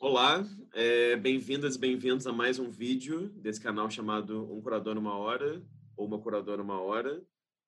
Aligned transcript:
Olá, 0.00 0.46
é, 0.74 1.16
bem-vindas 1.16 1.74
e 1.74 1.78
bem-vindos 1.78 2.24
a 2.28 2.32
mais 2.32 2.60
um 2.60 2.70
vídeo 2.70 3.30
desse 3.30 3.60
canal 3.60 3.90
chamado 3.90 4.48
Um 4.54 4.62
Curador 4.62 4.94
Numa 4.94 5.18
Hora, 5.18 5.60
ou 5.96 6.06
Uma 6.06 6.20
Curadora 6.20 6.62
Numa 6.62 6.80
Hora. 6.80 7.20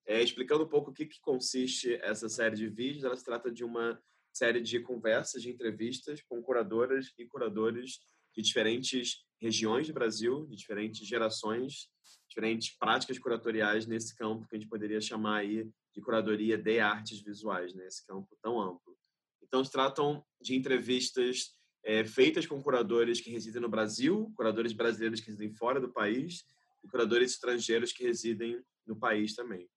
É, 0.05 0.23
explicando 0.23 0.63
um 0.63 0.67
pouco 0.67 0.91
o 0.91 0.93
que, 0.93 1.05
que 1.05 1.19
consiste 1.19 1.93
essa 1.95 2.29
série 2.29 2.55
de 2.55 2.69
vídeos, 2.69 3.03
ela 3.03 3.17
se 3.17 3.25
trata 3.25 3.51
de 3.51 3.65
uma 3.65 4.01
série 4.31 4.61
de 4.61 4.79
conversas, 4.79 5.41
de 5.41 5.49
entrevistas 5.49 6.21
com 6.21 6.41
curadoras 6.41 7.11
e 7.17 7.25
curadores 7.25 7.99
de 8.33 8.41
diferentes 8.41 9.25
regiões 9.41 9.87
do 9.87 9.93
Brasil, 9.93 10.47
de 10.47 10.55
diferentes 10.55 11.05
gerações, 11.05 11.89
diferentes 12.29 12.77
práticas 12.77 13.19
curatoriais 13.19 13.85
nesse 13.85 14.15
campo 14.15 14.47
que 14.47 14.55
a 14.55 14.59
gente 14.59 14.69
poderia 14.69 15.01
chamar 15.01 15.39
aí 15.39 15.69
de 15.93 16.01
curadoria 16.01 16.57
de 16.57 16.79
artes 16.79 17.21
visuais, 17.21 17.73
nesse 17.73 18.03
né? 18.03 18.07
campo 18.07 18.37
tão 18.41 18.57
amplo. 18.57 18.97
Então, 19.43 19.65
se 19.65 19.69
tratam 19.69 20.23
de 20.39 20.55
entrevistas 20.55 21.59
é, 21.83 22.03
feitas 22.03 22.45
com 22.45 22.61
curadores 22.61 23.19
que 23.19 23.31
residem 23.31 23.61
no 23.61 23.69
Brasil, 23.69 24.31
curadores 24.35 24.73
brasileiros 24.73 25.19
que 25.19 25.27
residem 25.27 25.51
fora 25.53 25.79
do 25.79 25.89
país 25.89 26.45
e 26.83 26.87
curadores 26.87 27.31
estrangeiros 27.31 27.91
que 27.91 28.03
residem 28.03 28.61
no 28.85 28.95
país 28.95 29.35
também. 29.35 29.67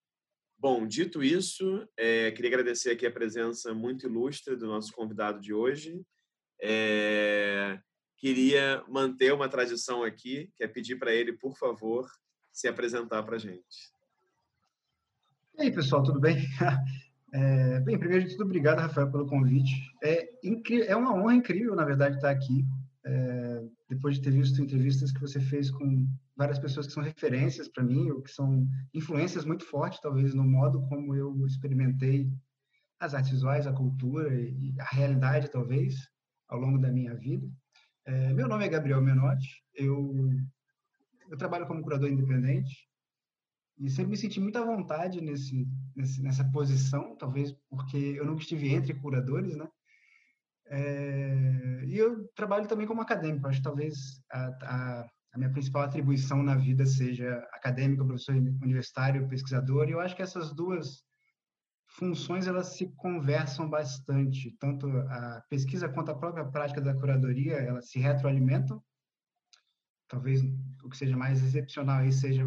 Bom, 0.58 0.86
dito 0.86 1.22
isso, 1.22 1.86
é, 1.96 2.30
queria 2.30 2.50
agradecer 2.50 2.90
aqui 2.90 3.06
a 3.06 3.12
presença 3.12 3.74
muito 3.74 4.06
ilustre 4.06 4.56
do 4.56 4.66
nosso 4.66 4.92
convidado 4.92 5.40
de 5.40 5.52
hoje. 5.52 6.00
É, 6.60 7.78
queria 8.16 8.82
manter 8.88 9.32
uma 9.32 9.48
tradição 9.48 10.02
aqui, 10.02 10.50
que 10.56 10.64
é 10.64 10.68
pedir 10.68 10.96
para 10.96 11.12
ele, 11.12 11.32
por 11.32 11.56
favor, 11.56 12.08
se 12.50 12.68
apresentar 12.68 13.22
para 13.24 13.36
a 13.36 13.38
gente. 13.38 13.92
E 15.58 15.62
aí, 15.62 15.72
pessoal, 15.72 16.02
tudo 16.02 16.20
bem? 16.20 16.36
É, 17.34 17.80
bem, 17.80 17.98
primeiro 17.98 18.24
de 18.24 18.30
tudo, 18.30 18.44
obrigado, 18.44 18.78
Rafael, 18.78 19.10
pelo 19.10 19.26
convite. 19.26 19.90
É, 20.04 20.30
é 20.86 20.94
uma 20.94 21.12
honra 21.12 21.34
incrível, 21.34 21.74
na 21.74 21.84
verdade, 21.84 22.14
estar 22.14 22.30
aqui, 22.30 22.64
é, 23.04 23.60
depois 23.88 24.14
de 24.14 24.22
ter 24.22 24.30
visto 24.30 24.62
entrevistas 24.62 25.10
que 25.10 25.20
você 25.20 25.40
fez 25.40 25.68
com 25.68 26.06
várias 26.36 26.60
pessoas 26.60 26.86
que 26.86 26.92
são 26.92 27.02
referências 27.02 27.66
para 27.66 27.82
mim, 27.82 28.08
ou 28.10 28.22
que 28.22 28.30
são 28.30 28.68
influências 28.94 29.44
muito 29.44 29.64
fortes, 29.64 30.00
talvez, 30.00 30.32
no 30.32 30.44
modo 30.44 30.86
como 30.86 31.12
eu 31.12 31.44
experimentei 31.44 32.30
as 33.00 33.14
artes 33.14 33.32
visuais, 33.32 33.66
a 33.66 33.72
cultura 33.72 34.32
e 34.32 34.72
a 34.78 34.84
realidade, 34.84 35.50
talvez, 35.50 36.08
ao 36.48 36.60
longo 36.60 36.78
da 36.78 36.92
minha 36.92 37.16
vida. 37.16 37.50
É, 38.06 38.32
meu 38.32 38.46
nome 38.46 38.64
é 38.64 38.68
Gabriel 38.68 39.02
Menotti, 39.02 39.60
eu, 39.74 40.30
eu 41.28 41.36
trabalho 41.36 41.66
como 41.66 41.82
curador 41.82 42.08
independente, 42.08 42.88
e 43.78 43.90
sempre 43.90 44.12
me 44.12 44.16
senti 44.16 44.40
muito 44.40 44.56
à 44.56 44.64
vontade 44.64 45.20
nesse, 45.20 45.66
nessa 46.20 46.44
posição, 46.50 47.16
talvez 47.16 47.52
porque 47.68 47.96
eu 47.96 48.24
nunca 48.24 48.42
estive 48.42 48.72
entre 48.72 48.94
curadores, 48.94 49.56
né? 49.56 49.68
É, 50.66 51.84
e 51.86 51.98
eu 51.98 52.26
trabalho 52.34 52.66
também 52.68 52.86
como 52.86 53.02
acadêmico. 53.02 53.46
Acho 53.46 53.58
que 53.58 53.64
talvez 53.64 54.22
a, 54.30 54.46
a, 54.46 55.06
a, 55.32 55.38
minha 55.38 55.50
principal 55.50 55.82
atribuição 55.82 56.42
na 56.42 56.54
vida 56.54 56.86
seja 56.86 57.36
acadêmico, 57.52 58.06
professor 58.06 58.34
universitário, 58.34 59.28
pesquisador. 59.28 59.88
E 59.88 59.92
eu 59.92 60.00
acho 60.00 60.16
que 60.16 60.22
essas 60.22 60.54
duas 60.54 61.02
funções 61.86 62.46
elas 62.46 62.76
se 62.76 62.86
conversam 62.96 63.68
bastante. 63.68 64.56
Tanto 64.58 64.88
a 64.88 65.42
pesquisa 65.50 65.88
quanto 65.88 66.12
a 66.12 66.18
própria 66.18 66.44
prática 66.44 66.80
da 66.80 66.94
curadoria, 66.94 67.54
elas 67.54 67.90
se 67.90 67.98
retroalimentam. 67.98 68.82
Talvez 70.08 70.42
o 70.82 70.88
que 70.88 70.96
seja 70.96 71.16
mais 71.16 71.42
excepcional 71.42 72.00
aí 72.00 72.12
seja 72.12 72.44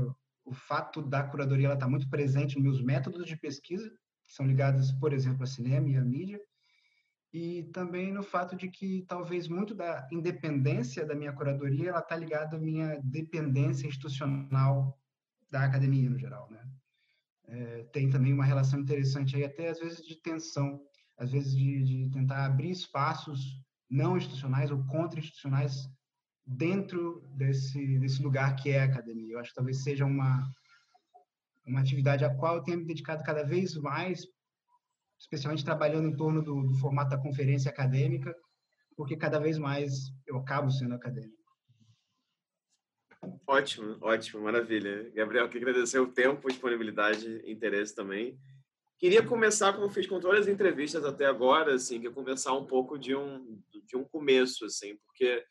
o 0.47 0.53
fato 0.53 1.01
da 1.01 1.23
curadoria 1.23 1.67
estar 1.67 1.85
tá 1.85 1.89
muito 1.89 2.09
presente 2.09 2.55
nos 2.55 2.63
meus 2.63 2.81
métodos 2.81 3.25
de 3.25 3.35
pesquisa, 3.37 3.89
que 4.25 4.33
são 4.33 4.47
ligados, 4.47 4.91
por 4.93 5.13
exemplo, 5.13 5.43
a 5.43 5.47
cinema 5.47 5.89
e 5.89 5.97
a 5.97 6.01
mídia, 6.01 6.39
e 7.33 7.63
também 7.73 8.13
no 8.13 8.23
fato 8.23 8.55
de 8.55 8.69
que 8.69 9.05
talvez 9.07 9.47
muito 9.47 9.75
da 9.75 10.07
independência 10.11 11.05
da 11.05 11.13
minha 11.13 11.33
curadoria 11.33 11.89
ela 11.89 11.99
está 11.99 12.15
ligada 12.15 12.55
à 12.55 12.59
minha 12.59 12.99
dependência 13.03 13.85
institucional 13.85 14.97
da 15.51 15.63
academia 15.65 16.09
no 16.09 16.17
geral, 16.17 16.49
né? 16.49 16.65
É, 17.49 17.83
tem 17.93 18.09
também 18.09 18.33
uma 18.33 18.43
relação 18.43 18.79
interessante 18.79 19.35
aí 19.35 19.43
até 19.43 19.69
às 19.69 19.79
vezes 19.79 20.05
de 20.05 20.15
tensão, 20.21 20.81
às 21.17 21.31
vezes 21.31 21.55
de, 21.55 21.83
de 21.83 22.09
tentar 22.09 22.45
abrir 22.45 22.71
espaços 22.71 23.61
não 23.89 24.17
institucionais 24.17 24.71
ou 24.71 24.85
contra-institucionais 24.85 25.87
dentro 26.47 27.21
desse, 27.35 27.99
desse 27.99 28.23
lugar 28.23 28.55
que 28.55 28.69
é 28.69 28.81
a 28.81 28.85
academia. 28.85 29.33
Eu 29.33 29.39
acho 29.39 29.49
que 29.49 29.55
talvez 29.55 29.83
seja 29.83 30.05
uma, 30.05 30.49
uma 31.65 31.81
atividade 31.81 32.23
a 32.23 32.33
qual 32.33 32.55
eu 32.55 32.63
tenho 32.63 32.77
me 32.77 32.85
dedicado 32.85 33.21
cada 33.23 33.43
vez 33.43 33.75
mais, 33.75 34.25
especialmente 35.19 35.65
trabalhando 35.65 36.07
em 36.07 36.15
torno 36.15 36.41
do, 36.41 36.63
do 36.63 36.75
formato 36.75 37.09
da 37.09 37.21
conferência 37.21 37.69
acadêmica, 37.69 38.33
porque 38.95 39.17
cada 39.17 39.39
vez 39.39 39.57
mais 39.57 39.91
eu 40.25 40.37
acabo 40.37 40.71
sendo 40.71 40.95
acadêmico. 40.95 41.35
Ótimo, 43.45 43.97
ótimo, 44.01 44.43
maravilha. 44.43 45.11
Gabriel, 45.13 45.49
queria 45.49 45.69
agradecer 45.69 45.99
o 45.99 46.11
tempo, 46.11 46.47
disponibilidade 46.47 47.41
e 47.43 47.51
interesse 47.51 47.93
também. 47.93 48.39
Queria 48.97 49.23
começar, 49.23 49.73
como 49.73 49.89
fiz 49.89 50.07
com 50.07 50.19
todas 50.19 50.41
as 50.41 50.47
entrevistas 50.47 51.03
até 51.03 51.25
agora, 51.25 51.75
assim, 51.75 51.99
que 51.99 52.07
é 52.07 52.11
conversar 52.11 52.53
um 52.53 52.65
pouco 52.65 52.97
de 52.97 53.15
um, 53.15 53.61
de 53.85 53.95
um 53.95 54.03
começo, 54.03 54.65
assim, 54.65 54.97
porque 55.05 55.43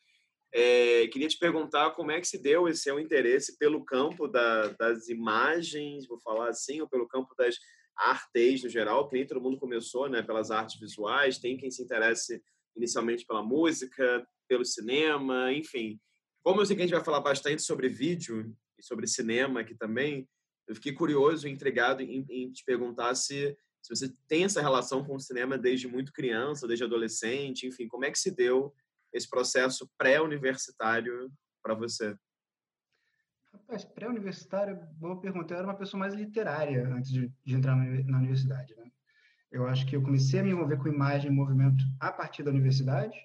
é, 0.53 1.07
queria 1.07 1.27
te 1.27 1.37
perguntar 1.37 1.91
como 1.91 2.11
é 2.11 2.19
que 2.19 2.27
se 2.27 2.41
deu 2.41 2.67
esse 2.67 2.83
seu 2.83 2.99
interesse 2.99 3.57
pelo 3.57 3.83
campo 3.83 4.27
da, 4.27 4.69
das 4.69 5.09
imagens, 5.09 6.07
vou 6.07 6.19
falar 6.19 6.49
assim, 6.49 6.81
ou 6.81 6.87
pelo 6.87 7.07
campo 7.07 7.33
das 7.35 7.55
artes 7.95 8.63
no 8.63 8.69
geral, 8.69 9.07
que 9.07 9.15
nem 9.15 9.25
todo 9.25 9.41
mundo 9.41 9.57
começou 9.57 10.07
né, 10.07 10.21
pelas 10.21 10.51
artes 10.51 10.79
visuais, 10.79 11.39
tem 11.39 11.57
quem 11.57 11.71
se 11.71 11.83
interesse 11.83 12.41
inicialmente 12.75 13.25
pela 13.25 13.43
música, 13.43 14.25
pelo 14.47 14.63
cinema, 14.63 15.51
enfim. 15.51 15.99
Como 16.43 16.61
eu 16.61 16.65
sei 16.65 16.75
que 16.75 16.83
a 16.83 16.85
gente 16.85 16.95
vai 16.95 17.03
falar 17.03 17.19
bastante 17.19 17.61
sobre 17.61 17.89
vídeo 17.89 18.55
e 18.77 18.83
sobre 18.83 19.07
cinema 19.07 19.61
aqui 19.61 19.75
também, 19.75 20.29
eu 20.67 20.75
fiquei 20.75 20.93
curioso 20.93 21.47
e 21.47 21.51
intrigado 21.51 22.01
em, 22.01 22.25
em 22.29 22.51
te 22.51 22.63
perguntar 22.63 23.15
se, 23.15 23.57
se 23.81 23.95
você 23.95 24.13
tem 24.27 24.43
essa 24.43 24.61
relação 24.61 25.03
com 25.03 25.15
o 25.15 25.19
cinema 25.19 25.57
desde 25.57 25.87
muito 25.87 26.13
criança, 26.13 26.67
desde 26.67 26.85
adolescente, 26.85 27.65
enfim, 27.65 27.87
como 27.87 28.05
é 28.05 28.11
que 28.11 28.19
se 28.19 28.31
deu 28.31 28.73
esse 29.13 29.29
processo 29.29 29.89
pré-universitário 29.97 31.31
para 31.63 31.73
você? 31.73 32.15
Rapaz, 33.51 33.83
pré-universitário, 33.85 34.79
boa 34.93 35.19
pergunta. 35.19 35.53
Eu 35.53 35.57
era 35.57 35.67
uma 35.67 35.75
pessoa 35.75 35.99
mais 35.99 36.13
literária 36.13 36.87
antes 36.87 37.11
de, 37.11 37.31
de 37.43 37.55
entrar 37.55 37.75
na 37.75 38.17
universidade, 38.17 38.75
né? 38.75 38.91
Eu 39.51 39.65
acho 39.67 39.85
que 39.85 39.95
eu 39.95 40.01
comecei 40.01 40.39
a 40.39 40.43
me 40.43 40.51
envolver 40.51 40.77
com 40.77 40.89
imagem 40.89 41.31
e 41.31 41.33
movimento 41.33 41.83
a 41.99 42.11
partir 42.11 42.43
da 42.43 42.51
universidade. 42.51 43.17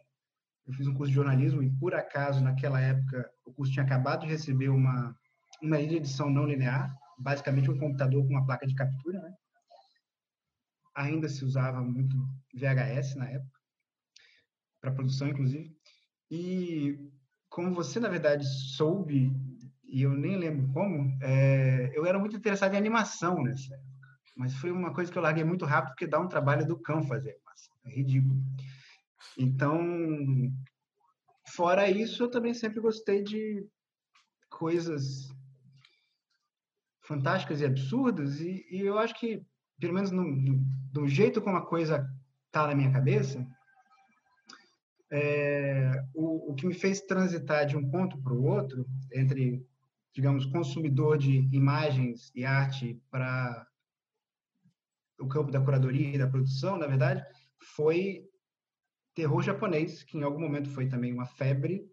Eu 0.67 0.73
fiz 0.73 0.87
um 0.87 0.95
curso 0.95 1.11
de 1.11 1.17
jornalismo 1.17 1.63
e, 1.63 1.71
por 1.71 1.95
acaso, 1.95 2.43
naquela 2.43 2.81
época, 2.81 3.31
o 3.45 3.53
curso 3.53 3.73
tinha 3.73 3.85
acabado 3.85 4.21
de 4.21 4.29
receber 4.29 4.69
uma, 4.69 5.15
uma 5.61 5.81
edição 5.81 6.31
não 6.31 6.47
linear, 6.47 6.97
basicamente 7.19 7.71
um 7.71 7.79
computador 7.79 8.23
com 8.23 8.31
uma 8.31 8.47
placa 8.47 8.67
de 8.67 8.75
captura, 8.75 9.21
né? 9.21 9.35
Ainda 10.95 11.29
se 11.29 11.45
usava 11.45 11.81
muito 11.83 12.17
VHS 12.55 13.17
na 13.17 13.29
época 13.29 13.62
para 14.83 14.91
produção, 14.91 15.29
inclusive. 15.29 15.75
E 16.31 16.99
como 17.49 17.73
você, 17.73 18.01
na 18.01 18.09
verdade, 18.09 18.45
soube, 18.75 19.33
e 19.85 20.03
eu 20.03 20.11
nem 20.11 20.37
lembro 20.37 20.73
como, 20.73 21.17
é, 21.23 21.93
eu 21.95 22.05
era 22.05 22.19
muito 22.19 22.37
interessado 22.37 22.75
em 22.75 22.79
animação 22.79 23.43
nessa 23.43 23.75
época. 23.75 23.93
Mas 24.37 24.55
foi 24.57 24.73
uma 24.73 24.93
coisa 24.93 25.11
que 25.11 25.17
eu 25.17 25.23
larguei 25.23 25.45
muito 25.45 25.65
rápido, 25.65 25.91
porque 25.91 26.07
dá 26.07 26.19
um 26.19 26.29
trabalho 26.29 26.67
do 26.67 26.79
cão 26.79 27.03
fazer 27.03 27.31
animação. 27.31 27.75
É 27.85 27.91
ridículo. 27.91 28.35
Então, 29.39 29.81
fora 31.55 31.89
isso, 31.89 32.25
eu 32.25 32.31
também 32.31 32.53
sempre 32.53 32.81
gostei 32.81 33.23
de 33.23 33.65
coisas 34.51 35.29
fantásticas 37.03 37.61
e 37.61 37.67
absurdas, 37.67 38.41
e, 38.41 38.67
e 38.71 38.81
eu 38.81 38.99
acho 38.99 39.15
que, 39.19 39.45
pelo 39.79 39.93
menos 39.93 40.11
no, 40.11 40.25
no, 40.25 40.65
do 40.93 41.07
jeito 41.07 41.43
como 41.43 41.57
a 41.57 41.67
coisa 41.67 42.09
tá 42.51 42.67
na 42.67 42.75
minha 42.75 42.93
cabeça, 42.93 43.47
é, 45.13 46.03
o, 46.15 46.53
o 46.53 46.55
que 46.55 46.67
me 46.67 46.73
fez 46.73 47.03
transitar 47.03 47.67
de 47.67 47.77
um 47.77 47.91
ponto 47.91 48.17
para 48.23 48.33
o 48.33 48.45
outro, 48.45 48.87
entre, 49.13 49.65
digamos, 50.15 50.47
consumidor 50.47 51.19
de 51.19 51.49
imagens 51.55 52.33
e 52.35 52.47
arte 52.47 52.99
para 53.11 53.67
o 55.21 55.29
campo 55.29 55.51
da 55.51 55.61
curadoria 55.61 56.15
e 56.15 56.19
da 56.19 56.27
produção, 56.27 56.79
na 56.79 56.87
verdade, 56.87 57.23
foi 57.77 58.25
terror 59.15 59.43
japonês, 59.43 60.03
que 60.03 60.17
em 60.17 60.23
algum 60.23 60.41
momento 60.41 60.71
foi 60.71 60.89
também 60.89 61.13
uma 61.13 61.27
febre 61.27 61.87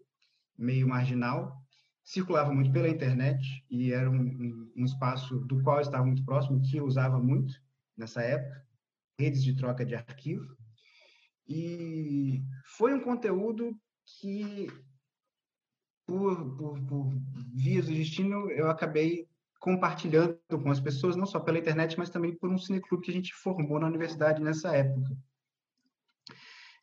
meio 0.58 0.88
marginal, 0.88 1.54
circulava 2.02 2.52
muito 2.52 2.72
pela 2.72 2.88
internet 2.88 3.64
e 3.70 3.92
era 3.92 4.10
um, 4.10 4.72
um, 4.76 4.84
espaço 4.84 5.38
do 5.40 5.62
qual 5.62 5.76
eu 5.76 5.82
estava 5.82 6.04
muito 6.04 6.24
próximo, 6.24 6.62
que 6.62 6.78
eu 6.78 6.86
usava 6.86 7.18
muito 7.18 7.54
nessa 7.96 8.22
época, 8.22 8.66
redes 9.18 9.44
de 9.44 9.54
troca 9.54 9.84
de 9.84 9.94
arquivo. 9.94 10.56
E 11.50 12.44
foi 12.76 12.94
um 12.94 13.00
conteúdo 13.00 13.76
que, 14.06 14.68
por, 16.06 16.56
por, 16.56 16.80
por 16.86 17.12
vias 17.52 17.86
do 17.86 17.92
destino, 17.92 18.48
eu 18.52 18.70
acabei 18.70 19.28
compartilhando 19.58 20.38
com 20.48 20.70
as 20.70 20.78
pessoas, 20.78 21.16
não 21.16 21.26
só 21.26 21.40
pela 21.40 21.58
internet, 21.58 21.98
mas 21.98 22.08
também 22.08 22.32
por 22.36 22.48
um 22.48 22.56
cineclube 22.56 23.04
que 23.04 23.10
a 23.10 23.14
gente 23.14 23.34
formou 23.34 23.80
na 23.80 23.88
universidade 23.88 24.40
nessa 24.40 24.74
época. 24.76 25.10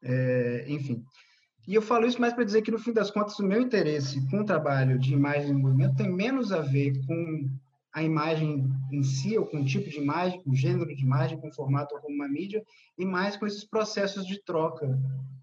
É, 0.03 0.65
enfim. 0.67 1.01
E 1.65 1.73
eu 1.73 1.81
falo 1.81 2.05
isso 2.05 2.19
mais 2.19 2.33
para 2.33 2.43
dizer 2.43 2.61
que, 2.61 2.69
no 2.69 2.77
fim 2.77 2.91
das 2.91 3.09
contas, 3.09 3.39
o 3.39 3.47
meu 3.47 3.61
interesse 3.61 4.29
com 4.29 4.41
o 4.41 4.45
trabalho 4.45 4.99
de 4.99 5.13
imagem 5.13 5.51
em 5.51 5.61
movimento 5.61 5.95
tem 5.95 6.11
menos 6.11 6.51
a 6.51 6.59
ver 6.59 6.93
com 7.05 7.49
a 7.97 8.03
imagem 8.03 8.63
em 8.91 9.01
si, 9.01 9.35
ou 9.39 9.47
com 9.47 9.61
o 9.61 9.65
tipo 9.65 9.89
de 9.89 9.97
imagem, 9.97 10.39
com 10.44 10.51
o 10.51 10.55
gênero 10.55 10.95
de 10.95 11.01
imagem, 11.01 11.39
com 11.39 11.47
o 11.47 11.53
formato 11.53 11.95
ou 11.95 12.01
com 12.01 12.11
uma 12.11 12.27
mídia, 12.29 12.63
e 12.95 13.03
mais 13.03 13.35
com 13.35 13.47
esses 13.47 13.63
processos 13.63 14.23
de 14.23 14.39
troca. 14.44 14.88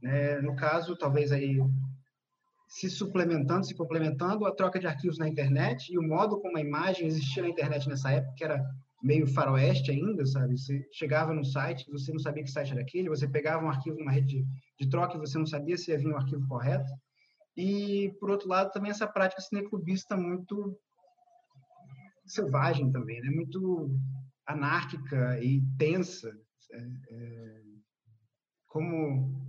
Né? 0.01 0.41
No 0.41 0.55
caso, 0.55 0.97
talvez 0.97 1.33
aí 1.33 1.61
se 2.69 2.89
suplementando, 2.89 3.67
se 3.67 3.75
complementando, 3.75 4.47
a 4.47 4.55
troca 4.55 4.79
de 4.79 4.87
arquivos 4.87 5.19
na 5.19 5.29
internet 5.29 5.93
e 5.93 5.99
o 5.99 6.03
modo 6.03 6.41
como 6.41 6.57
a 6.57 6.61
imagem 6.61 7.09
existia 7.09 7.43
na 7.43 7.49
internet 7.49 7.89
nessa 7.89 8.13
época, 8.13 8.35
que 8.37 8.45
era 8.45 8.65
meio 9.03 9.27
faroeste 9.27 9.91
ainda, 9.91 10.25
sabe? 10.25 10.57
Você 10.57 10.87
chegava 10.93 11.35
no 11.35 11.45
site, 11.45 11.91
você 11.91 12.13
não 12.13 12.21
sabia 12.21 12.45
que 12.45 12.51
site 12.51 12.71
era 12.71 12.83
aquele, 12.83 13.09
você 13.09 13.27
pegava 13.27 13.65
um 13.65 13.69
arquivo 13.69 13.99
numa 13.99 14.13
rede 14.13 14.45
de, 14.45 14.47
de 14.79 14.89
troca 14.89 15.17
e 15.17 15.21
você 15.21 15.37
não 15.37 15.47
sabia 15.47 15.77
se 15.77 15.93
havia 15.93 16.09
um 16.09 16.17
arquivo 16.17 16.47
correto. 16.47 16.93
E, 17.57 18.15
por 18.21 18.31
outro 18.31 18.49
lado, 18.49 18.71
também 18.71 18.93
essa 18.93 19.09
prática 19.09 19.43
cineclubista 19.43 20.17
muito 20.17 20.79
selvagem 22.27 22.91
também, 22.91 23.21
né? 23.21 23.31
muito 23.31 23.99
anárquica 24.47 25.43
e 25.43 25.63
tensa. 25.79 26.31
É, 26.73 26.91
é, 27.11 27.63
como 28.67 29.45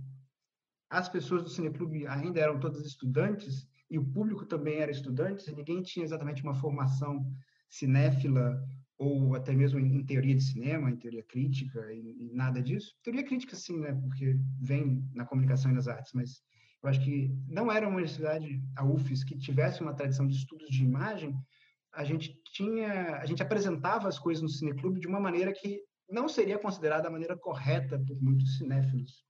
as 0.88 1.08
pessoas 1.08 1.42
do 1.42 1.48
cineclube 1.48 2.06
ainda 2.06 2.40
eram 2.40 2.60
todas 2.60 2.86
estudantes 2.86 3.66
e 3.90 3.98
o 3.98 4.04
público 4.04 4.46
também 4.46 4.78
era 4.78 4.90
estudante, 4.90 5.54
ninguém 5.54 5.82
tinha 5.82 6.04
exatamente 6.04 6.42
uma 6.42 6.54
formação 6.54 7.24
cinéfila 7.68 8.62
ou 8.98 9.34
até 9.34 9.52
mesmo 9.52 9.78
em, 9.78 10.04
teoria 10.04 10.34
de 10.34 10.42
cinema, 10.42 10.90
em 10.90 10.96
teoria 10.96 11.22
crítica 11.22 11.80
e, 11.92 12.30
nada 12.32 12.62
disso. 12.62 12.96
Teoria 13.02 13.24
crítica 13.24 13.54
sim, 13.54 13.78
né, 13.78 13.92
porque 13.92 14.38
vem 14.60 15.04
na 15.12 15.26
comunicação 15.26 15.70
e 15.70 15.74
nas 15.74 15.86
artes, 15.86 16.12
mas 16.14 16.42
eu 16.82 16.88
acho 16.88 17.00
que 17.04 17.30
não 17.48 17.70
era 17.70 17.86
uma 17.86 17.96
universidade, 17.96 18.62
a 18.76 18.84
UFES, 18.84 19.24
que 19.24 19.36
tivesse 19.36 19.82
uma 19.82 19.94
tradição 19.94 20.26
de 20.26 20.36
estudos 20.36 20.68
de 20.68 20.84
imagem. 20.84 21.34
A 21.96 22.04
gente 22.04 22.38
tinha, 22.52 23.16
a 23.16 23.26
gente 23.26 23.42
apresentava 23.42 24.06
as 24.06 24.18
coisas 24.18 24.42
no 24.42 24.48
cineclube 24.48 25.00
de 25.00 25.08
uma 25.08 25.18
maneira 25.18 25.52
que 25.52 25.80
não 26.08 26.28
seria 26.28 26.58
considerada 26.58 27.08
a 27.08 27.10
maneira 27.10 27.36
correta 27.36 27.98
por 28.06 28.22
muitos 28.22 28.58
cinéfilos. 28.58 29.24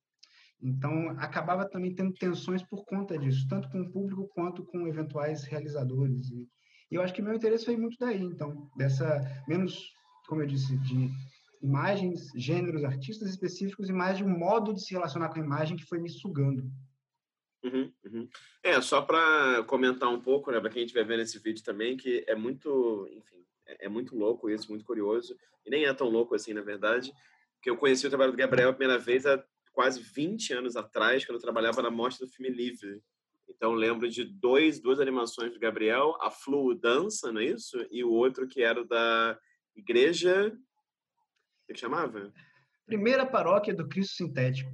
Então, 0.60 1.10
acabava 1.18 1.68
também 1.68 1.94
tendo 1.94 2.12
tensões 2.14 2.62
por 2.62 2.84
conta 2.84 3.16
disso, 3.18 3.46
tanto 3.48 3.70
com 3.70 3.80
o 3.80 3.90
público 3.92 4.28
quanto 4.34 4.64
com 4.64 4.86
eventuais 4.86 5.44
realizadores. 5.44 6.30
E, 6.30 6.48
eu 6.90 7.02
acho 7.02 7.14
que 7.14 7.22
meu 7.22 7.34
interesse 7.34 7.64
foi 7.64 7.76
muito 7.76 7.96
daí, 7.98 8.22
então, 8.22 8.70
dessa, 8.76 9.20
menos, 9.46 9.92
como 10.28 10.42
eu 10.42 10.46
disse, 10.46 10.76
de 10.78 11.10
imagens, 11.62 12.30
gêneros, 12.34 12.84
artistas 12.84 13.28
específicos 13.28 13.88
e 13.88 13.92
mais 13.92 14.18
de 14.18 14.24
um 14.24 14.38
modo 14.38 14.74
de 14.74 14.82
se 14.84 14.92
relacionar 14.92 15.28
com 15.28 15.40
a 15.40 15.44
imagem 15.44 15.76
que 15.76 15.86
foi 15.86 15.98
me 16.00 16.08
sugando. 16.08 16.70
Uhum, 17.66 17.92
uhum. 18.04 18.28
É, 18.62 18.80
só 18.80 19.02
para 19.02 19.64
comentar 19.64 20.08
um 20.08 20.20
pouco, 20.20 20.50
né, 20.50 20.60
para 20.60 20.70
quem 20.70 20.84
estiver 20.84 21.04
vendo 21.04 21.22
esse 21.22 21.38
vídeo 21.38 21.64
também, 21.64 21.96
que 21.96 22.24
é 22.26 22.34
muito, 22.34 23.08
enfim, 23.10 23.44
é, 23.66 23.86
é, 23.86 23.88
muito 23.88 24.16
louco 24.16 24.48
isso, 24.48 24.68
muito 24.68 24.84
curioso, 24.84 25.36
e 25.64 25.70
nem 25.70 25.84
é 25.84 25.92
tão 25.92 26.08
louco 26.08 26.34
assim, 26.34 26.52
na 26.52 26.62
verdade, 26.62 27.12
que 27.60 27.68
eu 27.68 27.76
conheci 27.76 28.06
o 28.06 28.10
trabalho 28.10 28.32
do 28.32 28.38
Gabriel 28.38 28.70
a 28.70 28.72
primeira 28.72 29.00
vez 29.00 29.26
há 29.26 29.42
quase 29.72 30.00
20 30.00 30.52
anos 30.54 30.76
atrás, 30.76 31.24
quando 31.24 31.36
eu 31.36 31.42
trabalhava 31.42 31.82
na 31.82 31.90
Mostra 31.90 32.26
do 32.26 32.32
Filme 32.32 32.50
Livre, 32.50 33.02
então, 33.48 33.72
lembro 33.72 34.08
de 34.08 34.24
dois, 34.24 34.80
duas 34.80 35.00
animações 35.00 35.52
do 35.52 35.60
Gabriel, 35.60 36.16
a 36.20 36.30
Flu 36.30 36.74
Dança, 36.74 37.32
não 37.32 37.40
é 37.40 37.44
isso? 37.44 37.86
E 37.90 38.02
o 38.02 38.10
outro 38.10 38.48
que 38.48 38.60
era 38.60 38.84
da 38.84 39.38
Igreja. 39.74 40.52
O 41.68 41.72
que 41.72 41.78
chamava? 41.78 42.32
Primeira 42.84 43.24
paróquia 43.24 43.74
do 43.74 43.88
Cristo 43.88 44.16
Sintético. 44.16 44.70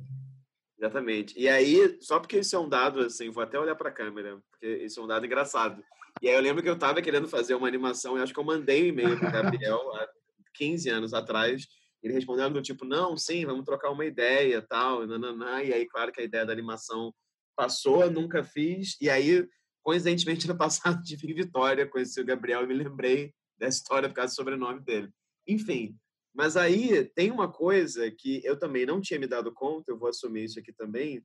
Exatamente. 0.83 1.39
E 1.39 1.49
aí, 1.49 1.97
só 2.01 2.19
porque 2.19 2.41
isso 2.41 2.57
é 2.57 2.59
um 2.59 2.69
dado, 2.69 3.03
assim, 3.03 3.31
vou 3.31 3.45
até 3.45 3.57
olhar 3.57 3.77
para 3.77 3.89
a 3.89 3.93
câmera, 3.93 4.43
porque 4.51 4.67
isso 4.85 4.99
é 4.99 5.05
um 5.05 5.07
dado 5.07 5.25
engraçado. 5.25 5.81
E 6.21 6.29
aí 6.29 6.35
eu 6.35 6.41
lembro 6.41 6.61
que 6.61 6.69
eu 6.69 6.75
estava 6.75 7.01
querendo 7.01 7.29
fazer 7.29 7.55
uma 7.55 7.69
animação, 7.69 8.19
e 8.19 8.21
acho 8.21 8.35
que 8.35 8.41
eu 8.41 8.45
mandei 8.45 8.83
um 8.83 8.87
e-mail 8.87 9.17
para 9.17 9.31
Gabriel 9.31 9.79
há 9.95 10.09
15 10.55 10.91
anos 10.91 11.15
atrás. 11.15 11.69
Ele 12.03 12.13
respondeu 12.13 12.51
do 12.51 12.61
tipo, 12.61 12.85
não, 12.85 13.17
sim, 13.17 13.47
vamos 13.47 13.65
trocar 13.65 13.91
uma 13.91 14.05
ideia, 14.05 14.61
tal, 14.61 15.07
nananã. 15.07 15.63
E 15.63 15.73
aí, 15.73 15.87
claro 15.87 16.11
que 16.11 16.21
a 16.21 16.25
ideia 16.25 16.45
da 16.45 16.53
animação 16.53 17.15
passou, 17.55 18.11
nunca 18.11 18.43
fiz. 18.43 18.97
E 19.01 19.09
aí, 19.09 19.47
coincidentemente, 19.85 20.49
no 20.51 20.59
passado 20.59 21.01
tive 21.05 21.33
Vitória, 21.33 21.87
conheci 21.87 22.21
o 22.21 22.27
Gabriel 22.27 22.65
e 22.65 22.67
me 22.67 22.75
lembrei 22.75 23.33
dessa 23.57 23.77
história 23.77 24.09
por 24.09 24.17
causa 24.17 24.33
do 24.33 24.37
sobrenome 24.37 24.81
dele. 24.81 25.09
Enfim, 25.47 25.97
mas 26.35 26.57
aí 26.57 27.05
tem 27.15 27.31
uma 27.31 27.51
coisa 27.51 28.11
que 28.11 28.41
eu 28.45 28.59
também 28.59 28.87
não 28.87 29.01
tinha 29.01 29.21
me 29.21 29.27
dado 29.27 29.53
conta, 29.53 29.91
eu 29.91 29.99
vou 29.99 30.09
assumir 30.09 30.45
isso 30.45 30.59
aqui 30.59 30.73
também, 30.73 31.25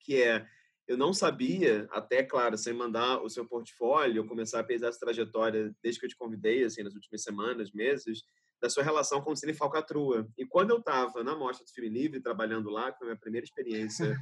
que 0.00 0.22
é 0.22 0.46
eu 0.86 0.96
não 0.96 1.12
sabia, 1.12 1.88
até 1.90 2.22
claro, 2.22 2.56
sem 2.56 2.72
mandar 2.72 3.20
o 3.20 3.28
seu 3.28 3.44
portfólio, 3.44 4.26
começar 4.26 4.60
a 4.60 4.64
pesar 4.64 4.88
essa 4.88 5.00
trajetória 5.00 5.74
desde 5.82 5.98
que 5.98 6.06
eu 6.06 6.10
te 6.10 6.16
convidei, 6.16 6.62
assim, 6.62 6.84
nas 6.84 6.94
últimas 6.94 7.24
semanas, 7.24 7.72
meses, 7.72 8.22
da 8.62 8.70
sua 8.70 8.84
relação 8.84 9.20
com 9.20 9.32
o 9.32 9.36
Cine 9.36 9.52
Falcatrua. 9.52 10.28
E 10.38 10.46
quando 10.46 10.70
eu 10.70 10.78
estava 10.78 11.24
na 11.24 11.34
Mostra 11.34 11.64
do 11.64 11.72
Filme 11.72 11.90
Livre, 11.90 12.20
trabalhando 12.20 12.70
lá, 12.70 12.92
que 12.92 12.98
foi 12.98 13.08
a 13.08 13.10
minha 13.10 13.20
primeira 13.20 13.44
experiência 13.44 14.16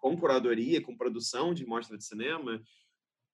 com 0.00 0.16
curadoria, 0.16 0.82
com 0.82 0.96
produção 0.96 1.52
de 1.52 1.66
mostra 1.66 1.98
de 1.98 2.04
cinema, 2.04 2.62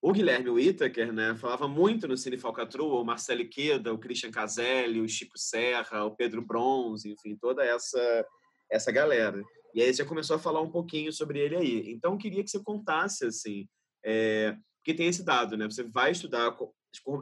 o 0.01 0.13
Guilherme 0.13 0.51
Whittaker, 0.51 1.13
né, 1.13 1.35
falava 1.37 1.67
muito 1.67 2.07
no 2.07 2.17
Cine 2.17 2.39
Falcatrua, 2.39 3.01
o 3.01 3.05
Marcelo 3.05 3.49
Queda, 3.49 3.93
o 3.93 3.99
Christian 3.99 4.31
Caselli, 4.31 5.01
o 5.01 5.09
Chico 5.09 5.39
Serra, 5.39 6.05
o 6.05 6.15
Pedro 6.15 6.43
Bronze, 6.43 7.11
enfim, 7.11 7.37
toda 7.37 7.65
essa 7.65 8.27
essa 8.71 8.91
galera. 8.91 9.43
E 9.75 9.83
aí 9.83 9.93
você 9.93 10.05
começou 10.05 10.37
a 10.37 10.39
falar 10.39 10.61
um 10.61 10.71
pouquinho 10.71 11.13
sobre 11.13 11.39
ele 11.39 11.57
aí. 11.57 11.91
Então, 11.93 12.13
eu 12.13 12.19
queria 12.19 12.43
que 12.43 12.51
você 12.51 12.63
contasse, 12.63 13.27
assim, 13.27 13.69
é, 14.05 14.57
porque 14.79 14.95
tem 14.95 15.09
esse 15.09 15.25
dado, 15.25 15.57
né? 15.57 15.67
Você 15.67 15.83
vai 15.83 16.13
estudar, 16.13 16.57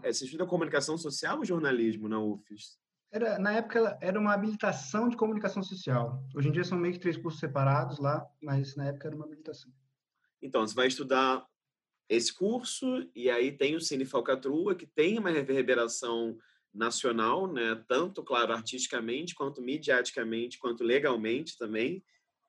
você 0.02 0.24
estuda 0.24 0.46
comunicação 0.46 0.96
social 0.96 1.38
ou 1.38 1.44
jornalismo 1.44 2.08
na 2.08 2.20
UFES? 2.20 2.78
Era, 3.10 3.38
na 3.38 3.52
época 3.52 3.96
era 4.00 4.18
uma 4.18 4.32
habilitação 4.34 5.08
de 5.08 5.16
comunicação 5.16 5.62
social. 5.62 6.22
Hoje 6.34 6.48
em 6.48 6.52
dia 6.52 6.64
são 6.64 6.78
meio 6.78 6.94
que 6.94 7.00
três 7.00 7.16
cursos 7.16 7.40
separados 7.40 7.98
lá, 7.98 8.26
mas 8.42 8.76
na 8.76 8.86
época 8.86 9.08
era 9.08 9.16
uma 9.16 9.24
habilitação. 9.24 9.72
Então, 10.42 10.66
você 10.66 10.74
vai 10.74 10.88
estudar 10.88 11.44
esse 12.08 12.32
curso 12.32 13.08
e 13.14 13.30
aí 13.30 13.52
tem 13.52 13.74
o 13.74 13.80
Cine 13.80 14.04
Falcatrua, 14.04 14.74
que 14.74 14.86
tem 14.86 15.18
uma 15.18 15.30
reverberação 15.30 16.38
nacional, 16.72 17.50
né? 17.50 17.82
Tanto, 17.88 18.22
claro, 18.22 18.52
artisticamente, 18.52 19.34
quanto 19.34 19.62
mediaticamente, 19.62 20.58
quanto 20.58 20.82
legalmente 20.82 21.56
também. 21.56 22.02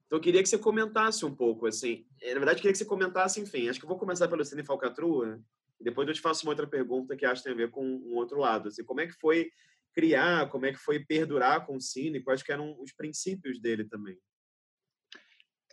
Então, 0.05 0.17
eu 0.17 0.21
queria 0.21 0.41
que 0.41 0.49
você 0.49 0.57
comentasse 0.57 1.25
um 1.25 1.33
pouco, 1.33 1.67
assim. 1.67 2.05
Eh, 2.21 2.33
na 2.33 2.39
verdade, 2.39 2.57
queria 2.57 2.71
que 2.71 2.77
você 2.77 2.85
comentasse, 2.85 3.39
enfim. 3.39 3.69
Acho 3.69 3.79
que 3.79 3.85
eu 3.85 3.89
vou 3.89 3.97
começar 3.97 4.27
pelo 4.27 4.43
Cine 4.43 4.63
Falcatrua 4.63 5.39
e 5.79 5.83
depois 5.83 6.07
eu 6.07 6.13
te 6.13 6.21
faço 6.21 6.45
uma 6.45 6.51
outra 6.51 6.67
pergunta 6.67 7.15
que 7.15 7.25
acho 7.25 7.41
que 7.41 7.49
tem 7.49 7.53
a 7.53 7.65
ver 7.65 7.71
com 7.71 7.85
um 7.85 8.15
outro 8.15 8.39
lado. 8.39 8.67
Assim, 8.69 8.83
como 8.83 9.01
é 9.01 9.07
que 9.07 9.13
foi 9.13 9.51
criar, 9.93 10.49
como 10.49 10.65
é 10.65 10.73
que 10.73 10.79
foi 10.79 10.99
perdurar 10.99 11.65
com 11.65 11.77
o 11.77 11.81
Cine, 11.81 12.21
quais 12.21 12.43
que 12.43 12.51
eram 12.51 12.75
os 12.81 12.91
princípios 12.91 13.59
dele 13.59 13.85
também? 13.85 14.17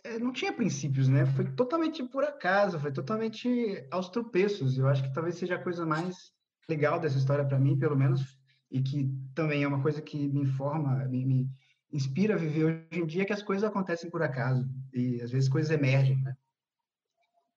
É, 0.03 0.19
não 0.19 0.33
tinha 0.33 0.51
princípios, 0.51 1.07
né? 1.07 1.25
Foi 1.25 1.45
totalmente 1.51 2.03
por 2.03 2.23
acaso, 2.23 2.79
foi 2.79 2.91
totalmente 2.91 3.87
aos 3.89 4.09
tropeços. 4.09 4.77
Eu 4.77 4.87
acho 4.87 5.03
que 5.03 5.13
talvez 5.13 5.35
seja 5.35 5.55
a 5.55 5.63
coisa 5.63 5.85
mais 5.85 6.33
legal 6.67 6.99
dessa 6.99 7.17
história 7.17 7.45
para 7.45 7.59
mim, 7.59 7.77
pelo 7.77 7.95
menos, 7.95 8.37
e 8.69 8.81
que 8.81 9.09
também 9.33 9.63
é 9.63 9.67
uma 9.67 9.81
coisa 9.81 10.01
que 10.01 10.27
me 10.27 10.41
informa, 10.41 11.05
me, 11.05 11.25
me 11.25 11.49
inspira 11.91 12.35
a 12.35 12.37
viver 12.37 12.87
hoje 12.91 13.01
em 13.01 13.05
dia, 13.05 13.25
que 13.25 13.33
as 13.33 13.43
coisas 13.43 13.63
acontecem 13.63 14.09
por 14.09 14.21
acaso 14.21 14.67
e 14.93 15.21
às 15.21 15.31
vezes 15.31 15.47
coisas 15.47 15.71
emergem, 15.71 16.17
né? 16.21 16.35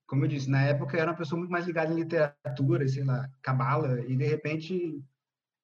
Como 0.06 0.24
eu 0.24 0.28
disse, 0.28 0.48
na 0.48 0.62
época 0.62 0.96
eu 0.96 1.00
era 1.00 1.10
uma 1.10 1.16
pessoa 1.16 1.38
muito 1.38 1.50
mais 1.50 1.66
ligada 1.66 1.92
em 1.92 1.96
literatura, 1.96 2.86
sei 2.86 3.02
lá, 3.02 3.28
cabala, 3.42 4.00
e 4.02 4.14
de 4.14 4.24
repente 4.24 5.02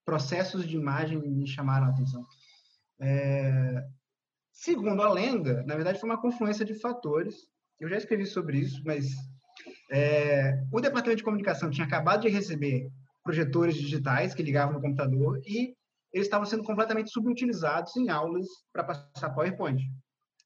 processos 0.04 0.66
de 0.66 0.76
imagem 0.76 1.20
me 1.20 1.46
chamaram 1.46 1.86
a 1.86 1.90
atenção. 1.90 2.26
É, 2.98 3.86
segundo 4.52 5.02
a 5.02 5.12
lenda, 5.12 5.62
na 5.64 5.74
verdade 5.74 5.98
foi 5.98 6.08
uma 6.08 6.20
confluência 6.20 6.64
de 6.64 6.74
fatores. 6.74 7.46
Eu 7.80 7.88
já 7.88 7.96
escrevi 7.96 8.26
sobre 8.26 8.58
isso, 8.58 8.80
mas 8.84 9.06
é, 9.90 10.62
o 10.70 10.80
departamento 10.80 11.18
de 11.18 11.24
comunicação 11.24 11.70
tinha 11.70 11.86
acabado 11.86 12.22
de 12.22 12.28
receber 12.28 12.88
projetores 13.24 13.74
digitais 13.74 14.34
que 14.34 14.42
ligavam 14.42 14.74
no 14.74 14.80
computador 14.80 15.40
e 15.46 15.74
eles 16.12 16.26
estavam 16.26 16.46
sendo 16.46 16.62
completamente 16.62 17.10
subutilizados 17.10 17.96
em 17.96 18.10
aulas 18.10 18.46
para 18.72 18.84
passar 18.84 19.30
PowerPoint. 19.30 19.82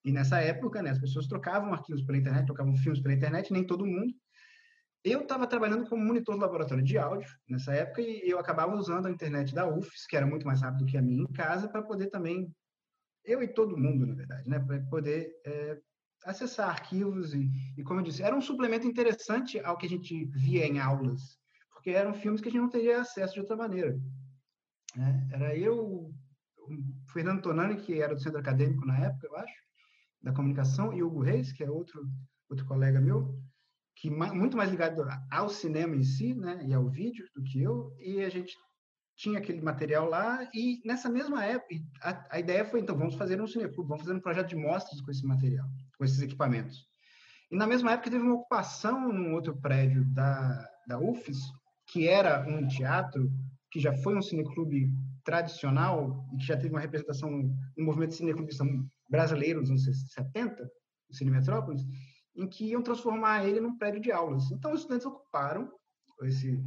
E 0.05 0.13
nessa 0.13 0.39
época, 0.39 0.81
né, 0.81 0.91
as 0.91 1.01
pessoas 1.01 1.27
trocavam 1.27 1.73
arquivos 1.73 2.05
pela 2.05 2.19
internet, 2.19 2.47
trocavam 2.47 2.77
filmes 2.77 3.01
pela 3.01 3.15
internet, 3.15 3.53
nem 3.53 3.67
todo 3.67 3.85
mundo. 3.85 4.13
Eu 5.03 5.23
estava 5.23 5.47
trabalhando 5.47 5.89
como 5.89 6.05
monitor 6.05 6.37
do 6.37 6.41
laboratório 6.41 6.83
de 6.83 6.97
áudio 6.97 7.29
nessa 7.49 7.73
época 7.75 8.03
e 8.03 8.29
eu 8.29 8.39
acabava 8.39 8.75
usando 8.77 9.07
a 9.07 9.11
internet 9.11 9.55
da 9.55 9.67
UFS, 9.69 10.07
que 10.09 10.17
era 10.17 10.27
muito 10.27 10.47
mais 10.47 10.63
rápido 10.63 10.87
que 10.87 10.97
a 10.97 11.03
minha 11.03 11.23
em 11.23 11.33
casa, 11.33 11.69
para 11.69 11.83
poder 11.83 12.07
também, 12.07 12.49
eu 13.27 13.43
e 13.43 13.49
todo 13.49 13.77
mundo, 13.77 14.07
na 14.07 14.15
verdade, 14.15 14.49
né, 14.49 14.59
para 14.59 14.81
poder 14.85 15.31
é, 15.45 15.79
acessar 16.25 16.71
arquivos 16.71 17.35
e, 17.35 17.51
e, 17.77 17.83
como 17.83 18.01
eu 18.01 18.05
disse, 18.05 18.23
era 18.23 18.37
um 18.37 18.41
suplemento 18.41 18.87
interessante 18.87 19.59
ao 19.61 19.77
que 19.77 19.87
a 19.87 19.89
gente 19.89 20.25
via 20.27 20.67
em 20.67 20.79
aulas, 20.79 21.39
porque 21.73 21.91
eram 21.91 22.15
filmes 22.15 22.41
que 22.41 22.49
a 22.49 22.51
gente 22.51 22.61
não 22.61 22.71
teria 22.71 23.01
acesso 23.01 23.35
de 23.35 23.41
outra 23.41 23.57
maneira. 23.57 23.99
Né? 24.95 25.29
Era 25.33 25.57
eu, 25.57 25.77
o 25.77 26.15
Fernando 27.13 27.43
Tonani, 27.43 27.77
que 27.77 28.01
era 28.01 28.15
do 28.15 28.21
centro 28.21 28.39
acadêmico 28.39 28.87
na 28.87 28.99
época, 28.99 29.27
eu 29.27 29.37
acho, 29.37 29.55
da 30.23 30.33
comunicação, 30.33 30.93
e 30.93 31.03
o 31.03 31.09
Hugo 31.09 31.23
Reis, 31.23 31.53
que 31.53 31.63
é 31.63 31.71
outro 31.71 32.09
outro 32.49 32.65
colega 32.67 33.01
meu, 33.01 33.37
que 33.97 34.11
muito 34.11 34.57
mais 34.57 34.71
ligado 34.71 35.03
ao 35.31 35.49
cinema 35.49 35.97
em 35.97 36.05
si, 36.05 36.35
né, 36.35 36.65
e 36.67 36.73
ao 36.73 36.89
vídeo 36.89 37.27
do 37.35 37.43
que 37.43 37.63
eu, 37.63 37.95
e 37.99 38.21
a 38.21 38.29
gente 38.29 38.57
tinha 39.17 39.39
aquele 39.39 39.61
material 39.61 40.09
lá 40.09 40.49
e 40.55 40.81
nessa 40.85 41.09
mesma 41.09 41.45
época 41.45 41.75
a, 42.03 42.37
a 42.37 42.39
ideia 42.39 42.65
foi 42.65 42.81
então 42.81 42.97
vamos 42.97 43.15
fazer 43.15 43.41
um 43.41 43.47
cineclube, 43.47 43.89
vamos 43.89 44.05
fazer 44.05 44.17
um 44.17 44.21
projeto 44.21 44.49
de 44.49 44.57
mostras 44.57 45.01
com 45.01 45.11
esse 45.11 45.27
material, 45.27 45.67
com 45.97 46.05
esses 46.05 46.21
equipamentos. 46.21 46.87
E 47.51 47.57
na 47.57 47.67
mesma 47.67 47.93
época 47.93 48.11
teve 48.11 48.23
uma 48.23 48.35
ocupação 48.35 49.13
num 49.13 49.33
outro 49.35 49.57
prédio 49.57 50.05
da 50.13 50.69
da 50.87 50.99
UFES, 50.99 51.39
que 51.89 52.07
era 52.09 52.47
um 52.49 52.67
teatro 52.67 53.31
que 53.71 53.81
já 53.81 53.93
foi 53.93 54.17
um 54.17 54.23
cineclube 54.23 54.91
tradicional 55.25 56.25
e 56.33 56.37
que 56.39 56.47
já 56.47 56.57
teve 56.57 56.71
uma 56.71 56.81
representação 56.81 57.31
no 57.77 57.85
movimento 57.85 58.15
cineclubista 58.15 58.65
brasileiro 59.11 59.61
nos 59.61 59.71
anos 59.71 59.85
70, 60.13 60.71
o 61.11 61.15
Cine 61.15 61.31
Metrópolis, 61.31 61.83
em 62.35 62.49
que 62.49 62.67
iam 62.67 62.83
transformar 62.83 63.45
ele 63.45 63.61
num 63.61 63.77
prédio 63.77 64.01
de 64.01 64.13
aulas. 64.13 64.51
Então, 64.51 64.73
os 64.73 64.81
estudantes 64.81 65.07
ocuparam, 65.07 65.71
esse, 66.23 66.63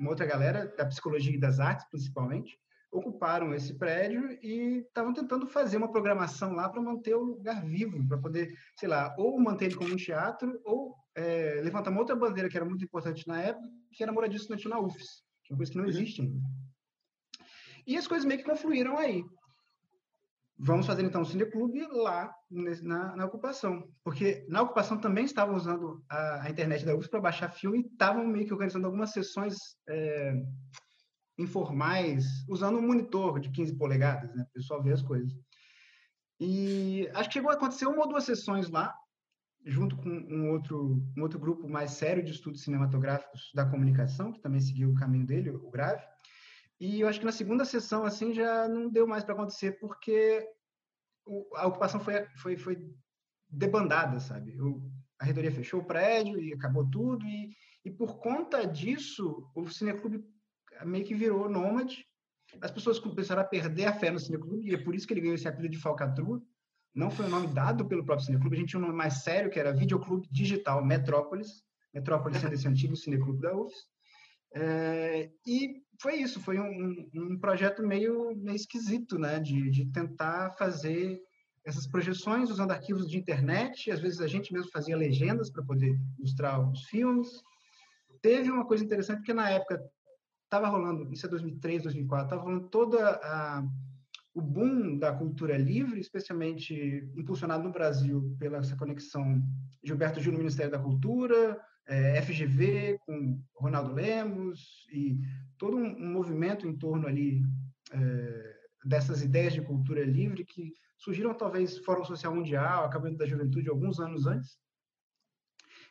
uma 0.00 0.10
outra 0.10 0.26
galera, 0.26 0.66
da 0.76 0.86
psicologia 0.86 1.34
e 1.34 1.38
das 1.38 1.60
artes, 1.60 1.86
principalmente, 1.88 2.58
ocuparam 2.90 3.54
esse 3.54 3.74
prédio 3.74 4.32
e 4.42 4.78
estavam 4.78 5.12
tentando 5.12 5.46
fazer 5.46 5.76
uma 5.76 5.92
programação 5.92 6.52
lá 6.52 6.68
para 6.68 6.82
manter 6.82 7.14
o 7.14 7.22
lugar 7.22 7.64
vivo, 7.64 8.04
para 8.08 8.18
poder, 8.18 8.52
sei 8.76 8.88
lá, 8.88 9.14
ou 9.16 9.38
manter 9.38 9.66
ele 9.66 9.76
como 9.76 9.92
um 9.92 9.96
teatro, 9.96 10.60
ou 10.64 10.96
é, 11.14 11.60
levantar 11.62 11.90
uma 11.90 12.00
outra 12.00 12.16
bandeira 12.16 12.48
que 12.48 12.56
era 12.56 12.66
muito 12.66 12.84
importante 12.84 13.28
na 13.28 13.40
época, 13.40 13.68
que 13.92 14.02
era 14.02 14.10
a 14.10 14.14
moradia 14.14 14.36
estudantil 14.36 14.70
na 14.70 14.80
UFES, 14.80 15.22
que 15.44 15.52
é 15.52 15.54
uma 15.54 15.58
coisa 15.58 15.70
que 15.70 15.78
não 15.78 15.84
uhum. 15.84 15.90
existe 15.90 16.22
ainda. 16.22 16.40
E 17.86 17.96
as 17.96 18.06
coisas 18.06 18.26
meio 18.26 18.40
que 18.40 18.48
confluíram 18.48 18.98
aí. 18.98 19.22
Vamos 20.62 20.86
fazer 20.86 21.02
então 21.04 21.22
um 21.22 21.24
cineclube 21.24 21.86
lá 21.90 22.30
na, 22.82 23.16
na, 23.16 23.24
ocupação, 23.24 23.88
porque 24.04 24.44
na 24.46 24.60
ocupação 24.60 24.98
também 24.98 25.24
estavam 25.24 25.54
usando 25.54 26.04
a, 26.06 26.42
a 26.42 26.50
internet 26.50 26.84
da 26.84 26.94
UFS 26.94 27.08
para 27.08 27.20
baixar 27.20 27.48
filme 27.48 27.78
e 27.78 27.86
estavam 27.86 28.26
meio 28.26 28.46
que 28.46 28.52
organizando 28.52 28.84
algumas 28.84 29.10
sessões 29.10 29.56
é, 29.88 30.34
informais, 31.38 32.26
usando 32.46 32.78
um 32.78 32.86
monitor 32.86 33.40
de 33.40 33.50
15 33.50 33.74
polegadas, 33.78 34.34
né, 34.34 34.44
o 34.50 34.52
pessoal 34.52 34.82
ver 34.82 34.92
as 34.92 35.00
coisas. 35.00 35.32
E 36.38 37.08
acho 37.14 37.30
que 37.30 37.34
chegou 37.34 37.50
a 37.50 37.54
acontecer 37.54 37.86
uma 37.86 38.02
ou 38.02 38.08
duas 38.08 38.24
sessões 38.24 38.68
lá, 38.68 38.94
junto 39.64 39.96
com 39.96 40.10
um 40.10 40.50
outro, 40.50 41.02
um 41.16 41.22
outro 41.22 41.38
grupo 41.38 41.66
mais 41.70 41.92
sério 41.92 42.22
de 42.22 42.32
estudos 42.32 42.62
cinematográficos 42.62 43.50
da 43.54 43.64
comunicação, 43.64 44.30
que 44.30 44.40
também 44.40 44.60
seguiu 44.60 44.90
o 44.90 44.94
caminho 44.94 45.24
dele, 45.24 45.48
o 45.48 45.70
GRAVE, 45.70 46.04
e 46.80 47.00
eu 47.00 47.08
acho 47.08 47.20
que 47.20 47.26
na 47.26 47.32
segunda 47.32 47.66
sessão, 47.66 48.04
assim, 48.04 48.32
já 48.32 48.66
não 48.66 48.88
deu 48.88 49.06
mais 49.06 49.22
para 49.22 49.34
acontecer, 49.34 49.78
porque 49.78 50.48
a 51.54 51.66
ocupação 51.66 52.00
foi, 52.00 52.24
foi, 52.38 52.56
foi 52.56 52.78
debandada, 53.48 54.18
sabe? 54.18 54.56
a 55.18 55.24
reitoria 55.26 55.52
fechou 55.52 55.80
o 55.80 55.84
prédio 55.84 56.40
e 56.40 56.54
acabou 56.54 56.88
tudo, 56.88 57.26
e, 57.26 57.54
e 57.84 57.90
por 57.90 58.18
conta 58.18 58.66
disso, 58.66 59.46
o 59.54 59.68
Cineclube 59.68 60.24
meio 60.86 61.04
que 61.04 61.14
virou 61.14 61.50
nômade. 61.50 62.06
As 62.62 62.70
pessoas 62.70 62.98
começaram 62.98 63.42
a 63.42 63.44
perder 63.44 63.84
a 63.84 63.92
fé 63.92 64.10
no 64.10 64.18
Cineclube, 64.18 64.66
e 64.66 64.74
é 64.74 64.78
por 64.78 64.94
isso 64.94 65.06
que 65.06 65.12
ele 65.12 65.20
ganhou 65.20 65.34
esse 65.34 65.46
apelido 65.46 65.74
de 65.74 65.82
falcatrua. 65.82 66.42
Não 66.94 67.10
foi 67.10 67.26
o 67.26 67.28
um 67.28 67.30
nome 67.30 67.48
dado 67.48 67.86
pelo 67.86 68.04
próprio 68.04 68.24
Cineclube, 68.24 68.56
a 68.56 68.60
gente 68.60 68.70
tinha 68.70 68.80
um 68.80 68.86
nome 68.86 68.96
mais 68.96 69.22
sério, 69.22 69.50
que 69.50 69.60
era 69.60 69.72
Videoclube 69.72 70.26
Digital 70.30 70.82
Metrópolis, 70.82 71.62
Metrópolis 71.92 72.38
sendo 72.40 72.54
esse 72.54 72.66
antigo 72.66 72.96
Cineclube 72.96 73.42
da 73.42 73.54
UFS. 73.54 73.86
É, 74.54 75.30
e 75.46 75.82
foi 76.00 76.16
isso, 76.16 76.40
foi 76.40 76.58
um, 76.58 77.08
um 77.14 77.38
projeto 77.38 77.82
meio, 77.86 78.34
meio 78.36 78.56
esquisito, 78.56 79.18
né, 79.18 79.38
de, 79.38 79.70
de 79.70 79.86
tentar 79.86 80.52
fazer 80.58 81.20
essas 81.64 81.86
projeções 81.86 82.50
usando 82.50 82.70
arquivos 82.70 83.08
de 83.08 83.18
internet, 83.18 83.90
às 83.90 84.00
vezes 84.00 84.20
a 84.20 84.26
gente 84.26 84.52
mesmo 84.52 84.70
fazia 84.70 84.96
legendas 84.96 85.50
para 85.50 85.62
poder 85.62 85.94
mostrar 86.18 86.58
os 86.58 86.84
filmes. 86.84 87.28
Teve 88.22 88.50
uma 88.50 88.66
coisa 88.66 88.82
interessante, 88.82 89.18
porque 89.18 89.34
na 89.34 89.50
época 89.50 89.82
estava 90.44 90.68
rolando, 90.68 91.12
isso 91.12 91.26
é 91.26 91.28
2003, 91.28 91.82
2004, 91.82 92.26
estava 92.26 92.42
rolando 92.42 92.68
toda 92.68 93.20
a 93.22 93.62
o 94.32 94.40
boom 94.40 94.96
da 94.96 95.12
cultura 95.12 95.58
livre, 95.58 96.00
especialmente 96.00 96.72
impulsionado 97.16 97.64
no 97.64 97.72
Brasil 97.72 98.36
pela 98.38 98.58
essa 98.58 98.76
conexão 98.76 99.42
Gilberto 99.82 100.20
Gil 100.20 100.32
no 100.32 100.38
Ministério 100.38 100.70
da 100.70 100.78
Cultura, 100.78 101.60
é, 101.86 102.22
FGV 102.22 102.98
com 103.04 103.42
Ronaldo 103.56 103.92
Lemos 103.92 104.86
e 104.92 105.18
todo 105.60 105.76
um, 105.76 106.10
movimento 106.10 106.66
em 106.66 106.74
torno 106.74 107.06
ali 107.06 107.42
é, 107.92 108.56
dessas 108.82 109.22
ideias 109.22 109.52
de 109.52 109.60
cultura 109.60 110.02
livre 110.02 110.42
que 110.42 110.72
surgiram 110.96 111.34
talvez 111.34 111.76
Fórum 111.78 112.02
Social 112.02 112.34
Mundial, 112.34 112.84
Acabamento 112.84 113.18
da 113.18 113.26
Juventude 113.26 113.68
alguns 113.68 114.00
anos 114.00 114.26
antes. 114.26 114.58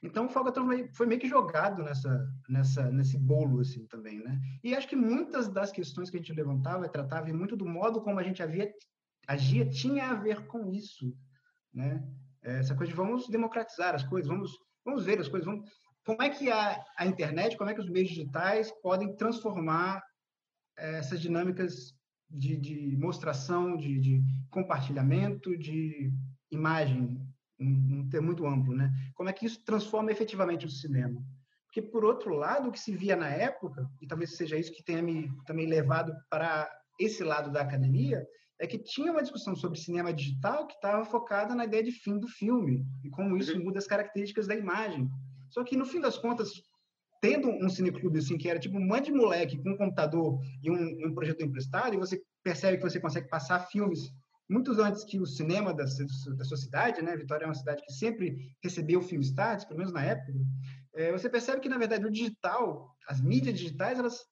Então 0.02 0.26
o 0.26 0.30
Falcatron 0.30 0.68
foi 0.94 1.06
meio 1.06 1.22
que 1.22 1.28
jogado 1.28 1.84
nessa, 1.84 2.28
nessa, 2.50 2.90
nesse 2.90 3.18
bolo 3.20 3.60
assim 3.60 3.86
também, 3.86 4.18
né? 4.24 4.40
E 4.64 4.74
acho 4.74 4.88
que 4.88 4.96
muitas 4.96 5.50
das 5.50 5.72
questões 5.72 6.10
que 6.10 6.18
a 6.18 6.20
gente 6.20 6.34
levantava 6.34 6.86
e 6.86 6.90
tratava 6.90 7.30
e 7.30 7.34
muito 7.34 7.56
do 7.56 7.68
modo 7.68 8.02
como 8.02 8.18
a 8.18 8.24
gente 8.24 8.42
havia, 8.42 8.74
agia 9.28 9.70
tinha 9.70 10.10
a 10.10 10.16
ver 10.16 10.48
com 10.48 10.72
isso, 10.72 11.16
né? 11.72 12.04
Essa 12.42 12.74
coisa 12.76 12.92
de 12.92 12.98
vamos 12.98 13.28
democratizar 13.30 13.94
as 13.94 14.04
coisas, 14.04 14.28
vamos 14.28 14.58
vamos 14.84 15.06
ver 15.06 15.20
as 15.20 15.28
coisas, 15.28 15.46
vamos 15.46 15.70
como 16.06 16.22
é 16.22 16.30
que 16.30 16.50
a, 16.50 16.84
a 16.98 17.06
internet, 17.06 17.58
como 17.58 17.70
é 17.70 17.74
que 17.74 17.82
os 17.82 17.90
meios 17.90 18.10
digitais 18.10 18.72
podem 18.82 19.16
transformar 19.16 20.04
eh, 20.78 20.98
essas 20.98 21.20
dinâmicas 21.20 21.94
de, 22.30 22.56
de 22.58 22.98
mostração, 22.98 23.76
de, 23.76 24.00
de, 24.00 24.24
compartilhamento, 24.50 25.58
de 25.58 26.12
imagem, 26.52 27.20
um, 27.60 28.00
um 28.00 28.10
termo 28.10 28.28
muito 28.28 28.46
amplo, 28.46 28.76
né? 28.76 28.92
Como 29.14 29.30
é 29.30 29.34
que 29.34 29.46
isso 29.46 29.64
transforma 29.64 30.12
efetivamente 30.12 30.66
o 30.66 30.70
cinema? 30.70 31.22
Porque, 31.66 31.82
por 31.82 32.04
outro 32.04 32.34
lado, 32.34 32.70
o 32.70 32.72
que 32.72 32.80
se 32.80 32.96
via 32.96 33.16
na 33.16 33.30
época, 33.30 33.88
e 34.02 34.08
talvez 34.08 34.36
seja 34.36 34.58
isso 34.58 34.72
que 34.72 34.84
tenha 34.84 35.02
me 35.02 35.32
também 35.46 35.68
levado 35.68 36.12
para 36.30 36.70
esse 37.00 37.24
lado 37.24 37.52
da 37.52 37.62
academia, 37.62 38.26
é 38.60 38.68
que 38.68 38.78
tinha 38.78 39.12
uma 39.12 39.22
discussão 39.22 39.56
sobre 39.56 39.80
cinema 39.80 40.12
digital 40.12 40.68
que 40.68 40.74
estava 40.74 41.06
focada 41.06 41.56
na 41.56 41.66
ideia 41.66 41.84
de 41.84 41.92
fim 41.92 42.20
do 42.20 42.28
filme 42.28 42.86
e 43.04 43.10
como 43.10 43.38
isso 43.38 43.56
uhum. 43.58 43.66
muda 43.66 43.80
as 43.80 43.88
características 43.88 44.48
da 44.48 44.56
imagem. 44.56 45.10
Só 45.50 45.64
que, 45.64 45.76
no 45.76 45.86
fim 45.86 46.00
das 46.00 46.18
contas, 46.18 46.52
tendo 47.22 47.50
um 47.50 47.70
cineclube 47.70 48.20
assim, 48.20 48.38
que 48.38 48.50
era 48.50 48.60
tipo 48.60 48.78
um 48.78 48.86
monte 48.86 49.06
de 49.06 49.14
moleque 49.14 49.62
com 49.62 49.72
um 49.72 49.78
computador 49.78 50.40
e 50.64 50.72
um, 50.72 51.08
um 51.08 51.14
projetor 51.14 51.46
emprestado, 51.46 51.94
e 51.94 51.98
você 51.98 52.22
percebe 52.44 52.78
que 52.78 52.84
você 52.84 53.00
consegue 53.00 53.28
passar 53.28 53.60
filmes 53.68 54.12
muito 54.50 54.72
antes 54.82 55.04
que 55.04 55.20
o 55.20 55.26
cinema 55.28 55.74
da, 55.74 55.84
da 55.84 56.44
sua 56.44 56.58
cidade, 56.58 57.02
né? 57.04 57.16
Vitória 57.16 57.46
é 57.46 57.48
uma 57.48 57.54
cidade 57.54 57.84
que 57.86 57.94
sempre 57.94 58.56
recebeu 58.64 59.02
filmes 59.02 59.28
estáticos, 59.28 59.66
pelo 59.66 59.78
menos 59.78 59.94
na 59.94 60.04
época. 60.04 60.34
É, 60.96 61.12
você 61.12 61.30
percebe 61.30 61.62
que, 61.62 61.70
na 61.70 61.78
verdade, 61.78 62.06
o 62.06 62.12
digital, 62.12 62.96
as 63.08 63.22
mídias 63.22 63.60
digitais, 63.60 64.00
elas, 64.00 64.26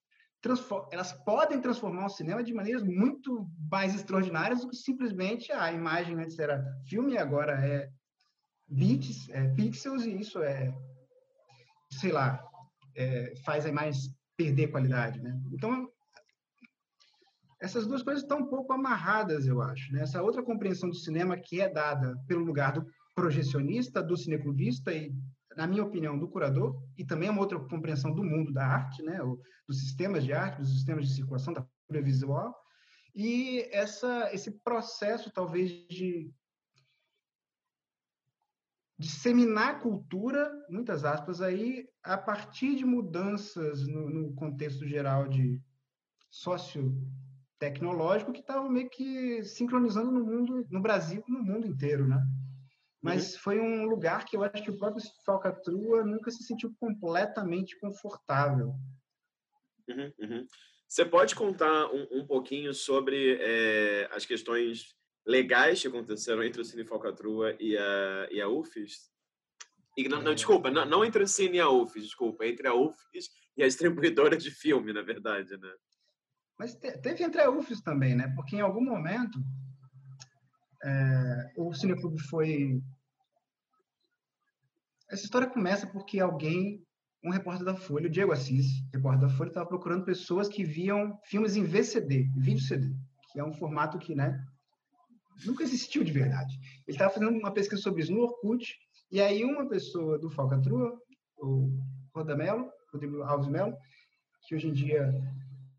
elas 0.91 1.13
podem 1.23 1.61
transformar 1.61 2.07
o 2.07 2.09
cinema 2.09 2.43
de 2.43 2.51
maneiras 2.51 2.81
muito 2.81 3.47
mais 3.69 3.93
extraordinárias 3.93 4.61
do 4.61 4.69
que 4.69 4.75
simplesmente 4.75 5.51
a 5.51 5.71
imagem 5.71 6.19
antes 6.19 6.39
era 6.39 6.65
filme 6.87 7.15
agora 7.15 7.53
é 7.63 7.87
bits, 8.67 9.29
é 9.29 9.47
pixels, 9.49 10.03
e 10.03 10.17
isso 10.17 10.41
é 10.41 10.73
sei 11.91 12.11
lá, 12.11 12.43
é, 12.95 13.33
faz 13.45 13.65
a 13.65 13.69
imagem 13.69 14.11
perder 14.35 14.67
qualidade, 14.67 15.21
né? 15.21 15.39
Então, 15.51 15.89
essas 17.59 17.87
duas 17.87 18.03
coisas 18.03 18.23
estão 18.23 18.39
um 18.39 18.47
pouco 18.47 18.71
amarradas, 18.73 19.47
eu 19.47 19.61
acho. 19.61 19.91
Né? 19.91 20.01
Essa 20.01 20.21
outra 20.21 20.43
compreensão 20.43 20.89
do 20.89 20.95
cinema 20.95 21.37
que 21.37 21.59
é 21.59 21.67
dada 21.67 22.15
pelo 22.27 22.43
lugar 22.43 22.73
do 22.73 22.85
projecionista, 23.15 24.03
do 24.03 24.15
cineclubista 24.15 24.93
e, 24.93 25.11
na 25.55 25.65
minha 25.65 25.83
opinião, 25.83 26.19
do 26.19 26.27
curador, 26.27 26.79
e 26.95 27.03
também 27.03 27.29
uma 27.29 27.41
outra 27.41 27.59
compreensão 27.59 28.13
do 28.13 28.23
mundo 28.23 28.53
da 28.53 28.65
arte, 28.65 29.01
né? 29.01 29.19
Dos 29.67 29.79
sistemas 29.79 30.23
de 30.23 30.33
arte, 30.33 30.59
dos 30.59 30.71
sistemas 30.71 31.07
de 31.07 31.15
circulação, 31.15 31.53
da 31.53 31.65
visual, 32.01 32.53
e 33.15 33.67
essa, 33.71 34.29
esse 34.31 34.51
processo, 34.59 35.31
talvez, 35.31 35.71
de 35.87 36.29
disseminar 38.97 39.79
cultura, 39.79 40.51
muitas 40.69 41.05
aspas 41.05 41.41
aí, 41.41 41.87
a 42.03 42.17
partir 42.17 42.75
de 42.75 42.83
mudanças 42.83 43.87
no, 43.87 44.09
no 44.09 44.33
contexto 44.33 44.87
geral 44.87 45.27
de 45.27 45.61
socio-tecnológico 46.31 48.33
que 48.33 48.39
estavam 48.39 48.67
meio 48.69 48.89
que 48.89 49.43
sincronizando 49.43 50.11
no 50.11 50.25
mundo, 50.25 50.65
no 50.69 50.81
Brasil 50.81 51.23
no 51.27 51.43
mundo 51.43 51.67
inteiro, 51.67 52.07
né? 52.07 52.19
Mas 53.01 53.33
uhum. 53.33 53.39
foi 53.39 53.59
um 53.59 53.85
lugar 53.85 54.25
que 54.25 54.35
eu 54.35 54.43
acho 54.43 54.63
que 54.63 54.71
o 54.71 54.77
próprio 54.77 55.03
Falcatrua 55.23 56.03
nunca 56.03 56.31
se 56.31 56.43
sentiu 56.43 56.73
completamente 56.79 57.79
confortável. 57.79 58.73
Uhum, 59.87 60.11
uhum. 60.19 60.47
Você 60.87 61.05
pode 61.05 61.35
contar 61.35 61.85
um, 61.87 62.07
um 62.11 62.25
pouquinho 62.25 62.73
sobre 62.73 63.37
é, 63.39 64.09
as 64.11 64.25
questões 64.25 64.96
legais 65.27 65.81
que 65.81 65.87
aconteceram 65.89 66.41
entre 66.41 66.61
o 66.61 66.65
Cine 66.65 66.85
Falcatrua 66.85 67.53
e 67.59 67.77
a, 67.77 68.27
e 68.31 68.41
a 68.41 68.47
UFES. 68.47 69.11
E, 69.97 70.07
não, 70.07 70.21
não, 70.21 70.31
é. 70.31 70.35
desculpa, 70.35 70.71
não, 70.71 70.85
não, 70.85 71.03
entre 71.03 71.21
o 71.21 71.27
Cine 71.27 71.57
e 71.57 71.59
a 71.59 71.69
UFES, 71.69 72.03
desculpa, 72.03 72.45
entre 72.45 72.67
a 72.67 72.73
UFES 72.73 73.29
e 73.57 73.63
a 73.63 73.67
distribuidora 73.67 74.37
de 74.37 74.49
filme, 74.49 74.93
na 74.93 75.01
verdade, 75.01 75.57
né? 75.57 75.73
Mas 76.57 76.73
teve 76.75 77.23
entre 77.23 77.41
a 77.41 77.51
UFES 77.51 77.81
também, 77.81 78.15
né? 78.15 78.31
Porque 78.35 78.55
em 78.55 78.61
algum 78.61 78.83
momento 78.83 79.37
é, 80.83 81.53
o 81.57 81.73
Cineclube 81.73 82.21
foi 82.21 82.81
Essa 85.09 85.25
história 85.25 85.47
começa 85.47 85.87
porque 85.87 86.19
alguém, 86.19 86.81
um 87.23 87.31
repórter 87.31 87.65
da 87.65 87.75
Folha, 87.75 88.07
o 88.07 88.11
Diego 88.11 88.31
Assis, 88.31 88.65
repórter 88.93 89.27
da 89.27 89.29
Folha, 89.29 89.49
estava 89.49 89.67
procurando 89.67 90.05
pessoas 90.05 90.47
que 90.47 90.63
viam 90.63 91.19
filmes 91.25 91.55
em 91.55 91.63
VCD, 91.63 92.29
vídeo 92.37 92.61
CD, 92.61 92.95
que 93.31 93.39
é 93.39 93.43
um 93.43 93.53
formato 93.53 93.99
que, 93.99 94.15
né, 94.15 94.39
nunca 95.45 95.63
existiu 95.63 96.03
de 96.03 96.11
verdade. 96.11 96.57
Ele 96.87 96.95
estava 96.95 97.13
fazendo 97.13 97.37
uma 97.37 97.51
pesquisa 97.51 97.81
sobre 97.81 98.01
isso 98.01 98.11
no 98.11 98.21
Orkut, 98.21 98.77
e 99.11 99.21
aí 99.21 99.43
uma 99.43 99.67
pessoa 99.67 100.17
do 100.19 100.29
Falcatrua, 100.29 100.99
o 101.37 101.69
Rodamelo, 102.13 102.69
Rodrigo 102.91 103.21
Alves 103.23 103.47
Melo, 103.47 103.75
que 104.47 104.55
hoje 104.55 104.67
em 104.67 104.73
dia 104.73 105.13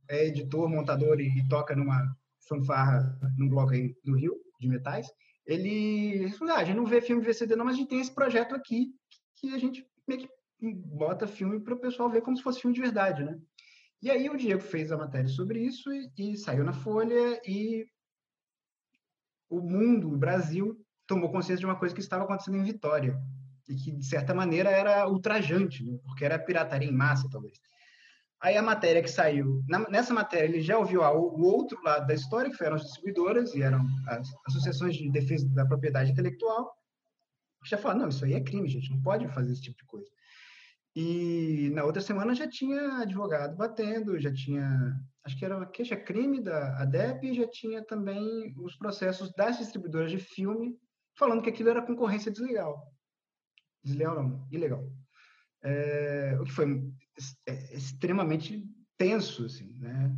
é 0.09 0.27
editor, 0.27 0.69
montador 0.69 1.21
e, 1.21 1.29
e 1.39 1.49
toca 1.49 1.75
numa 1.75 2.03
fanfarra 2.49 3.19
num 3.37 3.49
bloco 3.49 3.73
aí 3.73 3.95
do 4.05 4.15
Rio, 4.15 4.35
de 4.61 4.69
metais, 4.69 5.07
ele 5.47 6.27
respondeu, 6.27 6.57
ah, 6.57 6.59
a 6.59 6.65
gente 6.65 6.77
não 6.77 6.85
vê 6.85 7.01
filme 7.01 7.23
VCD 7.23 7.57
não, 7.57 7.65
mas 7.65 7.75
a 7.75 7.79
gente 7.79 7.89
tem 7.89 8.01
esse 8.01 8.15
projeto 8.15 8.55
aqui 8.55 8.93
que 9.37 9.55
a 9.55 9.59
gente 9.59 9.87
meio 10.07 10.21
que 10.21 10.29
bota 10.61 11.27
filme 11.27 11.61
para 11.61 11.75
o 11.75 11.81
pessoal 11.81 12.11
ver 12.11 12.23
como 12.23 12.37
se 12.37 12.43
fosse 12.43 12.61
filme 12.61 12.75
de 12.75 12.83
verdade, 12.83 13.25
né? 13.25 13.39
E 14.03 14.11
aí 14.11 14.29
o 14.29 14.37
Diego 14.37 14.61
fez 14.61 14.93
a 14.93 14.97
matéria 14.97 15.29
sobre 15.29 15.61
isso 15.61 15.91
e, 15.93 16.33
e 16.33 16.37
saiu 16.37 16.65
na 16.65 16.73
Folha 16.73 17.41
e 17.47 17.87
o 19.49 19.61
mundo, 19.61 20.13
o 20.13 20.17
Brasil, 20.17 20.77
tomou 21.07 21.31
consciência 21.31 21.61
de 21.61 21.67
uma 21.67 21.79
coisa 21.79 21.95
que 21.95 22.01
estava 22.01 22.25
acontecendo 22.25 22.59
em 22.59 22.65
Vitória 22.65 23.19
e 23.69 23.75
que, 23.75 23.93
de 23.93 24.05
certa 24.05 24.35
maneira, 24.35 24.71
era 24.71 25.09
ultrajante, 25.09 25.85
né? 25.85 25.99
porque 26.05 26.25
era 26.25 26.39
pirataria 26.39 26.89
em 26.89 26.93
massa, 26.93 27.29
talvez. 27.31 27.59
Aí 28.41 28.57
a 28.57 28.63
matéria 28.63 29.03
que 29.03 29.11
saiu, 29.11 29.65
nessa 29.91 30.15
matéria 30.15 30.47
ele 30.47 30.61
já 30.61 30.79
ouviu 30.79 31.01
o 31.03 31.43
outro 31.43 31.83
lado 31.83 32.07
da 32.07 32.15
história, 32.15 32.51
que 32.51 32.63
eram 32.63 32.77
as 32.77 32.83
distribuidoras 32.83 33.53
e 33.55 33.63
eram 33.63 33.85
as 34.07 34.29
associações 34.47 34.95
de 34.97 35.11
defesa 35.11 35.49
da 35.49 35.67
propriedade 35.67 36.13
intelectual, 36.13 36.73
já 37.65 37.77
falaram, 37.77 38.03
não, 38.03 38.09
isso 38.09 38.25
aí 38.25 38.35
é 38.35 38.41
crime, 38.41 38.69
gente, 38.69 38.91
não 38.91 39.03
pode 39.03 39.27
fazer 39.29 39.53
esse 39.53 39.63
tipo 39.63 39.77
de 39.77 39.85
coisa. 39.87 40.09
E 41.01 41.71
na 41.71 41.85
outra 41.85 42.03
semana 42.03 42.35
já 42.35 42.49
tinha 42.49 43.03
advogado 43.03 43.57
batendo, 43.57 44.19
já 44.19 44.35
tinha, 44.35 45.01
acho 45.23 45.39
que 45.39 45.45
era 45.45 45.57
uma 45.57 45.65
queixa-crime 45.65 46.43
da 46.43 46.77
ADEP, 46.83 47.35
já 47.35 47.47
tinha 47.49 47.85
também 47.85 48.53
os 48.59 48.75
processos 48.75 49.33
das 49.35 49.59
distribuidoras 49.59 50.11
de 50.11 50.19
filme 50.19 50.77
falando 51.17 51.41
que 51.41 51.51
aquilo 51.51 51.69
era 51.69 51.87
concorrência 51.87 52.33
deslegal. 52.33 52.93
Desleal 53.85 54.17
não, 54.17 54.49
ilegal. 54.51 54.91
É, 55.63 56.37
o 56.41 56.45
que 56.45 56.51
foi 56.51 56.83
é, 57.47 57.77
extremamente 57.77 58.69
tenso, 58.97 59.45
assim, 59.45 59.79
né? 59.79 60.13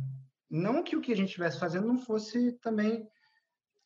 Não 0.49 0.83
que 0.83 0.95
o 0.95 1.01
que 1.01 1.13
a 1.13 1.15
gente 1.15 1.27
estivesse 1.27 1.59
fazendo 1.59 1.85
não 1.85 1.99
fosse 1.99 2.53
também 2.53 3.07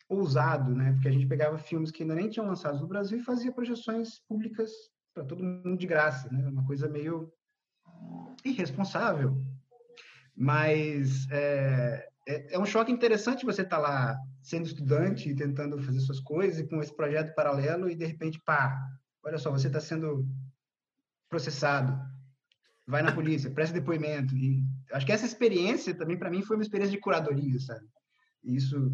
ousado, 0.07 0.73
né? 0.73 0.93
Porque 0.93 1.09
a 1.09 1.11
gente 1.11 1.27
pegava 1.27 1.57
filmes 1.57 1.91
que 1.91 2.03
ainda 2.03 2.15
nem 2.15 2.29
tinham 2.29 2.47
lançado 2.47 2.79
no 2.79 2.87
Brasil 2.87 3.17
e 3.19 3.23
fazia 3.23 3.51
projeções 3.51 4.21
públicas 4.29 4.71
para 5.15 5.23
todo 5.23 5.41
mundo 5.41 5.77
de 5.77 5.87
graça, 5.87 6.29
né? 6.29 6.45
Uma 6.49 6.65
coisa 6.65 6.89
meio 6.89 7.31
irresponsável. 8.43 9.41
Mas 10.35 11.25
é, 11.31 12.09
é, 12.27 12.55
é 12.55 12.59
um 12.59 12.65
choque 12.65 12.91
interessante 12.91 13.45
você 13.45 13.61
estar 13.61 13.77
tá 13.77 13.81
lá 13.81 14.19
sendo 14.43 14.67
estudante 14.67 15.29
e 15.29 15.35
tentando 15.35 15.81
fazer 15.81 16.01
suas 16.01 16.19
coisas 16.19 16.59
e 16.59 16.67
com 16.67 16.81
esse 16.81 16.93
projeto 16.93 17.33
paralelo 17.33 17.89
e 17.89 17.95
de 17.95 18.05
repente, 18.05 18.41
pá, 18.45 18.77
olha 19.23 19.37
só, 19.37 19.49
você 19.49 19.67
está 19.67 19.79
sendo 19.79 20.27
processado, 21.29 21.97
vai 22.85 23.01
na 23.01 23.13
polícia, 23.13 23.49
presta 23.49 23.73
depoimento. 23.73 24.35
E 24.35 24.63
acho 24.91 25.05
que 25.05 25.13
essa 25.13 25.25
experiência 25.25 25.95
também 25.95 26.19
para 26.19 26.29
mim 26.29 26.43
foi 26.43 26.57
uma 26.57 26.63
experiência 26.63 26.91
de 26.91 27.01
curadoria, 27.01 27.57
sabe? 27.59 27.87
Isso. 28.43 28.91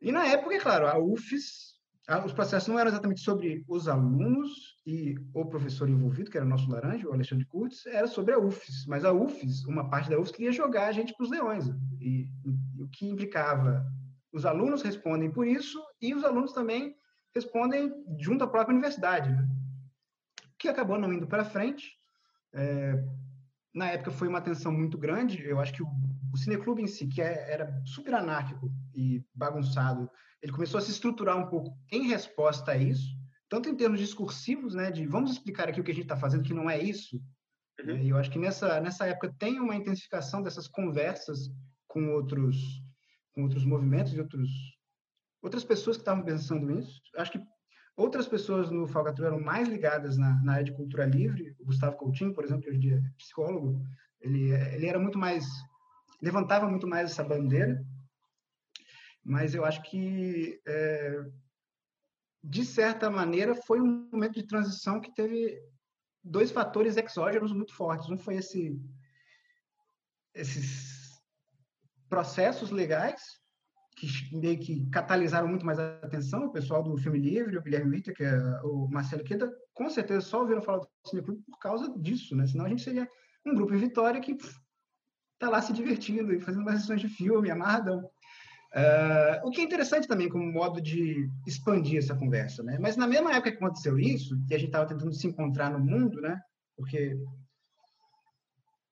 E 0.00 0.10
na 0.10 0.26
época, 0.26 0.54
é 0.54 0.58
claro, 0.58 0.86
a 0.86 0.98
UFES, 0.98 1.75
os 2.24 2.32
processos 2.32 2.68
não 2.68 2.78
eram 2.78 2.90
exatamente 2.90 3.20
sobre 3.20 3.64
os 3.66 3.88
alunos 3.88 4.76
e 4.86 5.16
o 5.34 5.44
professor 5.44 5.88
envolvido, 5.88 6.30
que 6.30 6.36
era 6.36 6.46
o 6.46 6.48
nosso 6.48 6.70
laranja, 6.70 7.08
o 7.08 7.12
Alexandre 7.12 7.44
Kurtz, 7.46 7.84
era 7.86 8.06
sobre 8.06 8.32
a 8.32 8.38
UFES. 8.38 8.86
Mas 8.86 9.04
a 9.04 9.12
UFES, 9.12 9.64
uma 9.64 9.90
parte 9.90 10.08
da 10.08 10.18
UFES, 10.18 10.30
queria 10.30 10.52
jogar 10.52 10.86
a 10.86 10.92
gente 10.92 11.12
para 11.14 11.24
os 11.24 11.30
leões. 11.30 11.66
E, 12.00 12.28
e, 12.44 12.82
o 12.82 12.88
que 12.88 13.08
implicava, 13.08 13.84
os 14.32 14.46
alunos 14.46 14.82
respondem 14.82 15.32
por 15.32 15.46
isso 15.46 15.82
e 16.00 16.14
os 16.14 16.22
alunos 16.22 16.52
também 16.52 16.94
respondem 17.34 17.92
junto 18.20 18.44
à 18.44 18.46
própria 18.46 18.72
universidade. 18.72 19.28
Né? 19.28 19.48
Que 20.56 20.68
acabou 20.68 20.98
não 20.98 21.12
indo 21.12 21.26
para 21.26 21.44
frente, 21.44 21.90
é, 22.54 23.02
na 23.74 23.90
época 23.90 24.12
foi 24.12 24.28
uma 24.28 24.40
tensão 24.40 24.70
muito 24.70 24.96
grande. 24.96 25.44
Eu 25.44 25.58
acho 25.58 25.72
que 25.72 25.82
o, 25.82 25.88
o 26.32 26.36
cineclube 26.36 26.82
em 26.82 26.86
si, 26.86 27.06
que 27.06 27.20
é, 27.20 27.52
era 27.52 27.82
super 27.84 28.14
anárquico 28.14 28.70
e 28.94 29.24
bagunçado, 29.34 30.10
ele 30.42 30.52
começou 30.52 30.78
a 30.78 30.80
se 30.80 30.90
estruturar 30.90 31.36
um 31.36 31.48
pouco 31.48 31.76
em 31.90 32.08
resposta 32.08 32.72
a 32.72 32.76
isso, 32.76 33.16
tanto 33.48 33.68
em 33.68 33.76
termos 33.76 34.00
discursivos, 34.00 34.74
né, 34.74 34.90
de 34.90 35.06
vamos 35.06 35.30
explicar 35.30 35.68
aqui 35.68 35.80
o 35.80 35.84
que 35.84 35.90
a 35.90 35.94
gente 35.94 36.04
está 36.04 36.16
fazendo, 36.16 36.42
que 36.42 36.54
não 36.54 36.68
é 36.68 36.78
isso. 36.78 37.20
Uhum. 37.80 37.98
E 37.98 38.08
eu 38.08 38.16
acho 38.16 38.30
que 38.30 38.38
nessa, 38.38 38.80
nessa 38.80 39.06
época 39.06 39.34
tem 39.38 39.60
uma 39.60 39.76
intensificação 39.76 40.42
dessas 40.42 40.66
conversas 40.66 41.50
com 41.86 42.14
outros, 42.14 42.82
com 43.32 43.42
outros 43.42 43.64
movimentos 43.64 44.12
e 44.14 44.20
outros, 44.20 44.50
outras 45.42 45.64
pessoas 45.64 45.96
que 45.96 46.02
estavam 46.02 46.24
pensando 46.24 46.66
nisso. 46.66 47.00
Acho 47.16 47.32
que 47.32 47.40
Outras 47.96 48.28
pessoas 48.28 48.70
no 48.70 48.86
Falcatrua 48.86 49.28
eram 49.28 49.40
mais 49.40 49.66
ligadas 49.66 50.18
na, 50.18 50.34
na, 50.42 50.52
área 50.52 50.64
de 50.64 50.72
cultura 50.72 51.06
livre. 51.06 51.56
O 51.58 51.64
Gustavo 51.64 51.96
Coutinho, 51.96 52.34
por 52.34 52.44
exemplo, 52.44 52.62
que 52.62 52.68
hoje 52.68 52.76
em 52.76 52.80
dia 52.80 52.96
é 52.96 53.16
psicólogo, 53.16 53.82
ele, 54.20 54.50
ele 54.50 54.86
era 54.86 54.98
muito 54.98 55.18
mais 55.18 55.46
levantava 56.20 56.68
muito 56.68 56.86
mais 56.86 57.10
essa 57.10 57.24
bandeira. 57.24 57.84
Mas 59.24 59.54
eu 59.54 59.64
acho 59.64 59.82
que 59.82 60.60
é, 60.66 61.24
de 62.42 62.64
certa 62.64 63.10
maneira 63.10 63.54
foi 63.54 63.80
um 63.80 64.08
momento 64.12 64.34
de 64.34 64.46
transição 64.46 65.00
que 65.00 65.14
teve 65.14 65.60
dois 66.22 66.50
fatores 66.50 66.96
exógenos 66.96 67.52
muito 67.52 67.74
fortes. 67.74 68.08
Um 68.08 68.18
foi 68.18 68.36
esse 68.36 68.80
esses 70.34 71.18
processos 72.08 72.70
legais 72.70 73.40
que 73.96 74.06
meio 74.36 74.58
que 74.58 74.86
catalisaram 74.90 75.48
muito 75.48 75.64
mais 75.64 75.78
a 75.78 75.96
atenção, 76.02 76.44
o 76.44 76.52
pessoal 76.52 76.82
do 76.82 76.98
Filme 76.98 77.18
Livre, 77.18 77.56
o 77.56 77.62
Guilherme 77.62 77.96
Witter, 77.96 78.14
que 78.14 78.22
é 78.22 78.36
o 78.62 78.86
Marcelo 78.88 79.24
Queda, 79.24 79.50
com 79.72 79.88
certeza 79.88 80.20
só 80.20 80.40
ouviram 80.40 80.60
falar 80.60 80.80
do 80.80 80.88
Cineclube 81.06 81.42
por 81.50 81.58
causa 81.58 81.92
disso, 81.98 82.36
né? 82.36 82.46
Senão 82.46 82.66
a 82.66 82.68
gente 82.68 82.82
seria 82.82 83.08
um 83.44 83.54
grupo 83.54 83.74
em 83.74 83.78
Vitória 83.78 84.20
que 84.20 84.36
está 85.36 85.48
lá 85.48 85.62
se 85.62 85.72
divertindo 85.72 86.32
e 86.32 86.40
fazendo 86.40 86.62
umas 86.62 86.80
sessões 86.80 87.00
de 87.00 87.08
filme, 87.08 87.50
amarradão. 87.50 88.00
Uh, 88.74 89.46
o 89.46 89.50
que 89.50 89.60
é 89.60 89.64
interessante 89.64 90.08
também 90.08 90.28
como 90.28 90.44
modo 90.52 90.80
de 90.80 91.30
expandir 91.46 91.98
essa 91.98 92.14
conversa, 92.14 92.62
né? 92.62 92.78
Mas 92.80 92.96
na 92.96 93.06
mesma 93.06 93.30
época 93.30 93.52
que 93.52 93.56
aconteceu 93.56 93.98
isso, 93.98 94.36
que 94.46 94.54
a 94.54 94.58
gente 94.58 94.68
estava 94.68 94.86
tentando 94.86 95.14
se 95.14 95.26
encontrar 95.26 95.70
no 95.70 95.78
mundo, 95.78 96.20
né? 96.20 96.38
Porque 96.76 97.16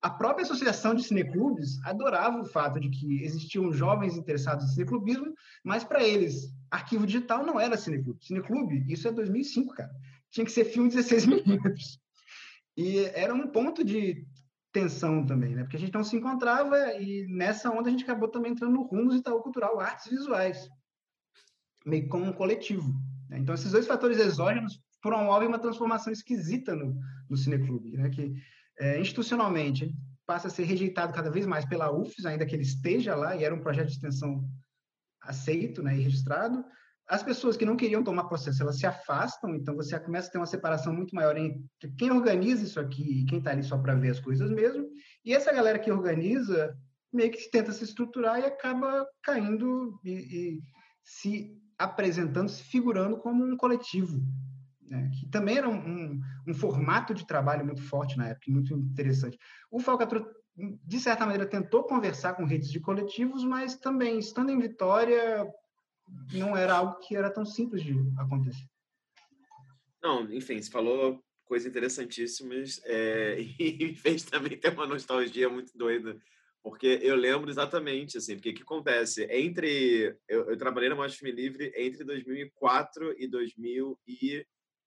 a 0.00 0.10
própria 0.10 0.44
associação 0.44 0.94
de 0.94 1.02
cineclubes 1.02 1.82
adorava 1.84 2.40
o 2.40 2.44
fato 2.44 2.78
de 2.78 2.90
que 2.90 3.24
existiam 3.24 3.72
jovens 3.72 4.16
interessados 4.16 4.64
em 4.64 4.74
cineclubismo, 4.74 5.34
mas 5.62 5.82
para 5.82 6.04
eles, 6.04 6.54
arquivo 6.70 7.06
digital 7.06 7.44
não 7.44 7.58
era 7.58 7.76
cineclube. 7.76 8.24
Cineclube, 8.24 8.84
isso 8.86 9.08
é 9.08 9.12
2005, 9.12 9.74
cara. 9.74 9.90
Tinha 10.30 10.44
que 10.44 10.52
ser 10.52 10.66
filme 10.66 10.90
16 10.90 11.24
milímetros. 11.26 11.98
E 12.76 12.98
era 13.14 13.34
um 13.34 13.48
ponto 13.48 13.84
de 13.84 14.26
tensão 14.74 15.24
também, 15.24 15.54
né? 15.54 15.62
Porque 15.62 15.76
a 15.76 15.80
gente 15.80 15.94
não 15.94 16.02
se 16.02 16.16
encontrava 16.16 16.76
e 17.00 17.26
nessa 17.28 17.70
onda 17.70 17.88
a 17.88 17.92
gente 17.92 18.02
acabou 18.02 18.28
também 18.28 18.50
entrando 18.50 18.74
no 18.74 18.82
Rumos 18.82 19.14
Itaú 19.14 19.40
Cultural, 19.40 19.78
artes 19.78 20.10
visuais, 20.10 20.68
meio 21.86 22.08
como 22.08 22.24
um 22.24 22.32
coletivo. 22.32 22.92
Né? 23.30 23.38
Então, 23.38 23.54
esses 23.54 23.70
dois 23.70 23.86
fatores 23.86 24.18
exógenos 24.18 24.80
promovem 25.00 25.46
uma 25.46 25.60
transformação 25.60 26.12
esquisita 26.12 26.74
no, 26.74 26.98
no 27.30 27.36
cineclube, 27.36 27.96
né? 27.96 28.10
Que 28.10 28.34
é, 28.80 29.00
institucionalmente 29.00 29.94
passa 30.26 30.48
a 30.48 30.50
ser 30.50 30.64
rejeitado 30.64 31.12
cada 31.12 31.30
vez 31.30 31.46
mais 31.46 31.64
pela 31.64 31.92
UFES, 31.92 32.26
ainda 32.26 32.44
que 32.44 32.56
ele 32.56 32.64
esteja 32.64 33.14
lá 33.14 33.36
e 33.36 33.44
era 33.44 33.54
um 33.54 33.60
projeto 33.60 33.86
de 33.86 33.92
extensão 33.92 34.44
aceito 35.22 35.82
né, 35.82 35.96
e 35.96 36.00
registrado. 36.00 36.64
As 37.06 37.22
pessoas 37.22 37.56
que 37.56 37.66
não 37.66 37.76
queriam 37.76 38.02
tomar 38.02 38.24
processo, 38.24 38.62
elas 38.62 38.78
se 38.78 38.86
afastam, 38.86 39.54
então 39.54 39.76
você 39.76 39.98
começa 40.00 40.28
a 40.28 40.32
ter 40.32 40.38
uma 40.38 40.46
separação 40.46 40.92
muito 40.92 41.14
maior 41.14 41.36
entre 41.36 41.92
quem 41.98 42.10
organiza 42.10 42.64
isso 42.64 42.80
aqui 42.80 43.20
e 43.20 43.24
quem 43.26 43.38
está 43.38 43.50
ali 43.50 43.62
só 43.62 43.76
para 43.76 43.94
ver 43.94 44.10
as 44.10 44.20
coisas 44.20 44.50
mesmo. 44.50 44.88
E 45.24 45.34
essa 45.34 45.52
galera 45.52 45.78
que 45.78 45.92
organiza 45.92 46.74
meio 47.12 47.30
que 47.30 47.50
tenta 47.50 47.72
se 47.72 47.84
estruturar 47.84 48.40
e 48.40 48.46
acaba 48.46 49.06
caindo 49.22 50.00
e, 50.02 50.10
e 50.10 50.62
se 51.04 51.56
apresentando, 51.78 52.48
se 52.48 52.62
figurando 52.62 53.18
como 53.18 53.44
um 53.44 53.56
coletivo, 53.56 54.20
né, 54.82 55.10
que 55.14 55.28
também 55.28 55.58
era 55.58 55.68
um, 55.68 55.76
um, 55.76 56.20
um, 56.48 56.54
formato 56.54 57.14
de 57.14 57.26
trabalho 57.26 57.64
muito 57.64 57.82
forte 57.82 58.16
na 58.16 58.28
época, 58.28 58.50
muito 58.50 58.74
interessante. 58.74 59.38
O 59.70 59.78
Falcatrua, 59.78 60.26
de 60.56 61.00
certa 61.00 61.24
maneira, 61.24 61.46
tentou 61.46 61.84
conversar 61.84 62.34
com 62.34 62.44
redes 62.44 62.70
de 62.70 62.80
coletivos, 62.80 63.44
mas 63.44 63.76
também, 63.76 64.18
estando 64.18 64.50
em 64.50 64.58
Vitória, 64.58 65.46
não 66.32 66.56
era 66.56 66.76
algo 66.76 66.98
que 67.00 67.16
era 67.16 67.30
tão 67.30 67.44
simples 67.44 67.82
de 67.82 67.94
acontecer. 68.18 68.66
Não, 70.02 70.30
enfim, 70.32 70.60
você 70.60 70.70
falou 70.70 71.22
coisas 71.44 71.68
interessantíssimas 71.68 72.80
é, 72.84 73.38
e 73.58 73.94
fez 73.94 74.24
também 74.24 74.58
ter 74.58 74.72
uma 74.72 74.86
nostalgia 74.86 75.48
muito 75.48 75.76
doida, 75.76 76.18
porque 76.62 76.98
eu 77.02 77.14
lembro 77.14 77.50
exatamente, 77.50 78.18
assim, 78.18 78.34
porque 78.34 78.50
o 78.50 78.54
que 78.54 78.62
acontece? 78.62 79.24
Entre... 79.30 80.16
Eu, 80.28 80.50
eu 80.50 80.56
trabalhei 80.56 80.88
na 80.88 80.94
Mostra 80.94 81.18
Filme 81.18 81.34
Livre 81.34 81.72
entre 81.76 82.04
2004 82.04 83.14
e 83.18 83.28
2000 83.28 83.98
e 84.06 84.46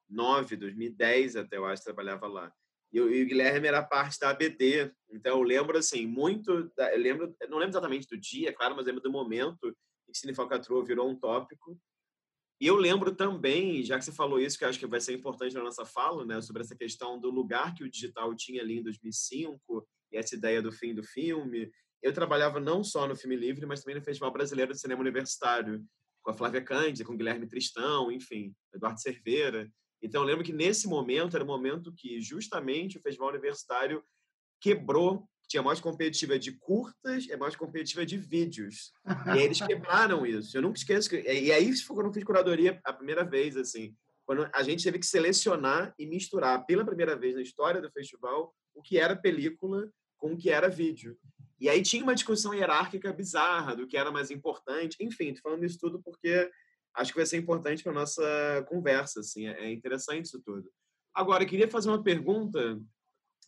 2009, 0.10 0.56
2010 0.56 1.36
até, 1.36 1.58
eu 1.58 1.66
acho, 1.66 1.84
trabalhava 1.84 2.28
lá. 2.28 2.52
E, 2.92 3.02
o 3.02 3.08
Guilherme 3.08 3.68
era 3.68 3.84
parte 3.84 4.20
da 4.20 4.30
ABD, 4.30 4.92
então 5.12 5.38
eu 5.38 5.44
lembro, 5.44 5.78
assim, 5.78 6.08
muito, 6.08 6.72
da, 6.76 6.94
eu 6.94 7.00
lembro, 7.00 7.36
não 7.50 7.58
lembro 7.58 7.74
exatamente 7.74 8.08
do 8.08 8.18
dia, 8.18 8.54
claro, 8.54 8.76
mas 8.76 8.86
lembro 8.86 9.02
do 9.02 9.12
momento 9.12 9.76
Cine 10.14 10.34
Falcatrua 10.34 10.84
virou 10.84 11.10
um 11.10 11.16
tópico. 11.16 11.80
E 12.60 12.66
eu 12.66 12.76
lembro 12.76 13.16
também, 13.16 13.84
já 13.84 14.00
que 14.00 14.06
você 14.06 14.12
falou 14.12 14.40
isso, 14.40 14.58
que 14.58 14.66
acho 14.66 14.80
que 14.80 14.88
vai 14.88 15.00
ser 15.00 15.14
importante 15.14 15.54
na 15.54 15.64
nossa 15.64 15.86
fala, 15.86 16.26
né, 16.26 16.42
sobre 16.42 16.64
essa 16.64 16.76
questão 16.76 17.20
do 17.20 17.30
lugar 17.30 17.74
que 17.76 17.84
o 17.84 17.90
digital 17.90 18.36
tinha 18.36 18.62
ali 18.62 18.80
em 18.80 18.84
2005 18.84 19.88
e 20.12 20.18
essa 20.18 20.36
ideia 20.36 20.62
do 20.62 20.72
fim 20.72 20.96
do 20.96 21.04
filme. 21.04 21.72
Eu 22.02 22.14
trabalhava 22.14 22.60
não 22.60 22.84
só 22.84 23.08
no 23.08 23.16
Filme 23.16 23.36
Livre, 23.36 23.66
mas 23.66 23.82
também 23.82 23.96
no 23.96 24.04
Festival 24.04 24.32
Brasileiro 24.32 24.74
de 24.74 24.80
Cinema 24.80 25.02
Universitário, 25.02 25.86
com 26.24 26.32
a 26.32 26.34
Flávia 26.34 26.64
Cândida, 26.64 27.06
com 27.06 27.14
o 27.14 27.18
Guilherme 27.18 27.48
Tristão, 27.48 28.12
enfim, 28.12 28.56
Eduardo 28.74 29.00
Cerveira. 29.00 29.72
Então, 30.02 30.22
eu 30.22 30.28
lembro 30.28 30.44
que 30.44 30.54
nesse 30.54 30.88
momento 30.88 31.36
era 31.36 31.44
o 31.44 31.48
momento 31.48 31.94
que 31.94 32.20
justamente 32.20 32.98
o 32.98 33.02
Festival 33.02 33.30
Universitário 33.30 34.04
quebrou, 34.60 35.28
tinha 35.48 35.64
mais 35.64 35.80
competitiva 35.80 36.38
de 36.38 36.52
curtas 36.52 37.26
e 37.26 37.38
mais 37.38 37.56
competitiva 37.56 38.06
de 38.06 38.18
vídeos. 38.18 38.92
E 39.28 39.30
aí 39.30 39.44
eles 39.44 39.62
quebraram 39.62 40.26
isso. 40.26 40.58
Eu 40.58 40.62
nunca 40.62 40.78
esqueço. 40.78 41.10
Que, 41.10 41.22
e 41.22 41.52
aí 41.52 41.76
foi 41.78 41.96
quando 41.96 42.08
eu 42.08 42.14
fiz 42.14 42.24
curadoria 42.24 42.80
a 42.84 42.94
primeira 42.94 43.24
vez, 43.24 43.56
assim. 43.56 43.96
Quando 44.26 44.50
a 44.54 44.64
gente 44.64 44.84
teve 44.84 45.00
que 45.00 45.06
selecionar 45.06 45.94
e 45.98 46.06
misturar 46.06 46.66
pela 46.66 46.86
primeira 46.86 47.16
vez 47.16 47.36
na 47.36 47.42
história 47.42 47.82
do 47.82 47.92
festival 47.92 48.54
o 48.76 48.82
que 48.82 49.00
era 49.00 49.16
película 49.16 49.90
com 50.18 50.34
o 50.34 50.38
que 50.38 50.50
era 50.50 50.70
vídeo. 50.70 51.18
E 51.60 51.70
aí 51.70 51.82
tinha 51.82 52.04
uma 52.04 52.14
discussão 52.14 52.54
hierárquica 52.54 53.14
bizarra 53.14 53.76
do 53.76 53.88
que 53.88 53.98
era 53.98 54.12
mais 54.12 54.30
importante. 54.30 54.98
Enfim, 55.00 55.34
tô 55.34 55.42
falando 55.42 55.64
isso 55.64 55.80
tudo 55.80 56.02
porque 56.04 56.50
acho 56.96 57.12
que 57.12 57.18
vai 57.18 57.26
ser 57.26 57.38
importante 57.38 57.84
para 57.84 57.94
nossa 57.94 58.66
conversa, 58.68 59.20
assim, 59.22 59.48
é, 59.48 59.66
é 59.66 59.72
interessante 59.72 60.26
isso 60.26 60.42
tudo. 60.44 60.70
Agora, 61.14 61.44
eu 61.44 61.48
queria 61.48 61.70
fazer 61.70 61.90
uma 61.90 62.04
pergunta, 62.04 62.80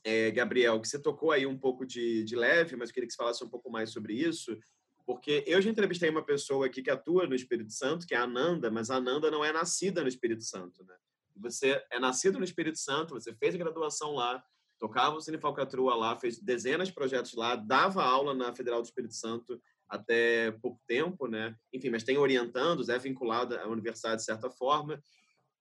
é, 0.04 0.32
Gabriel, 0.32 0.80
que 0.80 0.88
você 0.88 1.00
tocou 1.00 1.32
aí 1.32 1.46
um 1.46 1.58
pouco 1.58 1.86
de, 1.86 2.24
de 2.24 2.36
leve, 2.36 2.76
mas 2.76 2.90
eu 2.90 2.94
queria 2.94 3.08
que 3.08 3.14
você 3.14 3.18
falasse 3.18 3.44
um 3.44 3.50
pouco 3.50 3.70
mais 3.70 3.92
sobre 3.92 4.14
isso, 4.14 4.58
porque 5.06 5.44
eu 5.48 5.62
já 5.62 5.70
entrevistei 5.70 6.10
uma 6.10 6.24
pessoa 6.24 6.68
aqui 6.68 6.82
que 6.82 6.90
atua 6.90 7.26
no 7.26 7.36
Espírito 7.36 7.72
Santo, 7.72 8.06
que 8.06 8.14
é 8.14 8.18
a 8.18 8.24
Ananda, 8.24 8.70
mas 8.70 8.90
a 8.90 8.96
Ananda 8.96 9.32
não 9.32 9.44
é 9.44 9.52
nascida 9.52 10.02
no 10.02 10.08
Espírito 10.08 10.44
Santo, 10.44 10.84
né? 10.86 10.96
Você 11.38 11.84
é 11.92 12.00
nascido 12.00 12.38
no 12.38 12.44
Espírito 12.44 12.78
Santo, 12.78 13.14
você 13.14 13.34
fez 13.34 13.56
a 13.56 13.58
graduação 13.58 14.14
lá, 14.14 14.44
tocava 14.78 15.16
o 15.16 15.22
Cine 15.22 15.38
Falcatrua 15.38 15.96
lá, 15.96 16.18
fez 16.18 16.40
dezenas 16.40 16.90
de 16.90 16.94
projetos 16.94 17.34
lá, 17.34 17.56
dava 17.56 18.04
aula 18.04 18.34
na 18.34 18.54
Federal 18.54 18.82
do 18.82 18.86
Espírito 18.86 19.14
Santo 19.14 19.60
até 19.88 20.52
pouco 20.52 20.80
tempo, 20.88 21.28
né? 21.28 21.56
Enfim, 21.74 21.90
mas 21.90 22.04
tem 22.04 22.18
orientandos, 22.18 22.90
é 22.90 22.98
vinculado 22.98 23.58
à 23.58 23.68
universidade 23.68 24.18
de 24.18 24.26
certa 24.26 24.50
forma. 24.50 25.02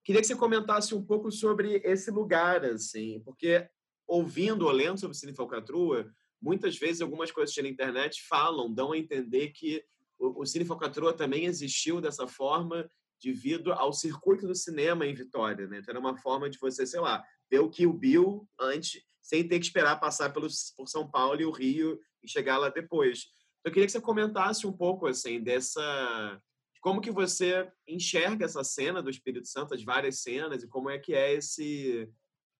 Queria 0.04 0.20
que 0.20 0.26
você 0.26 0.36
comentasse 0.36 0.94
um 0.94 1.04
pouco 1.04 1.30
sobre 1.30 1.80
esse 1.84 2.10
lugar, 2.10 2.64
assim, 2.64 3.20
porque 3.24 3.66
ouvindo 4.08 4.64
ou 4.64 4.72
lendo 4.72 4.98
sobre 4.98 5.16
Cine 5.16 5.34
Falcatrua, 5.34 6.10
muitas 6.40 6.76
vezes 6.78 7.02
algumas 7.02 7.30
coisas 7.30 7.54
na 7.56 7.68
internet 7.68 8.22
falam, 8.26 8.72
dão 8.72 8.92
a 8.92 8.98
entender 8.98 9.50
que 9.50 9.84
o, 10.18 10.42
o 10.42 10.46
Cine 10.46 10.64
Falcatrua 10.64 11.12
também 11.12 11.44
existiu 11.44 12.00
dessa 12.00 12.26
forma 12.26 12.90
devido 13.22 13.72
ao 13.72 13.92
circuito 13.92 14.46
do 14.46 14.54
cinema 14.54 15.06
em 15.06 15.14
Vitória, 15.14 15.66
né? 15.66 15.78
Então 15.78 15.92
era 15.92 16.00
uma 16.00 16.16
forma 16.16 16.48
de 16.48 16.58
você, 16.58 16.86
sei 16.86 17.00
lá, 17.00 17.22
ver 17.50 17.58
o 17.58 17.68
Kill 17.68 17.92
Bill 17.92 18.48
antes, 18.58 19.02
sem 19.20 19.46
ter 19.46 19.58
que 19.58 19.66
esperar 19.66 20.00
passar 20.00 20.32
pelo, 20.32 20.48
por 20.76 20.88
São 20.88 21.08
Paulo 21.08 21.40
e 21.40 21.44
o 21.44 21.50
Rio 21.50 22.00
e 22.22 22.28
chegar 22.28 22.58
lá 22.58 22.68
depois. 22.68 23.26
Então, 23.60 23.70
eu 23.70 23.72
queria 23.72 23.86
que 23.86 23.92
você 23.92 24.00
comentasse 24.00 24.66
um 24.66 24.72
pouco, 24.72 25.06
assim, 25.06 25.42
dessa... 25.42 26.40
Como 26.80 27.00
que 27.00 27.10
você 27.10 27.68
enxerga 27.88 28.44
essa 28.44 28.62
cena 28.62 29.02
do 29.02 29.10
Espírito 29.10 29.48
Santo, 29.48 29.74
as 29.74 29.82
várias 29.82 30.20
cenas, 30.20 30.62
e 30.62 30.68
como 30.68 30.88
é 30.88 30.96
que 30.96 31.12
é 31.12 31.34
esse, 31.34 32.08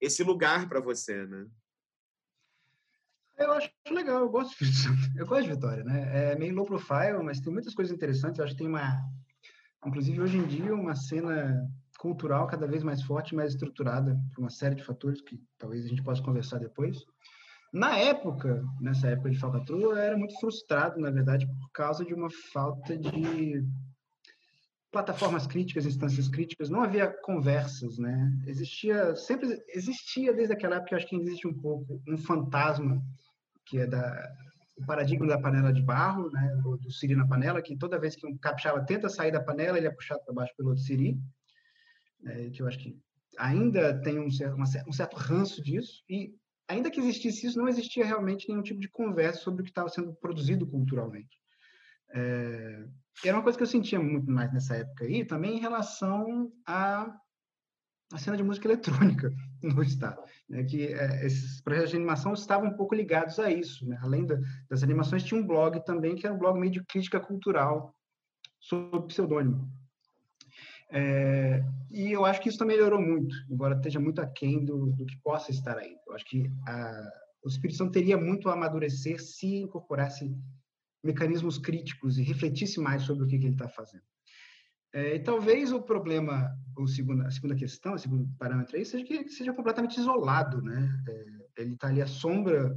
esse 0.01 0.23
lugar 0.23 0.69
para 0.69 0.81
você, 0.81 1.27
né? 1.27 1.47
Eu 3.37 3.53
acho 3.53 3.71
legal, 3.91 4.21
eu 4.21 4.29
gosto. 4.29 4.57
Eu 5.17 5.27
gosto 5.27 5.45
de 5.45 5.55
Vitória, 5.55 5.85
né? 5.85 6.33
É 6.33 6.37
meio 6.37 6.55
low 6.55 6.67
profile, 6.67 7.23
mas 7.23 7.41
tem 7.41 7.53
muitas 7.53 7.75
coisas 7.75 7.95
interessantes. 7.95 8.39
Eu 8.39 8.45
acho 8.45 8.55
que 8.55 8.59
tem 8.59 8.69
uma... 8.69 9.01
Inclusive, 9.87 10.21
hoje 10.21 10.39
em 10.39 10.47
dia, 10.47 10.75
uma 10.75 10.97
cena 10.97 11.65
cultural 11.99 12.47
cada 12.49 12.67
vez 12.67 12.83
mais 12.83 13.03
forte, 13.03 13.35
mais 13.35 13.53
estruturada 13.53 14.19
por 14.35 14.41
uma 14.41 14.51
série 14.51 14.75
de 14.75 14.85
fatores 14.85 15.21
que 15.21 15.41
talvez 15.57 15.85
a 15.85 15.89
gente 15.89 16.03
possa 16.03 16.23
conversar 16.23 16.59
depois. 16.59 16.99
Na 17.73 17.97
época, 17.97 18.65
nessa 18.81 19.09
época 19.09 19.31
de 19.31 19.39
falcatrua, 19.39 19.93
eu 19.93 19.97
era 19.97 20.17
muito 20.17 20.39
frustrado, 20.41 20.99
na 20.99 21.11
verdade, 21.11 21.47
por 21.47 21.71
causa 21.71 22.05
de 22.05 22.15
uma 22.15 22.31
falta 22.53 22.97
de 22.97 23.65
plataformas 24.91 25.47
críticas, 25.47 25.85
instâncias 25.85 26.29
críticas, 26.29 26.71
não 26.71 26.83
havia 26.83 27.07
conversas, 27.07 27.99
né? 27.99 28.33
Existia, 28.47 29.15
sempre 29.17 29.63
existia 29.69 30.33
desde 30.33 30.55
aquela 30.55 30.77
época, 30.77 30.97
acho 30.97 31.07
que 31.07 31.17
existe 31.17 31.47
um 31.47 31.55
pouco 31.55 32.01
um 32.09 32.17
fantasma 32.17 33.03
que 33.67 33.79
é 33.79 33.87
da 33.87 34.35
o 34.79 34.87
paradigma 34.87 35.27
da 35.27 35.41
panela 35.41 35.73
de 35.73 35.83
barro, 35.83 36.31
né, 36.31 36.57
do, 36.63 36.77
do 36.77 36.93
siri 36.93 37.17
na 37.17 37.27
panela, 37.27 37.61
que 37.61 37.77
toda 37.77 37.99
vez 37.99 38.15
que 38.15 38.25
um 38.25 38.39
capixaba 38.39 38.81
tenta 38.85 39.09
sair 39.09 39.33
da 39.33 39.43
panela, 39.43 39.77
ele 39.77 39.89
é 39.89 39.91
puxado 39.91 40.23
para 40.25 40.33
baixo 40.33 40.55
pelo 40.57 40.69
outro 40.69 40.85
siri 40.85 41.21
é, 42.27 42.51
que 42.51 42.63
eu 42.63 42.67
acho 42.67 42.79
que 42.79 42.99
ainda 43.37 44.01
tem 44.01 44.19
um 44.19 44.31
certo, 44.31 44.55
uma, 44.55 44.67
um 44.87 44.93
certo 44.93 45.17
ranço 45.17 45.63
disso, 45.63 46.03
e 46.09 46.35
ainda 46.67 46.91
que 46.91 47.01
existisse 47.01 47.47
isso, 47.47 47.59
não 47.59 47.69
existia 47.69 48.05
realmente 48.05 48.49
nenhum 48.49 48.63
tipo 48.63 48.81
de 48.81 48.89
conversa 48.89 49.41
sobre 49.41 49.63
o 49.63 49.65
que 49.65 49.71
estava 49.71 49.89
sendo 49.89 50.13
produzido 50.15 50.67
culturalmente. 50.67 51.39
É, 52.15 52.85
era 53.25 53.37
uma 53.37 53.43
coisa 53.43 53.57
que 53.57 53.65
eu 53.65 53.69
sentia 53.69 54.01
muito 54.01 54.31
mais 54.31 54.53
nessa 54.53 54.77
época 54.77 55.05
aí, 55.05 55.25
também 55.25 55.57
em 55.57 55.61
relação 55.61 56.53
à, 56.67 57.13
à 58.13 58.19
cena 58.19 58.37
de 58.37 58.43
música 58.43 58.69
eletrônica 58.69 59.33
no 59.63 59.83
estado, 59.83 60.23
né, 60.49 60.63
que 60.65 60.87
é, 60.87 61.27
esses 61.27 61.61
projetos 61.61 61.91
de 61.91 61.97
animação 61.97 62.33
estavam 62.33 62.69
um 62.69 62.77
pouco 62.77 62.95
ligados 62.95 63.39
a 63.39 63.51
isso, 63.51 63.87
né? 63.89 63.99
além 64.03 64.25
da, 64.25 64.39
das 64.69 64.83
animações 64.83 65.25
tinha 65.25 65.41
um 65.41 65.47
blog 65.47 65.85
também 65.85 66.15
que 66.15 66.27
era 66.27 66.35
um 66.35 66.39
blog 66.39 66.59
meio 66.59 66.73
de 66.73 66.85
crítica 66.85 67.19
cultural 67.19 67.95
sob 68.61 69.07
pseudônimo. 69.09 69.69
É, 70.91 71.63
e 71.91 72.11
eu 72.11 72.25
acho 72.25 72.41
que 72.41 72.49
isso 72.49 72.59
também 72.59 72.77
melhorou 72.77 73.01
muito, 73.01 73.35
embora 73.51 73.75
esteja 73.75 74.01
muito 74.01 74.21
aquém 74.21 74.65
do, 74.65 74.87
do 74.93 75.05
que 75.05 75.17
possa 75.23 75.51
estar 75.51 75.77
aí. 75.77 75.97
Eu 76.07 76.15
acho 76.15 76.25
que 76.25 76.51
a, 76.67 77.11
o 77.45 77.49
Espírito 77.49 77.77
Santo 77.77 77.93
teria 77.93 78.17
muito 78.17 78.49
a 78.49 78.55
amadurecer 78.55 79.21
se 79.21 79.57
incorporasse 79.57 80.35
mecanismos 81.03 81.59
críticos 81.59 82.19
e 82.19 82.23
refletisse 82.23 82.81
mais 82.81 83.03
sobre 83.03 83.25
o 83.25 83.27
que, 83.27 83.39
que 83.39 83.47
ele 83.47 83.55
está 83.55 83.69
fazendo. 83.69 84.05
É, 84.93 85.17
e 85.17 85.21
talvez 85.21 85.71
o 85.71 85.83
problema, 85.83 86.51
o 86.77 86.87
segundo, 86.87 87.23
a 87.23 87.31
segunda 87.31 87.55
questão, 87.55 87.95
o 87.95 87.99
segundo 87.99 88.29
parâmetro 88.39 88.77
aí, 88.77 88.85
seja 88.85 89.05
que 89.05 89.15
ele 89.15 89.29
seja 89.29 89.53
completamente 89.53 89.99
isolado. 89.99 90.63
Né? 90.63 90.89
É, 91.09 91.63
ele 91.63 91.75
está 91.75 91.89
ali 91.89 92.01
à 92.01 92.07
sombra 92.07 92.75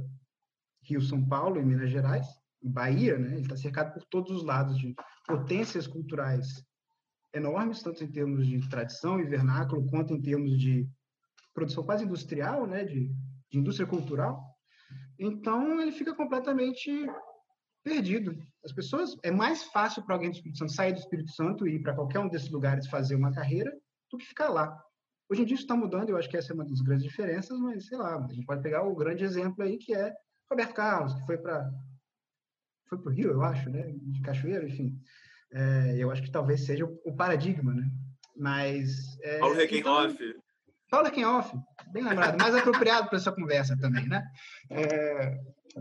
Rio-São 0.82 1.26
Paulo 1.26 1.58
e 1.58 1.64
Minas 1.64 1.90
Gerais, 1.90 2.26
Bahia, 2.62 3.18
né? 3.18 3.32
ele 3.32 3.42
está 3.42 3.56
cercado 3.56 3.92
por 3.94 4.04
todos 4.04 4.30
os 4.30 4.44
lados 4.44 4.78
de 4.78 4.94
potências 5.26 5.86
culturais 5.86 6.64
enormes, 7.34 7.82
tanto 7.82 8.04
em 8.04 8.10
termos 8.10 8.46
de 8.46 8.68
tradição 8.68 9.18
e 9.18 9.24
vernáculo, 9.24 9.88
quanto 9.88 10.12
em 10.12 10.20
termos 10.20 10.58
de 10.58 10.86
produção 11.54 11.84
quase 11.84 12.04
industrial, 12.04 12.66
né, 12.66 12.84
de, 12.84 13.10
de 13.50 13.58
indústria 13.58 13.86
cultural. 13.86 14.42
Então, 15.18 15.80
ele 15.80 15.92
fica 15.92 16.14
completamente 16.14 16.90
perdido. 17.82 18.36
As 18.64 18.72
pessoas, 18.72 19.16
é 19.22 19.30
mais 19.30 19.64
fácil 19.64 20.02
para 20.02 20.14
alguém 20.14 20.30
do 20.30 20.36
Espírito 20.36 20.58
Santo 20.58 20.72
sair 20.72 20.92
do 20.92 21.00
Espírito 21.00 21.30
Santo 21.32 21.66
e 21.66 21.74
ir 21.74 21.82
para 21.82 21.94
qualquer 21.94 22.20
um 22.20 22.28
desses 22.28 22.50
lugares 22.50 22.86
fazer 22.86 23.14
uma 23.14 23.32
carreira 23.32 23.72
do 24.10 24.18
que 24.18 24.26
ficar 24.26 24.48
lá. 24.48 24.78
Hoje 25.30 25.42
em 25.42 25.44
dia 25.44 25.54
isso 25.54 25.64
está 25.64 25.76
mudando, 25.76 26.10
eu 26.10 26.16
acho 26.16 26.28
que 26.28 26.36
essa 26.36 26.52
é 26.52 26.54
uma 26.54 26.64
das 26.64 26.80
grandes 26.80 27.04
diferenças, 27.04 27.58
mas 27.58 27.86
sei 27.86 27.96
lá, 27.96 28.16
a 28.16 28.32
gente 28.32 28.44
pode 28.44 28.62
pegar 28.62 28.82
o 28.82 28.94
grande 28.94 29.24
exemplo 29.24 29.64
aí 29.64 29.78
que 29.78 29.94
é 29.94 30.12
Roberto 30.50 30.74
Carlos, 30.74 31.14
que 31.14 31.26
foi 31.26 31.38
para 31.38 31.70
foi 32.88 32.98
para 32.98 33.10
o 33.10 33.14
Rio, 33.14 33.30
eu 33.30 33.42
acho, 33.42 33.70
né, 33.70 33.90
de 33.90 34.20
Cachoeiro, 34.20 34.68
enfim. 34.68 34.94
É, 35.50 35.96
eu 35.96 36.10
acho 36.10 36.22
que 36.22 36.30
talvez 36.30 36.64
seja 36.66 36.84
o, 36.84 37.16
paradigma, 37.16 37.72
né? 37.72 37.90
Mas. 38.36 39.18
É, 39.22 39.38
Paulo 39.38 39.54
Reckenhoff. 39.54 40.14
Então, 40.14 40.42
Paulo 40.90 41.06
Reckenhoff, 41.06 41.56
bem 41.90 42.04
lembrado, 42.04 42.38
mais 42.38 42.54
apropriado 42.54 43.08
para 43.08 43.16
essa 43.16 43.32
conversa 43.32 43.76
também, 43.78 44.06
né? 44.06 44.22
É, 44.70 45.38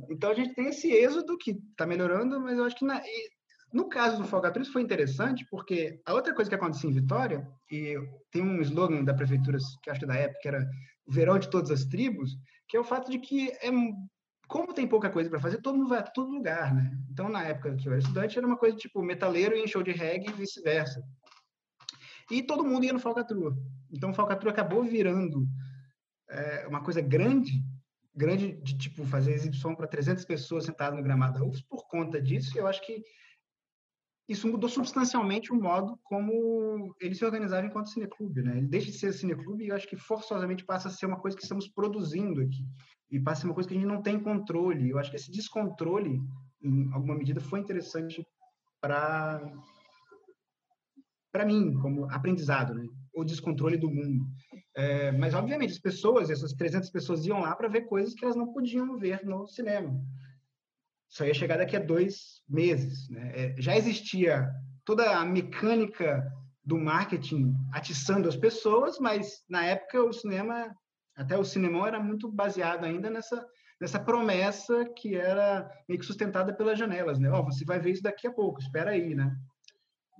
então 0.09 0.31
a 0.31 0.33
gente 0.33 0.53
tem 0.53 0.67
esse 0.67 0.91
êxodo 0.91 1.37
que 1.37 1.51
está 1.51 1.85
melhorando, 1.85 2.39
mas 2.39 2.57
eu 2.57 2.63
acho 2.63 2.75
que 2.75 2.85
na, 2.85 3.01
no 3.73 3.87
caso 3.87 4.17
do 4.17 4.27
Folgatriz 4.27 4.67
foi 4.67 4.81
interessante, 4.81 5.45
porque 5.49 6.01
a 6.05 6.13
outra 6.13 6.33
coisa 6.33 6.49
que 6.49 6.55
aconteceu 6.55 6.89
em 6.89 6.93
Vitória, 6.93 7.47
e 7.71 7.95
tem 8.31 8.41
um 8.41 8.61
slogan 8.61 9.03
da 9.03 9.13
prefeitura, 9.13 9.57
que 9.81 9.89
acho 9.89 9.99
que 9.99 10.05
é 10.05 10.07
da 10.07 10.15
época, 10.15 10.39
era 10.45 10.69
o 11.05 11.11
verão 11.11 11.39
de 11.39 11.49
todas 11.49 11.71
as 11.71 11.85
tribos, 11.85 12.37
que 12.67 12.75
é 12.75 12.79
o 12.79 12.83
fato 12.83 13.09
de 13.09 13.19
que 13.19 13.49
é 13.49 13.71
como 14.47 14.73
tem 14.73 14.85
pouca 14.85 15.09
coisa 15.09 15.29
para 15.29 15.39
fazer, 15.39 15.61
todo 15.61 15.77
mundo 15.77 15.87
vai 15.87 15.99
a 15.99 16.03
todo 16.03 16.29
lugar, 16.29 16.75
né? 16.75 16.91
Então, 17.09 17.29
na 17.29 17.41
época 17.41 17.73
que 17.77 17.87
eu 17.87 17.93
era 17.93 18.01
estudante, 18.01 18.37
era 18.37 18.45
uma 18.45 18.57
coisa 18.57 18.75
tipo 18.75 19.01
metaleiro 19.01 19.55
em 19.55 19.65
show 19.65 19.81
de 19.81 19.91
reggae 19.91 20.29
e 20.29 20.33
vice-versa. 20.33 21.01
E 22.29 22.43
todo 22.43 22.65
mundo 22.65 22.83
ia 22.83 22.91
no 22.91 22.99
Falcatrua. 22.99 23.55
Então, 23.89 24.11
o 24.11 24.13
Falcatrua 24.13 24.51
acabou 24.51 24.83
virando 24.83 25.47
é, 26.29 26.67
uma 26.67 26.83
coisa 26.83 26.99
grande, 26.99 27.63
grande 28.13 28.53
de, 28.53 28.77
tipo, 28.77 29.05
fazer 29.05 29.33
exibição 29.33 29.75
para 29.75 29.87
300 29.87 30.25
pessoas 30.25 30.65
sentadas 30.65 30.97
no 30.97 31.03
gramado 31.03 31.39
da 31.39 31.45
UFS 31.45 31.61
por 31.61 31.87
conta 31.87 32.21
disso. 32.21 32.57
Eu 32.57 32.67
acho 32.67 32.85
que 32.85 33.03
isso 34.27 34.47
mudou 34.47 34.69
substancialmente 34.69 35.51
o 35.51 35.61
modo 35.61 35.99
como 36.03 36.95
ele 37.01 37.15
se 37.15 37.25
organizava 37.25 37.67
enquanto 37.67 37.89
cineclube, 37.89 38.41
né? 38.41 38.57
Ele 38.57 38.67
deixa 38.67 38.91
de 38.91 38.97
ser 38.97 39.11
cineclube 39.13 39.65
e 39.65 39.69
eu 39.69 39.75
acho 39.75 39.87
que 39.87 39.97
forçosamente 39.97 40.63
passa 40.63 40.87
a 40.87 40.91
ser 40.91 41.05
uma 41.05 41.19
coisa 41.19 41.35
que 41.35 41.43
estamos 41.43 41.67
produzindo 41.67 42.41
aqui 42.41 42.65
e 43.09 43.19
passa 43.19 43.39
a 43.39 43.41
ser 43.41 43.47
uma 43.47 43.53
coisa 43.53 43.67
que 43.67 43.75
a 43.75 43.79
gente 43.79 43.89
não 43.89 44.01
tem 44.01 44.19
controle. 44.19 44.89
Eu 44.89 44.97
acho 44.97 45.09
que 45.09 45.17
esse 45.17 45.29
descontrole, 45.31 46.21
em 46.61 46.93
alguma 46.93 47.15
medida, 47.15 47.41
foi 47.41 47.59
interessante 47.59 48.25
para 48.79 49.41
para 51.31 51.45
mim 51.45 51.73
como 51.75 52.05
aprendizado, 52.11 52.73
né? 52.73 52.87
O 53.13 53.23
descontrole 53.23 53.77
do 53.77 53.89
mundo. 53.89 54.25
É, 54.75 55.11
mas 55.11 55.33
obviamente 55.33 55.73
as 55.73 55.79
pessoas, 55.79 56.29
essas 56.29 56.53
300 56.53 56.89
pessoas 56.89 57.25
iam 57.25 57.41
lá 57.41 57.55
para 57.55 57.67
ver 57.67 57.81
coisas 57.81 58.13
que 58.13 58.23
elas 58.23 58.37
não 58.37 58.53
podiam 58.53 58.97
ver 58.97 59.25
no 59.25 59.47
cinema 59.47 60.01
só 61.11 61.25
ia 61.25 61.33
chegar 61.33 61.57
daqui 61.57 61.75
a 61.75 61.79
dois 61.79 62.41
meses. 62.47 63.09
Né? 63.09 63.31
É, 63.35 63.55
já 63.61 63.75
existia 63.75 64.49
toda 64.85 65.17
a 65.17 65.25
mecânica 65.25 66.25
do 66.63 66.77
marketing 66.77 67.53
atiçando 67.73 68.29
as 68.29 68.37
pessoas, 68.37 68.97
mas 68.97 69.43
na 69.49 69.65
época 69.65 70.01
o 70.01 70.13
cinema, 70.13 70.73
até 71.15 71.37
o 71.37 71.43
cinemão 71.43 71.85
era 71.85 71.99
muito 71.99 72.31
baseado 72.31 72.85
ainda 72.85 73.09
nessa 73.09 73.45
nessa 73.79 73.99
promessa 73.99 74.85
que 74.95 75.15
era 75.15 75.67
meio 75.89 75.99
que 75.99 76.05
sustentada 76.05 76.53
pelas 76.53 76.77
janelas, 76.77 77.17
né? 77.17 77.31
oh, 77.31 77.43
você 77.43 77.65
vai 77.65 77.79
ver 77.79 77.93
isso 77.93 78.03
daqui 78.03 78.27
a 78.27 78.31
pouco, 78.31 78.61
espera 78.61 78.91
aí, 78.91 79.15
né? 79.15 79.35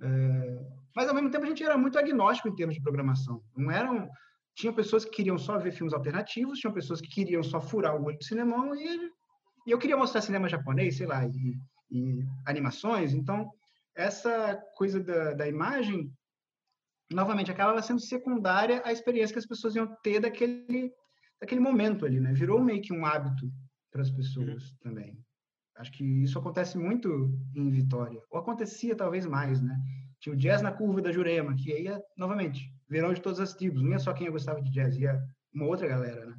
É... 0.02 0.58
Mas 0.96 1.08
ao 1.08 1.14
mesmo 1.14 1.30
tempo 1.30 1.44
a 1.44 1.48
gente 1.48 1.62
era 1.62 1.78
muito 1.78 1.96
agnóstico 1.96 2.48
em 2.48 2.56
termos 2.56 2.74
de 2.74 2.82
programação. 2.82 3.40
Não 3.56 3.70
eram 3.70 4.10
tinha 4.54 4.72
pessoas 4.72 5.04
que 5.04 5.10
queriam 5.10 5.38
só 5.38 5.58
ver 5.58 5.72
filmes 5.72 5.94
alternativos, 5.94 6.58
tinha 6.58 6.72
pessoas 6.72 7.00
que 7.00 7.08
queriam 7.08 7.42
só 7.42 7.60
furar 7.60 7.96
o 7.96 8.04
olho 8.04 8.18
do 8.18 8.24
cinemão 8.24 8.74
e 8.74 9.10
e 9.66 9.70
eu 9.70 9.78
queria 9.78 9.96
mostrar 9.96 10.22
cinema 10.22 10.48
japonês, 10.48 10.96
sei 10.96 11.06
lá, 11.06 11.24
e, 11.26 11.56
e 11.90 12.26
animações. 12.44 13.14
Então, 13.14 13.50
essa 13.94 14.56
coisa 14.76 15.00
da, 15.00 15.34
da 15.34 15.48
imagem, 15.48 16.12
novamente, 17.12 17.50
acaba 17.50 17.80
sendo 17.80 18.00
secundária 18.00 18.82
à 18.84 18.92
experiência 18.92 19.32
que 19.32 19.38
as 19.38 19.46
pessoas 19.46 19.76
iam 19.76 19.86
ter 20.02 20.20
daquele, 20.20 20.92
daquele 21.40 21.60
momento 21.60 22.04
ali, 22.04 22.18
né? 22.18 22.32
Virou 22.32 22.60
meio 22.60 22.82
que 22.82 22.92
um 22.92 23.06
hábito 23.06 23.50
para 23.90 24.02
as 24.02 24.10
pessoas 24.10 24.70
uhum. 24.70 24.76
também. 24.82 25.18
Acho 25.76 25.92
que 25.92 26.04
isso 26.04 26.38
acontece 26.38 26.76
muito 26.76 27.08
em 27.54 27.70
Vitória. 27.70 28.20
Ou 28.30 28.40
acontecia 28.40 28.96
talvez 28.96 29.26
mais, 29.26 29.60
né? 29.60 29.78
Tinha 30.20 30.34
o 30.34 30.38
jazz 30.38 30.60
na 30.60 30.72
curva 30.72 31.00
da 31.00 31.12
Jurema, 31.12 31.54
que 31.54 31.70
ia, 31.70 32.00
novamente, 32.16 32.72
verão 32.92 33.14
de 33.14 33.22
todas 33.22 33.40
as 33.40 33.54
tribos. 33.54 33.82
Não 33.82 33.90
ia 33.90 33.98
só 33.98 34.12
quem 34.12 34.30
gostava 34.30 34.60
de 34.60 34.70
jazz, 34.70 34.96
ia 34.96 35.18
uma 35.52 35.66
outra 35.66 35.88
galera, 35.88 36.26
né? 36.26 36.36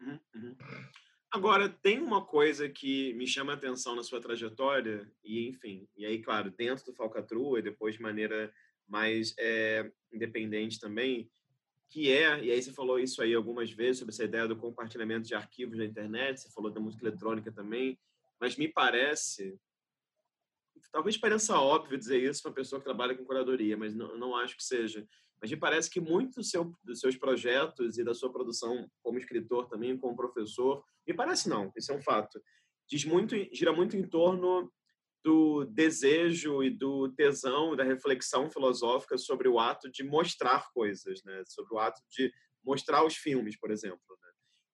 Uhum. 0.00 0.20
uhum. 0.34 0.56
Agora, 1.32 1.68
tem 1.68 2.00
uma 2.00 2.24
coisa 2.24 2.68
que 2.68 3.12
me 3.14 3.26
chama 3.26 3.52
a 3.52 3.56
atenção 3.56 3.94
na 3.94 4.04
sua 4.04 4.20
trajetória, 4.20 5.10
e 5.22 5.48
enfim, 5.48 5.86
e 5.96 6.06
aí, 6.06 6.22
claro, 6.22 6.50
dentro 6.50 6.86
do 6.86 6.94
Falcatrua 6.94 7.58
e 7.58 7.62
depois 7.62 7.96
de 7.96 8.00
maneira 8.00 8.50
mais 8.88 9.34
é, 9.38 9.90
independente 10.12 10.80
também, 10.80 11.28
que 11.90 12.10
é, 12.10 12.42
e 12.42 12.50
aí 12.50 12.62
você 12.62 12.72
falou 12.72 12.98
isso 12.98 13.20
aí 13.20 13.34
algumas 13.34 13.70
vezes, 13.70 13.98
sobre 13.98 14.14
essa 14.14 14.24
ideia 14.24 14.46
do 14.46 14.56
compartilhamento 14.56 15.26
de 15.26 15.34
arquivos 15.34 15.76
na 15.76 15.84
internet, 15.84 16.40
você 16.40 16.50
falou 16.50 16.70
da 16.70 16.80
música 16.80 17.06
eletrônica 17.06 17.52
também, 17.52 17.98
mas 18.40 18.56
me 18.56 18.68
parece, 18.68 19.58
talvez 20.92 21.18
pareça 21.18 21.58
óbvio 21.58 21.98
dizer 21.98 22.22
isso 22.22 22.40
para 22.40 22.50
uma 22.50 22.54
pessoa 22.54 22.80
que 22.80 22.86
trabalha 22.86 23.14
com 23.14 23.24
curadoria, 23.24 23.76
mas 23.76 23.94
não, 23.94 24.16
não 24.16 24.36
acho 24.36 24.56
que 24.56 24.64
seja. 24.64 25.06
Mas 25.40 25.50
me 25.50 25.56
parece 25.56 25.90
que 25.90 26.00
muito 26.00 26.36
do 26.36 26.44
seu, 26.44 26.74
dos 26.82 27.00
seus 27.00 27.16
projetos 27.16 27.98
e 27.98 28.04
da 28.04 28.14
sua 28.14 28.32
produção 28.32 28.90
como 29.02 29.18
escritor 29.18 29.68
também, 29.68 29.96
como 29.96 30.16
professor, 30.16 30.82
me 31.06 31.14
parece 31.14 31.48
não, 31.48 31.72
isso 31.76 31.92
é 31.92 31.96
um 31.96 32.02
fato, 32.02 32.40
diz 32.88 33.04
muito, 33.04 33.36
gira 33.52 33.72
muito 33.72 33.96
em 33.96 34.02
torno 34.02 34.72
do 35.26 35.64
desejo 35.64 36.62
e 36.62 36.70
do 36.70 37.08
tesão 37.08 37.74
da 37.74 37.82
reflexão 37.82 38.48
filosófica 38.48 39.18
sobre 39.18 39.48
o 39.48 39.58
ato 39.58 39.90
de 39.90 40.04
mostrar 40.04 40.70
coisas, 40.72 41.20
né? 41.24 41.42
Sobre 41.48 41.74
o 41.74 41.78
ato 41.80 42.00
de 42.08 42.32
mostrar 42.64 43.04
os 43.04 43.16
filmes, 43.16 43.58
por 43.58 43.72
exemplo. 43.72 43.98
Né? 44.08 44.28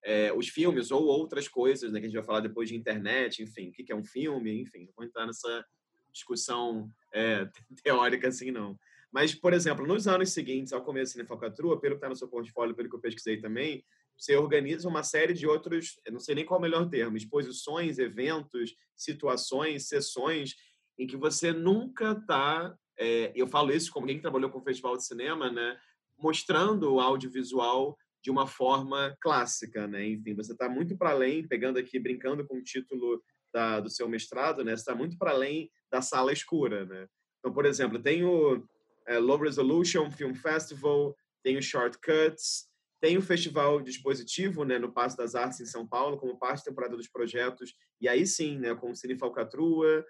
É, 0.05 0.33
os 0.35 0.49
filmes 0.49 0.91
ou 0.91 1.05
outras 1.05 1.49
coisas, 1.49 1.91
né? 1.91 2.01
Que 2.01 2.05
a 2.05 2.09
gente 2.09 2.19
vai 2.19 2.27
falar 2.27 2.41
depois 2.41 2.69
de 2.69 2.77
internet, 2.77 3.43
enfim, 3.43 3.71
o 3.71 3.73
que 3.73 3.91
é 3.91 3.97
um 3.97 4.05
filme, 4.05 4.61
enfim, 4.61 4.85
não 4.85 4.93
vou 4.95 5.07
entrar 5.07 5.27
nessa 5.27 5.65
discussão 6.13 6.91
é, 7.15 7.49
teórica 7.83 8.29
assim, 8.29 8.51
não. 8.51 8.79
Mas, 9.13 9.35
por 9.35 9.53
exemplo, 9.53 9.87
nos 9.87 10.09
anos 10.09 10.31
seguintes, 10.31 10.73
ao 10.73 10.83
começo 10.83 11.19
da 11.19 11.25
Falcatrua, 11.27 11.79
pelo 11.79 11.95
que 11.95 11.99
está 11.99 12.09
no 12.09 12.17
seu 12.17 12.29
portfólio, 12.29 12.75
pelo 12.75 12.89
que 12.89 12.97
eu 12.97 13.01
pesquisei 13.01 13.39
também, 13.39 13.85
você 14.17 14.37
organiza 14.37 14.89
uma 14.89 15.03
série 15.03 15.35
de 15.35 15.47
outros, 15.47 16.01
não 16.11 16.21
sei 16.21 16.35
nem 16.35 16.47
qual 16.47 16.59
é 16.59 16.61
o 16.61 16.63
melhor 16.63 16.89
termo, 16.89 17.17
exposições, 17.17 17.99
eventos, 17.99 18.75
situações, 18.97 19.89
sessões, 19.89 20.55
em 20.99 21.07
que 21.07 21.17
você 21.17 21.53
nunca 21.53 22.13
está, 22.13 22.75
é, 22.99 23.33
eu 23.35 23.47
falo 23.47 23.73
isso 23.73 23.93
como 23.93 24.05
alguém 24.05 24.17
que 24.17 24.23
trabalhou 24.23 24.51
com 24.51 24.59
o 24.59 24.65
festival 24.65 24.97
de 24.97 25.05
cinema, 25.05 25.51
né, 25.51 25.79
mostrando 26.19 26.95
o 26.95 27.01
audiovisual 27.01 27.97
de 28.23 28.31
uma 28.31 28.47
forma 28.47 29.17
clássica, 29.21 29.89
né? 29.89 30.07
Enfim, 30.07 30.35
você 30.35 30.53
está 30.53 30.69
muito 30.69 30.97
para 30.97 31.11
além, 31.11 31.47
pegando 31.47 31.79
aqui, 31.79 31.99
brincando 31.99 32.47
com 32.47 32.59
o 32.59 32.63
título 32.63 33.21
da, 33.53 33.81
do 33.81 33.91
seu 33.91 34.09
mestrado, 34.09 34.63
né? 34.63 34.77
Você 34.77 34.83
está 34.83 34.95
muito 34.95 35.19
para 35.19 35.33
além 35.33 35.69
da 35.91 36.01
sala 36.01 36.33
escura, 36.33 36.87
né? 36.87 37.09
Então, 37.41 37.53
por 37.53 37.67
exemplo, 37.67 37.99
tem 37.99 38.23
o 38.23 38.65
é, 39.13 39.19
Low 39.19 39.39
Resolution 39.39 40.11
Film 40.11 40.35
Festival, 40.35 41.17
tem 41.43 41.57
o 41.57 41.63
Shortcuts, 41.63 42.69
tem 43.01 43.19
o 43.19 43.23
Festival 43.23 43.81
Dispositivo, 43.83 44.65
né, 44.65 44.79
no 44.79 44.93
Passo 44.93 45.17
das 45.17 45.35
Artes 45.35 45.61
em 45.61 45.67
São 45.67 45.87
Paulo, 45.87 46.17
como 46.17 46.39
parte 46.39 46.59
da 46.59 46.71
temporada 46.71 46.97
dos 46.97 47.09
projetos, 47.09 47.75
e 48.01 48.09
aí 48.09 48.27
sim, 48.27 48.59
né, 48.59 48.75
com 48.75 48.91
o 48.91 48.97
Cine 48.97 49.19
Falcatrua, 49.19 50.05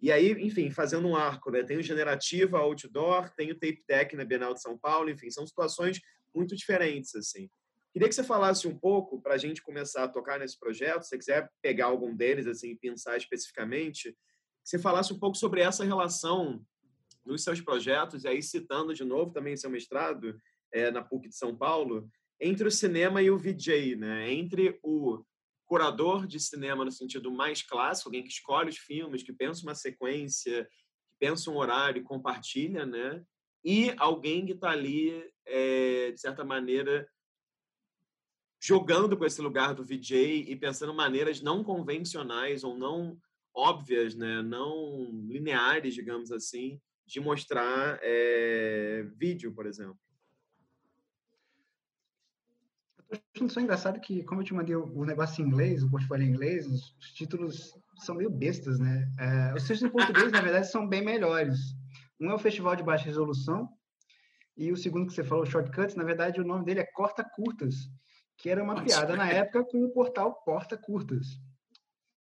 e 0.00 0.10
aí, 0.10 0.32
enfim, 0.32 0.70
fazendo 0.70 1.08
um 1.08 1.16
arco, 1.16 1.50
né, 1.50 1.62
tem 1.62 1.76
o 1.76 1.82
Generativa 1.82 2.58
Outdoor, 2.58 3.30
tem 3.34 3.50
o 3.50 3.54
Tape 3.54 3.84
Deck 3.86 4.16
na 4.16 4.24
Bienal 4.24 4.54
de 4.54 4.62
São 4.62 4.78
Paulo, 4.78 5.10
enfim, 5.10 5.30
são 5.30 5.46
situações 5.46 6.00
muito 6.34 6.56
diferentes, 6.56 7.14
assim. 7.14 7.50
Queria 7.92 8.08
que 8.08 8.14
você 8.14 8.24
falasse 8.24 8.66
um 8.66 8.78
pouco, 8.78 9.20
para 9.20 9.34
a 9.34 9.38
gente 9.38 9.62
começar 9.62 10.04
a 10.04 10.08
tocar 10.08 10.38
nesse 10.38 10.58
projeto, 10.58 11.02
se 11.02 11.10
você 11.10 11.18
quiser 11.18 11.50
pegar 11.60 11.86
algum 11.86 12.14
deles, 12.14 12.46
assim, 12.46 12.76
pensar 12.76 13.16
especificamente, 13.16 14.12
que 14.12 14.16
você 14.64 14.78
falasse 14.78 15.12
um 15.12 15.18
pouco 15.18 15.36
sobre 15.36 15.60
essa 15.60 15.84
relação 15.84 16.64
nos 17.28 17.44
seus 17.44 17.60
projetos, 17.60 18.24
e 18.24 18.28
aí 18.28 18.42
citando 18.42 18.94
de 18.94 19.04
novo 19.04 19.32
também 19.32 19.56
seu 19.56 19.68
mestrado 19.68 20.40
é, 20.72 20.90
na 20.90 21.02
PUC 21.02 21.28
de 21.28 21.36
São 21.36 21.54
Paulo, 21.54 22.08
entre 22.40 22.66
o 22.66 22.70
cinema 22.70 23.20
e 23.20 23.30
o 23.30 23.38
VJ, 23.38 23.96
né? 23.96 24.32
entre 24.32 24.78
o 24.82 25.22
curador 25.66 26.26
de 26.26 26.40
cinema 26.40 26.84
no 26.84 26.90
sentido 26.90 27.30
mais 27.30 27.62
clássico, 27.62 28.08
alguém 28.08 28.22
que 28.22 28.30
escolhe 28.30 28.70
os 28.70 28.78
filmes, 28.78 29.22
que 29.22 29.32
pensa 29.32 29.62
uma 29.62 29.74
sequência, 29.74 30.64
que 30.64 31.16
pensa 31.18 31.50
um 31.50 31.56
horário 31.56 32.00
e 32.00 32.04
compartilha, 32.04 32.86
né? 32.86 33.22
e 33.62 33.92
alguém 33.98 34.46
que 34.46 34.52
está 34.52 34.70
ali, 34.70 35.22
é, 35.44 36.12
de 36.12 36.18
certa 36.20 36.42
maneira, 36.44 37.06
jogando 38.60 39.16
com 39.16 39.24
esse 39.26 39.42
lugar 39.42 39.74
do 39.74 39.84
VJ 39.84 40.46
e 40.48 40.56
pensando 40.56 40.94
maneiras 40.94 41.42
não 41.42 41.62
convencionais 41.62 42.64
ou 42.64 42.76
não 42.76 43.18
óbvias, 43.54 44.14
né? 44.14 44.40
não 44.40 45.10
lineares, 45.26 45.94
digamos 45.94 46.32
assim, 46.32 46.80
de 47.08 47.20
mostrar 47.20 47.98
é, 48.02 49.02
vídeo, 49.16 49.52
por 49.54 49.66
exemplo. 49.66 49.98
Eu 53.10 53.18
acho 53.34 53.48
só 53.48 53.60
engraçado 53.60 53.98
que, 53.98 54.22
como 54.24 54.42
eu 54.42 54.44
te 54.44 54.52
mandei 54.52 54.76
o 54.76 55.04
negócio 55.06 55.42
em 55.42 55.48
inglês, 55.48 55.82
o 55.82 55.90
portfólio 55.90 56.26
em 56.26 56.30
inglês, 56.30 56.66
os, 56.66 56.94
os 56.98 57.12
títulos 57.14 57.74
são 57.96 58.14
meio 58.14 58.28
bestas, 58.28 58.78
né? 58.78 59.10
É, 59.18 59.54
os 59.54 59.62
títulos 59.62 59.82
em 59.84 59.88
português, 59.88 60.30
na 60.30 60.42
verdade, 60.42 60.70
são 60.70 60.86
bem 60.86 61.02
melhores. 61.02 61.58
Um 62.20 62.30
é 62.30 62.34
o 62.34 62.38
Festival 62.38 62.76
de 62.76 62.82
Baixa 62.82 63.06
Resolução, 63.06 63.70
e 64.54 64.70
o 64.70 64.76
segundo 64.76 65.06
que 65.06 65.14
você 65.14 65.24
falou, 65.24 65.46
Shortcuts, 65.46 65.94
na 65.94 66.04
verdade, 66.04 66.40
o 66.40 66.44
nome 66.44 66.66
dele 66.66 66.80
é 66.80 66.84
Corta 66.92 67.24
Curtas, 67.24 67.90
que 68.36 68.50
era 68.50 68.62
uma 68.62 68.82
piada 68.82 69.16
na 69.16 69.30
época 69.30 69.64
com 69.64 69.82
o 69.82 69.90
portal 69.90 70.42
Porta 70.44 70.76
Curtas 70.76 71.40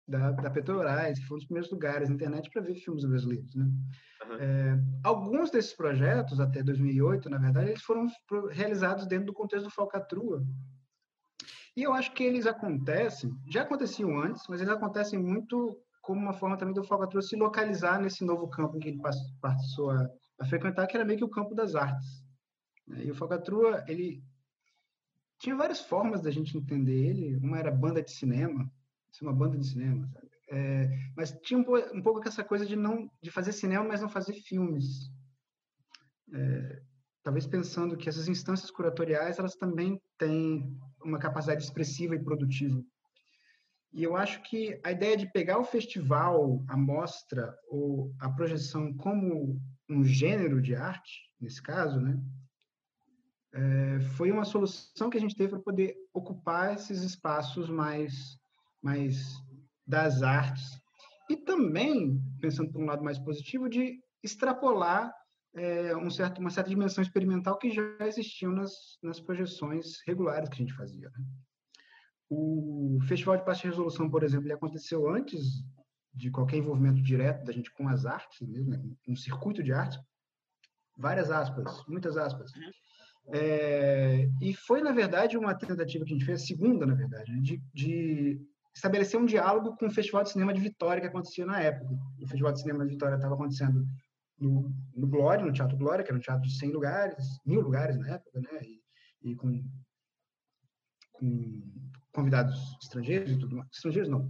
da, 0.07 0.31
da 0.31 0.49
Petrobras, 0.49 1.19
foi 1.23 1.35
um 1.35 1.39
dos 1.39 1.45
primeiros 1.45 1.71
lugares 1.71 2.09
na 2.09 2.15
internet 2.15 2.49
para 2.49 2.61
ver 2.61 2.75
filmes 2.75 3.05
brasileiros. 3.05 3.55
Né? 3.55 3.65
Uhum. 3.65 4.35
É, 4.39 4.79
alguns 5.03 5.49
desses 5.49 5.73
projetos, 5.73 6.39
até 6.39 6.61
2008, 6.61 7.29
na 7.29 7.37
verdade, 7.37 7.71
eles 7.71 7.83
foram 7.83 8.07
realizados 8.51 9.07
dentro 9.07 9.27
do 9.27 9.33
contexto 9.33 9.65
do 9.65 9.71
Falcatrua. 9.71 10.43
E 11.75 11.83
eu 11.83 11.93
acho 11.93 12.13
que 12.13 12.23
eles 12.23 12.45
acontecem, 12.45 13.31
já 13.49 13.63
aconteciam 13.63 14.17
antes, 14.17 14.43
mas 14.47 14.61
eles 14.61 14.73
acontecem 14.73 15.19
muito 15.19 15.77
como 16.01 16.21
uma 16.21 16.33
forma 16.33 16.55
também 16.55 16.73
do 16.73 16.83
Falcatrua 16.83 17.21
se 17.21 17.35
localizar 17.35 17.99
nesse 17.99 18.23
novo 18.23 18.47
campo 18.47 18.77
que 18.77 18.89
ele 18.89 19.01
passou 19.41 19.89
a, 19.89 20.07
a 20.39 20.45
frequentar, 20.45 20.85
que 20.87 20.95
era 20.95 21.05
meio 21.05 21.17
que 21.17 21.25
o 21.25 21.29
campo 21.29 21.55
das 21.55 21.73
artes. 21.75 22.23
Né? 22.87 23.05
E 23.05 23.11
o 23.11 23.15
Falcatrua, 23.15 23.83
ele 23.87 24.23
tinha 25.39 25.55
várias 25.55 25.81
formas 25.81 26.21
da 26.21 26.31
gente 26.31 26.57
entender 26.57 27.09
ele. 27.09 27.35
Uma 27.37 27.59
era 27.59 27.71
banda 27.71 28.01
de 28.01 28.11
cinema, 28.11 28.71
ser 29.17 29.25
uma 29.25 29.33
banda 29.33 29.57
de 29.57 29.67
cinema, 29.67 30.07
sabe? 30.07 30.29
É, 30.51 30.89
mas 31.17 31.31
tinha 31.41 31.59
um, 31.59 31.97
um 31.97 32.01
pouco 32.01 32.27
essa 32.27 32.43
coisa 32.43 32.65
de 32.65 32.75
não 32.75 33.09
de 33.21 33.31
fazer 33.31 33.51
cinema, 33.51 33.83
mas 33.83 34.01
não 34.01 34.09
fazer 34.09 34.33
filmes. 34.33 35.11
É, 36.33 36.81
talvez 37.23 37.47
pensando 37.47 37.97
que 37.97 38.07
essas 38.07 38.27
instâncias 38.27 38.69
curatoriais 38.69 39.39
elas 39.39 39.55
também 39.55 39.99
têm 40.19 40.77
uma 41.03 41.17
capacidade 41.17 41.63
expressiva 41.63 42.15
e 42.15 42.23
produtiva. 42.23 42.83
E 43.91 44.03
eu 44.03 44.15
acho 44.15 44.43
que 44.43 44.79
a 44.83 44.91
ideia 44.91 45.15
de 45.15 45.31
pegar 45.31 45.57
o 45.57 45.63
festival, 45.63 46.63
a 46.67 46.75
mostra 46.75 47.57
ou 47.69 48.13
a 48.19 48.29
projeção 48.29 48.93
como 48.93 49.59
um 49.89 50.03
gênero 50.03 50.61
de 50.61 50.75
arte, 50.75 51.31
nesse 51.39 51.61
caso, 51.61 51.99
né, 51.99 52.21
é, 53.53 53.99
foi 54.17 54.31
uma 54.31 54.43
solução 54.43 55.09
que 55.09 55.17
a 55.17 55.21
gente 55.21 55.35
teve 55.35 55.51
para 55.51 55.61
poder 55.61 55.95
ocupar 56.13 56.75
esses 56.75 57.01
espaços 57.03 57.69
mais, 57.69 58.37
mais 58.85 59.41
das 59.85 60.21
artes. 60.21 60.63
E 61.27 61.35
também, 61.35 62.21
pensando 62.39 62.71
por 62.71 62.81
um 62.81 62.85
lado 62.85 63.03
mais 63.03 63.17
positivo, 63.17 63.67
de 63.67 63.99
extrapolar 64.23 65.11
é, 65.55 65.95
um 65.97 66.09
certo, 66.09 66.39
uma 66.39 66.51
certa 66.51 66.69
dimensão 66.69 67.01
experimental 67.01 67.57
que 67.57 67.71
já 67.71 67.81
existiam 68.01 68.51
nas, 68.51 68.71
nas 69.01 69.19
projeções 69.19 70.01
regulares 70.05 70.49
que 70.49 70.55
a 70.55 70.59
gente 70.59 70.75
fazia. 70.75 71.09
Né? 71.09 71.25
O 72.29 72.99
Festival 73.07 73.37
de 73.37 73.45
Paz 73.45 73.57
de 73.57 73.67
Resolução, 73.67 74.09
por 74.09 74.23
exemplo, 74.23 74.45
ele 74.45 74.53
aconteceu 74.53 75.09
antes 75.09 75.63
de 76.13 76.29
qualquer 76.29 76.57
envolvimento 76.57 77.01
direto 77.01 77.43
da 77.43 77.51
gente 77.51 77.73
com 77.73 77.87
as 77.87 78.05
artes, 78.05 78.47
mesmo, 78.47 78.69
né? 78.69 78.81
um 79.07 79.15
circuito 79.15 79.63
de 79.63 79.73
artes, 79.73 79.99
várias 80.95 81.31
aspas, 81.31 81.83
muitas 81.87 82.17
aspas. 82.17 82.51
É, 83.33 84.29
e 84.41 84.53
foi, 84.53 84.81
na 84.81 84.91
verdade, 84.91 85.37
uma 85.37 85.55
tentativa 85.55 86.05
que 86.05 86.13
a 86.13 86.15
gente 86.15 86.25
fez, 86.25 86.43
a 86.43 86.45
segunda, 86.45 86.85
na 86.85 86.93
verdade, 86.93 87.31
né? 87.31 87.39
de, 87.41 87.61
de 87.73 88.39
estabelecer 88.75 89.19
um 89.19 89.25
diálogo 89.25 89.75
com 89.77 89.87
o 89.87 89.91
Festival 89.91 90.23
de 90.23 90.31
Cinema 90.31 90.53
de 90.53 90.59
Vitória 90.59 91.01
que 91.01 91.07
acontecia 91.07 91.45
na 91.45 91.61
época. 91.61 91.93
O 92.21 92.27
Festival 92.27 92.51
de 92.51 92.59
Cinema 92.59 92.85
de 92.85 92.91
Vitória 92.91 93.15
estava 93.15 93.35
acontecendo 93.35 93.85
no, 94.37 94.71
no 94.93 95.07
Glória, 95.07 95.45
no 95.45 95.53
Teatro 95.53 95.77
Glória, 95.77 96.03
que 96.03 96.11
era 96.11 96.17
um 96.17 96.21
teatro 96.21 96.47
de 96.47 96.57
100 96.57 96.71
lugares, 96.71 97.39
mil 97.45 97.61
lugares 97.61 97.97
na 97.97 98.09
época, 98.09 98.41
né? 98.41 98.59
E, 98.63 99.31
e 99.31 99.35
com, 99.35 99.63
com, 101.13 101.61
convidados 102.11 102.77
estrangeiros 102.83 103.31
e 103.31 103.39
tudo 103.39 103.55
mais. 103.55 103.69
Estrangeiros 103.71 104.09
não, 104.09 104.29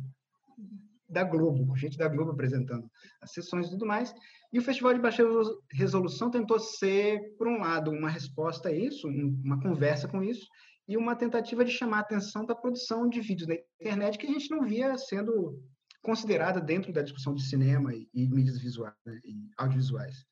da 1.10 1.24
Globo, 1.24 1.76
gente 1.76 1.98
da 1.98 2.08
Globo 2.08 2.32
apresentando 2.32 2.90
as 3.22 3.32
sessões 3.32 3.68
e 3.68 3.72
tudo 3.72 3.86
mais. 3.86 4.14
E 4.54 4.60
o 4.60 4.62
Festival 4.62 4.94
de 4.94 5.02
Baixa 5.02 5.24
Resolução 5.72 6.30
tentou 6.30 6.60
ser, 6.60 7.20
por 7.38 7.48
um 7.48 7.58
lado, 7.58 7.90
uma 7.90 8.10
resposta 8.10 8.70
a 8.70 8.72
isso, 8.72 9.08
uma 9.08 9.60
conversa 9.60 10.08
com 10.08 10.24
isso, 10.24 10.48
e 10.88 10.98
uma 10.98 11.16
tentativa 11.16 11.66
de 11.66 11.72
chamar 11.72 11.98
a 11.98 12.02
atenção 12.02 12.46
da 12.46 12.56
produção 12.56 13.10
de 13.10 13.20
vídeos 13.22 13.48
na 13.48 13.56
internet 13.82 14.18
que 14.18 14.28
a 14.28 14.32
gente 14.32 14.50
não 14.52 14.62
via 14.62 14.98
sendo 14.98 15.60
considerada 16.02 16.62
dentro 16.62 16.94
da 16.94 17.02
discussão 17.02 17.34
de 17.34 17.44
cinema 17.44 17.94
e, 17.94 18.08
e 18.14 18.28
mídias 18.28 18.60
visuais 18.60 18.94
né, 19.06 19.20
e 19.26 19.50
audiovisuais. 19.58 20.26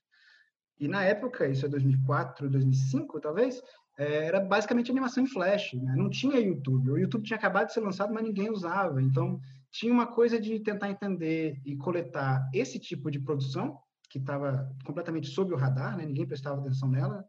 E 0.80 0.88
na 0.88 1.04
época, 1.04 1.48
isso 1.48 1.66
é 1.66 1.70
2004, 1.70 2.50
2005, 2.50 3.20
talvez, 3.20 3.62
é, 3.98 4.26
era 4.26 4.40
basicamente 4.40 4.92
animação 4.92 5.24
em 5.24 5.28
flash, 5.28 5.74
né? 5.74 5.96
não 5.96 6.10
tinha 6.10 6.40
YouTube. 6.40 6.92
O 6.92 6.98
YouTube 6.98 7.26
tinha 7.26 7.38
acabado 7.38 7.68
de 7.68 7.74
ser 7.74 7.80
lançado, 7.80 8.14
mas 8.14 8.24
ninguém 8.24 8.52
usava. 8.52 9.02
Então, 9.02 9.40
tinha 9.72 9.92
uma 9.92 10.08
coisa 10.08 10.40
de 10.40 10.60
tentar 10.60 10.90
entender 10.90 11.60
e 11.66 11.76
coletar 11.76 12.48
esse 12.54 12.80
tipo 12.80 13.10
de 13.10 13.20
produção, 13.20 13.80
que 14.10 14.20
estava 14.20 14.70
completamente 14.86 15.28
sob 15.28 15.54
o 15.54 15.58
radar, 15.58 15.98
né? 15.98 16.06
ninguém 16.06 16.28
prestava 16.28 16.62
atenção 16.62 16.90
nela, 16.90 17.26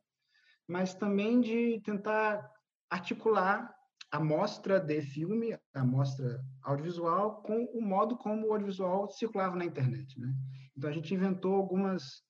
mas 0.68 0.94
também 0.94 1.40
de 1.40 1.80
tentar 1.82 2.50
articular 2.94 3.74
a 4.10 4.20
mostra 4.20 4.78
de 4.78 5.02
filme, 5.02 5.58
a 5.74 5.84
mostra 5.84 6.40
audiovisual, 6.62 7.42
com 7.42 7.64
o 7.74 7.82
modo 7.82 8.16
como 8.16 8.46
o 8.46 8.52
audiovisual 8.52 9.10
circulava 9.10 9.56
na 9.56 9.64
internet. 9.64 10.18
Né? 10.20 10.32
Então, 10.76 10.88
a 10.88 10.92
gente 10.92 11.12
inventou 11.12 11.54
algumas, 11.56 12.22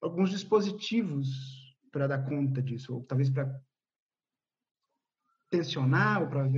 alguns 0.00 0.30
dispositivos 0.30 1.28
para 1.92 2.06
dar 2.06 2.24
conta 2.24 2.62
disso, 2.62 2.94
ou 2.94 3.04
talvez 3.04 3.28
para 3.28 3.46
tensionar 5.50 6.22
ou 6.22 6.28
para 6.28 6.48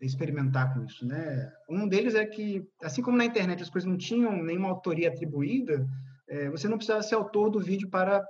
experimentar 0.00 0.72
com 0.72 0.84
isso, 0.84 1.06
né? 1.06 1.52
Um 1.68 1.86
deles 1.86 2.14
é 2.14 2.24
que, 2.24 2.66
assim 2.82 3.02
como 3.02 3.16
na 3.16 3.24
internet 3.24 3.62
as 3.62 3.68
coisas 3.68 3.88
não 3.88 3.98
tinham 3.98 4.42
nenhuma 4.42 4.70
autoria 4.70 5.08
atribuída, 5.08 5.86
é, 6.28 6.48
você 6.48 6.68
não 6.68 6.76
precisava 6.78 7.02
ser 7.02 7.16
autor 7.16 7.50
do 7.50 7.60
vídeo 7.60 7.90
para 7.90 8.24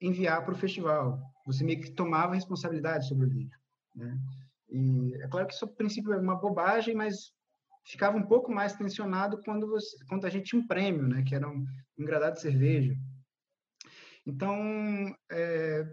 enviar 0.00 0.44
para 0.44 0.54
o 0.54 0.58
festival. 0.58 1.20
Você 1.46 1.64
meio 1.64 1.80
que 1.80 1.90
tomava 1.90 2.34
responsabilidade 2.34 3.08
sobre 3.08 3.26
o 3.26 3.30
vídeo, 3.30 3.58
né? 3.98 4.18
E 4.70 5.14
é 5.22 5.28
claro 5.28 5.46
que 5.46 5.54
isso, 5.54 5.64
a 5.64 5.68
princípio, 5.68 6.12
é 6.12 6.18
uma 6.18 6.36
bobagem, 6.36 6.94
mas 6.94 7.32
ficava 7.86 8.16
um 8.16 8.22
pouco 8.22 8.52
mais 8.52 8.74
tensionado 8.74 9.40
quando, 9.44 9.66
você, 9.66 9.96
quando 10.08 10.26
a 10.26 10.30
gente 10.30 10.50
tinha 10.50 10.60
um 10.60 10.66
prêmio, 10.66 11.08
né, 11.08 11.22
que 11.22 11.34
era 11.34 11.48
um, 11.48 11.64
um 11.98 12.04
gradado 12.04 12.34
de 12.34 12.42
cerveja. 12.42 12.94
Então, 14.26 15.16
é, 15.32 15.86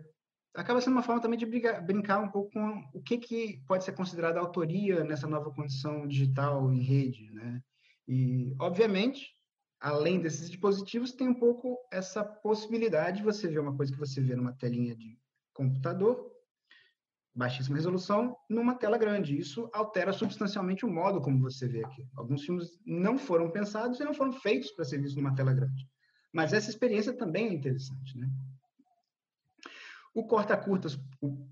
acaba 0.53 0.81
sendo 0.81 0.93
uma 0.93 1.03
forma 1.03 1.21
também 1.21 1.39
de 1.39 1.45
brigar, 1.45 1.85
brincar 1.85 2.19
um 2.19 2.29
pouco 2.29 2.51
com 2.51 2.83
o 2.93 3.01
que, 3.01 3.17
que 3.17 3.63
pode 3.65 3.85
ser 3.85 3.93
considerado 3.93 4.37
autoria 4.37 5.05
nessa 5.05 5.25
nova 5.25 5.51
condição 5.51 6.05
digital 6.05 6.69
em 6.71 6.81
rede. 6.81 7.31
Né? 7.31 7.61
E, 8.05 8.53
obviamente, 8.59 9.33
além 9.79 10.19
desses 10.19 10.49
dispositivos, 10.49 11.13
tem 11.13 11.29
um 11.29 11.39
pouco 11.39 11.77
essa 11.93 12.25
possibilidade 12.25 13.17
de 13.17 13.23
você 13.23 13.47
ver 13.47 13.59
uma 13.59 13.75
coisa 13.75 13.93
que 13.93 13.99
você 13.99 14.19
vê 14.19 14.35
numa 14.35 14.53
telinha 14.53 14.95
de 14.97 15.17
computador 15.53 16.34
baixíssima 17.35 17.75
resolução 17.75 18.37
numa 18.49 18.75
tela 18.75 18.97
grande. 18.97 19.37
Isso 19.37 19.69
altera 19.73 20.13
substancialmente 20.13 20.85
o 20.85 20.89
modo 20.89 21.21
como 21.21 21.41
você 21.41 21.67
vê 21.67 21.83
aqui. 21.83 22.07
Alguns 22.15 22.43
filmes 22.43 22.79
não 22.85 23.17
foram 23.17 23.51
pensados 23.51 23.99
e 23.99 24.03
não 24.03 24.13
foram 24.13 24.31
feitos 24.31 24.71
para 24.71 24.85
ser 24.85 24.97
vistos 24.97 25.21
numa 25.21 25.35
tela 25.35 25.53
grande. 25.53 25.87
Mas 26.33 26.53
essa 26.53 26.69
experiência 26.69 27.13
também 27.13 27.47
é 27.47 27.53
interessante, 27.53 28.17
né? 28.17 28.29
O 30.13 30.25
Corta 30.25 30.55
Curtas, 30.55 30.97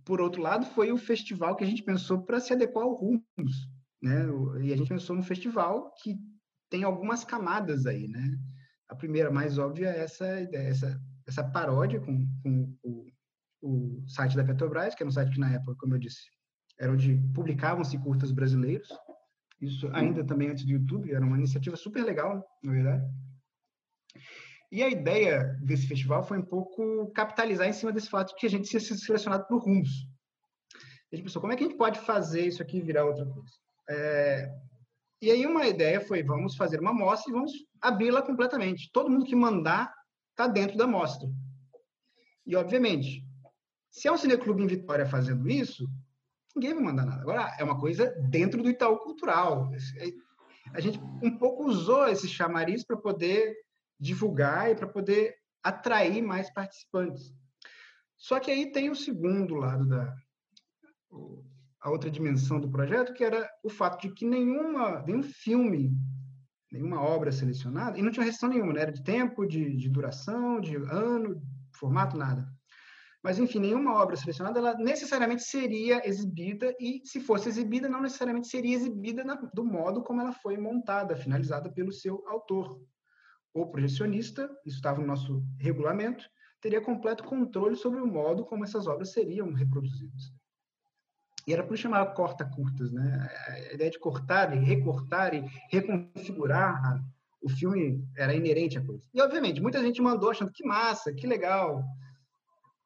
por 0.05 0.21
outro 0.21 0.41
lado, 0.41 0.65
foi 0.67 0.89
o 0.89 0.97
festival 0.97 1.55
que 1.55 1.65
a 1.65 1.67
gente 1.67 1.83
pensou 1.83 2.21
para 2.21 2.39
se 2.39 2.53
adequar 2.53 2.85
ao 2.85 2.93
Rumos, 2.93 3.67
né? 4.01 4.25
E 4.61 4.71
a 4.71 4.77
gente 4.77 4.87
pensou 4.87 5.15
num 5.15 5.21
festival 5.21 5.93
que 6.01 6.17
tem 6.69 6.83
algumas 6.83 7.25
camadas 7.25 7.85
aí, 7.85 8.07
né? 8.07 8.39
A 8.87 8.95
primeira, 8.95 9.29
mais 9.29 9.57
óbvia, 9.57 9.89
é 9.89 9.99
essa, 9.99 10.25
essa, 10.25 11.01
essa 11.27 11.43
paródia 11.43 11.99
com, 11.99 12.25
com 12.41 12.73
o 12.83 13.12
o 13.63 14.03
site 14.07 14.35
da 14.35 14.43
Petrobras, 14.43 14.93
que 14.93 15.01
era 15.01 15.07
um 15.07 15.11
site 15.11 15.31
que 15.31 15.39
na 15.39 15.53
época, 15.53 15.75
como 15.79 15.95
eu 15.95 15.99
disse, 15.99 16.21
era 16.79 16.91
onde 16.91 17.15
publicavam-se 17.33 17.97
curtas 17.97 18.31
brasileiros. 18.31 18.89
Isso 19.61 19.87
ainda 19.93 20.23
também 20.25 20.49
antes 20.49 20.65
do 20.65 20.71
YouTube, 20.71 21.11
era 21.11 21.25
uma 21.25 21.37
iniciativa 21.37 21.77
super 21.77 22.03
legal, 22.03 22.45
na 22.61 22.71
verdade. 22.73 23.05
E 24.69 24.83
a 24.83 24.89
ideia 24.89 25.57
desse 25.61 25.87
festival 25.87 26.23
foi 26.23 26.39
um 26.39 26.45
pouco 26.45 27.09
capitalizar 27.11 27.67
em 27.67 27.73
cima 27.73 27.93
desse 27.93 28.09
fato 28.09 28.29
de 28.29 28.35
que 28.35 28.47
a 28.47 28.49
gente 28.49 28.69
tinha 28.69 28.79
sido 28.79 28.99
selecionado 28.99 29.47
por 29.47 29.63
rumos. 29.63 29.89
A 31.11 31.15
gente 31.15 31.25
pensou, 31.25 31.39
como 31.39 31.53
é 31.53 31.55
que 31.55 31.63
a 31.63 31.67
gente 31.67 31.77
pode 31.77 31.99
fazer 31.99 32.47
isso 32.47 32.61
aqui 32.61 32.81
virar 32.81 33.05
outra 33.05 33.25
coisa? 33.25 33.53
É... 33.89 34.51
E 35.21 35.31
aí 35.31 35.45
uma 35.45 35.65
ideia 35.67 36.01
foi, 36.01 36.21
vamos 36.23 36.57
fazer 36.57 36.81
uma 36.81 36.89
amostra 36.89 37.31
e 37.31 37.33
vamos 37.33 37.51
abri-la 37.79 38.21
completamente. 38.21 38.91
Todo 38.91 39.09
mundo 39.09 39.25
que 39.25 39.35
mandar 39.35 39.93
está 40.31 40.47
dentro 40.47 40.75
da 40.75 40.83
amostra. 40.83 41.29
E, 42.45 42.55
obviamente, 42.55 43.23
se 43.93 44.07
é 44.07 44.11
um 44.11 44.17
cineclube 44.17 44.63
em 44.63 44.67
Vitória 44.67 45.05
fazendo 45.05 45.47
isso, 45.47 45.87
ninguém 46.55 46.73
vai 46.73 46.83
mandar 46.83 47.05
nada. 47.05 47.21
Agora, 47.21 47.55
é 47.59 47.63
uma 47.63 47.79
coisa 47.79 48.09
dentro 48.27 48.63
do 48.63 48.69
Itaú 48.69 48.97
Cultural. 48.97 49.69
A 50.73 50.81
gente 50.81 50.99
um 51.21 51.37
pouco 51.37 51.65
usou 51.65 52.07
esse 52.07 52.27
chamariz 52.27 52.83
para 52.83 52.97
poder 52.97 53.55
divulgar 53.99 54.71
e 54.71 54.75
para 54.75 54.87
poder 54.87 55.35
atrair 55.61 56.23
mais 56.23 56.51
participantes. 56.51 57.31
Só 58.17 58.39
que 58.39 58.49
aí 58.49 58.71
tem 58.71 58.89
o 58.89 58.95
segundo 58.95 59.53
lado 59.53 59.87
da 59.87 60.11
a 61.79 61.91
outra 61.91 62.09
dimensão 62.09 62.59
do 62.59 62.71
projeto, 62.71 63.13
que 63.13 63.23
era 63.23 63.47
o 63.61 63.69
fato 63.69 64.01
de 64.01 64.13
que 64.13 64.25
nenhuma, 64.25 65.03
nenhum 65.03 65.21
filme, 65.21 65.91
nenhuma 66.71 66.99
obra 66.99 67.31
selecionada, 67.31 67.99
e 67.99 68.01
não 68.01 68.09
tinha 68.09 68.23
restrição 68.23 68.49
nenhuma, 68.49 68.73
né? 68.73 68.81
era 68.81 68.91
de 68.91 69.03
tempo, 69.03 69.45
de, 69.45 69.75
de 69.75 69.89
duração, 69.89 70.61
de 70.61 70.77
ano, 70.77 71.43
formato, 71.73 72.17
nada. 72.17 72.49
Mas, 73.23 73.39
enfim, 73.39 73.59
nenhuma 73.59 73.95
obra 73.95 74.17
selecionada 74.17 74.59
ela 74.59 74.73
necessariamente 74.75 75.43
seria 75.43 76.05
exibida 76.05 76.75
e, 76.77 77.01
se 77.05 77.21
fosse 77.21 77.47
exibida, 77.47 77.87
não 77.87 78.01
necessariamente 78.01 78.49
seria 78.49 78.75
exibida 78.75 79.23
na, 79.23 79.35
do 79.35 79.63
modo 79.63 80.03
como 80.03 80.19
ela 80.19 80.33
foi 80.33 80.57
montada, 80.57 81.15
finalizada 81.15 81.71
pelo 81.71 81.93
seu 81.93 82.21
autor. 82.27 82.81
O 83.53 83.65
projecionista, 83.67 84.49
isso 84.65 84.75
estava 84.75 84.99
no 84.99 85.07
nosso 85.07 85.41
regulamento, 85.57 86.25
teria 86.59 86.81
completo 86.81 87.23
controle 87.23 87.77
sobre 87.77 88.01
o 88.01 88.07
modo 88.07 88.43
como 88.45 88.65
essas 88.65 88.87
obras 88.87 89.13
seriam 89.13 89.53
reproduzidas. 89.53 90.33
E 91.47 91.53
era 91.53 91.63
por 91.63 91.77
chamar 91.77 92.13
corta-curtas, 92.13 92.91
né? 92.91 93.29
A 93.47 93.73
ideia 93.73 93.89
de 93.89 93.99
cortar 93.99 94.55
e 94.55 94.59
recortar 94.59 95.33
e 95.33 95.45
reconfigurar 95.71 97.01
o 97.41 97.49
filme 97.49 98.05
era 98.17 98.33
inerente 98.33 98.77
à 98.77 98.85
coisa. 98.85 99.03
E, 99.13 99.21
obviamente, 99.21 99.61
muita 99.61 99.81
gente 99.81 100.01
mandou 100.01 100.31
achando 100.31 100.51
que 100.51 100.65
massa, 100.65 101.13
que 101.13 101.27
legal, 101.27 101.83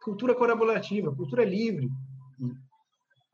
cultura 0.07 0.33
colaborativa, 0.33 1.13
cultura 1.13 1.43
livre. 1.43 1.89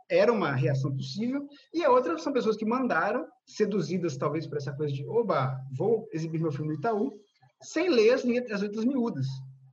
Era 0.09 0.33
uma 0.33 0.53
reação 0.53 0.91
possível. 0.91 1.47
E 1.71 1.83
a 1.83 1.91
outra 1.91 2.17
são 2.17 2.33
pessoas 2.33 2.57
que 2.57 2.65
mandaram, 2.65 3.27
seduzidas 3.45 4.17
talvez 4.17 4.47
por 4.47 4.57
essa 4.57 4.73
coisa 4.73 4.91
de, 4.91 5.05
oba, 5.05 5.55
vou 5.77 6.09
exibir 6.11 6.41
meu 6.41 6.51
filme 6.51 6.69
no 6.69 6.79
Itaú, 6.79 7.13
sem 7.61 7.89
ler 7.89 8.13
as, 8.13 8.25
as 8.51 8.61
letras 8.61 8.85
miúdas. 8.85 9.27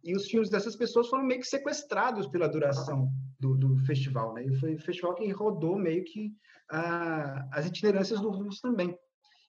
E 0.05 0.15
os 0.15 0.27
filmes 0.27 0.51
dessas 0.51 0.77
pessoas 0.77 1.09
foram 1.09 1.25
meio 1.25 1.41
que 1.41 1.47
sequestrados 1.47 2.27
pela 2.27 2.49
duração 2.49 3.09
do, 3.39 3.57
do 3.57 3.79
festival. 3.87 4.35
Né? 4.35 4.45
E 4.45 4.55
foi 4.57 4.75
o 4.75 4.81
festival 4.81 5.15
que 5.15 5.31
rodou 5.33 5.79
meio 5.79 6.05
que 6.05 6.31
ah, 6.71 7.49
as 7.51 7.67
itinerâncias 7.67 8.21
do 8.21 8.31
Russo 8.31 8.61
também. 8.61 8.95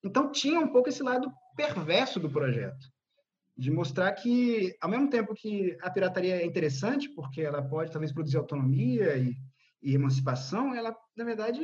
Então 0.03 0.31
tinha 0.31 0.59
um 0.61 0.71
pouco 0.71 0.87
esse 0.87 1.03
lado 1.03 1.29
perverso 1.55 2.17
do 2.17 2.29
projeto, 2.29 2.85
de 3.61 3.69
mostrar 3.69 4.11
que, 4.13 4.75
ao 4.81 4.89
mesmo 4.89 5.07
tempo 5.07 5.35
que 5.35 5.77
a 5.83 5.91
pirataria 5.91 6.41
é 6.41 6.43
interessante, 6.43 7.07
porque 7.09 7.41
ela 7.41 7.61
pode 7.61 7.91
talvez 7.91 8.11
produzir 8.11 8.37
autonomia 8.37 9.15
e, 9.17 9.37
e 9.83 9.93
emancipação, 9.93 10.73
ela, 10.73 10.97
na 11.15 11.23
verdade, 11.23 11.61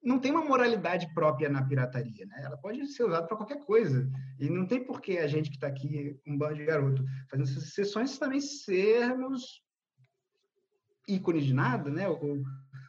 não 0.00 0.20
tem 0.20 0.30
uma 0.30 0.44
moralidade 0.44 1.12
própria 1.12 1.48
na 1.48 1.66
pirataria, 1.66 2.24
né? 2.26 2.42
Ela 2.44 2.56
pode 2.56 2.86
ser 2.86 3.02
usada 3.02 3.26
para 3.26 3.36
qualquer 3.36 3.58
coisa. 3.64 4.08
E 4.38 4.48
não 4.48 4.64
tem 4.68 4.86
por 4.86 5.00
que 5.00 5.18
a 5.18 5.26
gente 5.26 5.50
que 5.50 5.56
está 5.56 5.66
aqui, 5.66 6.16
um 6.24 6.38
bando 6.38 6.54
de 6.54 6.64
garoto, 6.64 7.04
fazendo 7.28 7.48
essas 7.48 7.74
sessões, 7.74 8.16
também 8.16 8.40
sermos 8.40 9.60
ícones 11.08 11.44
de 11.44 11.54
nada, 11.54 11.90
né? 11.90 12.08
Ou, 12.08 12.40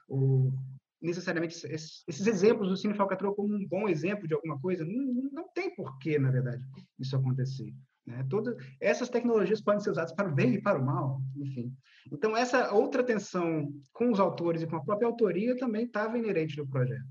ou 0.07 0.53
necessariamente 1.01 1.55
esses, 1.67 2.27
exemplos 2.27 2.67
do 2.67 2.77
Cine 2.77 2.93
Falcatrua 2.93 3.35
como 3.35 3.55
um 3.55 3.67
bom 3.67 3.87
exemplo 3.87 4.27
de 4.27 4.33
alguma 4.33 4.59
coisa, 4.59 4.85
não, 4.85 5.29
não 5.31 5.49
tem 5.49 5.73
porquê, 5.75 6.19
na 6.19 6.29
verdade, 6.29 6.63
isso 6.99 7.15
acontecer. 7.15 7.73
Né? 8.05 8.25
Todas 8.29 8.55
essas 8.79 9.09
tecnologias 9.09 9.61
podem 9.61 9.79
ser 9.79 9.91
usadas 9.91 10.11
para 10.11 10.29
o 10.29 10.35
bem 10.35 10.55
e 10.55 10.61
para 10.61 10.79
o 10.79 10.85
mal, 10.85 11.21
enfim. 11.37 11.73
Então, 12.11 12.35
essa 12.35 12.73
outra 12.73 13.03
tensão 13.03 13.71
com 13.93 14.11
os 14.11 14.19
autores 14.19 14.61
e 14.61 14.67
com 14.67 14.75
a 14.75 14.83
própria 14.83 15.07
autoria 15.07 15.55
também 15.57 15.85
estava 15.85 16.17
inerente 16.17 16.57
no 16.57 16.67
projeto. 16.67 17.07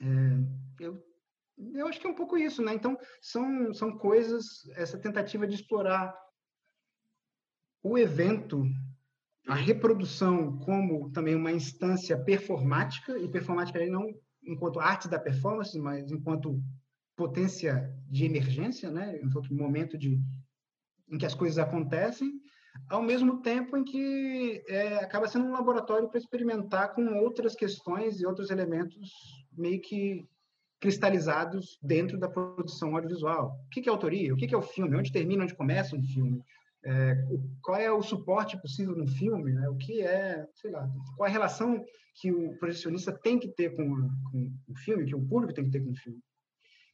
É, 0.00 0.84
eu, 0.84 1.04
eu 1.74 1.86
acho 1.86 2.00
que 2.00 2.06
é 2.06 2.10
um 2.10 2.14
pouco 2.14 2.38
isso, 2.38 2.62
né? 2.62 2.74
Então, 2.74 2.98
são, 3.20 3.72
são 3.74 3.96
coisas, 3.96 4.66
essa 4.76 4.98
tentativa 4.98 5.46
de 5.46 5.54
explorar 5.54 6.16
o 7.82 7.98
evento 7.98 8.64
a 9.46 9.54
reprodução 9.54 10.58
como 10.58 11.10
também 11.10 11.34
uma 11.34 11.52
instância 11.52 12.16
performática, 12.18 13.18
e 13.18 13.28
performática 13.28 13.84
não 13.86 14.14
enquanto 14.42 14.80
arte 14.80 15.08
da 15.08 15.18
performance, 15.18 15.78
mas 15.78 16.10
enquanto 16.10 16.62
potência 17.16 17.94
de 18.08 18.24
emergência, 18.24 18.90
né? 18.90 19.20
enquanto 19.22 19.54
momento 19.54 19.98
de, 19.98 20.20
em 21.10 21.18
que 21.18 21.26
as 21.26 21.34
coisas 21.34 21.58
acontecem, 21.58 22.40
ao 22.88 23.02
mesmo 23.02 23.42
tempo 23.42 23.76
em 23.76 23.84
que 23.84 24.62
é, 24.68 24.98
acaba 24.98 25.28
sendo 25.28 25.46
um 25.46 25.52
laboratório 25.52 26.08
para 26.08 26.18
experimentar 26.18 26.94
com 26.94 27.18
outras 27.18 27.54
questões 27.54 28.20
e 28.20 28.26
outros 28.26 28.50
elementos 28.50 29.10
meio 29.52 29.80
que 29.80 30.26
cristalizados 30.80 31.78
dentro 31.82 32.18
da 32.18 32.28
produção 32.28 32.94
audiovisual. 32.94 33.58
O 33.66 33.68
que 33.68 33.86
é 33.86 33.92
autoria? 33.92 34.32
O 34.32 34.36
que 34.36 34.54
é 34.54 34.56
o 34.56 34.62
filme? 34.62 34.96
Onde 34.96 35.12
termina, 35.12 35.44
onde 35.44 35.54
começa 35.54 35.94
um 35.94 36.02
filme? 36.02 36.42
É, 36.84 37.14
qual 37.62 37.78
é 37.78 37.90
o 37.90 38.02
suporte 38.02 38.60
possível 38.60 38.96
no 38.96 39.06
filme, 39.06 39.52
né? 39.52 39.68
o 39.68 39.76
que 39.76 40.02
é, 40.02 40.46
sei 40.54 40.70
lá, 40.70 40.88
qual 41.16 41.26
é 41.26 41.30
a 41.30 41.32
relação 41.32 41.84
que 42.14 42.32
o 42.32 42.58
projecionista 42.58 43.12
tem 43.12 43.38
que 43.38 43.48
ter 43.48 43.74
com, 43.76 43.84
com 44.30 44.52
o 44.68 44.74
filme, 44.78 45.06
que 45.06 45.14
o 45.14 45.26
público 45.26 45.54
tem 45.54 45.64
que 45.64 45.70
ter 45.70 45.84
com 45.84 45.90
o 45.90 45.96
filme. 45.96 46.20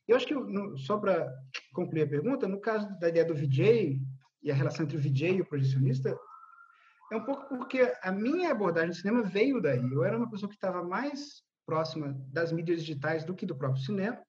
Eu 0.07 0.17
acho 0.17 0.27
que, 0.27 0.35
no, 0.35 0.77
só 0.79 0.99
para 0.99 1.33
concluir 1.73 2.03
a 2.03 2.09
pergunta, 2.09 2.47
no 2.47 2.61
caso 2.61 2.89
da 2.99 3.09
ideia 3.09 3.25
do 3.25 3.35
VJ 3.35 4.01
e 4.43 4.51
a 4.51 4.55
relação 4.55 4.85
entre 4.85 4.97
o 4.97 5.01
VJ 5.01 5.37
e 5.37 5.41
o 5.41 5.47
projecionista, 5.47 6.17
é 7.13 7.17
um 7.17 7.25
pouco 7.25 7.49
porque 7.49 7.93
a 8.03 8.13
minha 8.13 8.51
abordagem 8.51 8.91
de 8.91 8.97
cinema 8.99 9.23
veio 9.23 9.61
daí. 9.61 9.93
Eu 9.93 10.05
era 10.05 10.17
uma 10.17 10.31
pessoa 10.31 10.49
que 10.49 10.57
estava 10.57 10.83
mais 10.83 11.43
próxima 11.65 12.17
das 12.33 12.53
mídias 12.53 12.81
digitais 12.81 13.25
do 13.25 13.35
que 13.35 13.47
do 13.47 13.57
próprio 13.57 13.83
cinema, 13.83 14.21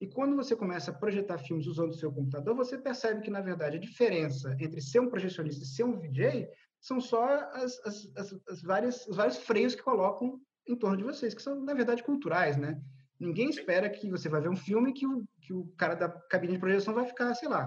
e 0.00 0.06
quando 0.06 0.36
você 0.36 0.54
começa 0.54 0.90
a 0.90 0.94
projetar 0.94 1.38
filmes 1.38 1.66
usando 1.66 1.90
o 1.90 1.94
seu 1.96 2.12
computador, 2.12 2.54
você 2.54 2.76
percebe 2.76 3.22
que, 3.22 3.30
na 3.30 3.40
verdade, 3.40 3.76
a 3.76 3.80
diferença 3.80 4.54
entre 4.60 4.80
ser 4.80 5.00
um 5.00 5.08
projecionista 5.08 5.64
e 5.64 5.66
ser 5.66 5.84
um 5.84 5.98
VJ 5.98 6.48
são 6.80 7.00
só 7.00 7.24
as, 7.54 7.78
as, 7.80 8.10
as, 8.16 8.34
as 8.48 8.62
várias, 8.62 9.06
os 9.06 9.16
vários 9.16 9.38
freios 9.38 9.74
que 9.74 9.82
colocam 9.82 10.38
em 10.68 10.76
torno 10.76 10.98
de 10.98 11.04
vocês, 11.04 11.32
que 11.32 11.42
são, 11.42 11.64
na 11.64 11.72
verdade, 11.72 12.02
culturais, 12.02 12.56
né? 12.56 12.78
Ninguém 13.18 13.48
espera 13.48 13.88
que 13.88 14.10
você 14.10 14.28
vai 14.28 14.42
ver 14.42 14.50
um 14.50 14.56
filme 14.56 14.92
que 14.92 15.06
o, 15.06 15.24
que 15.40 15.54
o 15.54 15.66
cara 15.78 15.94
da 15.94 16.08
cabine 16.08 16.54
de 16.54 16.58
projeção 16.58 16.92
vai 16.92 17.06
ficar, 17.06 17.34
sei 17.34 17.48
lá, 17.48 17.66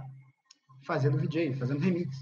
fazendo 0.85 1.17
VJ, 1.17 1.55
fazendo 1.55 1.79
remix. 1.79 2.15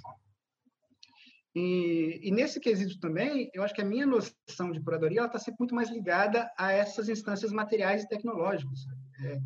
E, 1.54 2.20
e, 2.24 2.32
nesse 2.32 2.60
quesito 2.60 3.00
também, 3.00 3.50
eu 3.54 3.64
acho 3.64 3.74
que 3.74 3.82
a 3.82 3.86
minha 3.86 4.06
noção 4.06 4.72
de 4.72 4.80
curadoria 4.80 5.26
está 5.26 5.40
sempre 5.40 5.58
muito 5.60 5.76
mais 5.76 5.90
ligada 5.90 6.50
a 6.58 6.72
essas 6.72 7.10
instâncias 7.10 7.52
materiais 7.52 8.04
e 8.04 8.08
tecnológicas. 8.08 8.80
É, 9.26 9.40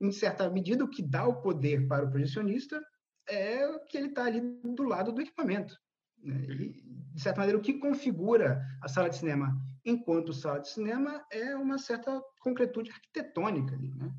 em 0.00 0.10
certa 0.10 0.48
medida, 0.48 0.84
o 0.84 0.90
que 0.90 1.02
dá 1.02 1.26
o 1.26 1.40
poder 1.42 1.86
para 1.86 2.04
o 2.04 2.10
projecionista 2.10 2.80
é 3.28 3.78
que 3.88 3.96
ele 3.96 4.08
está 4.08 4.24
ali 4.24 4.40
do 4.40 4.82
lado 4.84 5.12
do 5.12 5.20
equipamento. 5.20 5.76
Né? 6.22 6.42
E, 6.48 6.82
de 7.14 7.20
certa 7.20 7.40
maneira, 7.40 7.58
o 7.58 7.62
que 7.62 7.74
configura 7.74 8.62
a 8.82 8.88
sala 8.88 9.08
de 9.08 9.16
cinema 9.16 9.54
enquanto 9.84 10.32
sala 10.32 10.60
de 10.60 10.68
cinema 10.68 11.24
é 11.30 11.54
uma 11.56 11.78
certa 11.78 12.20
concretude 12.40 12.90
arquitetônica. 12.90 13.74
Ali, 13.74 13.94
né? 13.94 14.12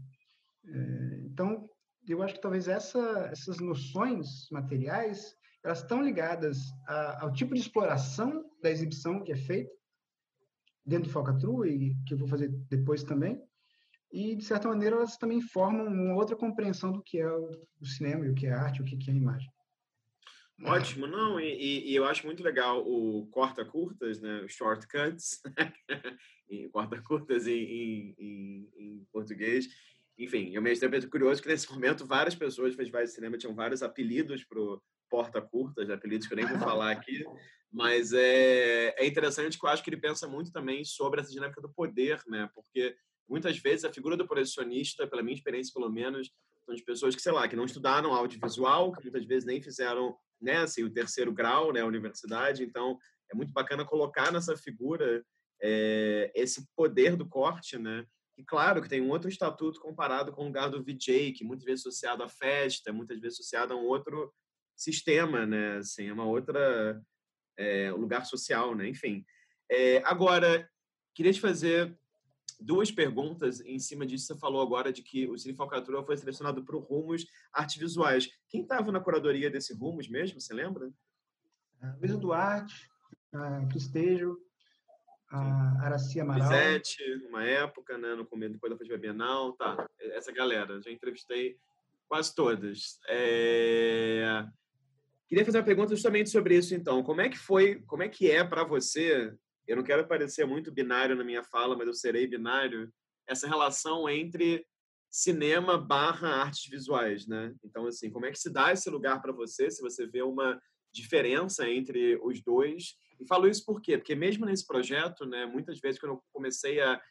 É, 0.66 1.22
então, 1.26 1.70
eu 2.08 2.22
acho 2.22 2.36
que 2.36 2.42
talvez 2.42 2.68
essa, 2.68 3.30
essas 3.32 3.60
noções 3.60 4.50
materiais 4.52 5.36
elas 5.64 5.80
estão 5.80 6.02
ligadas 6.02 6.58
a, 6.88 7.24
ao 7.24 7.34
tipo 7.34 7.54
de 7.54 7.62
exploração 7.62 8.44
da 8.64 8.72
exibição 8.72 9.24
que 9.24 9.32
é 9.32 9.36
feita 9.36 9.72
dentro 10.84 11.08
do 11.08 11.14
Falcatrua 11.14 11.68
e 11.68 11.96
que 12.08 12.16
eu 12.16 12.18
vou 12.18 12.28
fazer 12.28 12.50
depois 12.68 13.04
também, 13.04 13.40
e, 14.12 14.36
de 14.36 14.44
certa 14.44 14.68
maneira, 14.68 14.96
elas 14.98 15.18
também 15.18 15.42
formam 15.42 15.88
uma 15.88 16.16
outra 16.16 16.36
compreensão 16.36 16.92
do 16.92 17.02
que 17.02 17.20
é 17.20 17.32
o, 17.32 17.50
cinema 17.84 18.26
e 18.26 18.30
o 18.30 18.36
que 18.36 18.48
é 18.48 18.52
arte, 18.52 18.82
o 18.82 18.86
que 18.86 19.10
é 19.10 19.14
imagem. 19.14 19.50
Ótimo, 20.64 21.08
não, 21.08 21.40
e, 21.40 21.90
e, 21.90 21.96
eu 21.96 22.06
acho 22.06 22.26
muito 22.26 22.44
legal 22.44 22.88
o 22.88 23.26
corta-curtas, 23.32 24.22
né, 24.22 24.46
shortcuts, 24.48 25.42
corta-curtas 26.72 27.48
em, 27.48 28.14
em, 28.20 28.70
em, 28.78 29.08
português. 29.12 29.68
Enfim, 30.20 30.52
eu 30.54 30.62
mesmo 30.62 30.88
tempo 30.88 31.10
curioso 31.10 31.42
que 31.42 31.48
nesse 31.48 31.72
momento 31.72 32.06
várias 32.06 32.36
pessoas 32.36 32.72
de 32.72 32.78
festivais 32.78 33.10
de 33.10 33.16
cinema 33.16 33.40
tinham 33.40 33.56
vários 33.56 33.82
apelidos 33.82 34.44
para 34.44 34.60
o 34.60 34.80
porta-curtas, 35.10 35.90
apelidos 35.90 36.28
que 36.28 36.34
eu 36.34 36.38
nem 36.38 36.46
vou 36.46 36.60
falar 36.60 36.92
aqui, 36.92 37.26
mas 37.72 38.14
é, 38.14 38.96
é 38.98 39.06
interessante 39.06 39.60
que 39.60 39.66
eu 39.66 39.70
acho 39.70 39.84
que 39.84 39.90
ele 39.90 40.00
pensa 40.00 40.28
muito 40.28 40.52
também 40.52 40.86
sobre 40.86 41.20
essa 41.20 41.32
dinâmica 41.32 41.60
do 41.60 41.70
poder, 41.70 42.22
né, 42.28 42.50
porque 42.54 42.96
muitas 43.28 43.58
vezes 43.58 43.86
a 43.86 43.94
figura 43.94 44.18
do 44.18 44.28
projecionista, 44.28 45.08
pela 45.08 45.24
minha 45.24 45.36
experiência 45.36 45.74
pelo 45.74 45.90
menos, 45.90 46.32
são 46.66 46.76
de 46.76 46.84
pessoas 46.84 47.16
que, 47.16 47.22
sei 47.22 47.32
lá, 47.32 47.48
que 47.48 47.56
não 47.56 47.66
estudaram 47.66 48.14
audiovisual, 48.14 48.92
que 48.92 49.04
muitas 49.04 49.26
vezes 49.26 49.46
nem 49.46 49.62
fizeram, 49.62 50.16
né, 50.40 50.58
assim, 50.58 50.84
o 50.84 50.92
terceiro 50.92 51.32
grau, 51.32 51.74
né, 51.74 51.82
a 51.82 51.86
universidade. 51.86 52.64
Então, 52.64 52.98
é 53.32 53.36
muito 53.36 53.52
bacana 53.52 53.86
colocar 53.86 54.32
nessa 54.32 54.56
figura 54.56 55.24
é, 55.62 56.32
esse 56.36 56.68
poder 56.76 57.16
do 57.16 57.28
corte, 57.28 57.78
né? 57.78 58.06
E 58.38 58.44
claro 58.44 58.82
que 58.82 58.90
tem 58.90 59.02
um 59.02 59.10
outro 59.10 59.30
estatuto 59.30 59.80
comparado 59.80 60.32
com 60.32 60.44
o 60.44 60.46
lugar 60.46 60.70
do 60.70 60.84
VJ, 60.84 61.34
que 61.34 61.44
muitas 61.44 61.66
vezes 61.66 61.86
associado 61.86 62.24
à 62.24 62.30
festa, 62.30 62.92
muitas 62.92 63.20
vezes 63.20 63.40
associado 63.40 63.74
a 63.74 63.78
um 63.78 63.86
outro 63.86 64.34
sistema, 64.76 65.46
né? 65.46 65.78
Assim, 65.78 66.08
é 66.08 66.14
uma 66.14 66.26
outra 66.26 67.02
é, 67.58 67.92
lugar 67.92 68.26
social, 68.26 68.76
né? 68.76 68.88
Enfim. 68.88 69.24
É, 69.70 70.02
agora, 70.06 70.68
queria 71.14 71.32
te 71.32 71.40
fazer 71.40 71.96
duas 72.62 72.92
perguntas 72.92 73.60
em 73.62 73.80
cima 73.80 74.06
disso. 74.06 74.28
Você 74.28 74.38
falou 74.38 74.62
agora 74.62 74.94
de 74.94 75.02
que 75.02 75.28
o 75.28 75.38
Cine 75.38 75.56
Falcatrua 75.56 76.06
foi 76.06 76.16
selecionado 76.18 76.64
para 76.64 76.76
o 76.76 76.80
Rumos 76.80 77.26
Artes 77.52 77.78
Visuais. 77.78 78.30
Quem 78.50 78.62
estava 78.62 78.92
na 78.92 79.00
curadoria 79.00 79.50
desse 79.50 79.74
Rumos 79.74 80.08
mesmo, 80.08 80.40
você 80.40 80.54
lembra? 80.54 80.90
A 81.82 81.96
Luísa 81.96 82.18
Duarte, 82.18 82.90
a 83.34 83.66
Cristejo, 83.66 84.38
a 85.30 85.86
Araci 85.86 86.20
Amaral. 86.20 86.48
Bizete, 86.48 87.04
uma 87.28 87.44
época, 87.44 87.98
né, 87.98 88.14
no 88.14 88.26
começo, 88.26 88.54
depois 88.54 88.72
da 88.72 88.78
Festival 88.78 89.02
Bienal, 89.02 89.54
tá, 89.54 89.90
essa 90.00 90.32
galera, 90.32 90.82
já 90.82 90.92
entrevistei 90.92 91.58
quase 92.08 92.36
todas. 92.36 93.00
É... 93.08 94.46
Queria 95.28 95.46
fazer 95.46 95.60
uma 95.60 95.64
pergunta 95.64 95.96
justamente 95.96 96.30
sobre 96.30 96.58
isso, 96.58 96.76
então. 96.76 97.02
Como 97.02 97.22
é 97.22 97.30
que 97.30 97.38
foi, 97.38 97.82
como 97.88 98.04
é 98.04 98.10
que 98.10 98.30
é 98.30 98.44
para 98.44 98.66
você 98.66 99.34
eu 99.72 99.78
não 99.78 99.84
quero 99.84 100.06
parecer 100.06 100.46
muito 100.46 100.70
binário 100.70 101.16
na 101.16 101.24
minha 101.24 101.44
fala, 101.44 101.78
mas 101.78 101.88
eu 101.88 101.94
serei 101.94 102.28
binário, 102.28 102.92
essa 103.26 103.48
relação 103.48 104.10
entre 104.10 104.66
cinema 105.10 105.78
barra 105.78 106.42
artes 106.42 106.70
visuais, 106.70 107.26
né? 107.26 107.56
Então, 107.64 107.88
assim, 107.88 108.10
como 108.10 108.26
é 108.26 108.32
que 108.32 108.40
se 108.40 108.50
dá 108.50 108.74
esse 108.74 108.90
lugar 108.90 109.22
para 109.22 109.32
você, 109.32 109.72
se 109.72 109.82
você 109.82 110.06
vê 110.06 110.22
uma 110.22 110.62
diferença 110.92 111.70
entre 111.70 112.20
os 112.22 112.42
dois? 112.44 112.98
E 113.18 113.26
falo 113.26 113.48
isso 113.48 113.64
por 113.66 113.82
quê? 113.82 113.98
Porque 113.98 114.14
mesmo 114.14 114.46
nesse 114.46 114.68
projeto, 114.68 115.26
né, 115.26 115.46
muitas 115.46 115.80
vezes 115.80 116.00
quando 116.00 116.16
eu 116.16 116.24
comecei 116.34 116.82
a 116.82 117.02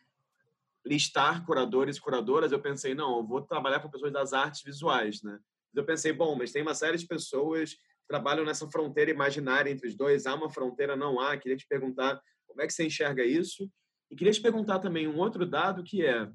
listar 0.85 1.47
curadores 1.47 1.97
e 1.97 2.01
curadoras, 2.01 2.53
eu 2.53 2.61
pensei, 2.61 2.95
não, 2.95 3.19
eu 3.19 3.27
vou 3.27 3.41
trabalhar 3.41 3.81
com 3.81 3.89
pessoas 3.89 4.13
das 4.13 4.35
artes 4.35 4.63
visuais, 4.63 5.23
né? 5.23 5.39
Eu 5.75 5.85
pensei, 5.87 6.13
bom, 6.13 6.37
mas 6.37 6.53
tem 6.53 6.61
uma 6.61 6.75
série 6.75 6.99
de 6.99 7.07
pessoas 7.07 7.73
que 7.73 8.07
trabalham 8.07 8.45
nessa 8.45 8.69
fronteira 8.71 9.11
imaginária 9.11 9.71
entre 9.71 9.89
os 9.89 9.95
dois, 9.95 10.27
há 10.27 10.35
uma 10.35 10.51
fronteira, 10.51 10.95
não 10.95 11.19
há. 11.19 11.39
Queria 11.39 11.57
te 11.57 11.67
perguntar 11.67 12.21
como 12.51 12.63
é 12.63 12.67
que 12.67 12.73
você 12.73 12.85
enxerga 12.85 13.25
isso? 13.25 13.71
E 14.11 14.17
queria 14.17 14.33
te 14.33 14.43
perguntar 14.43 14.81
também 14.81 15.07
um 15.07 15.19
outro 15.19 15.47
dado 15.47 15.85
que 15.85 16.05
é 16.05 16.31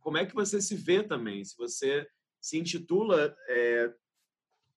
como 0.00 0.16
é 0.16 0.24
que 0.24 0.34
você 0.34 0.60
se 0.60 0.74
vê 0.74 1.02
também, 1.02 1.44
se 1.44 1.56
você 1.56 2.08
se 2.40 2.56
intitula 2.56 3.36
é, 3.48 3.92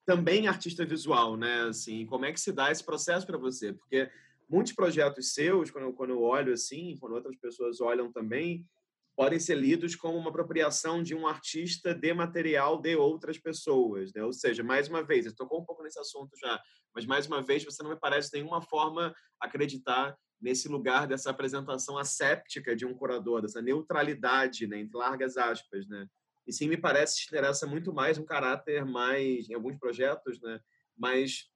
também 0.06 0.48
artista 0.48 0.84
visual, 0.84 1.38
né? 1.38 1.62
Assim, 1.70 2.06
como 2.06 2.26
é 2.26 2.34
que 2.34 2.40
se 2.40 2.52
dá 2.52 2.72
esse 2.72 2.84
processo 2.84 3.26
para 3.26 3.38
você? 3.38 3.72
Porque 3.72 4.10
muitos 4.50 4.74
projetos 4.74 5.34
seus, 5.34 5.70
quando 5.70 5.86
eu, 5.86 5.94
quando 5.94 6.10
eu 6.10 6.22
olho 6.22 6.54
assim, 6.54 6.98
quando 7.00 7.14
outras 7.14 7.38
pessoas 7.38 7.80
olham 7.80 8.12
também, 8.12 8.68
podem 9.16 9.40
ser 9.40 9.56
lidos 9.56 9.96
como 9.96 10.18
uma 10.18 10.30
apropriação 10.30 11.04
de 11.04 11.14
um 11.14 11.28
artista 11.28 11.94
de 11.94 12.14
material 12.14 12.82
de 12.82 12.96
outras 12.96 13.38
pessoas, 13.38 14.12
né? 14.14 14.24
Ou 14.24 14.34
seja, 14.34 14.64
mais 14.64 14.88
uma 14.90 15.04
vez, 15.04 15.26
eu 15.26 15.36
tocou 15.36 15.62
um 15.62 15.66
pouco 15.66 15.84
nesse 15.84 16.00
assunto 16.00 16.32
já, 16.38 16.60
mas 16.94 17.06
mais 17.06 17.28
uma 17.28 17.42
vez 17.42 17.64
você 17.64 17.84
não 17.84 17.92
me 17.92 18.00
parece 18.00 18.32
de 18.32 18.40
nenhuma 18.40 18.62
forma 18.62 19.14
acreditar 19.40 20.18
nesse 20.42 20.68
lugar 20.68 21.08
dessa 21.08 21.30
apresentação 21.30 21.98
asséptica 21.98 22.76
de 22.76 22.86
um 22.86 22.94
curador, 22.94 23.42
dessa 23.42 23.62
neutralidade, 23.62 24.66
né, 24.66 24.80
entre 24.80 24.98
largas 24.98 25.38
aspas, 25.38 25.88
né? 25.88 26.08
E 26.48 26.52
sim 26.52 26.68
me 26.68 26.78
parece 26.78 27.22
que 27.22 27.28
interessa 27.28 27.68
muito 27.68 27.94
mais 27.94 28.18
um 28.18 28.26
caráter 28.26 28.84
mais, 28.84 29.50
em 29.50 29.54
alguns 29.54 29.78
projetos, 29.78 30.42
né, 30.42 30.60
mais, 30.98 31.48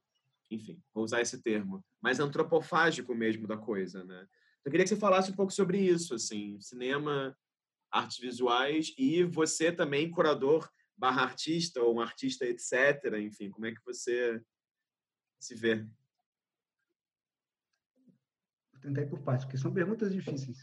enfim, 0.52 0.82
vou 0.94 1.04
usar 1.04 1.22
esse 1.22 1.42
termo, 1.42 1.84
mais 2.00 2.20
antropofágico 2.20 3.16
mesmo 3.16 3.48
da 3.48 3.58
coisa, 3.58 4.04
né? 4.04 4.28
Eu 4.64 4.72
queria 4.72 4.84
que 4.84 4.90
você 4.90 4.96
falasse 4.96 5.32
um 5.32 5.36
pouco 5.36 5.52
sobre 5.52 5.80
isso, 5.80 6.16
assim, 6.16 6.60
cinema, 6.60 7.38
artes 7.92 8.18
visuais 8.18 8.94
e 8.98 9.24
você 9.24 9.72
também 9.72 10.10
curador 10.10 10.70
barra 10.98 11.24
artista 11.24 11.82
ou 11.82 11.96
um 11.96 12.02
artista 12.02 12.46
etc. 12.46 13.20
Enfim, 13.20 13.50
como 13.50 13.66
é 13.66 13.72
que 13.72 13.84
você 13.86 14.42
se 15.40 15.56
vê? 15.56 15.86
Tentar 18.86 19.02
ir 19.02 19.10
por 19.10 19.20
partes, 19.22 19.46
porque 19.46 19.58
são 19.58 19.74
perguntas 19.74 20.14
difíceis. 20.14 20.60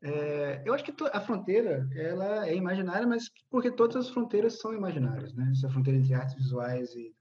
É, 0.00 0.62
eu 0.64 0.72
acho 0.74 0.84
que 0.84 0.94
a 1.12 1.20
fronteira 1.20 1.88
ela 1.94 2.46
é 2.46 2.54
imaginária, 2.54 3.06
mas 3.06 3.30
porque 3.50 3.70
todas 3.70 3.96
as 3.96 4.10
fronteiras 4.10 4.60
são 4.60 4.72
imaginárias, 4.74 5.34
né? 5.34 5.50
Essa 5.52 5.68
fronteira 5.68 5.98
entre 5.98 6.14
artes 6.14 6.36
visuais 6.36 6.94
e 6.94 7.14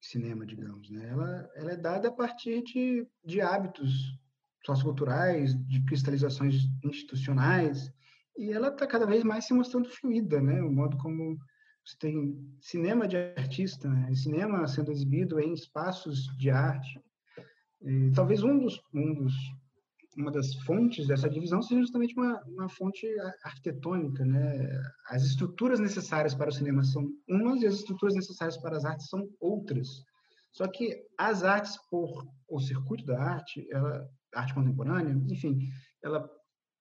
cinema, 0.00 0.46
digamos, 0.46 0.90
né? 0.90 1.08
Ela, 1.08 1.50
ela 1.56 1.72
é 1.72 1.76
dada 1.76 2.08
a 2.08 2.12
partir 2.12 2.62
de, 2.62 3.06
de 3.24 3.40
hábitos 3.40 4.16
socioculturais, 4.64 5.54
de 5.66 5.84
cristalizações 5.84 6.68
institucionais, 6.84 7.92
e 8.36 8.52
ela 8.52 8.68
está 8.68 8.86
cada 8.86 9.06
vez 9.06 9.24
mais 9.24 9.44
se 9.44 9.54
mostrando 9.54 9.88
fluida, 9.88 10.40
né? 10.40 10.62
O 10.62 10.70
modo 10.70 10.96
como 10.98 11.36
você 11.84 11.96
tem 11.98 12.56
cinema 12.60 13.08
de 13.08 13.16
artista, 13.16 13.88
né? 13.88 14.14
cinema 14.14 14.66
sendo 14.68 14.92
exibido 14.92 15.40
em 15.40 15.52
espaços 15.52 16.26
de 16.38 16.48
arte. 16.50 17.00
Talvez 18.14 18.42
um 18.42 18.58
dos, 18.58 18.80
um 18.94 19.14
dos, 19.14 19.34
uma 20.16 20.30
das 20.30 20.54
fontes 20.64 21.06
dessa 21.06 21.28
divisão 21.28 21.62
seja 21.62 21.80
justamente 21.80 22.14
uma, 22.14 22.40
uma 22.46 22.68
fonte 22.68 23.06
arquitetônica, 23.44 24.24
né? 24.24 24.68
As 25.08 25.24
estruturas 25.24 25.80
necessárias 25.80 26.34
para 26.34 26.50
o 26.50 26.52
cinema 26.52 26.84
são 26.84 27.08
umas 27.28 27.62
e 27.62 27.66
as 27.66 27.74
estruturas 27.74 28.14
necessárias 28.14 28.56
para 28.58 28.76
as 28.76 28.84
artes 28.84 29.08
são 29.08 29.28
outras. 29.40 29.88
Só 30.52 30.68
que 30.68 31.02
as 31.18 31.42
artes, 31.42 31.76
por 31.90 32.26
o 32.48 32.60
circuito 32.60 33.04
da 33.06 33.18
arte, 33.20 33.66
ela, 33.70 34.06
arte 34.34 34.54
contemporânea, 34.54 35.14
enfim, 35.30 35.58
ela 36.04 36.28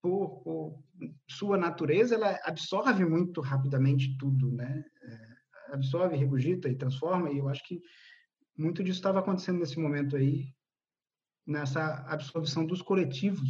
por, 0.02 0.42
por, 0.44 0.84
sua 1.30 1.58
natureza, 1.58 2.16
ela 2.16 2.38
absorve 2.44 3.06
muito 3.06 3.40
rapidamente 3.40 4.18
tudo, 4.18 4.52
né? 4.52 4.84
É, 5.04 5.76
absorve, 5.76 6.18
regurgita 6.18 6.68
e 6.68 6.76
transforma, 6.76 7.32
e 7.32 7.38
eu 7.38 7.48
acho 7.48 7.64
que 7.66 7.80
muito 8.58 8.84
disso 8.84 9.00
estava 9.00 9.20
acontecendo 9.20 9.60
nesse 9.60 9.80
momento 9.80 10.18
aí, 10.18 10.46
nessa 11.52 12.04
absorção 12.08 12.66
dos 12.66 12.82
coletivos, 12.82 13.50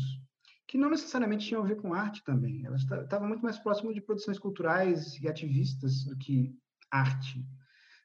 que 0.67 0.77
não 0.77 0.89
necessariamente 0.89 1.47
tinham 1.47 1.63
a 1.63 1.67
ver 1.67 1.75
com 1.75 1.93
arte 1.93 2.23
também. 2.23 2.65
Ela 2.65 2.75
estava 2.75 3.27
muito 3.27 3.43
mais 3.43 3.57
próximo 3.57 3.93
de 3.93 4.01
produções 4.01 4.39
culturais 4.39 5.17
e 5.21 5.27
ativistas 5.27 6.03
do 6.05 6.17
que 6.17 6.53
arte. 6.89 7.45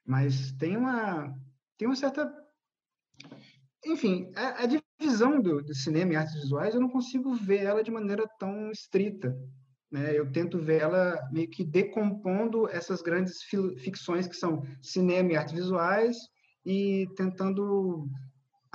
Mas 0.05 0.53
tem 0.53 0.77
uma, 0.77 1.35
tem 1.77 1.89
uma 1.89 1.97
certa 1.97 2.33
enfim, 3.85 4.33
a, 4.35 4.65
a 4.65 4.67
divisão 4.67 5.41
do, 5.41 5.63
do, 5.63 5.75
cinema 5.75 6.13
e 6.13 6.17
artes 6.17 6.35
visuais, 6.35 6.75
eu 6.75 6.81
não 6.81 6.89
consigo 6.89 7.35
ver 7.35 7.63
ela 7.65 7.85
de 7.85 7.91
maneira 7.91 8.29
tão 8.39 8.71
estrita. 8.71 9.37
Né? 9.91 10.19
Eu 10.19 10.31
tento 10.33 10.59
ver 10.59 10.83
ela 10.83 11.17
meio 11.31 11.49
que 11.49 11.65
decompondo 11.65 12.69
essas 12.69 13.01
grandes 13.01 13.43
ficções 13.79 14.27
que 14.27 14.35
são 14.35 14.63
cinema 14.83 15.33
e 15.33 15.37
artes 15.37 15.55
visuais 15.55 16.17
e 16.65 17.07
tentando 17.17 18.09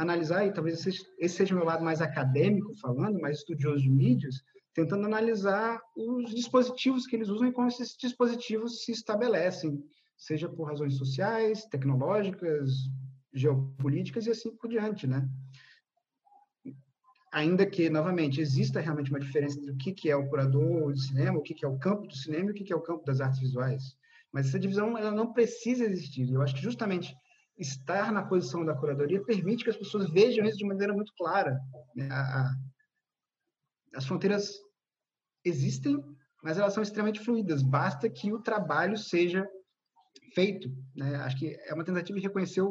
analisar, 0.02 0.46
e 0.46 0.54
talvez 0.54 0.86
esse, 0.86 1.30
seja 1.30 1.54
o 1.54 1.58
meu 1.58 1.66
lado 1.66 1.84
mais 1.84 2.02
acadêmico 2.02 2.74
falando, 2.80 3.20
mais 3.20 3.38
estudioso 3.38 3.84
de 3.84 3.90
mídias, 3.90 4.44
tentando 4.74 5.06
analisar 5.06 5.82
os 5.96 6.34
dispositivos 6.34 7.06
que 7.06 7.16
eles 7.16 7.30
usam 7.30 7.48
e 7.48 7.52
como 7.52 7.68
esses 7.68 7.96
dispositivos 7.96 8.84
se 8.84 8.92
estabelecem, 8.92 9.84
seja 10.18 10.48
por 10.50 10.66
razões 10.66 10.96
sociais, 10.96 11.66
tecnológicas, 11.66 12.72
geopolíticas 13.34 14.26
e 14.26 14.32
assim 14.32 14.56
por 14.56 14.70
diante, 14.70 15.08
né? 15.08 15.28
Ainda 17.34 17.66
que, 17.66 17.90
novamente, 17.90 18.42
exista 18.42 18.82
realmente 18.82 19.10
uma 19.10 19.20
diferença 19.20 19.58
entre 19.58 19.72
o 19.72 19.78
que, 19.78 20.10
é 20.10 20.16
o 20.16 20.28
curador 20.28 20.92
de 20.92 21.02
cinema, 21.02 21.40
o 21.40 21.42
que, 21.42 21.64
é 21.64 21.68
o 21.68 21.80
campo 21.80 22.06
do 22.06 22.16
cinema 22.16 22.50
e 22.50 22.52
o 22.52 22.54
que 22.54 22.74
é 22.74 22.76
o 22.76 22.82
campo 22.82 23.06
das 23.06 23.22
artes 23.22 23.40
visuais. 23.40 23.96
Mas 24.34 24.48
essa 24.48 24.60
divisão 24.60 24.98
ela 24.98 25.12
não 25.12 25.32
precisa 25.32 25.86
existir. 25.86 26.30
Eu 26.30 26.42
acho 26.42 26.56
que 26.56 26.62
justamente 26.62 27.16
estar 27.62 28.12
na 28.12 28.24
posição 28.24 28.66
da 28.66 28.76
curadoria 28.76 29.24
permite 29.24 29.64
que 29.64 29.70
as 29.70 29.78
pessoas 29.78 30.10
vejam 30.10 30.46
isso 30.46 30.58
de 30.58 30.66
maneira 30.66 30.94
muito 30.94 31.14
clara. 31.16 31.58
Né? 31.96 32.10
As 33.96 34.06
fronteiras 34.06 34.52
existem, 35.46 36.04
mas 36.44 36.58
elas 36.58 36.74
são 36.74 36.82
extremamente 36.82 37.20
fluidas. 37.24 37.62
Basta 37.62 38.10
que 38.10 38.34
o 38.34 38.42
trabalho 38.42 38.98
seja 38.98 39.48
feito. 40.34 40.70
Né? 40.96 41.16
Acho 41.18 41.38
que 41.38 41.56
é 41.68 41.74
uma 41.74 41.86
tentativa 41.86 42.20
de 42.20 42.26
reconhecer 42.26 42.64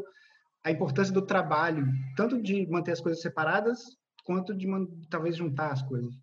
a 0.65 0.71
importância 0.71 1.15
do 1.15 1.25
trabalho, 1.25 1.87
tanto 2.17 2.43
de 2.43 2.67
manter 2.69 2.93
as 2.93 3.01
coisas 3.01 3.23
separadas, 3.23 3.79
quanto 4.25 4.55
de 4.55 4.67
talvez 5.09 5.37
juntar 5.37 5.73
as 5.73 5.83
coisas. 5.83 6.15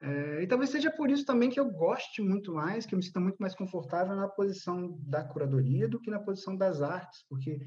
É, 0.00 0.42
e 0.42 0.46
talvez 0.46 0.70
seja 0.70 0.90
por 0.90 1.10
isso 1.10 1.24
também 1.24 1.48
que 1.48 1.58
eu 1.58 1.70
goste 1.70 2.20
muito 2.20 2.52
mais, 2.52 2.84
que 2.84 2.94
eu 2.94 2.98
me 2.98 3.04
sinta 3.04 3.18
muito 3.18 3.38
mais 3.38 3.54
confortável 3.54 4.14
na 4.14 4.28
posição 4.28 4.98
da 5.02 5.24
curadoria 5.24 5.88
do 5.88 6.00
que 6.00 6.10
na 6.10 6.20
posição 6.20 6.54
das 6.56 6.82
artes, 6.82 7.24
porque 7.28 7.58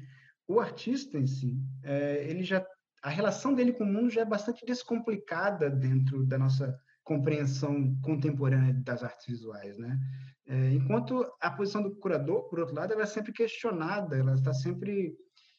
o 0.46 0.60
artista 0.60 1.18
em 1.18 1.26
si, 1.26 1.58
é, 1.82 2.24
ele 2.28 2.42
já 2.42 2.64
a 3.02 3.08
relação 3.08 3.54
dele 3.54 3.72
com 3.72 3.84
o 3.84 3.86
mundo 3.86 4.10
já 4.10 4.20
é 4.20 4.24
bastante 4.26 4.64
descomplicada 4.66 5.70
dentro 5.70 6.24
da 6.26 6.38
nossa 6.38 6.78
compreensão 7.02 7.98
contemporânea 8.02 8.74
das 8.74 9.02
artes 9.02 9.26
visuais, 9.26 9.78
né? 9.78 9.98
É, 10.46 10.72
enquanto 10.72 11.26
a 11.40 11.50
posição 11.50 11.82
do 11.82 11.94
curador, 11.96 12.48
por 12.48 12.60
outro 12.60 12.74
lado, 12.74 12.92
ela 12.92 13.02
é 13.02 13.06
sempre 13.06 13.32
questionada, 13.32 14.16
ela 14.16 14.34
está 14.34 14.52
sempre 14.52 15.14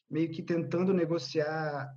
meio 0.08 0.30
que 0.30 0.42
tentando 0.42 0.92
negociar 0.92 1.90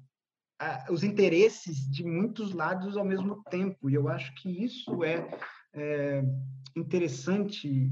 os 0.90 1.04
interesses 1.04 1.90
de 1.90 2.04
muitos 2.04 2.54
lados 2.54 2.98
ao 2.98 3.06
mesmo 3.06 3.44
tempo. 3.44 3.90
E 3.90 3.94
eu 3.94 4.08
acho 4.08 4.34
que 4.36 4.50
isso 4.64 5.04
é, 5.04 5.28
é 5.74 6.24
interessante 6.76 7.92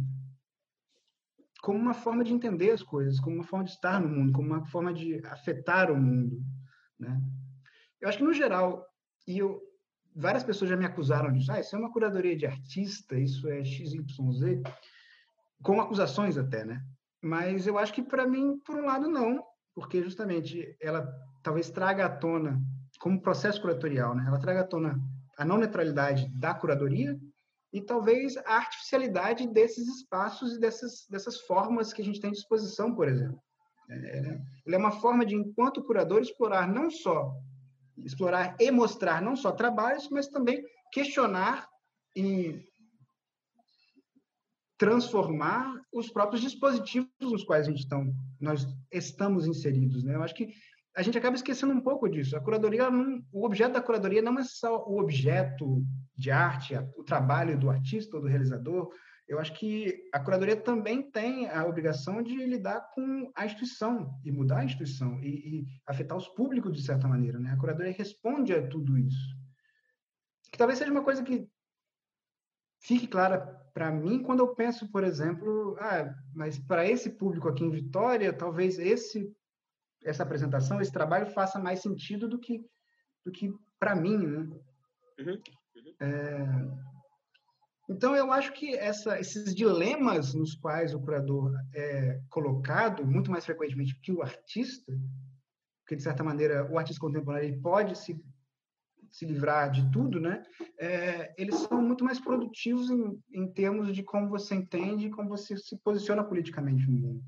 como 1.61 1.79
uma 1.79 1.93
forma 1.93 2.23
de 2.23 2.33
entender 2.33 2.71
as 2.71 2.83
coisas, 2.83 3.19
como 3.19 3.37
uma 3.37 3.45
forma 3.45 3.63
de 3.63 3.71
estar 3.71 3.99
no 4.01 4.09
mundo, 4.09 4.33
como 4.33 4.49
uma 4.49 4.65
forma 4.65 4.93
de 4.93 5.25
afetar 5.25 5.89
o 5.89 5.95
mundo, 5.95 6.43
né? 6.99 7.21
Eu 8.01 8.09
acho 8.09 8.17
que 8.17 8.23
no 8.23 8.33
geral, 8.33 8.85
e 9.25 9.37
eu, 9.37 9.61
várias 10.13 10.43
pessoas 10.43 10.69
já 10.69 10.75
me 10.75 10.85
acusaram 10.85 11.31
disso, 11.31 11.51
ah, 11.53 11.61
isso 11.61 11.73
é 11.73 11.79
uma 11.79 11.91
curadoria 11.91 12.35
de 12.35 12.45
artista, 12.45 13.17
isso 13.17 13.47
é 13.47 13.63
XYZ, 13.63 14.61
com 15.63 15.79
acusações 15.79 16.37
até, 16.37 16.65
né? 16.65 16.83
Mas 17.21 17.65
eu 17.65 17.77
acho 17.77 17.93
que 17.93 18.03
para 18.03 18.27
mim, 18.27 18.59
por 18.65 18.75
um 18.75 18.85
lado, 18.85 19.07
não, 19.07 19.41
porque 19.73 20.03
justamente 20.03 20.75
ela 20.81 21.09
talvez 21.43 21.69
traga 21.69 22.05
à 22.05 22.09
tona, 22.09 22.59
como 22.99 23.21
processo 23.21 23.61
curatorial, 23.61 24.15
né? 24.15 24.23
ela 24.27 24.39
traga 24.39 24.61
à 24.61 24.63
tona 24.63 24.99
a 25.37 25.43
não 25.43 25.57
neutralidade 25.57 26.27
da 26.39 26.53
curadoria 26.53 27.19
e 27.71 27.81
talvez 27.81 28.37
a 28.37 28.55
artificialidade 28.55 29.47
desses 29.47 29.87
espaços 29.87 30.55
e 30.55 30.59
dessas, 30.59 31.05
dessas 31.09 31.41
formas 31.41 31.91
que 31.91 32.01
a 32.01 32.05
gente 32.05 32.19
tem 32.19 32.29
à 32.29 32.33
disposição, 32.33 32.95
por 32.95 33.07
exemplo. 33.07 33.39
É, 33.89 34.39
ele 34.65 34.75
é 34.75 34.77
uma 34.77 34.91
forma 34.91 35.25
de, 35.25 35.35
enquanto 35.35 35.83
curador, 35.83 36.21
explorar 36.21 36.67
não 36.67 36.89
só 36.89 37.35
explorar 37.97 38.55
e 38.59 38.71
mostrar 38.71 39.21
não 39.21 39.35
só 39.35 39.51
trabalhos, 39.51 40.09
mas 40.09 40.27
também 40.27 40.63
questionar 40.91 41.67
e 42.15 42.59
transformar 44.77 45.81
os 45.93 46.09
próprios 46.09 46.41
dispositivos 46.41 47.09
nos 47.19 47.43
quais 47.43 47.67
a 47.67 47.69
gente 47.69 47.81
estão, 47.81 48.11
nós 48.39 48.67
estamos 48.91 49.45
inseridos, 49.47 50.03
né? 50.03 50.15
Eu 50.15 50.23
acho 50.23 50.33
que 50.33 50.53
a 50.95 51.01
gente 51.01 51.17
acaba 51.17 51.35
esquecendo 51.35 51.73
um 51.73 51.81
pouco 51.81 52.07
disso. 52.07 52.37
A 52.37 52.41
curadoria, 52.41 52.89
não, 52.89 53.23
o 53.31 53.45
objeto 53.45 53.73
da 53.73 53.81
curadoria 53.81 54.21
não 54.21 54.37
é 54.37 54.43
só 54.43 54.85
o 54.85 54.99
objeto 54.99 55.83
de 56.15 56.29
arte, 56.29 56.75
o 56.95 57.03
trabalho 57.03 57.57
do 57.57 57.69
artista 57.69 58.15
ou 58.15 58.21
do 58.21 58.27
realizador. 58.27 58.91
Eu 59.27 59.39
acho 59.39 59.53
que 59.53 60.03
a 60.13 60.19
curadoria 60.19 60.55
também 60.55 61.09
tem 61.09 61.49
a 61.49 61.65
obrigação 61.65 62.21
de 62.21 62.35
lidar 62.45 62.91
com 62.93 63.31
a 63.35 63.45
instituição 63.45 64.19
e 64.23 64.31
mudar 64.31 64.59
a 64.59 64.65
instituição 64.65 65.19
e, 65.23 65.27
e 65.27 65.65
afetar 65.87 66.17
os 66.17 66.27
públicos 66.27 66.73
de 66.73 66.83
certa 66.83 67.07
maneira, 67.07 67.39
né? 67.39 67.51
A 67.51 67.57
curadoria 67.57 67.93
responde 67.93 68.53
a 68.53 68.67
tudo 68.67 68.97
isso. 68.97 69.35
Que 70.51 70.57
talvez 70.57 70.77
seja 70.77 70.91
uma 70.91 71.03
coisa 71.03 71.23
que 71.23 71.47
fique 72.81 73.07
clara 73.07 73.39
para 73.73 73.89
mim 73.89 74.21
quando 74.21 74.41
eu 74.41 74.53
penso, 74.53 74.91
por 74.91 75.03
exemplo, 75.03 75.75
ah, 75.79 76.13
mas 76.35 76.59
para 76.59 76.87
esse 76.87 77.09
público 77.09 77.47
aqui 77.47 77.63
em 77.63 77.71
Vitória, 77.71 78.31
talvez 78.31 78.77
esse 78.77 79.33
essa 80.03 80.23
apresentação, 80.23 80.81
esse 80.81 80.91
trabalho 80.91 81.27
faça 81.27 81.59
mais 81.59 81.81
sentido 81.81 82.27
do 82.27 82.39
que 82.39 82.63
do 83.25 83.31
que 83.31 83.53
para 83.79 83.95
mim, 83.95 84.17
né? 84.17 84.39
Uhum, 85.19 85.41
uhum. 85.75 85.95
É, 86.01 86.45
Então, 87.89 88.15
eu 88.15 88.31
acho 88.31 88.53
que 88.53 88.75
essa, 88.75 89.19
esses 89.19 89.53
dilemas 89.53 90.33
nos 90.33 90.55
quais 90.55 90.93
o 90.93 90.99
curador 91.01 91.53
é 91.73 92.21
colocado, 92.29 93.05
muito 93.05 93.29
mais 93.31 93.45
frequentemente 93.45 93.99
que 94.01 94.11
o 94.11 94.21
artista, 94.21 94.91
porque, 95.81 95.95
de 95.95 96.03
certa 96.03 96.23
maneira, 96.23 96.69
o 96.71 96.77
artista 96.77 96.99
contemporâneo 96.99 97.61
pode 97.61 97.97
se, 97.97 98.21
se 99.11 99.25
livrar 99.25 99.69
de 99.69 99.89
tudo, 99.91 100.19
né? 100.19 100.43
É, 100.79 101.33
eles 101.37 101.55
são 101.55 101.81
muito 101.81 102.03
mais 102.03 102.19
produtivos 102.19 102.89
em, 102.89 103.21
em 103.33 103.51
termos 103.51 103.93
de 103.93 104.01
como 104.01 104.29
você 104.29 104.55
entende 104.55 105.07
e 105.07 105.11
como 105.11 105.29
você 105.29 105.57
se 105.57 105.77
posiciona 105.79 106.23
politicamente 106.23 106.89
no 106.89 106.97
mundo. 106.97 107.23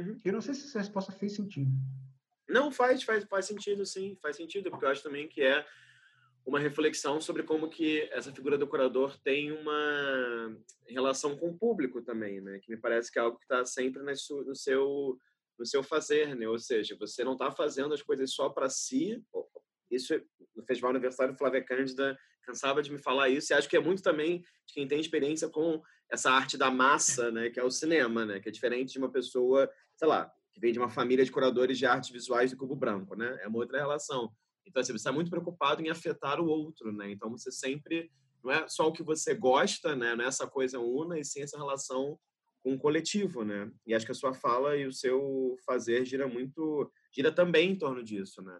Uhum. 0.00 0.16
Eu 0.24 0.32
não 0.32 0.40
sei 0.40 0.54
se 0.54 0.66
essa 0.66 0.78
resposta 0.78 1.12
fez 1.12 1.34
sentido. 1.34 1.70
Não, 2.48 2.72
faz, 2.72 3.02
faz, 3.02 3.24
faz 3.24 3.46
sentido, 3.46 3.86
sim, 3.86 4.16
faz 4.20 4.36
sentido, 4.36 4.70
porque 4.70 4.84
eu 4.84 4.88
acho 4.88 5.02
também 5.02 5.28
que 5.28 5.42
é 5.42 5.64
uma 6.44 6.58
reflexão 6.58 7.20
sobre 7.20 7.42
como 7.42 7.68
que 7.68 8.08
essa 8.10 8.32
figura 8.32 8.58
do 8.58 8.66
curador 8.66 9.16
tem 9.22 9.52
uma 9.52 10.56
relação 10.88 11.36
com 11.36 11.50
o 11.50 11.58
público 11.58 12.02
também, 12.02 12.40
né? 12.40 12.58
Que 12.58 12.70
me 12.70 12.76
parece 12.76 13.12
que 13.12 13.18
é 13.18 13.22
algo 13.22 13.38
que 13.38 13.44
está 13.44 13.64
sempre 13.64 14.02
no 14.02 14.56
seu 14.56 15.18
no 15.58 15.66
seu 15.66 15.82
fazer, 15.82 16.34
né? 16.34 16.48
Ou 16.48 16.58
seja, 16.58 16.96
você 16.98 17.22
não 17.22 17.34
está 17.34 17.50
fazendo 17.50 17.92
as 17.92 18.00
coisas 18.00 18.32
só 18.32 18.48
para 18.48 18.70
si. 18.70 19.22
Isso 19.90 20.14
no 20.56 20.64
Festival 20.64 20.92
Universitário 20.92 21.36
Flávia 21.36 21.62
Cândida 21.62 22.18
cansava 22.42 22.82
de 22.82 22.90
me 22.90 22.98
falar 22.98 23.28
isso 23.28 23.52
e 23.52 23.54
acho 23.54 23.68
que 23.68 23.76
é 23.76 23.80
muito 23.80 24.02
também 24.02 24.40
de 24.66 24.74
quem 24.74 24.88
tem 24.88 24.98
experiência 24.98 25.48
com 25.48 25.82
essa 26.10 26.30
arte 26.30 26.56
da 26.56 26.70
massa, 26.70 27.30
né? 27.30 27.50
Que 27.50 27.60
é 27.60 27.64
o 27.64 27.70
cinema, 27.70 28.24
né? 28.26 28.40
Que 28.40 28.48
é 28.48 28.52
diferente 28.52 28.92
de 28.92 28.98
uma 28.98 29.10
pessoa, 29.10 29.70
sei 29.96 30.08
lá, 30.08 30.30
que 30.52 30.60
vem 30.60 30.72
de 30.72 30.78
uma 30.78 30.90
família 30.90 31.24
de 31.24 31.30
curadores 31.30 31.78
de 31.78 31.86
artes 31.86 32.10
visuais 32.10 32.50
do 32.50 32.56
Cubo 32.56 32.74
Branco, 32.74 33.14
né? 33.14 33.38
É 33.42 33.48
uma 33.48 33.58
outra 33.58 33.78
relação. 33.78 34.32
Então, 34.66 34.80
assim, 34.80 34.92
você 34.92 34.98
está 34.98 35.12
muito 35.12 35.30
preocupado 35.30 35.82
em 35.82 35.88
afetar 35.88 36.40
o 36.40 36.46
outro, 36.46 36.92
né? 36.92 37.10
Então, 37.10 37.30
você 37.30 37.50
sempre... 37.50 38.10
Não 38.42 38.50
é 38.50 38.66
só 38.68 38.88
o 38.88 38.92
que 38.92 39.02
você 39.02 39.34
gosta, 39.34 39.94
né? 39.94 40.16
Não 40.16 40.24
é 40.24 40.28
essa 40.28 40.46
coisa 40.46 40.78
una, 40.78 41.18
e 41.18 41.24
sim 41.24 41.42
essa 41.42 41.58
relação 41.58 42.18
com 42.62 42.74
o 42.74 42.78
coletivo, 42.78 43.44
né? 43.44 43.70
E 43.86 43.94
acho 43.94 44.06
que 44.06 44.12
a 44.12 44.14
sua 44.14 44.32
fala 44.32 44.76
e 44.76 44.86
o 44.86 44.92
seu 44.92 45.56
fazer 45.64 46.04
gira 46.06 46.26
muito... 46.26 46.90
Gira 47.12 47.30
também 47.30 47.72
em 47.72 47.76
torno 47.76 48.02
disso, 48.02 48.40
né? 48.42 48.58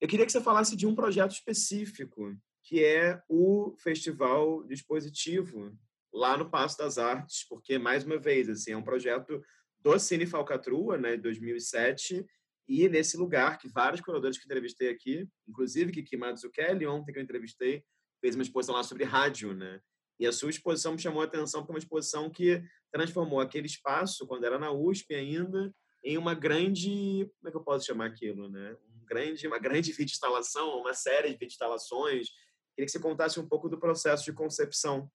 Eu 0.00 0.08
queria 0.08 0.26
que 0.26 0.32
você 0.32 0.40
falasse 0.40 0.76
de 0.76 0.86
um 0.86 0.94
projeto 0.94 1.30
específico, 1.30 2.36
que 2.62 2.84
é 2.84 3.22
o 3.28 3.74
Festival 3.78 4.62
Dispositivo, 4.64 5.72
lá 6.12 6.36
no 6.36 6.50
Passo 6.50 6.78
das 6.78 6.98
Artes, 6.98 7.46
porque, 7.48 7.78
mais 7.78 8.04
uma 8.04 8.18
vez, 8.18 8.48
assim, 8.48 8.72
é 8.72 8.76
um 8.76 8.82
projeto 8.82 9.42
do 9.80 9.98
Cine 9.98 10.26
Falcatrua, 10.26 10.98
né, 10.98 11.16
de 11.16 11.22
2007, 11.22 12.24
e 12.68 12.88
nesse 12.88 13.16
lugar 13.16 13.58
que 13.58 13.68
vários 13.68 14.00
curadores 14.00 14.38
que 14.38 14.44
entrevistei 14.44 14.88
aqui, 14.88 15.28
inclusive 15.48 15.92
Kiki 15.92 16.16
Mazzucchelli, 16.16 16.86
ontem 16.86 17.12
que 17.12 17.18
eu 17.18 17.22
entrevistei, 17.22 17.82
fez 18.20 18.34
uma 18.34 18.42
exposição 18.42 18.74
lá 18.74 18.82
sobre 18.82 19.04
rádio, 19.04 19.52
né? 19.52 19.80
E 20.18 20.26
a 20.26 20.32
sua 20.32 20.50
exposição 20.50 20.92
me 20.92 20.98
chamou 20.98 21.20
a 21.20 21.24
atenção 21.24 21.62
é 21.62 21.70
uma 21.70 21.78
exposição 21.78 22.30
que 22.30 22.62
transformou 22.92 23.40
aquele 23.40 23.66
espaço, 23.66 24.26
quando 24.26 24.44
era 24.44 24.58
na 24.58 24.70
USP 24.70 25.14
ainda, 25.14 25.74
em 26.04 26.16
uma 26.16 26.34
grande, 26.34 27.28
como 27.38 27.48
é 27.48 27.50
que 27.50 27.56
eu 27.56 27.64
posso 27.64 27.86
chamar 27.86 28.06
aquilo, 28.06 28.48
né? 28.48 28.76
Um 28.94 29.04
grande, 29.04 29.46
uma 29.46 29.58
grande 29.58 29.90
vídeo 29.92 30.12
instalação, 30.12 30.78
uma 30.78 30.94
série 30.94 31.30
de 31.30 31.34
vídeo 31.34 31.52
instalações. 31.52 32.28
Queria 32.74 32.86
que 32.86 32.92
você 32.92 33.00
contasse 33.00 33.40
um 33.40 33.48
pouco 33.48 33.68
do 33.68 33.78
processo 33.78 34.24
de 34.24 34.32
concepção. 34.32 35.10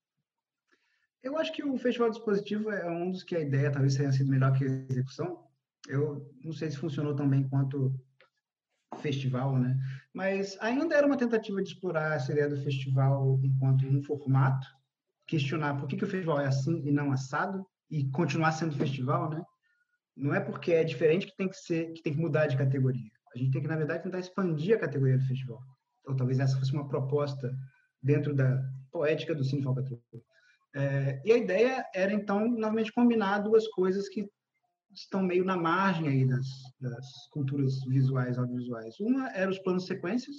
Eu 1.24 1.38
acho 1.38 1.51
que 1.51 1.63
o 1.63 1.78
Festival 1.78 2.09
Dispositivo 2.09 2.72
é 2.72 2.89
um 2.89 3.11
dos 3.11 3.24
que 3.24 3.36
a 3.36 3.39
ideia 3.39 3.72
talvez 3.72 3.95
tenha 3.95 4.11
sido 4.11 4.30
melhor 4.30 4.57
que 4.57 4.63
a 4.63 4.68
execução, 4.68 5.47
eu 5.88 6.30
não 6.43 6.51
sei 6.51 6.70
se 6.70 6.78
funcionou 6.78 7.15
tão 7.15 7.28
bem 7.28 7.47
quanto 7.47 7.93
festival, 9.01 9.57
né? 9.57 9.78
Mas 10.13 10.57
ainda 10.59 10.95
era 10.95 11.05
uma 11.05 11.18
tentativa 11.18 11.61
de 11.61 11.70
explorar 11.70 12.15
essa 12.15 12.32
ideia 12.32 12.49
do 12.49 12.61
festival 12.61 13.39
enquanto 13.43 13.86
um 13.86 14.01
formato, 14.01 14.68
questionar 15.26 15.78
por 15.78 15.88
que, 15.88 15.97
que 15.97 16.03
o 16.03 16.09
festival 16.09 16.39
é 16.39 16.47
assim 16.47 16.82
e 16.86 16.91
não 16.91 17.11
assado 17.11 17.65
e 17.89 18.09
continuar 18.09 18.51
sendo 18.51 18.76
festival, 18.76 19.30
né? 19.30 19.43
Não 20.15 20.34
é 20.34 20.39
porque 20.39 20.72
é 20.74 20.84
diferente 20.84 21.28
que 21.28 21.38
tem 21.38 21.47
que 21.47 21.57
ser, 21.57 21.93
que 21.93 22.01
tem 22.01 22.13
que 22.13 22.20
mudar 22.20 22.47
de 22.47 22.57
categoria. 22.57 23.11
A 23.36 23.38
gente 23.38 23.51
tem 23.51 23.61
que 23.61 23.68
na 23.68 23.76
verdade 23.76 24.03
tentar 24.03 24.20
expandir 24.20 24.76
a 24.76 24.80
categoria 24.80 25.18
do 25.18 25.26
festival. 25.26 25.61
Ou 26.05 26.15
talvez 26.15 26.39
essa 26.39 26.57
fosse 26.57 26.74
uma 26.74 26.88
proposta 26.88 27.55
dentro 28.01 28.34
da 28.34 28.63
poética 28.91 29.36
do 29.36 29.43
Cine 29.43 29.61
Falcatrua. 29.61 29.99
É, 30.76 31.22
e 31.26 31.32
a 31.32 31.38
ideia 31.38 31.86
era 31.93 32.13
então 32.13 32.47
novamente 32.47 32.91
combinar 32.91 33.39
duas 33.39 33.68
coisas 33.70 34.07
que 34.09 34.30
estão 34.93 35.22
meio 35.22 35.45
na 35.45 35.55
margem 35.55 36.07
aí 36.07 36.26
das, 36.26 36.47
das 36.80 37.28
culturas 37.32 37.84
visuais, 37.86 38.38
audiovisuais. 38.38 38.99
Uma 38.99 39.30
era 39.30 39.49
os 39.49 39.59
planos 39.59 39.86
sequências, 39.86 40.36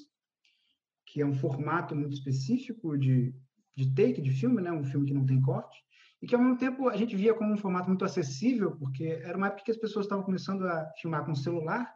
que 1.07 1.23
é 1.23 1.27
um 1.27 1.35
formato 1.35 1.95
muito 1.95 2.15
específico 2.15 2.97
de, 2.99 3.35
de 3.77 3.95
take 3.95 4.21
de 4.21 4.31
filme, 4.31 4.61
né? 4.61 4.73
um 4.73 4.85
filme 4.85 5.07
que 5.07 5.15
não 5.15 5.25
tem 5.25 5.41
corte, 5.41 5.79
e 6.21 6.27
que 6.27 6.35
ao 6.35 6.41
mesmo 6.41 6.59
tempo 6.59 6.89
a 6.89 6.97
gente 6.97 7.17
via 7.17 7.35
como 7.35 7.53
um 7.53 7.57
formato 7.57 7.89
muito 7.89 8.05
acessível, 8.05 8.77
porque 8.77 9.05
era 9.05 9.37
uma 9.37 9.47
época 9.47 9.65
que 9.65 9.71
as 9.71 9.77
pessoas 9.77 10.07
estavam 10.07 10.25
começando 10.25 10.67
a 10.67 10.93
filmar 11.01 11.25
com 11.25 11.35
celular, 11.35 11.95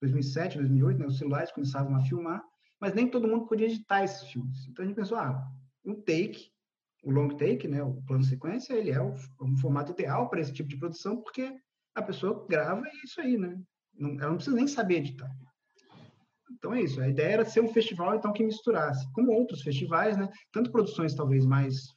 2007, 0.00 0.58
2008, 0.58 0.98
né? 0.98 1.06
os 1.06 1.18
celulares 1.18 1.52
começavam 1.52 1.96
a 1.96 2.04
filmar, 2.04 2.42
mas 2.80 2.94
nem 2.94 3.10
todo 3.10 3.28
mundo 3.28 3.46
podia 3.46 3.66
editar 3.66 4.04
esses 4.04 4.28
filmes. 4.28 4.66
Então 4.68 4.84
a 4.84 4.88
gente 4.88 4.96
pensou, 4.96 5.18
ah, 5.18 5.50
um 5.84 5.94
take, 5.94 6.50
o 7.04 7.10
long 7.10 7.28
take, 7.28 7.68
né, 7.68 7.82
o 7.82 8.02
plano 8.06 8.24
sequência, 8.24 8.72
ele 8.74 8.90
é 8.90 9.02
um 9.02 9.56
formato 9.58 9.92
ideal 9.92 10.28
para 10.28 10.40
esse 10.40 10.52
tipo 10.52 10.68
de 10.68 10.78
produção, 10.78 11.20
porque 11.20 11.54
a 11.94 12.02
pessoa 12.02 12.46
grava 12.48 12.82
e 12.86 12.88
é 12.88 13.04
isso 13.04 13.20
aí, 13.20 13.36
né? 13.36 13.56
Não, 13.96 14.10
ela 14.18 14.30
não 14.30 14.36
precisa 14.36 14.56
nem 14.56 14.66
saber 14.66 14.96
editar. 14.96 15.30
Então 16.50 16.74
é 16.74 16.82
isso. 16.82 17.00
A 17.00 17.08
ideia 17.08 17.34
era 17.34 17.44
ser 17.44 17.60
um 17.60 17.72
festival 17.72 18.14
então 18.14 18.32
que 18.32 18.42
misturasse, 18.42 19.10
como 19.12 19.32
outros 19.32 19.62
festivais, 19.62 20.16
né? 20.16 20.28
Tanto 20.50 20.72
produções 20.72 21.14
talvez 21.14 21.44
mais 21.44 21.94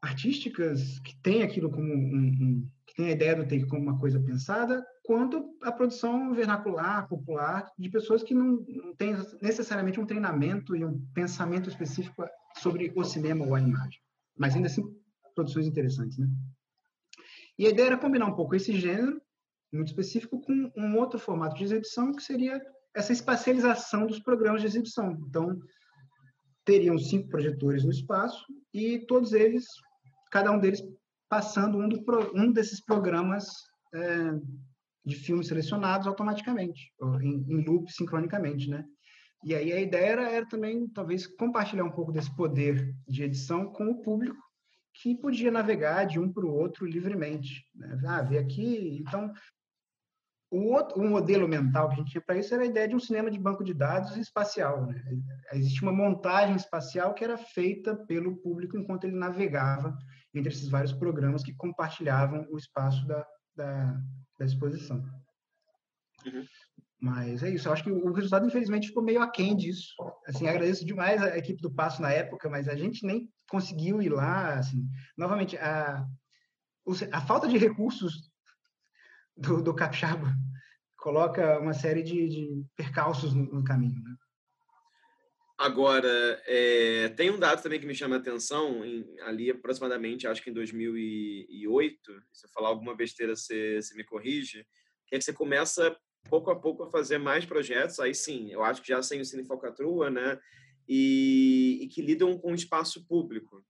artísticas 0.00 0.98
que 1.00 1.16
tem 1.20 1.42
aquilo 1.42 1.70
como 1.70 1.86
um, 1.86 2.26
um 2.26 2.68
que 2.86 2.94
tem 2.94 3.08
a 3.08 3.12
ideia 3.12 3.36
do 3.36 3.42
take 3.42 3.66
como 3.66 3.82
uma 3.82 3.98
coisa 3.98 4.20
pensada, 4.20 4.84
quanto 5.04 5.54
a 5.62 5.70
produção 5.70 6.32
vernacular, 6.32 7.08
popular, 7.08 7.70
de 7.78 7.90
pessoas 7.90 8.22
que 8.22 8.34
não, 8.34 8.64
não 8.68 8.94
têm 8.94 9.14
necessariamente 9.42 10.00
um 10.00 10.06
treinamento 10.06 10.74
e 10.74 10.84
um 10.84 11.00
pensamento 11.12 11.68
específico 11.68 12.24
sobre 12.58 12.92
o 12.94 13.04
cinema 13.04 13.44
ou 13.46 13.54
a 13.54 13.60
imagem, 13.60 14.00
mas 14.36 14.54
ainda 14.54 14.68
assim 14.68 14.82
produções 15.34 15.66
interessantes, 15.66 16.18
né? 16.18 16.26
E 17.58 17.66
a 17.66 17.70
ideia 17.70 17.86
era 17.86 17.98
combinar 17.98 18.26
um 18.26 18.34
pouco 18.34 18.54
esse 18.54 18.78
gênero, 18.78 19.20
muito 19.72 19.88
específico, 19.88 20.40
com 20.40 20.72
um 20.76 20.96
outro 20.96 21.18
formato 21.18 21.56
de 21.56 21.64
exibição, 21.64 22.12
que 22.12 22.22
seria 22.22 22.60
essa 22.94 23.12
espacialização 23.12 24.06
dos 24.06 24.20
programas 24.20 24.60
de 24.60 24.66
exibição. 24.66 25.12
Então, 25.28 25.58
teriam 26.64 26.98
cinco 26.98 27.28
projetores 27.28 27.84
no 27.84 27.90
espaço 27.90 28.44
e 28.72 29.00
todos 29.06 29.32
eles, 29.32 29.66
cada 30.30 30.50
um 30.50 30.58
deles 30.58 30.82
passando 31.28 31.78
um, 31.78 31.88
do, 31.88 32.02
um 32.34 32.52
desses 32.52 32.84
programas 32.84 33.46
é, 33.94 34.32
de 35.04 35.16
filmes 35.16 35.48
selecionados 35.48 36.06
automaticamente, 36.06 36.92
em, 37.20 37.44
em 37.48 37.64
loop 37.64 37.90
sincronicamente, 37.92 38.68
né? 38.68 38.84
E 39.46 39.54
aí 39.54 39.72
a 39.72 39.80
ideia 39.80 40.06
era, 40.06 40.28
era, 40.28 40.48
também, 40.48 40.88
talvez, 40.88 41.24
compartilhar 41.24 41.84
um 41.84 41.92
pouco 41.92 42.10
desse 42.10 42.34
poder 42.34 42.92
de 43.06 43.22
edição 43.22 43.72
com 43.72 43.88
o 43.88 44.02
público 44.02 44.42
que 44.92 45.14
podia 45.14 45.52
navegar 45.52 46.04
de 46.04 46.18
um 46.18 46.32
para 46.32 46.44
o 46.44 46.52
outro 46.52 46.84
livremente. 46.84 47.64
Né? 47.72 47.96
Ah, 48.08 48.22
ver 48.22 48.38
aqui. 48.38 48.98
Então, 49.00 49.32
o, 50.50 50.72
outro, 50.72 51.00
o 51.00 51.08
modelo 51.08 51.46
mental 51.46 51.88
que 51.88 51.94
a 51.94 51.98
gente 51.98 52.10
tinha 52.10 52.20
para 52.20 52.36
isso 52.36 52.52
era 52.52 52.64
a 52.64 52.66
ideia 52.66 52.88
de 52.88 52.96
um 52.96 52.98
cinema 52.98 53.30
de 53.30 53.38
banco 53.38 53.62
de 53.62 53.72
dados 53.72 54.16
espacial. 54.16 54.84
Né? 54.84 55.00
Existia 55.52 55.88
uma 55.88 55.96
montagem 55.96 56.56
espacial 56.56 57.14
que 57.14 57.22
era 57.22 57.38
feita 57.38 57.94
pelo 57.94 58.36
público 58.38 58.76
enquanto 58.76 59.04
ele 59.04 59.14
navegava 59.14 59.96
entre 60.34 60.50
esses 60.50 60.68
vários 60.68 60.92
programas 60.92 61.44
que 61.44 61.54
compartilhavam 61.54 62.48
o 62.50 62.58
espaço 62.58 63.06
da, 63.06 63.24
da, 63.54 64.02
da 64.40 64.44
exposição. 64.44 65.04
Uhum. 66.26 66.44
Mas 66.98 67.42
é 67.42 67.50
isso, 67.50 67.68
eu 67.68 67.72
acho 67.72 67.84
que 67.84 67.90
o 67.90 68.12
resultado, 68.12 68.46
infelizmente, 68.46 68.88
ficou 68.88 69.02
meio 69.02 69.20
aquém 69.20 69.54
disso. 69.54 69.94
Assim, 70.26 70.48
agradeço 70.48 70.84
demais 70.84 71.22
a 71.22 71.36
equipe 71.36 71.60
do 71.60 71.70
Passo 71.70 72.00
na 72.00 72.10
época, 72.10 72.48
mas 72.48 72.68
a 72.68 72.74
gente 72.74 73.06
nem 73.06 73.30
conseguiu 73.50 74.00
ir 74.00 74.08
lá. 74.08 74.54
Assim. 74.54 74.88
Novamente, 75.16 75.56
a, 75.58 76.06
a 77.12 77.20
falta 77.20 77.46
de 77.46 77.58
recursos 77.58 78.30
do, 79.36 79.62
do 79.62 79.74
Capixaba 79.74 80.34
coloca 80.96 81.60
uma 81.60 81.74
série 81.74 82.02
de, 82.02 82.28
de 82.28 82.64
percalços 82.74 83.34
no, 83.34 83.44
no 83.44 83.62
caminho. 83.62 84.02
Né? 84.02 84.16
Agora, 85.58 86.42
é, 86.46 87.10
tem 87.10 87.30
um 87.30 87.38
dado 87.38 87.62
também 87.62 87.78
que 87.78 87.86
me 87.86 87.94
chama 87.94 88.16
a 88.16 88.18
atenção, 88.18 88.84
em, 88.84 89.04
ali 89.20 89.50
aproximadamente, 89.50 90.26
acho 90.26 90.42
que 90.42 90.50
em 90.50 90.54
2008, 90.54 92.22
se 92.32 92.46
eu 92.46 92.50
falar 92.50 92.68
alguma 92.68 92.96
besteira, 92.96 93.36
você, 93.36 93.80
você 93.80 93.94
me 93.94 94.04
corrige, 94.04 94.66
que 95.06 95.14
é 95.14 95.18
que 95.18 95.24
você 95.24 95.32
começa 95.32 95.96
pouco 96.28 96.50
a 96.50 96.56
pouco 96.56 96.84
a 96.84 96.90
fazer 96.90 97.18
mais 97.18 97.44
projetos, 97.44 98.00
aí 98.00 98.14
sim, 98.14 98.50
eu 98.50 98.62
acho 98.62 98.82
que 98.82 98.88
já 98.88 99.02
sem 99.02 99.20
o 99.20 99.24
Cine 99.24 99.44
Falcatrua, 99.44 100.10
né? 100.10 100.38
E, 100.88 101.80
e, 101.82 101.88
que 101.88 102.00
lidam 102.00 102.38
com 102.38 102.52
o 102.52 102.54
espaço 102.54 103.04
público. 103.06 103.64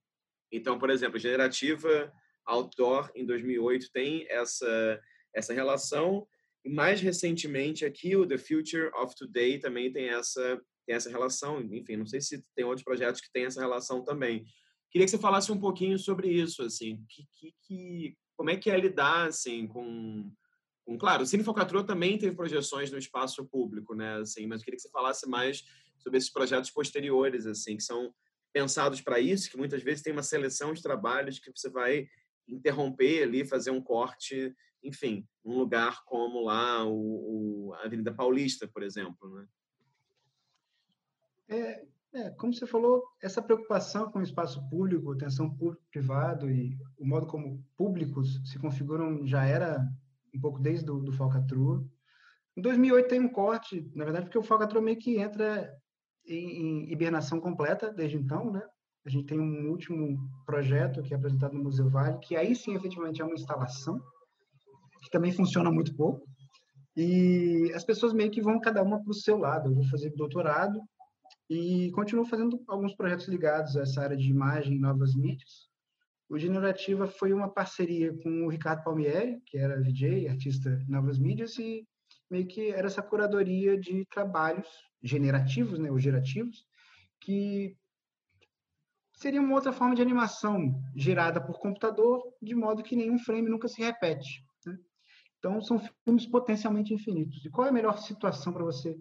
Então, 0.51 0.77
por 0.77 0.89
exemplo, 0.89 1.17
Generativa 1.17 2.11
Outdoor, 2.45 3.11
em 3.15 3.25
2008, 3.25 3.89
tem 3.91 4.27
essa, 4.29 5.01
essa 5.33 5.53
relação. 5.53 6.27
E 6.63 6.69
mais 6.69 7.01
recentemente 7.01 7.85
aqui, 7.85 8.15
o 8.15 8.27
The 8.27 8.37
Future 8.37 8.91
of 8.93 9.15
Today 9.15 9.57
também 9.57 9.91
tem 9.91 10.09
essa, 10.09 10.61
tem 10.85 10.95
essa 10.95 11.09
relação. 11.09 11.59
Enfim, 11.61 11.97
não 11.97 12.05
sei 12.05 12.21
se 12.21 12.43
tem 12.55 12.65
outros 12.65 12.83
projetos 12.83 13.19
que 13.19 13.31
têm 13.31 13.45
essa 13.45 13.61
relação 13.61 14.03
também. 14.03 14.45
Queria 14.91 15.05
que 15.05 15.11
você 15.11 15.17
falasse 15.17 15.51
um 15.51 15.59
pouquinho 15.59 15.97
sobre 15.97 16.29
isso, 16.29 16.61
assim, 16.63 17.03
que, 17.09 17.25
que, 17.33 17.53
que 17.63 18.17
como 18.37 18.51
é 18.51 18.55
que 18.55 18.69
é 18.69 18.79
lidar, 18.79 19.27
assim, 19.27 19.67
com, 19.67 20.31
claro, 20.95 21.23
o 21.23 21.25
Cine 21.25 21.43
Falcatrua 21.43 21.83
também 21.83 22.17
teve 22.19 22.35
projeções 22.35 22.91
no 22.91 22.99
espaço 22.99 23.43
público, 23.45 23.95
né, 23.95 24.19
assim, 24.19 24.45
mas 24.45 24.63
queria 24.63 24.77
que 24.77 24.83
você 24.83 24.91
falasse 24.91 25.27
mais 25.27 25.65
sobre 25.97 26.19
esses 26.19 26.29
projetos 26.29 26.69
posteriores, 26.69 27.47
assim, 27.47 27.75
que 27.75 27.83
são 27.83 28.13
pensados 28.53 29.01
para 29.01 29.19
isso, 29.19 29.49
que 29.49 29.57
muitas 29.57 29.83
vezes 29.83 30.03
tem 30.03 30.13
uma 30.13 30.23
seleção 30.23 30.73
de 30.73 30.81
trabalhos 30.81 31.39
que 31.39 31.51
você 31.53 31.69
vai 31.69 32.07
interromper 32.47 33.23
ali, 33.23 33.43
fazer 33.43 33.71
um 33.71 33.81
corte, 33.81 34.55
enfim, 34.83 35.27
um 35.43 35.57
lugar 35.57 36.03
como 36.05 36.41
lá 36.43 36.85
o, 36.85 37.69
o 37.69 37.73
a 37.73 37.85
Avenida 37.85 38.13
Paulista, 38.13 38.67
por 38.67 38.83
exemplo, 38.83 39.35
né? 39.35 39.47
É, 41.49 41.85
é, 42.13 42.29
como 42.31 42.53
você 42.53 42.65
falou, 42.65 43.03
essa 43.21 43.41
preocupação 43.41 44.11
com 44.11 44.19
o 44.19 44.23
espaço 44.23 44.67
público, 44.69 45.11
atenção 45.11 45.49
público-privado 45.49 46.49
e 46.49 46.77
o 46.97 47.05
modo 47.05 47.27
como 47.27 47.63
públicos 47.75 48.41
se 48.49 48.57
configuram 48.57 49.25
já 49.25 49.45
era 49.45 49.87
um 50.33 50.39
pouco 50.39 50.59
desde 50.59 50.85
do, 50.85 50.99
do 50.99 51.11
Falcatrua. 51.11 51.83
Em 52.55 52.61
2008 52.61 53.07
tem 53.07 53.19
um 53.19 53.29
corte, 53.29 53.89
na 53.95 54.03
verdade, 54.03 54.25
porque 54.25 54.37
o 54.37 54.43
Falcatrua 54.43 54.81
meio 54.81 54.97
que 54.97 55.17
entra 55.17 55.71
em, 56.25 56.85
em 56.85 56.91
hibernação 56.91 57.39
completa 57.39 57.91
desde 57.91 58.17
então, 58.17 58.51
né? 58.51 58.61
A 59.05 59.09
gente 59.09 59.27
tem 59.27 59.39
um 59.39 59.69
último 59.69 60.17
projeto 60.45 61.01
que 61.01 61.13
é 61.13 61.17
apresentado 61.17 61.53
no 61.53 61.63
Museu 61.63 61.87
Vale, 61.89 62.19
que 62.19 62.35
aí 62.35 62.53
sim, 62.53 62.75
efetivamente, 62.75 63.21
é 63.21 63.25
uma 63.25 63.35
instalação, 63.35 63.97
que 65.01 65.09
também 65.09 65.31
funciona 65.31 65.71
muito 65.71 65.95
pouco. 65.95 66.27
E 66.95 67.71
as 67.73 67.85
pessoas 67.85 68.11
meio 68.11 68.29
que 68.31 68.41
vão 68.41 68.59
cada 68.59 68.83
uma 68.83 69.01
para 69.01 69.11
o 69.11 69.13
seu 69.13 69.37
lado. 69.37 69.69
Eu 69.69 69.75
vou 69.75 69.85
fazer 69.85 70.09
doutorado 70.09 70.81
e 71.49 71.89
continuo 71.91 72.25
fazendo 72.25 72.61
alguns 72.67 72.93
projetos 72.95 73.27
ligados 73.27 73.77
a 73.77 73.83
essa 73.83 74.01
área 74.01 74.17
de 74.17 74.29
imagem 74.29 74.75
e 74.75 74.79
novas 74.79 75.15
mídias. 75.15 75.69
O 76.29 76.37
Generativa 76.37 77.07
foi 77.07 77.31
uma 77.31 77.49
parceria 77.49 78.13
com 78.21 78.45
o 78.45 78.49
Ricardo 78.49 78.83
Palmieri, 78.83 79.39
que 79.45 79.57
era 79.57 79.81
DJ, 79.81 80.27
artista 80.27 80.77
novas 80.87 81.17
mídias, 81.17 81.57
e 81.57 81.87
meio 82.29 82.45
que 82.45 82.69
era 82.69 82.87
essa 82.87 83.01
curadoria 83.01 83.79
de 83.79 84.05
trabalhos 84.07 84.67
generativos, 85.01 85.79
né, 85.79 85.89
ou 85.89 85.97
gerativos, 85.97 86.65
que 87.21 87.77
seria 89.15 89.41
uma 89.41 89.55
outra 89.55 89.71
forma 89.71 89.95
de 89.95 90.01
animação 90.01 90.79
gerada 90.95 91.41
por 91.41 91.59
computador, 91.59 92.21
de 92.41 92.53
modo 92.53 92.83
que 92.83 92.95
nenhum 92.95 93.17
frame 93.17 93.49
nunca 93.49 93.67
se 93.67 93.81
repete. 93.81 94.45
Né? 94.65 94.77
Então, 95.39 95.61
são 95.61 95.81
filmes 96.03 96.25
potencialmente 96.25 96.93
infinitos. 96.93 97.43
E 97.45 97.49
qual 97.49 97.67
é 97.67 97.69
a 97.69 97.73
melhor 97.73 97.97
situação 97.97 98.51
para 98.51 98.63
você 98.63 98.95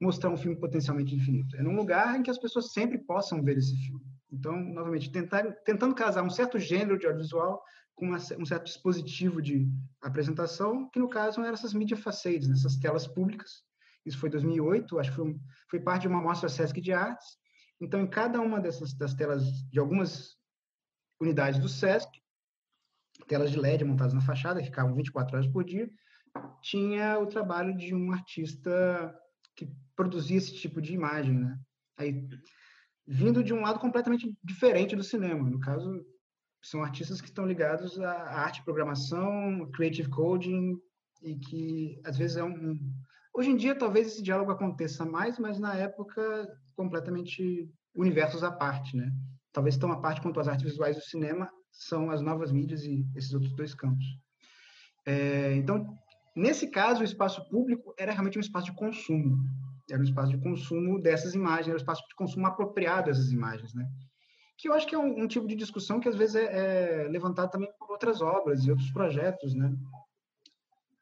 mostrar 0.00 0.30
um 0.30 0.36
filme 0.36 0.58
potencialmente 0.58 1.14
infinito? 1.14 1.56
É 1.56 1.62
num 1.62 1.74
lugar 1.74 2.18
em 2.18 2.22
que 2.22 2.30
as 2.30 2.38
pessoas 2.38 2.72
sempre 2.72 2.98
possam 2.98 3.42
ver 3.42 3.58
esse 3.58 3.76
filme. 3.76 4.04
Então, 4.30 4.58
novamente, 4.60 5.10
tentar, 5.10 5.50
tentando 5.64 5.94
casar 5.94 6.22
um 6.22 6.30
certo 6.30 6.58
gênero 6.58 6.98
de 6.98 7.06
audiovisual 7.06 7.62
com 7.94 8.06
uma, 8.06 8.18
um 8.38 8.44
certo 8.44 8.64
dispositivo 8.64 9.42
de 9.42 9.68
apresentação, 10.00 10.88
que 10.90 10.98
no 10.98 11.08
caso 11.08 11.40
eram 11.40 11.54
essas 11.54 11.74
media 11.74 11.96
facades, 11.96 12.48
essas 12.48 12.76
telas 12.76 13.06
públicas. 13.06 13.62
Isso 14.04 14.18
foi 14.18 14.30
2008, 14.30 14.98
acho 14.98 15.10
que 15.10 15.16
foi, 15.16 15.36
foi 15.70 15.80
parte 15.80 16.02
de 16.02 16.08
uma 16.08 16.22
mostra 16.22 16.48
Sesc 16.48 16.80
de 16.80 16.92
Artes, 16.92 17.38
então, 17.80 18.00
em 18.00 18.08
cada 18.08 18.40
uma 18.40 18.60
dessas 18.60 18.92
das 18.94 19.14
telas 19.14 19.44
de 19.70 19.78
algumas 19.78 20.36
unidades 21.20 21.60
do 21.60 21.68
SESC, 21.68 22.10
telas 23.26 23.50
de 23.50 23.58
LED 23.58 23.84
montadas 23.84 24.14
na 24.14 24.20
fachada, 24.20 24.60
que 24.60 24.66
ficavam 24.66 24.94
24 24.94 25.36
horas 25.36 25.50
por 25.50 25.64
dia, 25.64 25.88
tinha 26.62 27.18
o 27.18 27.26
trabalho 27.26 27.76
de 27.76 27.94
um 27.94 28.12
artista 28.12 29.14
que 29.56 29.68
produzia 29.94 30.38
esse 30.38 30.54
tipo 30.54 30.80
de 30.80 30.92
imagem, 30.92 31.38
né? 31.38 31.58
Aí, 31.96 32.28
vindo 33.08 33.42
de 33.42 33.54
um 33.54 33.62
lado 33.62 33.80
completamente 33.80 34.36
diferente 34.44 34.94
do 34.94 35.02
cinema. 35.02 35.48
No 35.48 35.58
caso, 35.58 36.04
são 36.62 36.82
artistas 36.82 37.20
que 37.20 37.28
estão 37.28 37.46
ligados 37.46 37.98
à 37.98 38.12
arte, 38.12 38.62
programação, 38.62 39.68
creative 39.72 40.10
coding, 40.10 40.76
e 41.22 41.36
que 41.36 42.00
às 42.04 42.16
vezes 42.16 42.36
é 42.36 42.44
um, 42.44 42.78
Hoje 43.38 43.50
em 43.50 43.56
dia, 43.56 43.72
talvez 43.72 44.08
esse 44.08 44.20
diálogo 44.20 44.50
aconteça 44.50 45.04
mais, 45.04 45.38
mas 45.38 45.60
na 45.60 45.72
época, 45.72 46.48
completamente 46.74 47.70
universos 47.94 48.42
à 48.42 48.50
parte, 48.50 48.96
né? 48.96 49.12
Talvez 49.52 49.76
tão 49.76 49.92
à 49.92 50.00
parte 50.00 50.20
quanto 50.20 50.40
as 50.40 50.48
artes 50.48 50.64
visuais 50.64 50.96
do 50.96 51.02
cinema 51.02 51.48
são 51.70 52.10
as 52.10 52.20
novas 52.20 52.50
mídias 52.50 52.82
e 52.82 53.06
esses 53.14 53.32
outros 53.32 53.54
dois 53.54 53.74
campos. 53.74 54.04
É, 55.06 55.54
então, 55.54 55.96
nesse 56.34 56.68
caso, 56.68 57.00
o 57.00 57.04
espaço 57.04 57.48
público 57.48 57.94
era 57.96 58.10
realmente 58.10 58.38
um 58.38 58.40
espaço 58.40 58.66
de 58.66 58.76
consumo. 58.76 59.38
Era 59.90 60.00
um 60.00 60.04
espaço 60.04 60.30
de 60.30 60.38
consumo 60.38 61.00
dessas 61.00 61.34
imagens, 61.34 61.68
era 61.68 61.76
um 61.76 61.80
espaço 61.80 62.02
de 62.08 62.14
consumo 62.14 62.46
apropriado 62.46 63.06
dessas 63.06 63.30
imagens, 63.30 63.74
né? 63.74 63.88
Que 64.56 64.68
eu 64.68 64.74
acho 64.74 64.86
que 64.86 64.94
é 64.94 64.98
um, 64.98 65.22
um 65.22 65.28
tipo 65.28 65.46
de 65.46 65.54
discussão 65.54 66.00
que 66.00 66.08
às 66.08 66.16
vezes 66.16 66.36
é, 66.36 67.04
é 67.04 67.08
levantado 67.08 67.50
também 67.50 67.70
por 67.78 67.90
outras 67.90 68.20
obras 68.20 68.64
e 68.64 68.70
outros 68.70 68.90
projetos, 68.90 69.54
né? 69.54 69.72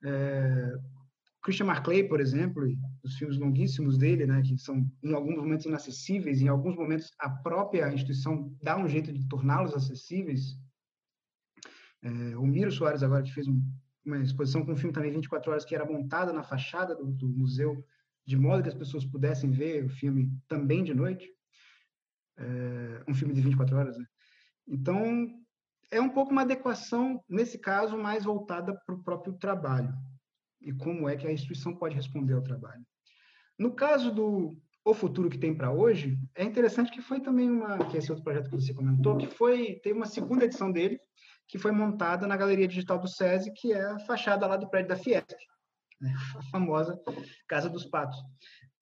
É, 0.04 0.72
Christian 1.46 1.66
Marclay, 1.66 2.02
por 2.02 2.20
exemplo, 2.20 2.64
os 3.04 3.16
filmes 3.16 3.38
longuíssimos 3.38 3.96
dele, 3.96 4.26
né, 4.26 4.42
que 4.42 4.58
são 4.58 4.84
em 5.00 5.14
alguns 5.14 5.36
momentos 5.36 5.64
inacessíveis, 5.64 6.42
em 6.42 6.48
alguns 6.48 6.74
momentos 6.74 7.12
a 7.20 7.30
própria 7.30 7.88
instituição 7.92 8.52
dá 8.60 8.76
um 8.76 8.88
jeito 8.88 9.12
de 9.12 9.28
torná-los 9.28 9.72
acessíveis. 9.72 10.58
É, 12.02 12.36
o 12.36 12.44
Miro 12.44 12.72
Soares 12.72 13.04
agora 13.04 13.22
que 13.22 13.32
fez 13.32 13.46
um, 13.46 13.62
uma 14.04 14.18
exposição 14.18 14.66
com 14.66 14.72
um 14.72 14.76
filme 14.76 14.92
também 14.92 15.12
24 15.12 15.52
horas 15.52 15.64
que 15.64 15.74
era 15.74 15.84
montada 15.84 16.32
na 16.32 16.42
fachada 16.42 16.96
do, 16.96 17.06
do, 17.12 17.28
museu 17.28 17.84
de 18.26 18.36
modo 18.36 18.62
que 18.62 18.68
as 18.68 18.74
pessoas 18.74 19.04
pudessem 19.04 19.50
ver 19.50 19.84
o 19.84 19.88
filme 19.88 20.30
também 20.48 20.82
de 20.82 20.92
noite. 20.92 21.32
É, 22.36 23.04
um 23.08 23.14
filme 23.14 23.32
de 23.32 23.40
24 23.40 23.76
horas, 23.76 23.96
né? 23.96 24.04
Então, 24.66 25.28
é 25.90 26.00
um 26.00 26.08
pouco 26.08 26.32
uma 26.32 26.42
adequação, 26.42 27.22
nesse 27.28 27.58
caso, 27.58 27.96
mais 27.96 28.24
voltada 28.24 28.74
para 28.84 28.94
o 28.94 29.02
próprio 29.02 29.34
trabalho 29.34 29.94
e 30.60 30.72
como 30.72 31.08
é 31.08 31.16
que 31.16 31.26
a 31.26 31.32
instituição 31.32 31.74
pode 31.76 31.94
responder 31.94 32.34
ao 32.34 32.42
trabalho. 32.42 32.84
No 33.56 33.72
caso 33.72 34.12
do 34.12 34.58
O 34.84 34.92
Futuro 34.92 35.30
que 35.30 35.38
tem 35.38 35.54
para 35.54 35.72
hoje, 35.72 36.18
é 36.34 36.42
interessante 36.42 36.90
que 36.90 37.00
foi 37.00 37.20
também 37.20 37.48
uma, 37.48 37.78
que 37.86 37.96
esse 37.96 38.10
outro 38.10 38.24
projeto 38.24 38.50
que 38.50 38.56
você 38.56 38.74
comentou, 38.74 39.16
que 39.16 39.28
foi, 39.28 39.78
teve 39.82 39.96
uma 39.96 40.06
segunda 40.06 40.44
edição 40.44 40.72
dele, 40.72 40.98
que 41.46 41.58
foi 41.58 41.70
montada 41.70 42.26
na 42.26 42.36
Galeria 42.36 42.66
Digital 42.66 42.98
do 42.98 43.06
SESI, 43.06 43.52
que 43.52 43.72
é 43.72 43.84
a 43.84 43.98
fachada 44.00 44.46
lá 44.46 44.56
do 44.56 44.68
prédio 44.68 44.88
da 44.88 44.96
Fiesp, 44.96 45.36
né? 46.00 46.12
a 46.36 46.42
famosa 46.50 46.98
Casa 47.48 47.68
dos 47.68 47.84
Patos. 47.84 48.18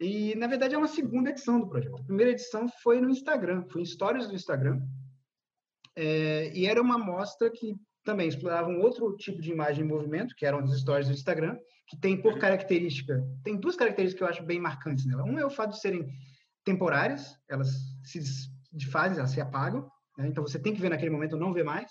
E, 0.01 0.35
na 0.35 0.47
verdade, 0.47 0.75
é 0.75 0.79
uma 0.79 0.89
segunda 0.89 1.31
edição 1.31 1.61
do 1.61 1.69
projeto. 1.69 1.97
A 1.97 2.05
primeira 2.05 2.33
edição 2.33 2.69
foi 2.83 3.01
no 3.01 3.09
Instagram, 3.09 3.65
foi 3.71 3.83
em 3.83 3.87
Stories 3.87 4.27
do 4.27 4.35
Instagram, 4.35 4.81
é, 5.97 6.51
e 6.53 6.67
era 6.67 6.83
uma 6.83 6.99
mostra 6.99 7.51
que 7.51 7.77
também 8.05 8.29
explorava 8.29 8.69
um 8.69 8.81
outro 8.81 9.17
tipo 9.17 9.41
de 9.41 9.51
imagem 9.51 9.85
em 9.85 9.89
movimento, 9.89 10.35
que 10.37 10.45
eram 10.45 10.59
as 10.59 10.79
stories 10.79 11.09
do 11.09 11.15
Instagram, 11.15 11.57
que 11.89 11.99
tem 11.99 12.21
por 12.21 12.39
característica, 12.39 13.23
tem 13.43 13.57
duas 13.57 13.77
características 13.77 14.19
que 14.19 14.25
eu 14.25 14.29
acho 14.29 14.47
bem 14.47 14.61
marcantes 14.61 15.07
nela. 15.07 15.25
Um 15.25 15.39
é 15.39 15.47
o 15.47 15.51
fato 15.51 15.71
de 15.71 15.81
serem 15.81 16.07
temporárias, 16.65 17.37
elas 17.49 17.69
se 18.03 18.21
desfazem, 18.73 19.19
elas 19.19 19.31
se 19.31 19.41
apagam, 19.41 19.89
né? 20.19 20.27
então 20.29 20.43
você 20.43 20.59
tem 20.59 20.75
que 20.75 20.81
ver 20.81 20.91
naquele 20.91 21.11
momento, 21.11 21.37
não 21.37 21.53
vê 21.53 21.63
mais. 21.63 21.91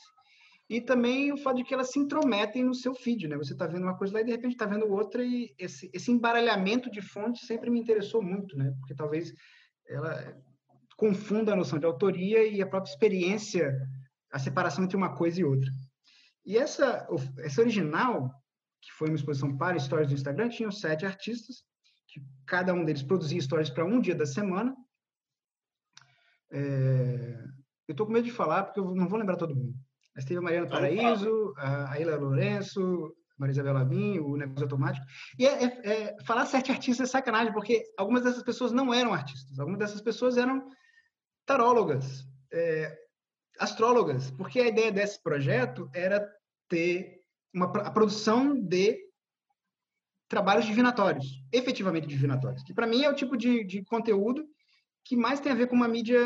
E 0.70 0.80
também 0.80 1.32
o 1.32 1.38
fato 1.38 1.57
de 1.57 1.64
que 1.64 1.74
elas 1.74 1.91
se 1.91 1.99
intrometem 1.99 2.64
no 2.64 2.74
seu 2.74 2.95
feed, 2.95 3.28
né? 3.28 3.38
Você 3.38 3.53
está 3.53 3.68
vendo 3.68 3.84
uma 3.84 3.97
coisa 3.97 4.14
lá 4.14 4.22
e 4.22 4.26
de 4.26 4.32
repente 4.32 4.53
está 4.53 4.66
vendo 4.66 4.91
outra 4.91 5.24
e 5.24 5.53
esse, 5.57 5.89
esse 5.93 6.11
embaralhamento 6.11 6.89
de 6.89 7.01
fontes 7.01 7.45
sempre 7.45 7.70
me 7.70 7.80
interessou 7.80 8.22
muito, 8.22 8.57
né? 8.57 8.74
Porque 8.80 8.95
talvez 8.95 9.34
ela 9.88 10.36
confunda 10.95 11.53
a 11.53 11.55
noção 11.55 11.78
de 11.78 11.86
autoria 11.86 12.47
e 12.47 12.61
a 12.61 12.68
própria 12.68 12.91
experiência, 12.91 13.76
a 14.32 14.39
separação 14.39 14.84
entre 14.84 14.95
uma 14.95 15.16
coisa 15.16 15.41
e 15.41 15.43
outra. 15.43 15.70
E 16.45 16.57
essa, 16.57 17.07
essa 17.39 17.61
original, 17.61 18.32
que 18.82 18.91
foi 18.93 19.09
uma 19.09 19.16
exposição 19.16 19.57
para 19.57 19.80
stories 19.80 20.09
do 20.09 20.14
Instagram, 20.14 20.49
tinha 20.49 20.72
sete 20.72 21.05
artistas, 21.05 21.64
que 22.07 22.22
cada 22.45 22.74
um 22.74 22.86
deles 22.86 23.03
produzia 23.03 23.41
stories 23.41 23.70
para 23.70 23.86
um 23.86 23.99
dia 23.99 24.16
da 24.16 24.26
semana. 24.26 24.76
É, 26.51 27.43
eu 27.88 27.93
estou 27.93 28.05
com 28.05 28.14
medo 28.14 28.26
de 28.26 28.32
falar, 28.32 28.64
porque 28.64 28.80
eu 28.80 28.93
não 28.93 29.07
vou 29.07 29.18
lembrar 29.18 29.38
todo 29.38 29.55
mundo. 29.55 29.74
Mas 30.16 30.26
teve 30.26 30.39
a 30.39 30.41
Mariana 30.41 30.68
Paraíso, 30.68 31.53
a 31.57 31.99
Ilha 31.99 32.16
Lourenço, 32.16 33.14
Maria 33.38 33.51
Isabel 33.51 33.74
Labim, 33.74 34.20
o 34.20 34.38
Negócio 34.38 34.64
Automático. 34.64 35.05
E 35.38 35.45
é, 35.45 35.64
é, 35.64 35.68
é, 35.86 36.16
falar 36.24 36.45
sete 36.45 36.72
artistas 36.72 37.09
é 37.09 37.11
sacanagem, 37.11 37.51
porque 37.51 37.84
algumas 37.97 38.24
dessas 38.24 38.43
pessoas 38.43 38.72
não 38.72 38.93
eram 38.93 39.14
artistas. 39.14 39.59
Algumas 39.59 39.80
dessas 39.80 40.01
pessoas 40.01 40.38
eram 40.38 40.66
tarólogas, 41.45 42.26
é, 42.51 42.95
astrólogas, 43.59 44.32
porque 44.32 44.59
a 44.59 44.68
ideia 44.68 44.91
desse 44.91 45.22
projeto 45.22 45.89
era 45.93 46.26
ter 46.70 47.22
uma, 47.53 47.66
a 47.66 47.91
produção 47.91 48.55
de 48.55 48.99
trabalhos 50.28 50.66
divinatórios, 50.66 51.43
efetivamente 51.51 52.07
divinatórios, 52.07 52.64
que 52.64 52.74
para 52.74 52.88
mim 52.88 53.03
é 53.03 53.09
o 53.09 53.16
tipo 53.16 53.38
de, 53.38 53.64
de 53.64 53.84
conteúdo 53.84 54.43
que 55.03 55.16
mais 55.16 55.39
tem 55.39 55.51
a 55.51 55.55
ver 55.55 55.68
com 55.68 55.76
uma 55.76 55.88
mídia 55.88 56.20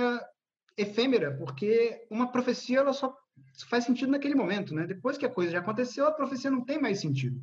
efêmera, 0.77 1.35
porque 1.35 2.05
uma 2.09 2.31
profecia 2.31 2.79
ela 2.79 2.93
só 2.93 3.13
faz 3.69 3.85
sentido 3.85 4.11
naquele 4.11 4.35
momento, 4.35 4.73
né? 4.73 4.85
Depois 4.85 5.17
que 5.17 5.25
a 5.25 5.29
coisa 5.29 5.51
já 5.51 5.59
aconteceu, 5.59 6.07
a 6.07 6.11
profecia 6.11 6.51
não 6.51 6.63
tem 6.63 6.79
mais 6.79 6.99
sentido. 6.99 7.41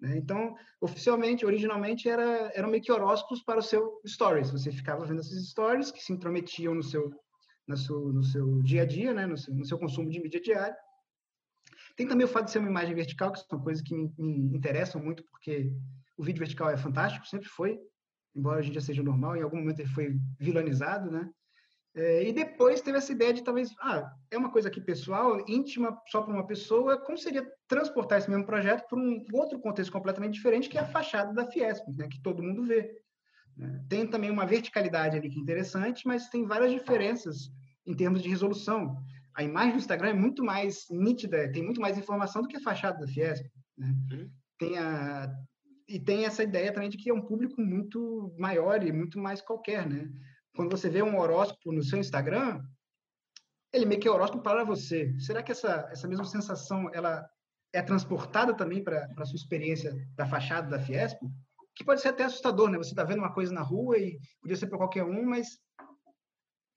Né? 0.00 0.16
Então, 0.16 0.54
oficialmente, 0.80 1.46
originalmente, 1.46 2.08
era, 2.08 2.50
eram 2.54 2.70
meio 2.70 2.82
que 2.82 2.92
horóscopos 2.92 3.42
para 3.42 3.58
o 3.58 3.62
seu 3.62 4.00
stories. 4.06 4.50
Você 4.50 4.70
ficava 4.70 5.04
vendo 5.06 5.20
esses 5.20 5.50
stories 5.50 5.90
que 5.90 6.02
se 6.02 6.12
intrometiam 6.12 6.74
no 6.74 6.82
seu 6.82 7.10
no 7.66 7.76
seu, 7.76 8.12
no 8.12 8.22
seu 8.22 8.62
dia 8.62 8.82
a 8.82 8.84
dia, 8.84 9.14
né, 9.14 9.26
no 9.26 9.36
seu, 9.38 9.54
no 9.54 9.64
seu 9.64 9.78
consumo 9.78 10.10
de 10.10 10.20
mídia 10.20 10.40
diário. 10.40 10.76
Tem 11.96 12.06
também 12.06 12.26
o 12.26 12.28
fato 12.28 12.46
de 12.46 12.50
ser 12.50 12.58
uma 12.58 12.68
imagem 12.68 12.94
vertical, 12.94 13.32
que 13.32 13.40
são 13.40 13.60
coisas 13.60 13.82
que 13.82 13.94
me, 13.94 14.12
me 14.18 14.56
interessam 14.56 15.02
muito, 15.02 15.24
porque 15.30 15.72
o 16.16 16.22
vídeo 16.22 16.40
vertical 16.40 16.70
é 16.70 16.76
fantástico, 16.76 17.26
sempre 17.26 17.48
foi, 17.48 17.78
embora 18.34 18.58
hoje 18.58 18.68
em 18.68 18.72
dia 18.72 18.80
seja 18.80 19.02
normal, 19.02 19.36
em 19.36 19.42
algum 19.42 19.58
momento 19.58 19.80
ele 19.80 19.88
foi 19.88 20.16
vilanizado, 20.38 21.10
né? 21.10 21.30
É, 21.96 22.28
e 22.28 22.32
depois 22.32 22.80
teve 22.80 22.98
essa 22.98 23.12
ideia 23.12 23.32
de 23.32 23.44
talvez, 23.44 23.70
ah, 23.80 24.12
é 24.30 24.36
uma 24.36 24.50
coisa 24.50 24.68
aqui 24.68 24.80
pessoal, 24.80 25.44
íntima, 25.48 25.96
só 26.08 26.22
para 26.22 26.34
uma 26.34 26.46
pessoa, 26.46 26.98
como 26.98 27.16
seria 27.16 27.46
transportar 27.68 28.18
esse 28.18 28.28
mesmo 28.28 28.44
projeto 28.44 28.88
para 28.88 28.98
um 28.98 29.24
outro 29.32 29.60
contexto 29.60 29.92
completamente 29.92 30.34
diferente, 30.34 30.68
que 30.68 30.76
é 30.76 30.80
a 30.80 30.86
fachada 30.86 31.32
da 31.32 31.46
Fiesp, 31.46 31.86
né, 31.96 32.08
que 32.08 32.20
todo 32.20 32.42
mundo 32.42 32.64
vê. 32.64 33.00
Né? 33.56 33.84
Tem 33.88 34.06
também 34.08 34.28
uma 34.28 34.44
verticalidade 34.44 35.16
ali 35.16 35.30
que 35.30 35.38
é 35.38 35.42
interessante, 35.42 36.04
mas 36.04 36.28
tem 36.28 36.44
várias 36.44 36.72
diferenças 36.72 37.52
em 37.86 37.94
termos 37.94 38.22
de 38.22 38.28
resolução. 38.28 38.96
A 39.36 39.44
imagem 39.44 39.72
do 39.72 39.78
Instagram 39.78 40.08
é 40.08 40.14
muito 40.14 40.44
mais 40.44 40.86
nítida, 40.90 41.50
tem 41.52 41.62
muito 41.62 41.80
mais 41.80 41.96
informação 41.96 42.42
do 42.42 42.48
que 42.48 42.56
a 42.56 42.60
fachada 42.60 42.98
da 42.98 43.06
Fiesp. 43.06 43.46
Né? 43.78 43.94
Uhum. 44.10 44.30
Tem 44.58 44.78
a, 44.78 45.32
e 45.88 46.00
tem 46.00 46.24
essa 46.24 46.42
ideia 46.42 46.72
também 46.72 46.88
de 46.88 46.96
que 46.96 47.10
é 47.10 47.14
um 47.14 47.22
público 47.22 47.60
muito 47.60 48.34
maior 48.38 48.84
e 48.84 48.92
muito 48.92 49.18
mais 49.18 49.40
qualquer, 49.40 49.88
né? 49.88 50.10
Quando 50.54 50.70
você 50.70 50.88
vê 50.88 51.02
um 51.02 51.18
horóscopo 51.18 51.72
no 51.72 51.82
seu 51.82 51.98
Instagram, 51.98 52.62
ele 53.72 53.86
meio 53.86 54.00
que 54.00 54.06
é 54.06 54.10
horóscopo 54.10 54.42
para 54.42 54.64
você. 54.64 55.12
Será 55.18 55.42
que 55.42 55.52
essa, 55.52 55.88
essa 55.90 56.06
mesma 56.06 56.24
sensação 56.24 56.88
ela 56.94 57.28
é 57.72 57.82
transportada 57.82 58.54
também 58.54 58.82
para 58.82 59.10
a 59.16 59.24
sua 59.24 59.36
experiência 59.36 59.92
da 60.14 60.26
fachada 60.26 60.68
da 60.68 60.78
Fiesp? 60.78 61.18
Que 61.74 61.84
pode 61.84 62.00
ser 62.00 62.08
até 62.08 62.22
assustador, 62.22 62.70
né? 62.70 62.78
Você 62.78 62.90
está 62.90 63.02
vendo 63.02 63.18
uma 63.18 63.32
coisa 63.32 63.52
na 63.52 63.62
rua 63.62 63.98
e 63.98 64.16
podia 64.40 64.56
ser 64.56 64.68
para 64.68 64.78
qualquer 64.78 65.02
um, 65.02 65.26
mas 65.26 65.58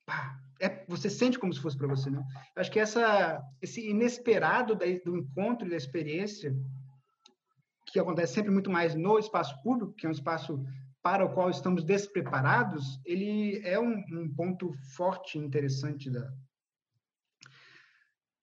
pá, 0.04 0.36
é, 0.60 0.84
você 0.88 1.08
sente 1.08 1.38
como 1.38 1.52
se 1.52 1.60
fosse 1.60 1.78
para 1.78 1.86
você, 1.86 2.10
né? 2.10 2.20
Eu 2.56 2.60
acho 2.60 2.72
que 2.72 2.80
essa, 2.80 3.40
esse 3.62 3.88
inesperado 3.88 4.74
da, 4.74 4.86
do 5.04 5.16
encontro 5.16 5.68
e 5.68 5.70
da 5.70 5.76
experiência, 5.76 6.52
que 7.86 8.00
acontece 8.00 8.34
sempre 8.34 8.50
muito 8.50 8.70
mais 8.70 8.96
no 8.96 9.20
espaço 9.20 9.62
público, 9.62 9.94
que 9.94 10.04
é 10.04 10.08
um 10.08 10.12
espaço 10.12 10.60
para 11.08 11.24
o 11.24 11.32
qual 11.32 11.48
estamos 11.48 11.84
despreparados, 11.84 13.00
ele 13.02 13.66
é 13.66 13.80
um, 13.80 14.04
um 14.12 14.34
ponto 14.34 14.74
forte 14.94 15.38
e 15.38 15.40
interessante 15.40 16.10
da, 16.10 16.30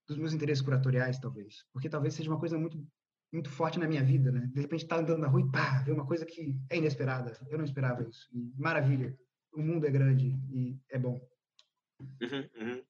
dos 0.07 0.17
meus 0.17 0.33
interesses 0.33 0.63
curatoriais, 0.63 1.19
talvez. 1.19 1.63
Porque 1.71 1.87
talvez 1.87 2.15
seja 2.15 2.31
uma 2.31 2.39
coisa 2.39 2.57
muito 2.57 2.83
muito 3.31 3.51
forte 3.51 3.77
na 3.77 3.87
minha 3.87 4.03
vida, 4.03 4.31
né? 4.31 4.49
De 4.51 4.61
repente 4.61 4.87
tá 4.87 4.95
andando 4.95 5.19
na 5.19 5.27
rua 5.27 5.41
e 5.41 5.51
pá, 5.51 5.83
ver 5.83 5.91
uma 5.91 6.07
coisa 6.07 6.25
que 6.25 6.55
é 6.71 6.77
inesperada. 6.77 7.37
Eu 7.51 7.57
não 7.59 7.65
esperava 7.65 8.01
isso. 8.01 8.27
E, 8.33 8.51
maravilha. 8.57 9.15
O 9.53 9.61
mundo 9.61 9.85
é 9.85 9.91
grande 9.91 10.35
e 10.51 10.75
é 10.89 10.97
bom. 10.97 11.21
Uhum, 11.99 12.49
uhum. 12.59 12.83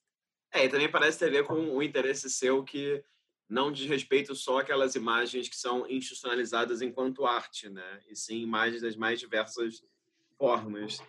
É, 0.53 0.63
e 0.63 0.69
também 0.69 0.89
parece 0.89 1.19
ter 1.19 1.25
a 1.25 1.31
ver 1.31 1.43
com 1.43 1.55
o 1.55 1.83
interesse 1.83 2.29
seu 2.29 2.63
que 2.63 3.03
não 3.47 3.71
diz 3.71 3.87
respeito 3.87 4.33
só 4.33 4.59
àquelas 4.59 4.95
imagens 4.95 5.47
que 5.47 5.55
são 5.55 5.87
institucionalizadas 5.89 6.81
enquanto 6.81 7.25
arte, 7.25 7.69
né? 7.69 8.01
E 8.09 8.15
sim 8.15 8.41
imagens 8.41 8.81
das 8.81 8.95
mais 8.95 9.19
diversas 9.19 9.83
formas. 10.37 10.99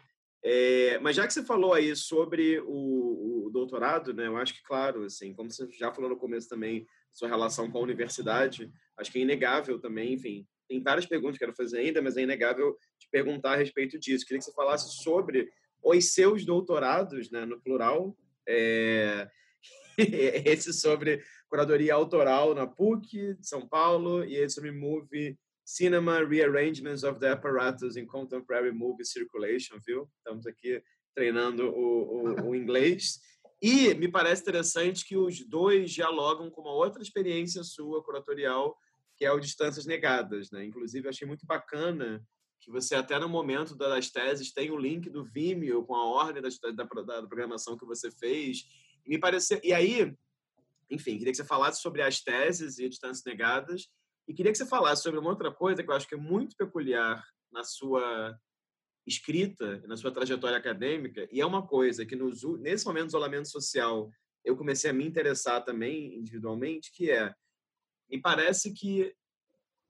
É, 0.42 0.98
mas 1.00 1.16
já 1.16 1.26
que 1.26 1.32
você 1.32 1.42
falou 1.42 1.74
aí 1.74 1.96
sobre 1.96 2.60
o, 2.60 3.46
o, 3.46 3.50
doutorado, 3.50 4.12
né? 4.12 4.26
Eu 4.26 4.36
acho 4.36 4.54
que, 4.54 4.62
claro, 4.62 5.04
assim, 5.04 5.34
como 5.34 5.50
você 5.50 5.68
já 5.72 5.92
falou 5.92 6.10
no 6.10 6.16
começo 6.16 6.48
também, 6.48 6.86
sua 7.12 7.28
relação 7.28 7.70
com 7.70 7.78
a 7.78 7.82
universidade, 7.82 8.70
acho 8.96 9.10
que 9.10 9.18
é 9.18 9.22
inegável 9.22 9.80
também, 9.80 10.12
enfim, 10.12 10.46
tem 10.68 10.82
várias 10.82 11.06
perguntas 11.06 11.38
que 11.38 11.44
quero 11.44 11.56
fazer 11.56 11.78
ainda, 11.78 12.02
mas 12.02 12.16
é 12.16 12.22
inegável 12.22 12.76
te 12.98 13.08
perguntar 13.10 13.54
a 13.54 13.56
respeito 13.56 13.98
disso. 13.98 14.24
Queria 14.24 14.38
que 14.38 14.44
você 14.44 14.52
falasse 14.52 15.02
sobre 15.02 15.50
os 15.82 16.12
seus 16.12 16.44
doutorados, 16.44 17.30
né, 17.30 17.44
no 17.44 17.60
plural, 17.60 18.16
é, 18.46 19.28
esse 20.44 20.72
sobre 20.72 21.22
curadoria 21.48 21.94
autoral 21.94 22.54
na 22.54 22.66
PUC 22.66 23.34
de 23.34 23.46
São 23.46 23.66
Paulo 23.66 24.24
e 24.24 24.36
esse 24.36 24.56
sobre 24.56 24.72
Movie 24.72 25.38
Cinema 25.64 26.24
Rearrangements 26.24 27.02
of 27.02 27.18
the 27.18 27.30
Apparatus 27.30 27.96
in 27.96 28.06
Contemporary 28.06 28.72
Movie 28.72 29.04
Circulation, 29.04 29.78
viu? 29.84 30.08
Estamos 30.18 30.46
aqui 30.46 30.82
treinando 31.14 31.68
o, 31.70 32.44
o, 32.44 32.50
o 32.50 32.54
inglês. 32.54 33.18
E 33.60 33.94
me 33.94 34.08
parece 34.08 34.42
interessante 34.42 35.04
que 35.04 35.16
os 35.16 35.40
dois 35.48 35.90
dialogam 35.90 36.50
com 36.50 36.60
uma 36.60 36.72
outra 36.72 37.02
experiência 37.02 37.64
sua 37.64 38.02
curatorial, 38.02 38.76
que 39.16 39.24
é 39.24 39.32
o 39.32 39.40
Distâncias 39.40 39.86
Negadas. 39.86 40.50
Né? 40.50 40.64
Inclusive, 40.66 41.08
achei 41.08 41.26
muito 41.26 41.46
bacana 41.46 42.22
que 42.60 42.70
você, 42.70 42.94
até 42.94 43.18
no 43.18 43.28
momento 43.28 43.74
das 43.74 44.10
teses, 44.10 44.52
tem 44.52 44.70
o 44.70 44.76
link 44.78 45.08
do 45.08 45.24
Vimeo 45.24 45.84
com 45.84 45.94
a 45.94 46.04
ordem 46.04 46.42
da, 46.42 46.48
da, 46.72 46.84
da 46.84 47.26
programação 47.26 47.78
que 47.78 47.86
você 47.86 48.10
fez. 48.10 48.64
E 49.04 49.10
me 49.10 49.18
pareceu. 49.18 49.58
E 49.64 49.72
aí, 49.72 50.14
enfim, 50.90 51.18
queria 51.18 51.32
que 51.32 51.36
você 51.36 51.44
falasse 51.44 51.80
sobre 51.80 52.02
as 52.02 52.20
teses 52.20 52.78
e 52.78 52.88
distâncias 52.88 53.24
negadas 53.24 53.88
e 54.28 54.34
queria 54.34 54.52
que 54.52 54.58
você 54.58 54.66
falasse 54.66 55.02
sobre 55.02 55.18
uma 55.18 55.30
outra 55.30 55.52
coisa 55.52 55.82
que 55.82 55.90
eu 55.90 55.94
acho 55.94 56.08
que 56.08 56.14
é 56.14 56.18
muito 56.18 56.56
peculiar 56.56 57.24
na 57.50 57.62
sua 57.64 58.36
escrita, 59.06 59.78
na 59.86 59.96
sua 59.96 60.10
trajetória 60.10 60.58
acadêmica, 60.58 61.28
e 61.30 61.40
é 61.40 61.46
uma 61.46 61.64
coisa 61.64 62.04
que 62.04 62.16
nos, 62.16 62.42
nesse 62.58 62.84
momento 62.84 63.04
do 63.04 63.10
isolamento 63.10 63.48
social 63.48 64.10
eu 64.44 64.56
comecei 64.56 64.90
a 64.90 64.92
me 64.92 65.06
interessar 65.06 65.64
também 65.64 66.16
individualmente, 66.16 66.92
que 66.92 67.10
é, 67.10 67.32
me 68.10 68.20
parece 68.20 68.72
que, 68.72 69.14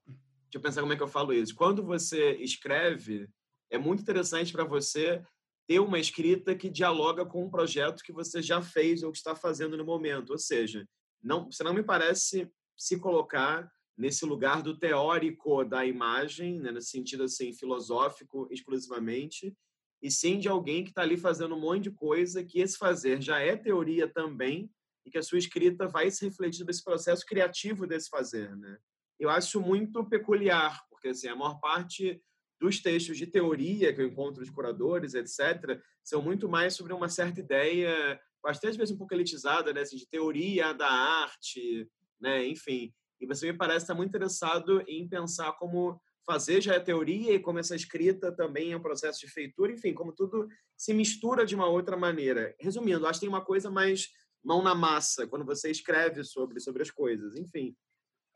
deixa 0.07 0.55
eu 0.55 0.61
pensar 0.61 0.81
como 0.83 0.93
é 0.93 0.97
que 0.97 1.03
eu 1.03 1.09
falo 1.09 1.33
isso, 1.33 1.55
quando 1.55 1.83
você 1.83 2.33
escreve, 2.37 3.29
é 3.71 3.79
muito 3.79 4.03
interessante 4.03 4.53
para 4.53 4.65
você 4.65 5.23
ter 5.67 5.81
uma 5.81 5.99
escrita 5.99 6.55
que 6.55 6.71
dialoga 6.71 7.27
com 7.27 7.45
um 7.45 7.51
projeto 7.51 8.03
que 8.03 8.13
você 8.13 8.41
já 8.41 8.63
fez 8.63 9.03
ou 9.03 9.11
que 9.11 9.19
está 9.19 9.35
fazendo 9.35 9.77
no 9.77 9.85
momento. 9.85 10.31
Ou 10.31 10.39
seja, 10.39 10.87
não, 11.23 11.51
você 11.51 11.65
não 11.65 11.75
me 11.75 11.83
parece 11.83 12.51
se 12.77 12.99
colocar 12.99 13.71
nesse 13.97 14.25
lugar 14.27 14.63
do 14.63 14.79
teórico 14.79 15.65
da 15.65 15.85
imagem, 15.85 16.61
né, 16.61 16.71
no 16.71 16.83
sentido 16.83 17.25
assim 17.25 17.53
filosófico 17.53 18.47
exclusivamente, 18.51 19.57
e 20.03 20.11
sim 20.11 20.39
de 20.39 20.49
alguém 20.49 20.85
que 20.85 20.91
está 20.91 21.03
ali 21.03 21.17
fazendo 21.17 21.55
um 21.55 21.61
monte 21.61 21.85
de 21.85 21.91
coisa 21.91 22.45
que 22.45 22.61
esse 22.61 22.77
fazer 22.77 23.23
já 23.23 23.41
é 23.41 23.57
teoria 23.57 24.07
também 24.07 24.71
e 25.05 25.11
que 25.11 25.19
a 25.19 25.23
sua 25.23 25.39
escrita 25.39 25.89
vai 25.89 26.11
se 26.11 26.27
refletir 26.27 26.65
nesse 26.67 26.85
processo 26.85 27.25
criativo 27.25 27.87
desse 27.87 28.11
fazer, 28.11 28.55
né? 28.57 28.77
Eu 29.19 29.31
acho 29.31 29.61
muito 29.61 30.05
peculiar, 30.05 30.79
porque 30.91 31.09
assim, 31.09 31.29
a 31.29 31.35
maior 31.35 31.59
parte 31.59 32.23
dos 32.61 32.81
textos 32.81 33.19
de 33.19 33.27
teoria 33.27 33.93
que 33.93 34.01
eu 34.01 34.07
encontro 34.07 34.45
de 34.45 34.53
curadores, 34.53 35.15
etc., 35.15 35.81
são 36.03 36.23
muito 36.23 36.49
mais 36.49 36.75
sobre 36.75 36.93
uma 36.93 37.09
certa 37.09 37.41
ideia, 37.41 38.21
até 38.45 38.69
às 38.69 38.77
vezes 38.77 38.95
um 38.95 38.99
pouco 38.99 39.15
elitizada, 39.15 39.73
né, 39.73 39.81
assim, 39.81 39.97
de 39.97 40.09
teoria 40.09 40.73
da 40.73 40.89
arte, 40.89 41.89
né, 42.21 42.47
enfim. 42.47 42.93
E 43.21 43.27
você 43.27 43.51
me 43.51 43.59
parece 43.59 43.85
estar 43.85 43.95
muito 43.95 44.11
interessado 44.11 44.83
em 44.87 45.09
pensar 45.09 45.53
como 45.55 46.01
fazer 46.25 46.61
já 46.61 46.75
é 46.75 46.81
teoria 46.81 47.35
e 47.35 47.41
como 47.41 47.59
essa 47.59 47.77
escrita 47.77 48.33
também 48.33 48.73
é 48.73 48.77
um 48.77 48.83
processo 48.83 49.21
de 49.21 49.29
feitura, 49.29 49.73
enfim, 49.73 49.95
como 49.95 50.13
tudo 50.13 50.49
se 50.77 50.93
mistura 50.93 51.47
de 51.47 51.55
uma 51.55 51.67
outra 51.67 51.97
maneira. 51.97 52.55
Resumindo, 52.61 53.07
acho 53.07 53.21
que 53.21 53.27
tem 53.27 53.29
uma 53.29 53.45
coisa 53.45 53.71
mais 53.71 54.09
mão 54.45 54.63
na 54.63 54.75
massa 54.75 55.27
quando 55.27 55.45
você 55.45 55.71
escreve 55.71 56.25
sobre 56.25 56.61
sobre 56.61 56.83
as 56.83 56.91
coisas. 56.91 57.37
Enfim, 57.37 57.77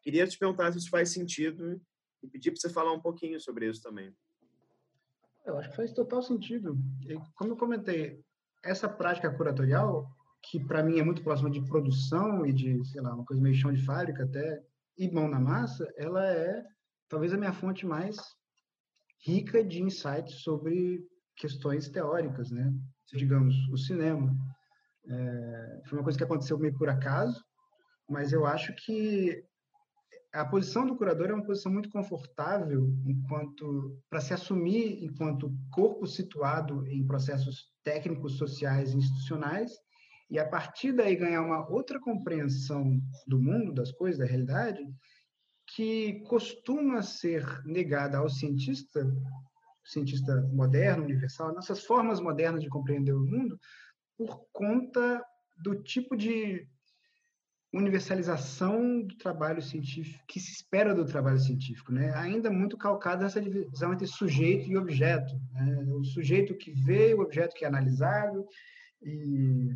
queria 0.02 0.26
te 0.26 0.38
perguntar 0.38 0.72
se 0.72 0.78
isso 0.78 0.88
faz 0.88 1.10
sentido 1.10 1.80
e 2.22 2.28
pedir 2.28 2.50
para 2.50 2.60
você 2.60 2.68
falar 2.68 2.92
um 2.92 3.00
pouquinho 3.00 3.40
sobre 3.40 3.68
isso 3.68 3.82
também. 3.82 4.14
Eu 5.44 5.58
acho 5.58 5.70
que 5.70 5.76
faz 5.76 5.92
total 5.92 6.22
sentido. 6.22 6.78
Como 7.34 7.52
eu 7.52 7.56
comentei, 7.56 8.22
essa 8.62 8.88
prática 8.88 9.32
curatorial, 9.32 10.10
que 10.42 10.62
para 10.64 10.82
mim 10.82 10.98
é 10.98 11.04
muito 11.04 11.22
próxima 11.22 11.50
de 11.50 11.62
produção 11.62 12.44
e 12.46 12.52
de, 12.52 12.84
sei 12.84 13.00
lá, 13.00 13.14
uma 13.14 13.24
coisa 13.24 13.42
meio 13.42 13.54
chão 13.54 13.72
de 13.72 13.84
fábrica 13.84 14.24
até, 14.24 14.62
e 14.96 15.10
mão 15.10 15.28
na 15.28 15.40
massa, 15.40 15.90
ela 15.96 16.24
é 16.26 16.62
talvez 17.08 17.32
a 17.32 17.38
minha 17.38 17.52
fonte 17.52 17.86
mais 17.86 18.16
rica 19.24 19.64
de 19.64 19.82
insights 19.82 20.42
sobre 20.42 21.06
questões 21.36 21.88
teóricas, 21.88 22.50
né? 22.50 22.72
Digamos, 23.12 23.54
o 23.70 23.76
cinema. 23.76 24.36
É, 25.08 25.82
foi 25.86 25.98
uma 25.98 26.04
coisa 26.04 26.18
que 26.18 26.24
aconteceu 26.24 26.58
meio 26.58 26.74
por 26.74 26.88
acaso, 26.88 27.42
mas 28.08 28.32
eu 28.32 28.46
acho 28.46 28.74
que 28.76 29.42
a 30.32 30.44
posição 30.44 30.86
do 30.86 30.96
curador 30.96 31.30
é 31.30 31.34
uma 31.34 31.44
posição 31.44 31.72
muito 31.72 31.90
confortável 31.90 32.88
enquanto 33.04 33.98
para 34.08 34.20
se 34.20 34.32
assumir 34.32 35.02
enquanto 35.02 35.52
corpo 35.70 36.06
situado 36.06 36.86
em 36.86 37.04
processos 37.06 37.72
técnicos, 37.82 38.38
sociais 38.38 38.92
e 38.92 38.96
institucionais 38.96 39.72
e 40.30 40.38
a 40.38 40.48
partir 40.48 40.92
daí 40.92 41.16
ganhar 41.16 41.42
uma 41.42 41.68
outra 41.68 41.98
compreensão 41.98 43.00
do 43.26 43.40
mundo, 43.40 43.74
das 43.74 43.90
coisas, 43.90 44.20
da 44.20 44.24
realidade, 44.24 44.80
que 45.74 46.20
costuma 46.28 47.02
ser 47.02 47.44
negada 47.64 48.18
ao 48.18 48.28
cientista, 48.28 49.04
cientista 49.84 50.40
moderno, 50.52 51.02
universal, 51.02 51.52
nossas 51.52 51.84
formas 51.84 52.20
modernas 52.20 52.62
de 52.62 52.68
compreender 52.68 53.12
o 53.12 53.24
mundo, 53.24 53.58
por 54.16 54.46
conta 54.52 55.24
do 55.64 55.82
tipo 55.82 56.16
de 56.16 56.64
universalização 57.72 59.02
do 59.02 59.16
trabalho 59.16 59.62
científico, 59.62 60.24
que 60.26 60.40
se 60.40 60.52
espera 60.52 60.94
do 60.94 61.04
trabalho 61.04 61.38
científico, 61.38 61.92
né? 61.92 62.12
ainda 62.14 62.50
muito 62.50 62.76
calcada 62.76 63.26
essa 63.26 63.40
divisão 63.40 63.92
entre 63.92 64.06
sujeito 64.06 64.68
e 64.68 64.76
objeto. 64.76 65.32
Né? 65.52 65.84
O 65.92 66.04
sujeito 66.04 66.56
que 66.56 66.72
vê, 66.72 67.14
o 67.14 67.20
objeto 67.20 67.54
que 67.54 67.64
é 67.64 67.68
analisado, 67.68 68.44
e 69.02 69.70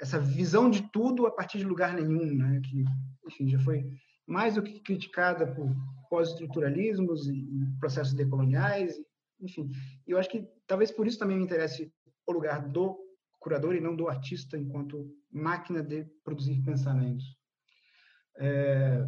essa 0.00 0.18
visão 0.18 0.70
de 0.70 0.90
tudo 0.90 1.26
a 1.26 1.30
partir 1.30 1.58
de 1.58 1.64
lugar 1.64 1.94
nenhum, 1.94 2.34
né? 2.34 2.60
Que, 2.64 2.84
enfim, 3.26 3.48
já 3.48 3.58
foi 3.58 3.84
mais 4.26 4.54
do 4.54 4.62
que 4.62 4.80
criticada 4.80 5.46
por 5.46 5.70
pós-estruturalismos 6.08 7.28
e 7.28 7.66
processos 7.78 8.14
decoloniais, 8.14 8.96
enfim. 9.40 9.70
E 10.06 10.10
eu 10.10 10.18
acho 10.18 10.30
que 10.30 10.46
talvez 10.66 10.90
por 10.90 11.06
isso 11.06 11.18
também 11.18 11.36
me 11.36 11.44
interesse 11.44 11.92
o 12.26 12.32
lugar 12.32 12.66
do 12.66 12.98
curador 13.38 13.74
e 13.74 13.80
não 13.80 13.94
do 13.94 14.08
artista 14.08 14.56
enquanto 14.56 15.14
máquina 15.30 15.82
de 15.82 16.04
produzir 16.24 16.62
pensamentos. 16.62 17.39
É, 18.40 19.06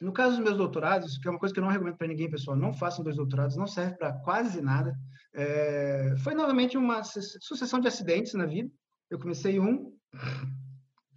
no 0.00 0.12
caso 0.12 0.36
dos 0.36 0.44
meus 0.44 0.56
doutorados, 0.56 1.16
que 1.16 1.28
é 1.28 1.30
uma 1.30 1.38
coisa 1.38 1.54
que 1.54 1.60
eu 1.60 1.64
não 1.64 1.70
recomendo 1.70 1.96
para 1.96 2.08
ninguém, 2.08 2.28
pessoal, 2.28 2.56
não 2.56 2.74
façam 2.74 3.04
dois 3.04 3.16
doutorados, 3.16 3.56
não 3.56 3.66
serve 3.66 3.96
para 3.96 4.12
quase 4.12 4.60
nada. 4.60 4.98
É, 5.32 6.14
foi 6.18 6.34
novamente 6.34 6.76
uma 6.76 7.02
sucessão 7.04 7.80
de 7.80 7.88
acidentes 7.88 8.34
na 8.34 8.44
vida. 8.44 8.70
Eu 9.08 9.18
comecei 9.18 9.60
um, 9.60 9.96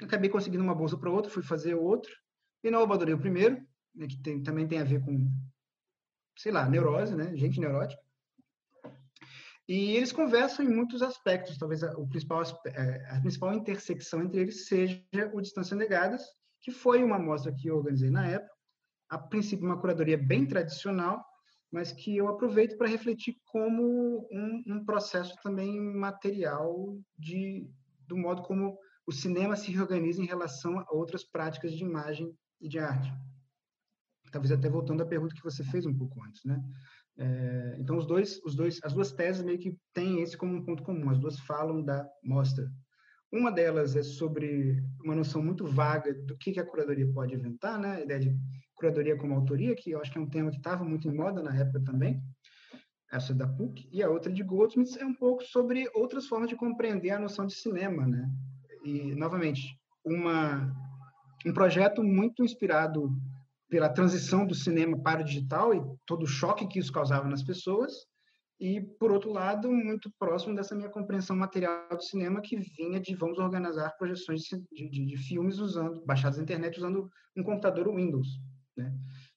acabei 0.02 0.30
conseguindo 0.30 0.64
uma 0.64 0.76
bolsa 0.76 0.98
para 0.98 1.10
outro, 1.10 1.32
fui 1.32 1.44
fazer 1.44 1.76
outro, 1.76 2.12
e 2.64 2.70
não 2.70 2.82
abandonei 2.82 3.14
o 3.14 3.20
primeiro, 3.20 3.58
né, 3.96 4.08
que 4.08 4.22
tem, 4.22 4.44
também 4.44 4.68
tem 4.68 4.80
a 4.80 4.84
ver 4.84 5.04
com, 5.04 5.28
sei 6.38 6.52
lá, 6.52 6.70
neurose, 6.70 7.16
né? 7.16 7.36
Gente 7.36 7.60
neurótica. 7.60 8.02
E 9.68 9.98
eles 9.98 10.14
conversam 10.14 10.66
em 10.66 10.70
muitos 10.70 11.02
aspectos. 11.02 11.58
Talvez 11.58 11.84
a, 11.84 11.92
o 11.98 12.08
principal, 12.08 12.42
é, 12.66 13.06
a 13.10 13.20
principal 13.20 13.54
intersecção 13.54 14.22
entre 14.24 14.42
eles 14.42 14.68
seja 14.68 15.04
o 15.34 15.42
Distância 15.42 15.76
Negadas, 15.76 16.24
que 16.68 16.72
foi 16.72 17.02
uma 17.02 17.18
mostra 17.18 17.54
que 17.54 17.70
eu 17.70 17.78
organizei 17.78 18.10
na 18.10 18.28
época. 18.28 18.54
A 19.10 19.18
princípio, 19.18 19.66
uma 19.66 19.80
curadoria 19.80 20.18
bem 20.18 20.46
tradicional, 20.46 21.24
mas 21.72 21.94
que 21.94 22.18
eu 22.18 22.28
aproveito 22.28 22.78
para 22.78 22.90
refletir 22.90 23.38
como 23.46 24.28
um, 24.30 24.64
um, 24.68 24.84
processo 24.84 25.34
também 25.42 25.80
material 25.80 27.00
de, 27.18 27.66
do 28.06 28.18
modo 28.18 28.42
como 28.42 28.78
o 29.06 29.14
cinema 29.14 29.56
se 29.56 29.72
reorganiza 29.72 30.22
em 30.22 30.26
relação 30.26 30.78
a 30.78 30.94
outras 30.94 31.24
práticas 31.24 31.72
de 31.72 31.86
imagem 31.86 32.38
e 32.60 32.68
de 32.68 32.80
arte. 32.80 33.14
Talvez 34.30 34.52
até 34.52 34.70
voltando 34.70 35.04
à 35.04 35.06
pergunta 35.06 35.34
que 35.34 35.44
você 35.44 35.64
fez 35.64 35.86
um 35.86 35.98
pouco 35.98 36.22
antes, 36.22 36.44
né? 36.44 36.62
É, 37.18 37.78
então 37.80 37.98
os 37.98 38.06
dois, 38.06 38.42
os 38.44 38.58
dois, 38.58 38.78
as 38.84 38.92
duas 38.92 39.14
teses 39.14 39.42
meio 39.42 39.58
que 39.58 39.74
têm 39.94 40.22
esse 40.22 40.36
como 40.36 40.54
um 40.54 40.66
ponto 40.66 40.84
comum. 40.84 41.10
As 41.12 41.18
duas 41.18 41.40
falam 41.40 41.82
da 41.82 42.06
mostra. 42.22 42.70
Uma 43.32 43.52
delas 43.52 43.96
é 43.96 44.04
sobre 44.04 44.82
uma 45.04 45.16
noção 45.16 45.44
muito 45.44 45.66
vaga 45.66 46.14
do 46.14 46.38
que, 46.38 46.60
a 46.60 46.66
curadoria 46.66 47.12
pode 47.12 47.36
inventar, 47.36 47.78
né? 47.78 47.96
A 47.96 48.02
ideia 48.02 48.20
de 48.20 48.38
curadoria 48.76 49.18
como 49.18 49.34
autoria, 49.34 49.76
que 49.76 49.92
eu 49.92 50.00
acho 50.00 50.12
que 50.12 50.18
é 50.18 50.22
um 50.22 50.30
tema 50.30 50.50
que 50.50 50.58
estava 50.58 50.84
muito 50.84 51.08
em 51.08 51.14
moda 51.14 51.42
na 51.42 51.54
época 51.56 51.84
também. 51.84 52.22
Essa 53.12 53.34
da 53.34 53.48
PUC. 53.48 53.90
E 53.92 54.02
a 54.02 54.10
outra 54.10 54.32
de 54.32 54.44
Goldsmith 54.44 54.98
é 54.98 55.06
um 55.06 55.14
pouco 55.14 55.44
sobre 55.44 55.90
outras 55.94 56.28
formas 56.28 56.50
de 56.50 56.56
compreender 56.56 57.12
a 57.12 57.20
noção 57.20 57.46
de 57.46 57.54
cinema, 57.54 58.06
né? 58.06 58.30
E 58.84 59.16
novamente, 59.16 59.78
uma 60.06 60.74
um 61.46 61.54
projeto 61.54 62.04
muito 62.04 62.44
inspirado 62.44 63.10
pela 63.70 63.90
transição 63.90 64.46
do 64.46 64.56
cinema 64.56 64.98
para 64.98 65.22
o 65.22 65.24
digital 65.24 65.74
e 65.74 65.82
todo 66.06 66.24
o 66.24 66.28
choque 66.28 66.68
que 66.68 66.80
isso 66.80 66.92
causava 66.92 67.28
nas 67.28 67.44
pessoas, 67.44 67.94
e, 68.60 68.82
por 68.82 69.12
outro 69.12 69.32
lado, 69.32 69.72
muito 69.72 70.12
próximo 70.18 70.56
dessa 70.56 70.76
minha 70.76 70.90
compreensão 70.90 71.36
material 71.36 71.88
do 71.90 72.02
cinema, 72.02 72.42
que 72.42 72.58
vinha 72.58 73.00
de 73.00 73.16
vamos 73.16 73.38
organizar 73.38 73.96
projeções 73.98 74.42
de, 74.42 74.90
de, 74.90 75.06
de 75.06 75.18
filmes 75.18 75.60
usando, 75.60 76.04
baixados 76.06 76.38
na 76.38 76.44
internet, 76.44 76.78
usando 76.78 77.10
um 77.36 77.44
computador 77.44 77.94
Windows. 77.94 78.28
Né? 78.76 78.92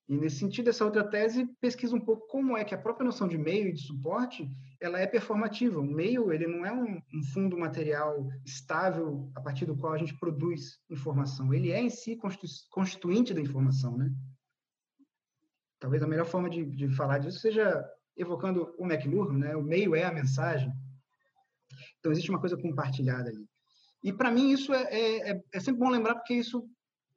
E, 0.09 0.17
nesse 0.17 0.37
sentido, 0.37 0.71
essa 0.71 0.87
outra 0.87 1.05
tese 1.05 1.47
pesquisa 1.61 1.95
um 1.95 2.01
pouco 2.01 2.27
como 2.29 2.57
é 2.57 2.65
que 2.65 2.75
a 2.75 2.79
própria 2.79 3.05
noção 3.05 3.29
de 3.29 3.37
meio 3.37 3.69
e 3.69 3.73
de 3.73 3.83
suporte 3.83 4.51
ela 4.81 4.99
é 4.99 5.07
performativa. 5.07 5.79
O 5.79 5.85
meio 5.85 6.33
ele 6.33 6.47
não 6.47 6.65
é 6.65 6.73
um, 6.73 7.01
um 7.15 7.23
fundo 7.23 7.59
material 7.59 8.27
estável 8.45 9.31
a 9.37 9.41
partir 9.43 9.67
do 9.67 9.77
qual 9.77 9.93
a 9.93 9.99
gente 9.99 10.19
produz 10.19 10.79
informação. 10.89 11.53
Ele 11.53 11.71
é, 11.71 11.81
em 11.81 11.91
si, 11.91 12.19
constituinte 12.71 13.35
da 13.35 13.41
informação. 13.41 13.99
Né? 13.99 14.11
Talvez 15.79 16.03
a 16.03 16.07
melhor 16.07 16.27
forma 16.27 16.49
de, 16.49 16.65
de 16.65 16.89
falar 16.89 17.19
disso 17.19 17.39
seja 17.39 17.87
evocando 18.21 18.75
o 18.79 18.87
McLuhan, 18.87 19.39
né? 19.39 19.57
O 19.57 19.63
meio 19.63 19.95
é 19.95 20.05
a 20.05 20.13
mensagem. 20.13 20.71
Então 21.99 22.13
existe 22.13 22.31
uma 22.31 22.41
coisa 22.41 22.57
compartilhada 22.57 23.31
ali. 23.31 23.47
E 24.03 24.13
para 24.13 24.31
mim 24.31 24.51
isso 24.51 24.73
é, 24.73 24.83
é, 24.85 25.31
é, 25.31 25.43
é, 25.53 25.61
sempre 25.61 25.81
bom 25.81 25.91
lembrar 25.91 26.15
porque 26.15 26.35
isso 26.35 26.69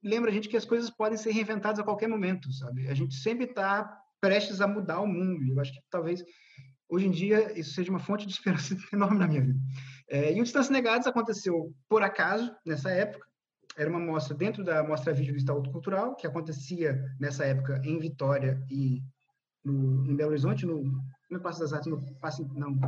lembra 0.04 0.30
a 0.30 0.34
gente 0.34 0.50
que 0.50 0.58
as 0.58 0.66
coisas 0.66 0.90
podem 0.90 1.18
ser 1.18 1.32
reinventadas 1.32 1.80
a 1.80 1.84
qualquer 1.84 2.08
momento, 2.08 2.52
sabe? 2.52 2.88
A 2.90 2.94
gente 2.94 3.16
sempre 3.16 3.46
está 3.46 4.00
prestes 4.20 4.62
a 4.62 4.68
mudar 4.68 5.00
o 5.02 5.08
mundo. 5.08 5.46
Eu 5.52 5.60
acho 5.60 5.74
que 5.74 5.80
talvez 5.90 6.24
hoje 6.90 7.08
em 7.08 7.12
dia 7.12 7.58
isso 7.58 7.74
seja 7.74 7.90
uma 7.90 8.00
fonte 8.00 8.26
de 8.26 8.34
esperança 8.34 8.76
enorme 8.92 9.20
na 9.20 9.28
minha 9.28 9.42
vida. 9.42 9.60
É, 10.10 10.34
e 10.34 10.40
o 10.40 10.44
Distância 10.44 10.72
Negados 10.72 11.08
aconteceu 11.08 11.74
por 11.90 12.04
acaso 12.04 12.54
nessa 12.66 12.92
época. 12.92 13.26
Era 13.76 13.90
uma 13.90 14.00
mostra 14.00 14.36
dentro 14.36 14.64
da 14.64 14.84
mostra 14.84 15.14
vídeo 15.14 15.34
do 15.34 15.38
Instituto 15.38 15.72
Cultural 15.72 16.16
que 16.16 16.28
acontecia 16.28 17.02
nessa 17.20 17.46
época 17.46 17.82
em 17.84 17.98
Vitória 17.98 18.62
e 18.70 19.02
no, 19.64 20.06
em 20.06 20.16
Belo 20.16 20.32
Horizonte, 20.32 20.66
no, 20.66 20.84
no 21.30 21.42
Palácio 21.42 21.62
das 21.62 21.74
Artes, 21.74 21.90
no, 21.90 22.02
não, 22.56 22.80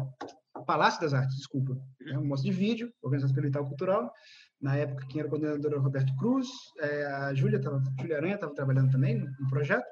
Palácio 0.66 1.00
das 1.02 1.14
Artes, 1.14 1.38
desculpa, 1.38 1.78
é 2.08 2.18
um 2.18 2.26
mostra 2.26 2.52
de 2.52 2.58
vídeo, 2.58 2.92
organizado 3.02 3.34
pelo 3.34 3.48
Itaú 3.48 3.68
Cultural. 3.68 4.12
Na 4.60 4.76
época, 4.76 5.06
quem 5.08 5.20
era 5.20 5.28
o 5.28 5.30
coordenador 5.30 5.72
era 5.72 5.80
o 5.80 5.84
Roberto 5.84 6.16
Cruz, 6.18 6.48
é, 6.80 7.06
a 7.06 7.34
Júlia, 7.34 7.62
tava, 7.62 7.82
Júlia 8.00 8.18
Aranha 8.18 8.36
estava 8.36 8.54
trabalhando 8.54 8.92
também 8.92 9.18
no, 9.18 9.26
no 9.26 9.50
projeto. 9.50 9.86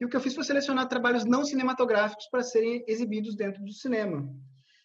E 0.00 0.04
o 0.04 0.08
que 0.08 0.16
eu 0.16 0.20
fiz 0.20 0.34
foi 0.34 0.44
selecionar 0.44 0.88
trabalhos 0.88 1.24
não 1.24 1.44
cinematográficos 1.44 2.28
para 2.30 2.42
serem 2.42 2.84
exibidos 2.86 3.34
dentro 3.34 3.62
do 3.62 3.72
cinema. 3.72 4.26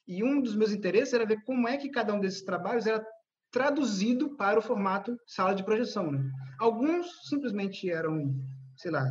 E 0.07 0.24
um 0.24 0.41
dos 0.41 0.55
meus 0.55 0.72
interesses 0.72 1.14
era 1.14 1.26
ver 1.26 1.41
como 1.45 1.68
é 1.68 1.78
que 1.78 1.89
cada 1.89 2.14
um 2.14 2.20
desses 2.20 2.43
trabalhos 2.43 2.88
era 2.88 3.05
traduzido 3.51 4.36
para 4.36 4.57
o 4.57 4.62
formato 4.62 5.16
sala 5.28 5.53
de 5.53 5.64
projeção. 5.64 6.12
Né? 6.12 6.24
Alguns 6.59 7.07
simplesmente 7.30 7.89
eram, 7.89 8.34
sei 8.78 8.91
lá, 8.91 9.05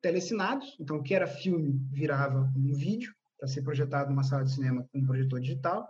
telecinados, 0.00 0.76
então 0.80 0.96
o 0.96 1.02
que 1.02 1.14
era 1.14 1.26
filme 1.26 1.80
virava 1.90 2.50
um 2.56 2.72
vídeo 2.74 3.12
para 3.38 3.48
ser 3.48 3.62
projetado 3.62 4.10
numa 4.10 4.22
sala 4.22 4.44
de 4.44 4.52
cinema 4.52 4.86
com 4.90 4.98
um 4.98 5.06
projetor 5.06 5.40
digital, 5.40 5.88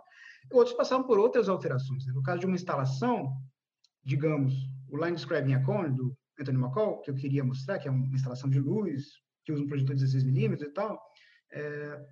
outros 0.51 0.75
passavam 0.75 1.05
por 1.05 1.19
outras 1.19 1.49
alterações. 1.49 2.05
Né? 2.05 2.13
No 2.13 2.23
caso 2.23 2.39
de 2.39 2.45
uma 2.45 2.55
instalação, 2.55 3.31
digamos, 4.03 4.53
o 4.89 4.97
Line 4.97 5.15
Describing 5.15 5.53
a 5.53 5.63
Cone, 5.63 5.95
do 5.95 6.15
Anthony 6.39 6.57
McCall, 6.57 7.01
que 7.01 7.11
eu 7.11 7.15
queria 7.15 7.43
mostrar, 7.43 7.79
que 7.79 7.87
é 7.87 7.91
uma 7.91 8.15
instalação 8.15 8.49
de 8.49 8.59
luz, 8.59 9.03
que 9.45 9.51
usa 9.51 9.63
um 9.63 9.67
projetor 9.67 9.95
de 9.95 10.05
16mm 10.05 10.61
e 10.61 10.69
tal, 10.71 10.99
é... 11.51 12.05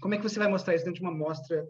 como 0.00 0.14
é 0.14 0.18
que 0.18 0.22
você 0.22 0.38
vai 0.38 0.48
mostrar 0.48 0.74
isso 0.74 0.84
dentro 0.84 1.00
de 1.00 1.06
uma 1.06 1.16
mostra 1.16 1.64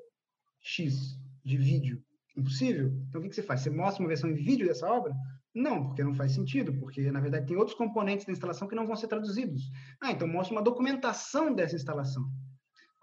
X 0.61 1.19
de 1.45 1.57
vídeo? 1.57 2.03
Impossível. 2.37 2.89
Então, 3.09 3.21
o 3.21 3.25
que, 3.25 3.31
que 3.31 3.37
você 3.37 3.43
faz? 3.43 3.61
Você 3.61 3.71
mostra 3.71 4.03
uma 4.03 4.09
versão 4.09 4.29
em 4.29 4.35
vídeo 4.35 4.67
dessa 4.67 4.87
obra? 4.87 5.15
Não, 5.57 5.87
porque 5.87 6.05
não 6.05 6.15
faz 6.15 6.33
sentido, 6.33 6.71
porque 6.75 7.11
na 7.11 7.19
verdade 7.19 7.47
tem 7.47 7.57
outros 7.57 7.75
componentes 7.75 8.27
da 8.27 8.33
instalação 8.33 8.69
que 8.69 8.75
não 8.75 8.87
vão 8.87 8.95
ser 8.95 9.09
traduzidos. 9.09 9.63
Ah, 10.03 10.13
então 10.13 10.29
mostra 10.29 10.55
uma 10.55 10.63
documentação 10.63 11.55
dessa 11.55 11.75
instalação. 11.75 12.23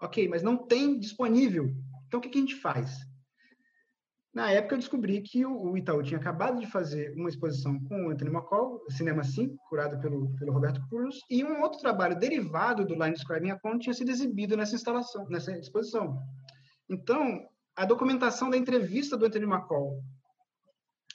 Ok, 0.00 0.28
mas 0.28 0.40
não 0.40 0.56
tem 0.56 0.96
disponível. 0.96 1.74
Então 2.06 2.18
o 2.18 2.22
que, 2.22 2.28
que 2.28 2.38
a 2.38 2.40
gente 2.40 2.54
faz? 2.54 2.96
Na 4.32 4.52
época 4.52 4.76
eu 4.76 4.78
descobri 4.78 5.20
que 5.20 5.44
o 5.44 5.76
Itaú 5.76 6.00
tinha 6.04 6.20
acabado 6.20 6.60
de 6.60 6.66
fazer 6.68 7.12
uma 7.16 7.28
exposição 7.28 7.76
com 7.80 8.06
o 8.06 8.10
Anthony 8.10 8.30
McCall, 8.30 8.84
Cinema 8.88 9.24
5, 9.24 9.56
curado 9.68 10.00
pelo, 10.00 10.32
pelo 10.36 10.52
Roberto 10.52 10.80
Cruz, 10.88 11.18
e 11.28 11.42
um 11.42 11.60
outro 11.60 11.80
trabalho 11.80 12.16
derivado 12.16 12.84
do 12.84 12.94
Line 12.94 13.14
Describing 13.14 13.50
a 13.50 13.58
Con 13.58 13.78
tinha 13.78 13.94
sido 13.94 14.12
exibido 14.12 14.56
nessa 14.56 14.76
instalação, 14.76 15.26
nessa 15.28 15.58
exposição. 15.58 16.20
Então, 16.88 17.48
a 17.74 17.84
documentação 17.84 18.48
da 18.48 18.56
entrevista 18.56 19.16
do 19.16 19.26
Anthony 19.26 19.44
McCall 19.44 20.00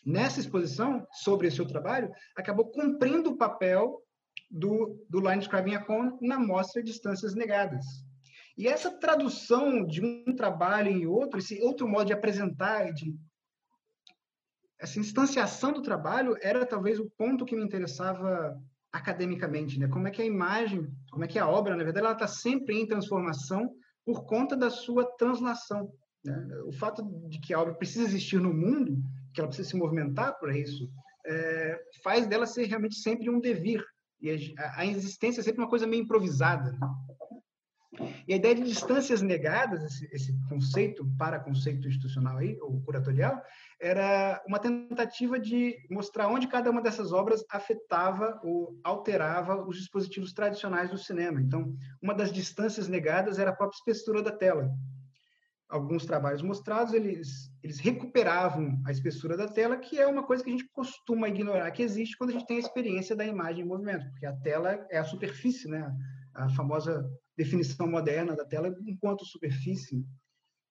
nessa 0.06 0.40
exposição 0.40 1.06
sobre 1.12 1.48
esse 1.48 1.58
seu 1.58 1.68
trabalho, 1.68 2.12
acabou 2.36 2.66
cumprindo 2.72 3.32
o 3.32 3.38
papel 3.38 4.02
do, 4.50 5.06
do 5.10 5.20
Line 5.20 5.40
Describing 5.40 5.76
a 5.76 5.84
Cone 5.84 6.18
na 6.22 6.40
mostra 6.40 6.82
Distâncias 6.82 7.36
Negadas. 7.36 7.86
E 8.58 8.68
essa 8.68 8.92
tradução 8.92 9.86
de 9.86 10.04
um 10.04 10.36
trabalho 10.36 10.90
em 10.90 11.06
outro, 11.06 11.40
esse 11.40 11.62
outro 11.62 11.88
modo 11.88 12.08
de 12.08 12.14
apresentar, 12.14 12.92
de, 12.94 13.16
essa 14.80 15.00
instanciação 15.00 15.72
do 15.72 15.82
trabalho, 15.82 16.36
era 16.42 16.66
talvez 16.66 17.00
o 17.00 17.10
ponto 17.18 17.46
que 17.46 17.56
me 17.56 17.64
interessava 17.64 18.58
academicamente, 18.92 19.80
né? 19.80 19.88
Como 19.88 20.08
é 20.08 20.12
que 20.12 20.22
a 20.22 20.26
imagem, 20.26 20.92
como 21.12 21.24
é 21.24 21.28
que 21.28 21.38
a 21.38 21.48
obra, 21.48 21.76
na 21.76 21.84
verdade, 21.84 22.06
ela 22.06 22.14
está 22.14 22.28
sempre 22.28 22.76
em 22.76 22.88
transformação 22.88 23.74
por 24.04 24.26
conta 24.26 24.58
da 24.58 24.70
sua 24.70 25.06
translação. 25.18 25.92
Né? 26.26 26.36
O 26.66 26.72
fato 26.72 27.04
de 27.30 27.40
que 27.40 27.54
a 27.54 27.62
obra 27.62 27.76
precisa 27.76 28.06
existir 28.06 28.42
no 28.42 28.54
mundo 28.54 28.98
que 29.34 29.40
ela 29.40 29.48
precisa 29.48 29.70
se 29.70 29.78
movimentar 29.78 30.38
para 30.40 30.58
isso, 30.58 30.90
é, 31.26 31.80
faz 32.04 32.28
dela 32.28 32.46
ser 32.46 32.66
realmente 32.66 32.96
sempre 32.96 33.30
um 33.30 33.40
devir. 33.40 33.84
E 34.22 34.54
a, 34.58 34.80
a, 34.80 34.86
existência 34.86 35.42
é 35.42 35.44
sempre 35.44 35.62
uma 35.62 35.70
coisa 35.70 35.88
meio 35.88 36.04
improvisada. 36.04 36.72
Né? 36.72 36.88
E 38.28 38.34
a 38.34 38.36
ideia 38.36 38.56
de 38.56 38.64
distâncias 38.64 39.22
negadas, 39.22 39.84
esse, 39.84 40.10
esse 40.14 40.40
conceito 40.48 41.06
para 41.18 41.40
conceito 41.40 41.88
institucional 41.88 42.38
aí, 42.38 42.58
ou 42.62 42.82
curatorial, 42.82 43.42
era 43.82 44.42
uma 44.48 44.60
tentativa 44.60 45.40
de 45.40 45.76
mostrar 45.90 46.28
onde 46.28 46.48
cada 46.48 46.70
uma 46.70 46.82
dessas 46.82 47.12
obras 47.12 47.44
afetava 47.50 48.40
ou 48.44 48.80
alterava 48.84 49.66
os 49.66 49.78
dispositivos 49.78 50.34
tradicionais 50.34 50.90
do 50.90 50.98
cinema. 50.98 51.42
Então, 51.42 51.76
uma 52.02 52.14
das 52.14 52.32
distâncias 52.32 52.88
negadas 52.88 53.40
era 53.40 53.52
a 53.52 53.56
própria 53.56 53.78
espessura 53.78 54.22
da 54.22 54.32
tela. 54.32 54.70
Alguns 55.70 56.04
trabalhos 56.04 56.42
mostrados, 56.42 56.94
eles, 56.94 57.52
eles 57.64 57.80
recuperavam 57.80 58.82
a 58.86 58.92
espessura 58.92 59.38
da 59.38 59.48
tela, 59.48 59.78
que 59.78 60.00
é 60.00 60.08
uma 60.08 60.24
coisa 60.24 60.44
que 60.44 60.50
a 60.50 60.54
gente 60.54 60.68
costuma 60.74 61.30
ignorar 61.30 61.70
que 61.72 61.84
existe 61.84 62.18
quando 62.18 62.32
a 62.32 62.34
gente 62.34 62.48
tem 62.48 62.58
a 62.58 62.62
experiência 62.62 63.16
da 63.16 63.26
imagem 63.26 63.64
em 63.64 63.68
movimento, 63.68 64.10
porque 64.10 64.26
a 64.26 64.36
tela 64.36 64.86
é 64.90 64.98
a 64.98 65.04
superfície, 65.04 65.70
né? 65.70 65.96
a 66.34 66.50
famosa 66.50 67.08
definição 67.38 67.88
moderna 67.88 68.36
da 68.36 68.46
tela 68.46 68.76
enquanto 68.88 69.26
superfície. 69.26 70.04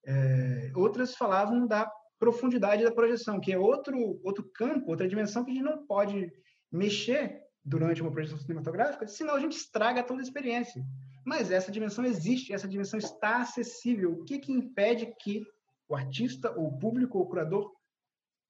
É, 0.04 0.72
outras 0.74 1.14
falavam 1.14 1.66
da 1.66 1.90
profundidade 2.18 2.82
da 2.82 2.90
projeção, 2.90 3.40
que 3.40 3.52
é 3.52 3.58
outro, 3.58 4.20
outro 4.24 4.50
campo, 4.52 4.90
outra 4.90 5.06
dimensão 5.06 5.44
que 5.44 5.50
a 5.52 5.54
gente 5.54 5.62
não 5.62 5.86
pode 5.86 6.32
mexer 6.72 7.42
durante 7.64 8.02
uma 8.02 8.10
projeção 8.10 8.38
cinematográfica, 8.38 9.06
senão 9.06 9.34
a 9.34 9.40
gente 9.40 9.56
estraga 9.56 10.02
toda 10.02 10.20
a 10.20 10.22
experiência. 10.22 10.82
Mas 11.28 11.50
essa 11.50 11.70
dimensão 11.70 12.06
existe, 12.06 12.54
essa 12.54 12.66
dimensão 12.66 12.98
está 12.98 13.42
acessível. 13.42 14.12
O 14.12 14.24
que, 14.24 14.38
que 14.38 14.50
impede 14.50 15.14
que 15.20 15.46
o 15.86 15.94
artista, 15.94 16.50
ou 16.56 16.68
o 16.68 16.78
público, 16.78 17.18
ou 17.18 17.24
o 17.24 17.28
curador 17.28 17.70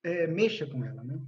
é, 0.04 0.28
mexa 0.28 0.64
com 0.64 0.84
ela? 0.84 1.02
Né? 1.02 1.20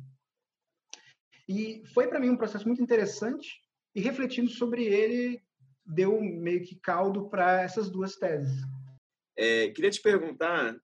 E 1.48 1.82
foi 1.92 2.06
para 2.06 2.20
mim 2.20 2.30
um 2.30 2.36
processo 2.36 2.68
muito 2.68 2.80
interessante 2.80 3.60
e 3.96 4.00
refletindo 4.00 4.48
sobre 4.48 4.84
ele 4.84 5.42
deu 5.84 6.22
meio 6.22 6.62
que 6.62 6.76
caldo 6.76 7.28
para 7.28 7.62
essas 7.62 7.90
duas 7.90 8.14
teses. 8.14 8.62
É, 9.36 9.70
queria 9.70 9.90
te 9.90 10.00
perguntar 10.00 10.80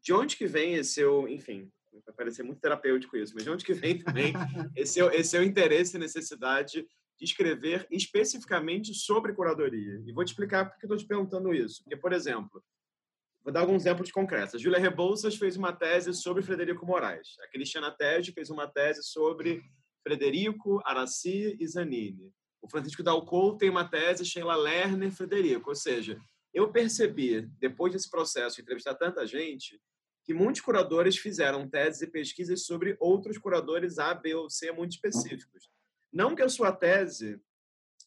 de 0.00 0.12
onde 0.12 0.36
que 0.36 0.46
vem 0.46 0.74
esse 0.74 0.92
seu, 0.92 1.26
enfim, 1.26 1.68
vai 2.06 2.14
parecer 2.14 2.44
muito 2.44 2.60
terapêutico 2.60 3.16
isso, 3.16 3.34
mas 3.34 3.42
de 3.42 3.50
onde 3.50 3.64
que 3.64 3.74
vem 3.74 3.98
também 3.98 4.32
esse 4.76 4.92
seu, 4.92 5.10
esse 5.10 5.30
seu 5.30 5.42
interesse 5.42 5.96
e 5.96 5.98
necessidade 5.98 6.74
de 6.74 6.88
escrever 7.20 7.86
especificamente 7.90 8.94
sobre 8.94 9.32
curadoria? 9.32 10.02
E 10.06 10.12
vou 10.12 10.24
te 10.24 10.28
explicar 10.28 10.64
por 10.64 10.78
que 10.78 10.86
estou 10.86 10.96
te 10.96 11.06
perguntando 11.06 11.54
isso. 11.54 11.82
Porque, 11.82 11.96
por 11.96 12.12
exemplo, 12.12 12.62
vou 13.42 13.52
dar 13.52 13.60
alguns 13.60 13.82
exemplos 13.82 14.10
concretos. 14.10 14.54
A 14.54 14.58
Júlia 14.58 14.78
Rebouças 14.78 15.36
fez 15.36 15.56
uma 15.56 15.72
tese 15.72 16.12
sobre 16.14 16.42
Frederico 16.42 16.86
Moraes. 16.86 17.36
A 17.40 17.48
Cristiana 17.48 17.90
Tege 17.90 18.32
fez 18.32 18.50
uma 18.50 18.66
tese 18.66 19.02
sobre 19.02 19.62
Frederico, 20.02 20.80
Araci 20.84 21.56
e 21.60 21.66
Zanini. 21.66 22.32
O 22.60 22.68
Francisco 22.68 23.02
Dalcou 23.02 23.56
tem 23.56 23.68
uma 23.68 23.88
tese 23.88 24.24
Sheila 24.24 24.56
Lerner 24.56 25.12
Frederico. 25.12 25.70
Ou 25.70 25.76
seja, 25.76 26.18
eu 26.52 26.70
percebi, 26.70 27.42
depois 27.58 27.92
desse 27.92 28.08
processo 28.10 28.56
de 28.56 28.62
entrevistar 28.62 28.94
tanta 28.94 29.26
gente, 29.26 29.80
que 30.24 30.32
muitos 30.32 30.62
curadores 30.62 31.18
fizeram 31.18 31.68
teses 31.68 32.02
e 32.02 32.06
pesquisas 32.06 32.64
sobre 32.64 32.96
outros 32.98 33.36
curadores 33.36 33.98
A, 33.98 34.14
B 34.14 34.34
ou 34.34 34.48
C 34.48 34.72
muito 34.72 34.92
específicos. 34.92 35.68
Não 36.14 36.36
que 36.36 36.42
a 36.42 36.48
sua 36.48 36.70
tese 36.70 37.40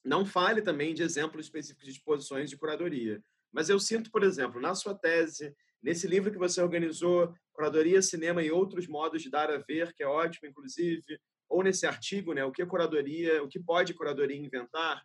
não 0.03 0.25
fale 0.25 0.61
também 0.61 0.93
de 0.93 1.03
exemplos 1.03 1.47
específicos 1.47 1.85
de 1.85 1.91
exposições 1.91 2.49
de 2.49 2.55
curadoria, 2.55 3.21
mas 3.51 3.69
eu 3.69 3.79
sinto, 3.79 4.09
por 4.09 4.23
exemplo, 4.23 4.61
na 4.61 4.73
sua 4.73 4.95
tese, 4.95 5.53
nesse 5.83 6.07
livro 6.07 6.31
que 6.31 6.37
você 6.37 6.61
organizou, 6.61 7.35
Curadoria, 7.51 8.01
Cinema 8.01 8.41
e 8.41 8.49
Outros 8.51 8.87
Modos 8.87 9.21
de 9.21 9.29
Dar 9.29 9.51
a 9.51 9.57
Ver, 9.57 9.93
que 9.93 10.03
é 10.03 10.07
ótimo, 10.07 10.47
inclusive, 10.47 11.19
ou 11.49 11.61
nesse 11.61 11.85
artigo, 11.85 12.33
né, 12.33 12.45
o 12.45 12.51
que 12.51 12.65
curadoria, 12.65 13.43
o 13.43 13.47
que 13.47 13.59
pode 13.59 13.93
curadoria 13.93 14.37
inventar, 14.37 15.03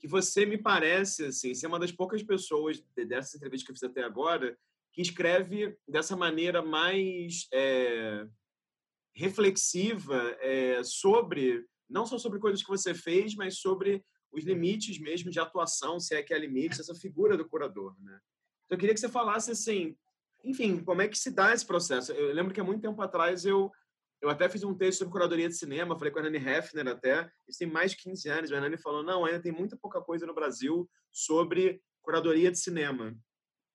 que 0.00 0.08
você 0.08 0.44
me 0.44 0.58
parece, 0.58 1.26
assim, 1.26 1.54
ser 1.54 1.68
uma 1.68 1.78
das 1.78 1.92
poucas 1.92 2.22
pessoas 2.22 2.82
dessa 2.96 3.36
entrevista 3.36 3.66
que 3.66 3.72
eu 3.72 3.76
fiz 3.76 3.84
até 3.84 4.02
agora 4.02 4.56
que 4.92 5.02
escreve 5.02 5.76
dessa 5.88 6.16
maneira 6.16 6.62
mais 6.62 7.48
é, 7.52 8.26
reflexiva 9.14 10.36
é, 10.40 10.82
sobre, 10.84 11.64
não 11.88 12.06
só 12.06 12.18
sobre 12.18 12.38
coisas 12.38 12.62
que 12.62 12.68
você 12.68 12.94
fez, 12.94 13.34
mas 13.34 13.58
sobre 13.58 14.04
os 14.32 14.44
limites 14.44 14.98
mesmo 14.98 15.30
de 15.30 15.38
atuação, 15.38 16.00
se 16.00 16.14
é 16.14 16.22
que 16.22 16.34
há 16.34 16.38
limites, 16.38 16.80
essa 16.80 16.94
figura 16.94 17.36
do 17.36 17.48
curador, 17.48 17.94
né? 18.00 18.18
Então, 18.64 18.76
eu 18.76 18.78
queria 18.78 18.94
que 18.94 19.00
você 19.00 19.08
falasse, 19.08 19.50
assim, 19.50 19.96
enfim, 20.42 20.82
como 20.82 21.02
é 21.02 21.08
que 21.08 21.18
se 21.18 21.30
dá 21.30 21.52
esse 21.52 21.64
processo? 21.64 22.12
Eu 22.12 22.34
lembro 22.34 22.52
que 22.52 22.60
há 22.60 22.64
muito 22.64 22.82
tempo 22.82 23.00
atrás 23.00 23.44
eu 23.44 23.70
eu 24.22 24.30
até 24.30 24.48
fiz 24.48 24.64
um 24.64 24.72
texto 24.72 25.00
sobre 25.00 25.12
curadoria 25.12 25.48
de 25.48 25.54
cinema, 25.54 25.98
falei 25.98 26.10
com 26.10 26.18
a 26.18 26.22
Nani 26.22 26.38
Hefner 26.38 26.88
até, 26.88 27.30
isso 27.46 27.58
tem 27.58 27.68
mais 27.70 27.90
de 27.90 27.98
15 27.98 28.28
anos, 28.30 28.52
a 28.52 28.58
Nani 28.58 28.78
falou, 28.78 29.02
não, 29.02 29.26
ainda 29.26 29.38
tem 29.38 29.52
muita 29.52 29.76
pouca 29.76 30.00
coisa 30.00 30.24
no 30.26 30.34
Brasil 30.34 30.88
sobre 31.12 31.82
curadoria 32.00 32.50
de 32.50 32.58
cinema 32.58 33.14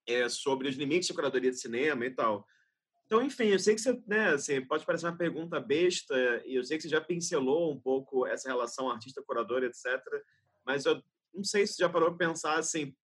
é, 0.09 0.27
sobre 0.27 0.67
os 0.67 0.75
limites 0.75 1.07
de 1.07 1.13
curadoria 1.13 1.51
de 1.51 1.59
cinema 1.59 2.05
e 2.05 2.09
tal. 2.09 2.45
Então, 3.09 3.23
enfim, 3.23 3.45
eu 3.45 3.57
sei 3.57 3.73
que 3.73 3.81
você, 3.81 3.99
né, 4.05 4.35
assim, 4.35 4.63
pode 4.63 4.85
parecer 4.85 5.07
uma 5.07 5.17
pergunta 5.17 5.59
besta, 5.59 6.13
e 6.45 6.53
eu 6.53 6.63
sei 6.63 6.77
que 6.77 6.83
você 6.83 6.89
já 6.89 7.01
pincelou 7.01 7.73
um 7.73 7.79
pouco 7.79 8.27
essa 8.27 8.47
relação 8.47 8.87
artista-curador, 8.87 9.63
etc. 9.63 9.99
Mas 10.63 10.85
eu 10.85 11.01
não 11.33 11.43
sei 11.43 11.65
se 11.65 11.73
você 11.73 11.81
já 11.81 11.89
parou 11.89 12.09
para 12.13 12.27
pensar, 12.27 12.59
assim, 12.59 12.95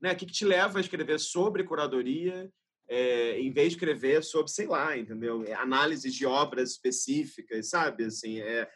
né, 0.00 0.12
o 0.12 0.16
que, 0.16 0.24
que 0.24 0.32
te 0.32 0.44
leva 0.44 0.78
a 0.78 0.80
escrever 0.80 1.18
sobre 1.18 1.64
curadoria, 1.64 2.48
é, 2.86 3.40
em 3.40 3.52
vez 3.52 3.70
de 3.70 3.74
escrever 3.74 4.22
sobre, 4.22 4.52
sei 4.52 4.68
lá, 4.68 4.96
entendeu? 4.96 5.42
É, 5.42 5.54
análise 5.54 6.08
de 6.08 6.24
obras 6.24 6.70
específicas, 6.70 7.70
sabe? 7.70 8.04
Assim, 8.04 8.38
é, 8.38 8.70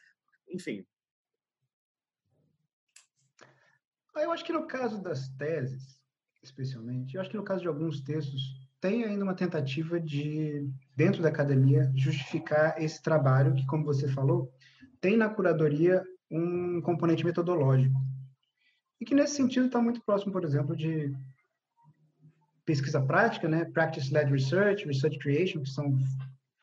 enfim. 0.49 0.85
Eu 4.17 4.33
acho 4.33 4.45
que 4.45 4.53
no 4.53 4.67
caso 4.67 5.01
das 5.01 5.29
teses, 5.37 6.01
especialmente. 6.43 7.15
Eu 7.15 7.21
acho 7.21 7.31
que 7.31 7.37
no 7.37 7.45
caso 7.45 7.63
de 7.63 7.69
alguns 7.69 8.01
textos 8.01 8.64
tem 8.85 9.03
ainda 9.03 9.25
uma 9.25 9.35
tentativa 9.35 9.99
de, 9.99 10.71
dentro 10.95 11.23
da 11.23 11.31
academia, 11.31 11.91
justificar 11.95 12.79
esse 12.79 13.03
trabalho 13.03 13.55
que, 13.55 13.65
como 13.65 13.83
você 13.83 14.07
falou, 14.07 14.53
tem 15.01 15.17
na 15.17 15.27
curadoria 15.27 16.05
um 16.31 16.83
componente 16.83 17.25
metodológico. 17.25 17.99
E 19.01 19.07
que, 19.07 19.15
nesse 19.15 19.37
sentido, 19.37 19.69
está 19.69 19.81
muito 19.81 20.03
próximo, 20.05 20.33
por 20.33 20.45
exemplo, 20.45 20.77
de 20.77 21.11
pesquisa 22.67 23.01
prática, 23.01 23.49
né? 23.49 23.65
Practice-led 23.65 24.31
research, 24.31 24.85
research 24.85 25.19
creation, 25.19 25.63
que 25.63 25.71
são 25.71 25.97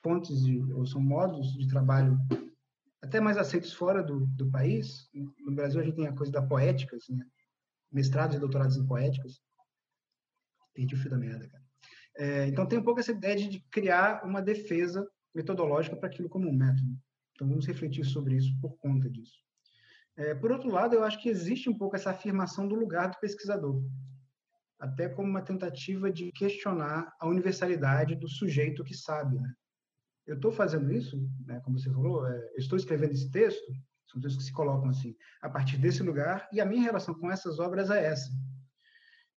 fontes 0.04 0.44
de, 0.44 0.62
ou 0.74 0.86
são 0.86 1.02
modos 1.02 1.52
de 1.58 1.68
trabalho 1.68 2.20
até 3.02 3.20
mais 3.20 3.36
aceitos 3.36 3.74
fora 3.74 4.04
do, 4.04 4.28
do 4.28 4.48
país. 4.52 5.10
No 5.40 5.56
Brasil, 5.56 5.82
a 5.82 5.84
gente 5.84 5.96
tem 5.96 6.06
a 6.06 6.16
coisa 6.16 6.32
da 6.32 6.44
poética, 6.44 6.98
assim, 6.98 7.16
né? 7.16 7.26
mestrados 7.92 8.36
e 8.36 8.40
doutorados 8.40 8.78
em 8.78 8.86
poéticas. 8.86 9.42
Perdi 10.72 10.94
o 10.94 11.00
fio 11.00 11.10
da 11.10 11.18
merda, 11.18 11.50
cara. 11.50 11.71
É, 12.18 12.48
então, 12.48 12.66
tem 12.66 12.80
um 12.80 12.84
pouco 12.84 13.00
essa 13.00 13.12
ideia 13.12 13.36
de 13.36 13.60
criar 13.72 14.26
uma 14.26 14.42
defesa 14.42 15.08
metodológica 15.34 15.96
para 15.96 16.10
aquilo 16.10 16.30
como 16.30 16.50
um 16.50 16.54
método. 16.54 16.98
Então, 17.34 17.48
vamos 17.48 17.66
refletir 17.66 18.06
sobre 18.06 18.36
isso 18.36 18.54
por 18.62 18.78
conta 18.78 19.10
disso. 19.10 19.40
É, 20.18 20.36
por 20.36 20.52
outro 20.52 20.70
lado, 20.70 20.94
eu 20.94 21.04
acho 21.04 21.22
que 21.22 21.30
existe 21.30 21.70
um 21.70 21.78
pouco 21.78 21.96
essa 21.96 22.12
afirmação 22.12 22.68
do 22.68 22.76
lugar 22.76 23.10
do 23.10 23.20
pesquisador, 23.20 23.82
até 24.80 25.08
como 25.08 25.30
uma 25.30 25.42
tentativa 25.42 26.12
de 26.12 26.32
questionar 26.32 27.14
a 27.20 27.28
universalidade 27.28 28.16
do 28.16 28.28
sujeito 28.28 28.84
que 28.84 28.94
sabe. 28.94 29.40
Né? 29.40 29.54
Eu 30.28 30.36
estou 30.36 30.52
fazendo 30.52 30.92
isso, 30.92 31.18
né, 31.46 31.60
como 31.62 31.80
você 31.80 31.90
falou, 31.90 32.28
é, 32.28 32.38
eu 32.54 32.58
estou 32.58 32.78
escrevendo 32.78 33.14
esse 33.14 33.32
texto, 33.32 33.74
são 34.08 34.20
textos 34.20 34.44
que 34.44 34.50
se 34.50 34.54
colocam 34.54 34.90
assim, 34.90 35.16
a 35.42 35.50
partir 35.50 35.78
desse 35.78 36.04
lugar, 36.04 36.48
e 36.52 36.60
a 36.60 36.66
minha 36.66 36.84
relação 36.84 37.16
com 37.16 37.32
essas 37.32 37.60
obras 37.60 37.90
é 37.90 38.06
essa. 38.06 38.30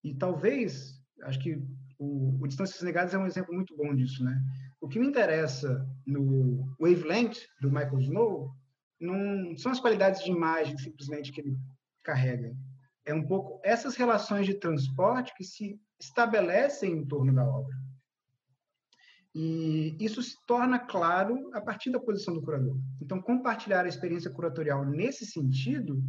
E 0.03 0.15
talvez 0.15 1.01
acho 1.23 1.39
que 1.39 1.63
o, 2.05 2.39
o 2.43 2.47
Distâncias 2.47 2.83
Negadas 2.83 3.15
é 3.15 3.19
um 3.19 3.27
exemplo 3.27 3.55
muito 3.55 3.77
bom 3.77 3.95
disso, 3.95 4.23
né? 4.23 4.39
O 4.81 4.89
que 4.89 4.99
me 4.99 5.07
interessa 5.07 5.87
no 6.07 6.75
Wavelength, 6.79 7.41
do 7.61 7.71
Michael 7.71 8.01
Snow, 8.01 8.55
não 9.01 9.57
são 9.57 9.73
as 9.73 9.81
qualidades 9.81 10.23
de 10.23 10.31
imagem, 10.31 10.77
simplesmente, 10.79 11.33
que 11.33 11.41
ele 11.41 11.57
carrega. 12.03 12.55
É 13.05 13.15
um 13.15 13.27
pouco 13.27 13.61
essas 13.65 13.97
relações 13.97 14.47
de 14.47 14.55
transporte 14.55 15.35
que 15.37 15.45
se 15.45 15.79
estabelecem 15.99 16.93
em 16.93 17.07
torno 17.07 17.35
da 17.35 17.45
obra. 17.45 17.75
E 19.35 19.97
isso 19.99 20.23
se 20.23 20.37
torna 20.47 20.79
claro 20.79 21.51
a 21.55 21.61
partir 21.61 21.91
da 21.91 21.99
posição 21.99 22.35
do 22.35 22.43
curador. 22.43 22.79
Então, 23.03 23.21
compartilhar 23.21 23.85
a 23.85 23.89
experiência 23.89 24.31
curatorial 24.31 24.85
nesse 24.85 25.27
sentido 25.27 26.03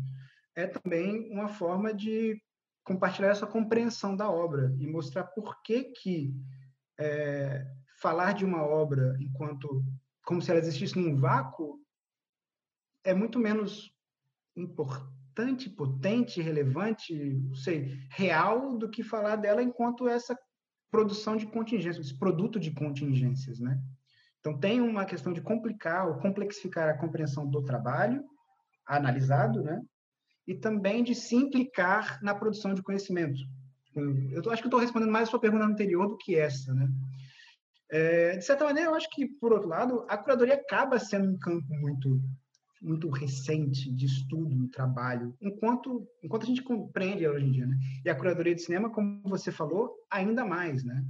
é 0.56 0.68
também 0.68 1.28
uma 1.32 1.48
forma 1.48 1.94
de 1.94 2.40
compartilhar 2.86 3.30
essa 3.30 3.48
compreensão 3.48 4.16
da 4.16 4.30
obra 4.30 4.74
e 4.80 4.88
mostrar 4.88 5.24
por 5.24 5.62
que 5.64 5.86
que 5.86 6.34
é, 6.98 7.66
falar 8.00 8.34
de 8.34 8.46
uma 8.46 8.64
obra 8.64 9.18
enquanto 9.20 9.84
como 10.24 10.42
se 10.42 10.52
ela 10.52 10.60
existisse 10.60 10.98
num 10.98 11.16
vácuo 11.16 11.80
é 13.04 13.14
muito 13.14 13.40
menos 13.40 13.92
importante, 14.56 15.70
potente, 15.70 16.42
relevante, 16.42 17.14
não 17.14 17.56
sei, 17.56 18.00
real 18.10 18.78
do 18.78 18.90
que 18.90 19.04
falar 19.04 19.36
dela 19.36 19.62
enquanto 19.62 20.08
essa 20.08 20.38
produção 20.90 21.36
de 21.36 21.46
contingências, 21.46 22.08
esse 22.08 22.18
produto 22.18 22.60
de 22.60 22.72
contingências, 22.72 23.60
né? 23.60 23.80
Então 24.40 24.58
tem 24.58 24.80
uma 24.80 25.06
questão 25.06 25.34
de 25.34 25.42
complicar 25.42 26.08
ou 26.08 26.20
complexificar 26.20 26.88
a 26.90 26.98
compreensão 26.98 27.48
do 27.48 27.64
trabalho 27.64 28.24
analisado, 28.88 29.64
né? 29.64 29.82
E 30.48 30.56
também 30.56 31.04
de 31.04 31.16
se 31.16 31.36
implicar 31.36 32.20
na 32.22 32.36
produção 32.36 32.74
de 32.74 32.82
conhecimento. 32.82 33.40
Eu 33.96 34.52
acho 34.52 34.62
que 34.62 34.68
estou 34.68 34.80
respondendo 34.80 35.12
mais 35.12 35.28
a 35.28 35.32
sua 35.32 35.40
pergunta 35.40 35.66
anterior 35.66 36.08
do 36.08 36.18
que 36.18 36.36
essa, 36.36 36.74
né? 36.74 36.90
É, 37.90 38.38
de 38.38 38.44
certa 38.44 38.66
maneira, 38.66 38.90
eu 38.90 38.96
acho 38.96 39.10
que, 39.12 39.26
por 39.26 39.54
outro 39.54 39.70
lado, 39.70 40.06
a 40.10 40.18
curadoria 40.18 40.56
acaba 40.56 41.00
sendo 41.00 41.32
um 41.32 41.38
campo 41.38 41.68
muito 41.70 42.22
muito 42.82 43.10
recente 43.10 43.92
de 43.92 44.06
estudo 44.06 44.64
e 44.64 44.70
trabalho, 44.70 45.36
enquanto 45.42 46.08
enquanto 46.22 46.44
a 46.44 46.46
gente 46.46 46.62
compreende 46.62 47.28
hoje 47.28 47.46
em 47.46 47.52
dia, 47.52 47.66
né? 47.66 47.78
E 48.04 48.10
a 48.10 48.16
curadoria 48.16 48.54
de 48.54 48.62
cinema, 48.62 48.92
como 48.92 49.22
você 49.24 49.52
falou, 49.52 49.92
ainda 50.12 50.46
mais, 50.46 50.84
né? 50.84 51.04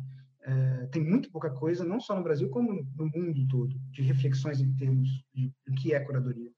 é, 0.46 0.88
tem 0.88 1.04
muito 1.04 1.32
pouca 1.32 1.50
coisa, 1.50 1.84
não 1.84 2.00
só 2.00 2.16
no 2.16 2.24
Brasil, 2.24 2.50
como 2.50 2.72
no 2.96 3.08
mundo 3.08 3.48
todo, 3.48 3.76
de 3.92 4.02
reflexões 4.04 4.62
em 4.62 4.74
termos 4.76 5.10
de 5.34 5.52
o 5.68 5.74
que 5.74 5.94
é 5.94 6.00
curadoria. 6.00 6.52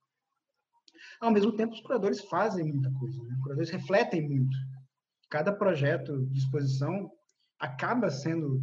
Ao 1.20 1.30
mesmo 1.30 1.52
tempo, 1.52 1.74
os 1.74 1.80
curadores 1.80 2.20
fazem 2.24 2.64
muita 2.64 2.90
coisa, 2.92 3.22
né? 3.24 3.34
os 3.34 3.42
curadores 3.42 3.70
refletem 3.70 4.28
muito. 4.28 4.56
Cada 5.30 5.52
projeto 5.52 6.26
de 6.26 6.38
exposição 6.38 7.10
acaba 7.58 8.10
sendo 8.10 8.62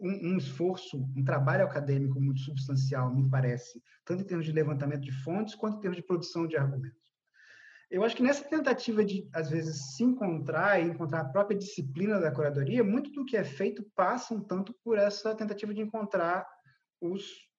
um, 0.00 0.32
um, 0.32 0.36
esforço, 0.38 0.96
um 1.14 1.22
trabalho 1.22 1.64
acadêmico 1.64 2.18
muito 2.18 2.40
substancial, 2.40 3.14
me 3.14 3.28
parece, 3.28 3.82
tanto 4.04 4.22
em 4.22 4.26
termos 4.26 4.46
de 4.46 4.52
levantamento 4.52 5.02
de 5.02 5.12
fontes, 5.22 5.54
quanto 5.54 5.76
em 5.76 5.80
termos 5.80 5.96
de 5.96 6.06
produção 6.06 6.46
de 6.46 6.56
argumentos. 6.56 6.98
Eu 7.90 8.04
acho 8.04 8.16
que 8.16 8.22
nessa 8.22 8.44
tentativa 8.44 9.04
de, 9.04 9.28
às 9.34 9.50
vezes, 9.50 9.96
se 9.96 10.04
encontrar 10.04 10.80
e 10.80 10.88
encontrar 10.88 11.20
a 11.20 11.28
própria 11.28 11.58
disciplina 11.58 12.20
da 12.20 12.30
curadoria, 12.30 12.84
muito 12.84 13.10
do 13.10 13.24
que 13.24 13.36
é 13.36 13.44
feito 13.44 13.84
passa 13.94 14.32
um 14.32 14.40
tanto 14.40 14.72
por 14.84 14.96
essa 14.96 15.34
tentativa 15.34 15.74
de 15.74 15.82
encontrar 15.82 16.46
os, 17.00 17.49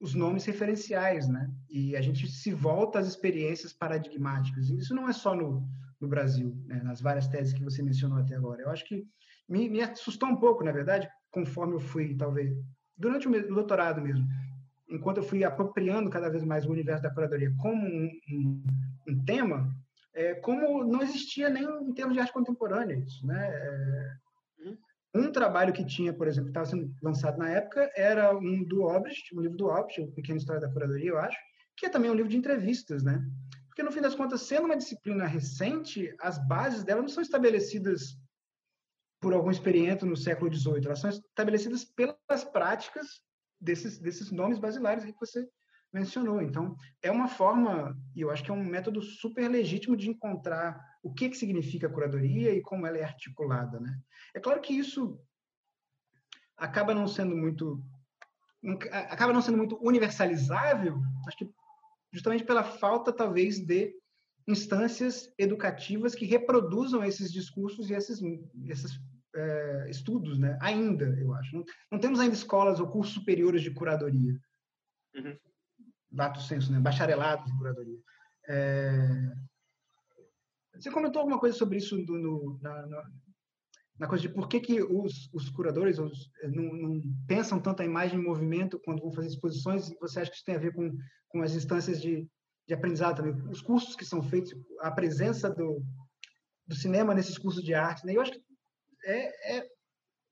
os 0.00 0.14
nomes 0.14 0.44
referenciais, 0.44 1.28
né? 1.28 1.50
E 1.70 1.96
a 1.96 2.02
gente 2.02 2.28
se 2.28 2.52
volta 2.52 2.98
às 2.98 3.06
experiências 3.06 3.72
paradigmáticas. 3.72 4.68
Isso 4.68 4.94
não 4.94 5.08
é 5.08 5.12
só 5.12 5.34
no, 5.34 5.66
no 6.00 6.08
Brasil, 6.08 6.56
né? 6.66 6.82
nas 6.82 7.00
várias 7.00 7.26
teses 7.28 7.52
que 7.52 7.64
você 7.64 7.82
mencionou 7.82 8.18
até 8.18 8.34
agora. 8.34 8.62
Eu 8.62 8.70
acho 8.70 8.84
que 8.84 9.06
me, 9.48 9.68
me 9.68 9.80
assustou 9.80 10.28
um 10.28 10.36
pouco, 10.36 10.62
na 10.62 10.72
verdade, 10.72 11.08
conforme 11.30 11.74
eu 11.74 11.80
fui, 11.80 12.14
talvez, 12.14 12.52
durante 12.96 13.28
o 13.28 13.54
doutorado 13.54 14.00
mesmo, 14.00 14.26
enquanto 14.88 15.18
eu 15.18 15.22
fui 15.22 15.44
apropriando 15.44 16.10
cada 16.10 16.28
vez 16.28 16.44
mais 16.44 16.66
o 16.66 16.70
universo 16.70 17.02
da 17.02 17.10
curadoria 17.10 17.52
como 17.58 17.82
um, 17.82 18.10
um, 18.30 18.62
um 19.08 19.24
tema, 19.24 19.74
é, 20.14 20.34
como 20.34 20.84
não 20.84 21.02
existia 21.02 21.48
nem 21.48 21.64
em 21.64 21.92
termos 21.92 22.14
de 22.14 22.20
arte 22.20 22.32
contemporânea 22.32 22.96
isso, 22.96 23.26
né? 23.26 23.48
É. 23.48 24.25
um 25.16 25.32
trabalho 25.32 25.72
que 25.72 25.84
tinha, 25.84 26.12
por 26.12 26.28
exemplo, 26.28 26.46
que 26.46 26.50
estava 26.50 26.66
sendo 26.66 26.94
lançado 27.02 27.38
na 27.38 27.48
época, 27.48 27.90
era 27.96 28.36
um 28.36 28.64
do 28.64 28.82
Obrecht, 28.82 29.34
um 29.34 29.40
livro 29.40 29.56
do 29.56 29.66
Obrecht, 29.66 30.00
o 30.00 30.12
Pequena 30.12 30.38
História 30.38 30.60
da 30.60 30.70
Curadoria, 30.70 31.10
eu 31.10 31.18
acho, 31.18 31.38
que 31.76 31.86
é 31.86 31.88
também 31.88 32.10
um 32.10 32.14
livro 32.14 32.30
de 32.30 32.36
entrevistas, 32.36 33.02
né? 33.02 33.24
Porque, 33.68 33.82
no 33.82 33.92
fim 33.92 34.00
das 34.00 34.14
contas, 34.14 34.42
sendo 34.42 34.64
uma 34.64 34.76
disciplina 34.76 35.26
recente, 35.26 36.14
as 36.20 36.38
bases 36.46 36.82
dela 36.82 37.02
não 37.02 37.08
são 37.08 37.22
estabelecidas 37.22 38.18
por 39.20 39.34
algum 39.34 39.50
experiente 39.50 40.04
no 40.04 40.16
século 40.16 40.52
XVIII, 40.52 40.86
elas 40.86 41.00
são 41.00 41.10
estabelecidas 41.10 41.84
pelas 41.84 42.44
práticas 42.44 43.22
desses, 43.60 43.98
desses 43.98 44.30
nomes 44.30 44.58
basilares 44.58 45.04
que 45.04 45.12
você 45.18 45.46
mencionou. 45.92 46.40
Então, 46.40 46.76
é 47.02 47.10
uma 47.10 47.28
forma, 47.28 47.96
e 48.14 48.20
eu 48.20 48.30
acho 48.30 48.44
que 48.44 48.50
é 48.50 48.54
um 48.54 48.64
método 48.64 49.00
super 49.02 49.48
legítimo 49.48 49.96
de 49.96 50.10
encontrar 50.10 50.78
o 51.06 51.14
que, 51.14 51.28
que 51.28 51.36
significa 51.36 51.86
a 51.86 51.90
curadoria 51.90 52.52
e 52.52 52.60
como 52.60 52.84
ela 52.84 52.98
é 52.98 53.04
articulada. 53.04 53.78
Né? 53.78 53.96
É 54.34 54.40
claro 54.40 54.60
que 54.60 54.74
isso 54.74 55.20
acaba 56.56 56.92
não 56.92 57.06
sendo 57.06 57.36
muito 57.36 57.82
acaba 58.90 59.32
não 59.32 59.40
sendo 59.40 59.58
muito 59.58 59.78
universalizável, 59.80 61.00
acho 61.28 61.36
que 61.36 61.48
justamente 62.12 62.42
pela 62.42 62.64
falta 62.64 63.12
talvez 63.12 63.60
de 63.60 63.94
instâncias 64.48 65.32
educativas 65.38 66.16
que 66.16 66.24
reproduzam 66.24 67.04
esses 67.04 67.30
discursos 67.30 67.88
e 67.90 67.94
esses, 67.94 68.20
esses 68.64 69.00
é, 69.36 69.88
estudos, 69.88 70.38
né? 70.38 70.58
Ainda, 70.60 71.04
eu 71.20 71.32
acho. 71.34 71.54
Não, 71.54 71.64
não, 71.92 72.00
temos 72.00 72.18
ainda 72.18 72.34
escolas 72.34 72.80
ou 72.80 72.88
cursos 72.88 73.14
superiores 73.14 73.62
de 73.62 73.70
curadoria. 73.70 74.36
Uhum. 75.14 75.36
Lato 76.12 76.40
senso, 76.40 76.72
né? 76.72 76.80
Bacharelado 76.80 77.48
em 77.48 77.56
curadoria. 77.56 77.98
É... 78.48 79.32
Você 80.78 80.90
comentou 80.90 81.20
alguma 81.20 81.38
coisa 81.38 81.56
sobre 81.56 81.78
isso 81.78 81.96
no, 81.96 82.18
no, 82.18 82.58
na, 82.60 82.86
na, 83.98 84.06
coisa 84.06 84.22
de 84.22 84.28
por 84.28 84.48
que, 84.48 84.60
que 84.60 84.82
os, 84.82 85.28
os 85.32 85.48
curadores 85.50 85.98
os, 85.98 86.30
não, 86.44 86.64
não, 86.64 87.02
pensam 87.26 87.60
tanto 87.60 87.82
a 87.82 87.84
imagem 87.84 88.18
em 88.18 88.22
movimento 88.22 88.80
quando 88.84 89.00
vão 89.00 89.12
fazer 89.12 89.28
exposições? 89.28 89.90
Você 90.00 90.20
acha 90.20 90.30
que 90.30 90.36
isso 90.36 90.44
tem 90.44 90.56
a 90.56 90.60
ver 90.60 90.74
com, 90.74 90.94
com 91.28 91.42
as 91.42 91.54
instâncias 91.54 92.00
de, 92.00 92.28
de 92.66 92.74
aprendizado 92.74 93.16
também? 93.16 93.34
Os 93.50 93.60
cursos 93.60 93.96
que 93.96 94.04
são 94.04 94.22
feitos, 94.22 94.54
a 94.80 94.90
presença 94.90 95.48
do, 95.48 95.82
do 96.66 96.74
cinema 96.74 97.14
nesses 97.14 97.38
cursos 97.38 97.62
de 97.62 97.74
arte, 97.74 98.04
né? 98.04 98.14
Eu 98.14 98.20
acho 98.20 98.32
que 98.32 98.42
é, 99.06 99.58
é 99.58 99.68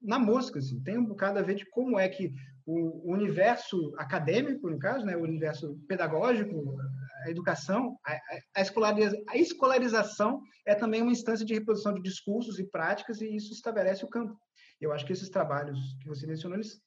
na 0.05 0.19
mosca, 0.19 0.59
assim. 0.59 0.81
tem 0.83 0.99
um 0.99 1.07
bocado 1.07 1.39
a 1.39 1.43
ver 1.43 1.55
de 1.55 1.65
como 1.71 1.99
é 1.99 2.09
que 2.09 2.33
o, 2.67 3.13
universo 3.13 3.95
acadêmico, 3.97 4.69
no 4.69 4.79
caso, 4.79 5.05
né, 5.05 5.17
o 5.17 5.23
universo 5.23 5.79
pedagógico, 5.89 6.77
a 7.25 7.31
educação, 7.31 7.99
a, 8.07 8.21
a, 8.57 8.61
escolariza, 8.61 9.17
a 9.29 9.37
escolarização 9.37 10.43
é 10.67 10.75
também 10.75 11.03
uma 11.03 11.13
instância 11.13 11.45
de 11.45 11.55
reprodução 11.55 11.95
de 11.95 12.03
discursos 12.03 12.59
e 12.59 12.65
práticas 12.65 13.21
e 13.21 13.35
isso 13.35 13.53
estabelece 13.53 14.05
o 14.05 14.09
campo. 14.09 14.39
Eu 14.81 14.93
acho 14.93 15.07
que 15.07 15.13
esses 15.13 15.31
trabalhos 15.31 15.79
que 16.01 16.09
você 16.09 16.27
mencionou, 16.27 16.59
eles 16.59 16.81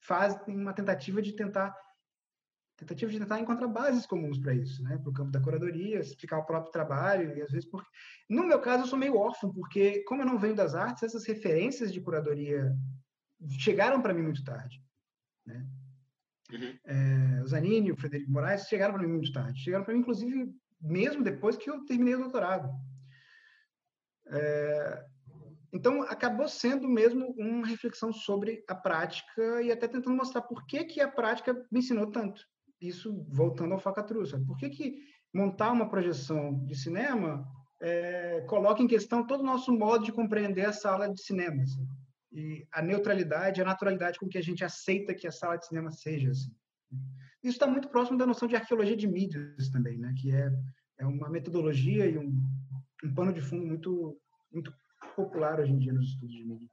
fazem 0.00 0.54
uma 0.54 0.72
tentativa 0.72 1.22
de 1.22 1.32
tentar 1.32 1.74
tentativa 2.76 3.12
de 3.12 3.20
tentar 3.20 3.38
encontrar 3.38 3.68
bases 3.68 4.04
comuns 4.04 4.36
para 4.36 4.52
isso, 4.52 4.82
né? 4.82 4.98
Para 4.98 5.08
o 5.08 5.12
campo 5.12 5.30
da 5.30 5.40
curadoria, 5.40 6.00
explicar 6.00 6.38
o 6.38 6.44
próprio 6.44 6.72
trabalho 6.72 7.36
e 7.36 7.40
às 7.40 7.52
vezes 7.52 7.70
porque 7.70 7.88
no 8.28 8.44
meu 8.44 8.60
caso 8.60 8.82
eu 8.82 8.86
sou 8.88 8.98
meio 8.98 9.16
órfão 9.16 9.52
porque 9.52 10.02
como 10.04 10.22
eu 10.22 10.26
não 10.26 10.38
venho 10.38 10.56
das 10.56 10.74
artes, 10.74 11.04
essas 11.04 11.24
referências 11.24 11.92
de 11.92 12.00
curadoria 12.00 12.76
chegaram 13.60 14.02
para 14.02 14.12
mim 14.12 14.22
muito 14.22 14.42
tarde, 14.42 14.82
né? 15.46 15.64
Uhum. 16.52 16.78
É, 16.84 17.42
o 17.42 17.46
Zanini, 17.46 17.90
o 17.90 17.96
Frederico 17.96 18.30
Moraes 18.30 18.68
chegaram 18.68 18.94
para 18.94 19.02
mim 19.02 19.12
muito 19.12 19.32
tarde, 19.32 19.60
chegaram 19.60 19.84
para 19.84 19.94
mim 19.94 20.00
inclusive 20.00 20.52
mesmo 20.80 21.24
depois 21.24 21.56
que 21.56 21.70
eu 21.70 21.84
terminei 21.84 22.14
o 22.14 22.20
doutorado. 22.20 22.68
É, 24.28 25.04
então, 25.74 26.02
acabou 26.02 26.48
sendo 26.48 26.86
mesmo 26.88 27.34
uma 27.36 27.66
reflexão 27.66 28.12
sobre 28.12 28.62
a 28.68 28.74
prática 28.76 29.60
e 29.60 29.72
até 29.72 29.88
tentando 29.88 30.16
mostrar 30.16 30.42
por 30.42 30.64
que, 30.66 30.84
que 30.84 31.00
a 31.00 31.10
prática 31.10 31.52
me 31.68 31.80
ensinou 31.80 32.12
tanto 32.12 32.40
isso 32.80 33.26
voltando 33.28 33.72
ao 33.72 33.80
falcatrua. 33.80 34.24
Por 34.46 34.56
que, 34.56 34.68
que 34.68 34.98
montar 35.32 35.72
uma 35.72 35.88
projeção 35.88 36.64
de 36.64 36.76
cinema 36.76 37.44
é, 37.82 38.42
coloca 38.42 38.82
em 38.82 38.86
questão 38.86 39.26
todo 39.26 39.40
o 39.40 39.46
nosso 39.46 39.72
modo 39.72 40.04
de 40.04 40.12
compreender 40.12 40.66
a 40.66 40.72
sala 40.72 41.12
de 41.12 41.20
cinema? 41.20 41.62
Assim? 41.62 41.84
E 42.34 42.66
a 42.72 42.82
neutralidade, 42.82 43.62
a 43.62 43.64
naturalidade 43.64 44.18
com 44.18 44.28
que 44.28 44.36
a 44.36 44.42
gente 44.42 44.64
aceita 44.64 45.14
que 45.14 45.24
a 45.26 45.30
sala 45.30 45.56
de 45.56 45.68
cinema 45.68 45.92
seja. 45.92 46.32
Assim. 46.32 46.50
Isso 47.42 47.52
está 47.52 47.68
muito 47.68 47.88
próximo 47.88 48.18
da 48.18 48.26
noção 48.26 48.46
de 48.48 48.56
arqueologia 48.56 48.96
de 48.96 49.06
mídias 49.06 49.70
também, 49.70 49.96
né? 49.98 50.12
que 50.20 50.32
é, 50.32 50.50
é 50.98 51.06
uma 51.06 51.30
metodologia 51.30 52.06
e 52.06 52.18
um, 52.18 52.42
um 53.04 53.14
pano 53.14 53.32
de 53.32 53.40
fundo 53.40 53.64
muito, 53.64 54.20
muito 54.50 54.74
popular 55.14 55.60
hoje 55.60 55.70
em 55.70 55.78
dia 55.78 55.92
nos 55.92 56.08
estudos 56.08 56.34
de 56.34 56.44
mídia. 56.44 56.68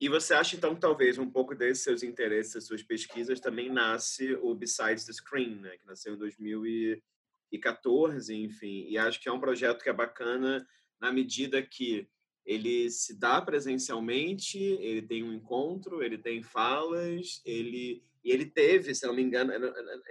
E 0.00 0.08
você 0.08 0.34
acha, 0.34 0.56
então, 0.56 0.74
que 0.74 0.80
talvez 0.80 1.16
um 1.18 1.30
pouco 1.30 1.54
desses 1.54 1.84
seus 1.84 2.02
interesses, 2.02 2.54
das 2.54 2.66
suas 2.66 2.82
pesquisas, 2.82 3.38
também 3.38 3.70
nasce 3.70 4.34
o 4.36 4.52
Besides 4.54 5.04
the 5.04 5.12
Screen, 5.12 5.60
né? 5.60 5.76
que 5.76 5.86
nasceu 5.86 6.14
em 6.14 6.18
2014, 6.18 8.34
enfim. 8.34 8.86
E 8.88 8.98
acho 8.98 9.20
que 9.20 9.28
é 9.28 9.32
um 9.32 9.38
projeto 9.38 9.82
que 9.82 9.90
é 9.90 9.92
bacana 9.92 10.66
na 10.98 11.12
medida 11.12 11.62
que 11.62 12.08
ele 12.44 12.90
se 12.90 13.18
dá 13.18 13.40
presencialmente, 13.40 14.58
ele 14.58 15.02
tem 15.02 15.22
um 15.22 15.32
encontro, 15.32 16.02
ele 16.02 16.18
tem 16.18 16.42
falas, 16.42 17.40
ele 17.44 18.02
e 18.22 18.30
ele 18.30 18.44
teve, 18.44 18.94
se 18.94 19.06
não 19.06 19.14
me 19.14 19.22
engano, 19.22 19.50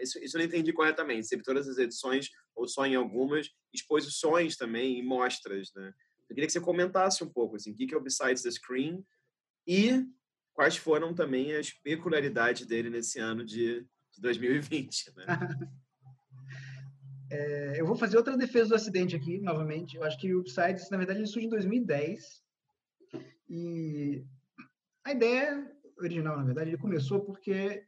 isso, 0.02 0.18
isso 0.18 0.36
eu 0.36 0.40
não 0.40 0.46
entendi 0.46 0.74
corretamente, 0.74 1.28
se 1.28 1.38
todas 1.44 1.68
as 1.68 1.78
edições 1.78 2.32
ou 2.56 2.68
só 2.68 2.86
em 2.86 2.96
algumas 2.96 3.52
exposições 3.72 4.58
também 4.58 4.98
e 4.98 5.04
mostras, 5.04 5.72
né? 5.76 5.94
Eu 6.28 6.36
queria 6.36 6.48
que 6.48 6.54
você 6.54 6.60
comentasse 6.60 7.24
um 7.24 7.30
pouco 7.30 7.56
assim, 7.56 7.72
o 7.72 7.76
que 7.76 7.94
é 7.94 7.98
o 7.98 8.02
Besides 8.02 8.44
the 8.44 8.52
Screen 8.52 9.04
e 9.68 10.06
quais 10.54 10.78
foram 10.78 11.14
também 11.14 11.56
as 11.56 11.72
peculiaridades 11.72 12.68
dele 12.68 12.90
nesse 12.90 13.20
ano 13.20 13.44
de, 13.44 13.82
de 14.14 14.22
2020. 14.22 15.16
Né? 15.16 15.26
é, 17.32 17.80
eu 17.80 17.86
vou 17.86 17.96
fazer 17.96 18.18
outra 18.18 18.36
defesa 18.36 18.70
do 18.70 18.76
acidente 18.76 19.16
aqui, 19.16 19.40
novamente. 19.40 19.96
Eu 19.96 20.04
acho 20.04 20.18
que 20.18 20.34
o 20.34 20.40
Upsides, 20.40 20.90
na 20.90 20.98
verdade, 20.98 21.20
ele 21.20 21.28
surge 21.28 21.48
em 21.48 21.50
2010. 21.50 22.44
E 23.50 24.26
a 25.04 25.12
ideia 25.12 25.72
original, 25.98 26.38
na 26.38 26.44
verdade, 26.44 26.72
ele 26.72 26.78
começou 26.78 27.24
porque, 27.24 27.84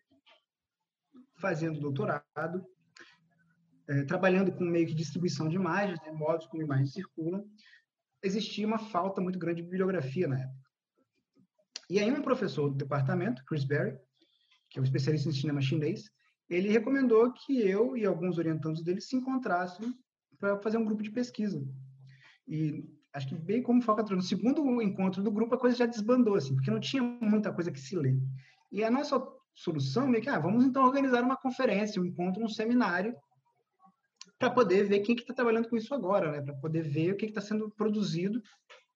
fazendo 1.39 1.79
doutorado, 1.79 2.65
é, 3.89 4.03
trabalhando 4.03 4.51
com 4.51 4.63
meio 4.63 4.87
que 4.87 4.93
distribuição 4.93 5.49
de 5.49 5.55
imagens, 5.55 5.99
né, 6.01 6.11
modos 6.11 6.45
como 6.47 6.61
imagens 6.63 6.93
circulam, 6.93 7.43
existia 8.23 8.67
uma 8.67 8.77
falta 8.77 9.21
muito 9.21 9.39
grande 9.39 9.61
de 9.61 9.67
bibliografia 9.67 10.27
na 10.27 10.39
época. 10.39 10.61
E 11.89 11.99
aí 11.99 12.11
um 12.11 12.21
professor 12.21 12.69
do 12.69 12.77
departamento, 12.77 13.43
Chris 13.45 13.65
Berry, 13.65 13.97
que 14.69 14.79
é 14.79 14.81
um 14.81 14.85
especialista 14.85 15.27
em 15.27 15.33
cinema 15.33 15.61
chinês, 15.61 16.09
ele 16.51 16.67
recomendou 16.69 17.31
que 17.31 17.61
eu 17.61 17.95
e 17.95 18.05
alguns 18.05 18.37
orientandos 18.37 18.83
dele 18.83 18.99
se 18.99 19.15
encontrassem 19.15 19.93
para 20.37 20.57
fazer 20.59 20.77
um 20.77 20.83
grupo 20.83 21.01
de 21.01 21.09
pesquisa. 21.09 21.65
E 22.45 22.83
acho 23.13 23.27
que 23.29 23.35
bem 23.35 23.63
como 23.63 23.81
foca 23.81 24.03
no 24.03 24.21
segundo 24.21 24.81
encontro 24.81 25.23
do 25.23 25.31
grupo 25.31 25.55
a 25.55 25.57
coisa 25.57 25.77
já 25.77 25.85
desbandou 25.85 26.35
assim, 26.35 26.53
porque 26.53 26.69
não 26.69 26.79
tinha 26.79 27.01
muita 27.01 27.53
coisa 27.53 27.71
que 27.71 27.79
se 27.79 27.95
ler. 27.95 28.19
E 28.69 28.83
a 28.83 28.91
nossa 28.91 29.25
solução 29.53 30.07
meio 30.07 30.21
que, 30.21 30.29
ah, 30.29 30.39
vamos 30.39 30.65
então 30.65 30.83
organizar 30.83 31.23
uma 31.23 31.37
conferência, 31.37 32.01
um 32.01 32.05
encontro, 32.05 32.43
um 32.43 32.49
seminário 32.49 33.15
para 34.37 34.49
poder 34.49 34.87
ver 34.87 34.99
quem 34.99 35.15
que 35.15 35.21
está 35.21 35.33
trabalhando 35.33 35.69
com 35.69 35.77
isso 35.77 35.93
agora, 35.93 36.31
né? 36.31 36.41
Para 36.41 36.55
poder 36.55 36.81
ver 36.83 37.13
o 37.13 37.15
que 37.15 37.27
está 37.27 37.39
sendo 37.39 37.69
produzido 37.69 38.41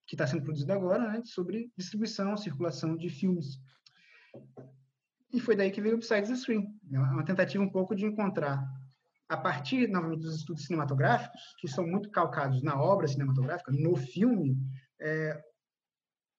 que 0.06 0.14
está 0.14 0.26
sendo 0.26 0.42
produzido 0.42 0.72
agora, 0.72 1.10
né, 1.10 1.22
sobre 1.24 1.68
distribuição, 1.76 2.36
circulação 2.36 2.96
de 2.96 3.10
filmes 3.10 3.58
E 5.32 5.40
foi 5.40 5.56
daí 5.56 5.70
que 5.70 5.80
veio 5.80 5.96
o 5.96 5.98
Besides 5.98 6.28
the 6.28 6.36
Screen. 6.36 6.66
É 6.92 6.98
uma 6.98 7.24
tentativa 7.24 7.62
um 7.62 7.70
pouco 7.70 7.94
de 7.94 8.06
encontrar, 8.06 8.64
a 9.28 9.36
partir, 9.36 9.88
novamente, 9.88 10.20
dos 10.22 10.36
estudos 10.36 10.64
cinematográficos, 10.64 11.40
que 11.58 11.68
são 11.68 11.86
muito 11.86 12.10
calcados 12.10 12.62
na 12.62 12.80
obra 12.80 13.08
cinematográfica, 13.08 13.72
no 13.72 13.96
filme, 13.96 14.56
é, 15.00 15.42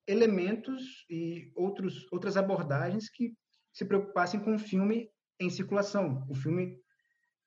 elementos 0.08 1.06
e 1.10 1.52
outros, 1.56 2.08
outras 2.12 2.38
abordagens 2.38 3.10
que 3.10 3.34
se 3.74 3.86
preocupassem 3.86 4.40
com 4.40 4.56
o 4.56 4.60
filme 4.60 5.10
em 5.40 5.50
circulação, 5.50 6.26
o 6.30 6.34
filme 6.34 6.80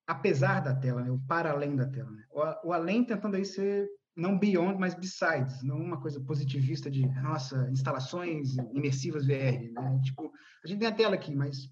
apesar 0.06 0.60
da 0.60 0.74
tela, 0.74 1.02
né? 1.02 1.10
o 1.10 1.20
para 1.26 1.50
além 1.50 1.74
da 1.74 1.86
tela. 1.86 2.10
Né? 2.10 2.24
O, 2.30 2.68
o, 2.68 2.72
além 2.72 3.04
tentando 3.04 3.36
aí 3.36 3.44
ser 3.44 3.88
não 4.16 4.38
beyond, 4.38 4.78
mas 4.78 4.94
besides, 4.94 5.62
não 5.62 5.76
uma 5.76 6.00
coisa 6.00 6.20
positivista 6.20 6.90
de, 6.90 7.06
nossa, 7.22 7.68
instalações 7.70 8.56
imersivas 8.74 9.26
VR. 9.26 9.72
Né? 9.72 10.00
Tipo, 10.04 10.32
a 10.64 10.66
gente 10.66 10.78
tem 10.78 10.88
a 10.88 10.92
tela 10.92 11.14
aqui, 11.14 11.34
mas 11.34 11.70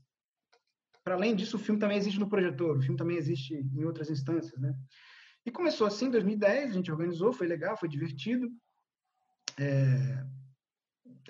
para 1.04 1.14
além 1.14 1.34
disso, 1.34 1.56
o 1.56 1.58
filme 1.58 1.80
também 1.80 1.96
existe 1.96 2.20
no 2.20 2.28
projetor, 2.28 2.76
o 2.76 2.82
filme 2.82 2.96
também 2.96 3.16
existe 3.16 3.54
em 3.54 3.84
outras 3.84 4.10
instâncias. 4.10 4.60
Né? 4.60 4.74
E 5.44 5.50
começou 5.50 5.86
assim 5.86 6.06
em 6.06 6.10
2010, 6.10 6.70
a 6.70 6.74
gente 6.74 6.92
organizou, 6.92 7.32
foi 7.32 7.46
legal, 7.46 7.76
foi 7.78 7.88
divertido. 7.88 8.46
É... 9.58 10.26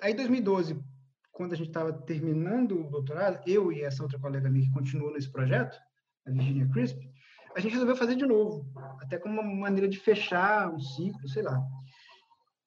Aí, 0.01 0.11
em 0.11 0.15
2012, 0.15 0.77
quando 1.31 1.53
a 1.53 1.55
gente 1.55 1.69
estava 1.69 1.93
terminando 1.93 2.79
o 2.79 2.89
doutorado, 2.89 3.41
eu 3.47 3.71
e 3.71 3.81
essa 3.81 4.03
outra 4.03 4.19
colega 4.19 4.49
minha 4.49 4.65
que 4.65 4.73
continuou 4.73 5.13
nesse 5.13 5.31
projeto, 5.31 5.79
a 6.25 6.31
Virginia 6.31 6.67
Crisp, 6.67 6.99
a 7.55 7.59
gente 7.59 7.71
resolveu 7.71 7.95
fazer 7.95 8.15
de 8.15 8.25
novo, 8.25 8.65
até 9.01 9.17
como 9.17 9.41
uma 9.41 9.43
maneira 9.43 9.87
de 9.87 9.99
fechar 9.99 10.73
um 10.73 10.79
ciclo, 10.79 11.27
sei 11.27 11.43
lá. 11.43 11.61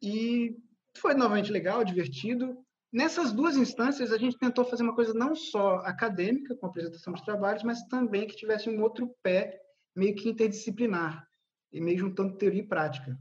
E 0.02 0.56
foi 0.96 1.14
novamente 1.14 1.52
legal, 1.52 1.84
divertido. 1.84 2.56
Nessas 2.92 3.32
duas 3.32 3.56
instâncias, 3.56 4.12
a 4.12 4.18
gente 4.18 4.38
tentou 4.38 4.64
fazer 4.64 4.82
uma 4.82 4.94
coisa 4.94 5.14
não 5.14 5.34
só 5.34 5.76
acadêmica, 5.76 6.54
com 6.56 6.66
apresentação 6.66 7.12
de 7.14 7.24
trabalhos, 7.24 7.62
mas 7.62 7.82
também 7.84 8.26
que 8.26 8.36
tivesse 8.36 8.68
um 8.68 8.82
outro 8.82 9.14
pé 9.22 9.60
meio 9.94 10.14
que 10.14 10.28
interdisciplinar, 10.28 11.26
e 11.72 11.80
meio 11.80 11.98
juntando 11.98 12.36
teoria 12.36 12.60
e 12.60 12.66
prática. 12.66 13.18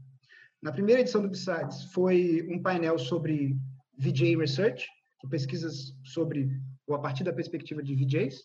Na 0.60 0.72
primeira 0.72 1.00
edição 1.00 1.22
do 1.22 1.28
Besides 1.28 1.84
foi 1.92 2.46
um 2.50 2.60
painel 2.62 2.98
sobre 2.98 3.56
VJ 3.98 4.36
Research, 4.36 4.86
pesquisas 5.28 5.94
sobre, 6.04 6.50
ou 6.86 6.94
a 6.94 7.00
partir 7.00 7.24
da 7.24 7.32
perspectiva 7.32 7.82
de 7.82 7.94
VJs, 7.94 8.42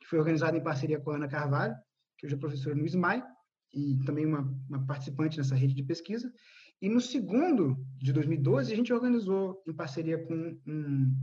que 0.00 0.06
foi 0.06 0.18
organizado 0.18 0.56
em 0.56 0.62
parceria 0.62 1.00
com 1.00 1.10
a 1.10 1.16
Ana 1.16 1.28
Carvalho, 1.28 1.74
que 2.16 2.26
hoje 2.26 2.34
é 2.34 2.38
professora 2.38 2.74
no 2.74 2.86
SMAI, 2.86 3.22
e 3.72 3.98
também 4.04 4.24
uma, 4.24 4.40
uma 4.68 4.86
participante 4.86 5.36
nessa 5.36 5.54
rede 5.54 5.74
de 5.74 5.82
pesquisa. 5.82 6.32
E 6.80 6.88
no 6.88 7.00
segundo, 7.00 7.76
de 7.98 8.12
2012, 8.12 8.72
a 8.72 8.76
gente 8.76 8.92
organizou, 8.92 9.62
em 9.66 9.74
parceria 9.74 10.18
com 10.18 10.58
um, 10.66 11.14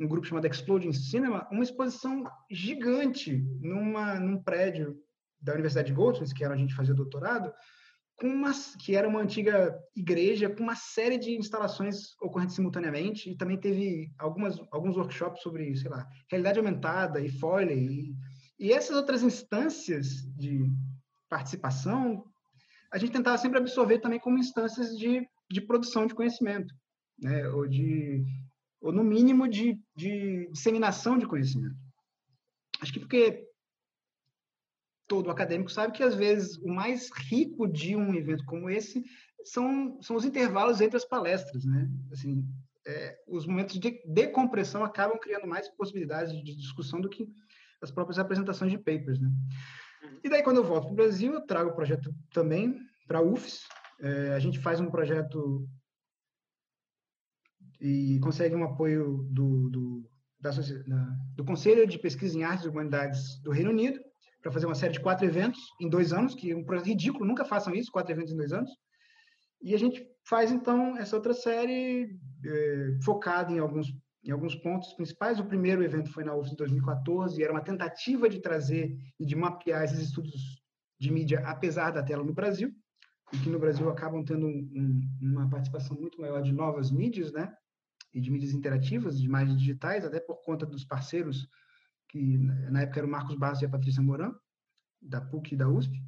um 0.00 0.06
grupo 0.06 0.26
chamado 0.26 0.46
Exploding 0.46 0.92
Cinema, 0.92 1.46
uma 1.50 1.62
exposição 1.62 2.24
gigante 2.50 3.44
numa, 3.60 4.18
num 4.18 4.42
prédio 4.42 4.96
da 5.40 5.52
Universidade 5.52 5.88
de 5.88 5.94
Goldsmith, 5.94 6.34
que 6.34 6.44
era 6.44 6.52
onde 6.52 6.62
a 6.62 6.66
gente 6.66 6.76
fazia 6.76 6.94
doutorado, 6.94 7.52
com 8.16 8.26
uma, 8.26 8.50
que 8.80 8.96
era 8.96 9.08
uma 9.08 9.20
antiga 9.20 9.78
igreja 9.94 10.50
com 10.50 10.62
uma 10.62 10.74
série 10.74 11.18
de 11.18 11.36
instalações 11.36 12.16
ocorrentes 12.20 12.56
simultaneamente 12.56 13.30
e 13.30 13.36
também 13.36 13.56
teve 13.56 14.10
algumas, 14.18 14.60
alguns 14.72 14.96
workshops 14.96 15.40
sobre, 15.40 15.76
sei 15.76 15.88
lá, 15.88 16.04
realidade 16.28 16.58
aumentada 16.58 17.20
e 17.20 17.28
Foley 17.28 17.78
e, 17.78 18.16
e 18.58 18.72
essas 18.72 18.96
outras 18.96 19.22
instâncias 19.22 20.22
de 20.36 20.70
participação 21.28 22.24
a 22.90 22.98
gente 22.98 23.12
tentava 23.12 23.36
sempre 23.38 23.58
absorver 23.58 23.98
também 23.98 24.18
como 24.18 24.38
instâncias 24.38 24.96
de, 24.96 25.28
de 25.50 25.60
produção 25.60 26.06
de 26.06 26.14
conhecimento, 26.14 26.74
né? 27.20 27.46
ou 27.48 27.66
de 27.66 28.24
ou 28.80 28.92
no 28.92 29.02
mínimo 29.02 29.48
de, 29.48 29.78
de 29.96 30.48
disseminação 30.52 31.18
de 31.18 31.26
conhecimento. 31.26 31.76
Acho 32.80 32.92
que 32.92 33.00
porque 33.00 33.44
todo 35.08 35.30
acadêmico 35.30 35.70
sabe 35.70 35.92
que, 35.92 36.02
às 36.02 36.14
vezes, 36.14 36.56
o 36.58 36.68
mais 36.68 37.10
rico 37.10 37.66
de 37.66 37.96
um 37.96 38.14
evento 38.14 38.44
como 38.44 38.70
esse 38.70 39.02
são, 39.42 40.00
são 40.00 40.14
os 40.14 40.24
intervalos 40.24 40.80
entre 40.80 40.96
as 40.96 41.04
palestras, 41.04 41.64
né? 41.64 41.90
Assim, 42.12 42.46
é, 42.86 43.18
os 43.26 43.46
momentos 43.46 43.80
de 43.80 44.00
decompressão 44.06 44.84
acabam 44.84 45.18
criando 45.18 45.46
mais 45.46 45.68
possibilidades 45.70 46.32
de 46.44 46.54
discussão 46.54 47.00
do 47.00 47.08
que 47.08 47.28
as 47.80 47.90
próprias 47.90 48.18
apresentações 48.18 48.70
de 48.70 48.78
papers, 48.78 49.20
né? 49.20 49.28
Uhum. 50.02 50.20
E 50.24 50.28
daí, 50.28 50.42
quando 50.42 50.58
eu 50.58 50.64
volto 50.64 50.84
para 50.84 50.92
o 50.92 50.96
Brasil, 50.96 51.32
eu 51.32 51.40
trago 51.46 51.70
o 51.70 51.74
projeto 51.74 52.14
também 52.32 52.78
para 53.06 53.18
a 53.18 53.22
UFES. 53.22 53.62
É, 54.00 54.34
a 54.34 54.38
gente 54.38 54.58
faz 54.58 54.80
um 54.80 54.90
projeto 54.90 55.68
e 57.80 58.18
consegue 58.20 58.54
um 58.54 58.64
apoio 58.64 59.26
do, 59.30 59.70
do, 59.70 60.10
da, 60.40 60.50
do 61.36 61.44
Conselho 61.44 61.86
de 61.86 61.98
Pesquisa 61.98 62.36
em 62.36 62.42
Artes 62.42 62.64
e 62.64 62.68
Humanidades 62.68 63.40
do 63.42 63.50
Reino 63.50 63.70
Unido, 63.70 64.00
para 64.42 64.52
fazer 64.52 64.66
uma 64.66 64.74
série 64.74 64.92
de 64.92 65.00
quatro 65.00 65.26
eventos 65.26 65.60
em 65.80 65.88
dois 65.88 66.12
anos, 66.12 66.34
que 66.34 66.50
é 66.50 66.56
um 66.56 66.64
projeto 66.64 66.86
ridículo, 66.86 67.24
nunca 67.24 67.44
façam 67.44 67.74
isso, 67.74 67.90
quatro 67.90 68.12
eventos 68.12 68.32
em 68.32 68.36
dois 68.36 68.52
anos. 68.52 68.70
E 69.60 69.74
a 69.74 69.78
gente 69.78 70.06
faz, 70.24 70.52
então, 70.52 70.96
essa 70.96 71.16
outra 71.16 71.34
série 71.34 72.16
é, 72.44 72.98
focada 73.02 73.52
em 73.52 73.58
alguns, 73.58 73.92
em 74.24 74.30
alguns 74.30 74.54
pontos 74.54 74.92
principais. 74.94 75.38
O 75.38 75.44
primeiro 75.44 75.82
evento 75.82 76.10
foi 76.10 76.24
na 76.24 76.34
UFS 76.34 76.52
em 76.52 76.56
2014, 76.56 77.38
e 77.38 77.44
era 77.44 77.52
uma 77.52 77.62
tentativa 77.62 78.28
de 78.28 78.40
trazer 78.40 78.96
e 79.18 79.24
de 79.24 79.36
mapear 79.36 79.84
esses 79.84 80.00
estudos 80.00 80.62
de 80.98 81.12
mídia, 81.12 81.40
apesar 81.46 81.90
da 81.90 82.02
tela 82.02 82.24
no 82.24 82.34
Brasil, 82.34 82.72
e 83.32 83.38
que 83.38 83.48
no 83.48 83.58
Brasil 83.58 83.88
acabam 83.88 84.24
tendo 84.24 84.46
um, 84.46 84.70
um, 84.74 85.00
uma 85.20 85.48
participação 85.48 85.96
muito 85.96 86.20
maior 86.20 86.42
de 86.42 86.52
novas 86.52 86.90
mídias, 86.90 87.32
né? 87.32 87.54
E 88.12 88.20
de 88.20 88.30
mídias 88.30 88.52
interativas, 88.52 89.18
de 89.18 89.26
imagens 89.26 89.58
digitais, 89.58 90.04
até 90.04 90.18
por 90.18 90.42
conta 90.42 90.64
dos 90.64 90.84
parceiros 90.84 91.48
que 92.08 92.38
na 92.38 92.82
época 92.82 93.00
era 93.00 93.06
o 93.06 93.10
Marcos 93.10 93.36
Bastos 93.36 93.62
e 93.62 93.66
a 93.66 93.68
Patrícia 93.68 94.02
Moran, 94.02 94.34
da 95.00 95.20
PUC 95.20 95.54
e 95.54 95.56
da 95.56 95.68
USP. 95.68 96.02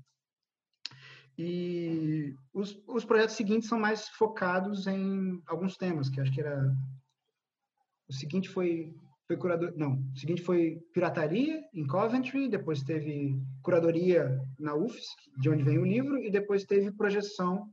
E 1.38 2.34
os, 2.52 2.82
os 2.86 3.04
projetos 3.04 3.36
seguintes 3.36 3.68
são 3.68 3.78
mais 3.78 4.08
focados 4.08 4.86
em 4.86 5.42
alguns 5.46 5.76
temas, 5.76 6.08
que 6.08 6.20
acho 6.20 6.32
que 6.32 6.40
era... 6.40 6.74
O 8.10 8.12
seguinte 8.12 8.48
foi, 8.48 8.92
foi 9.28 9.36
curador... 9.36 9.72
Não, 9.76 10.02
o 10.12 10.18
seguinte 10.18 10.42
foi 10.42 10.80
pirataria 10.92 11.62
em 11.72 11.86
Coventry, 11.86 12.48
depois 12.48 12.82
teve 12.82 13.40
curadoria 13.62 14.36
na 14.58 14.74
UFS, 14.74 15.06
de 15.38 15.48
onde 15.48 15.62
vem 15.62 15.78
o 15.78 15.86
livro, 15.86 16.18
e 16.18 16.28
depois 16.28 16.64
teve 16.64 16.90
projeção 16.90 17.70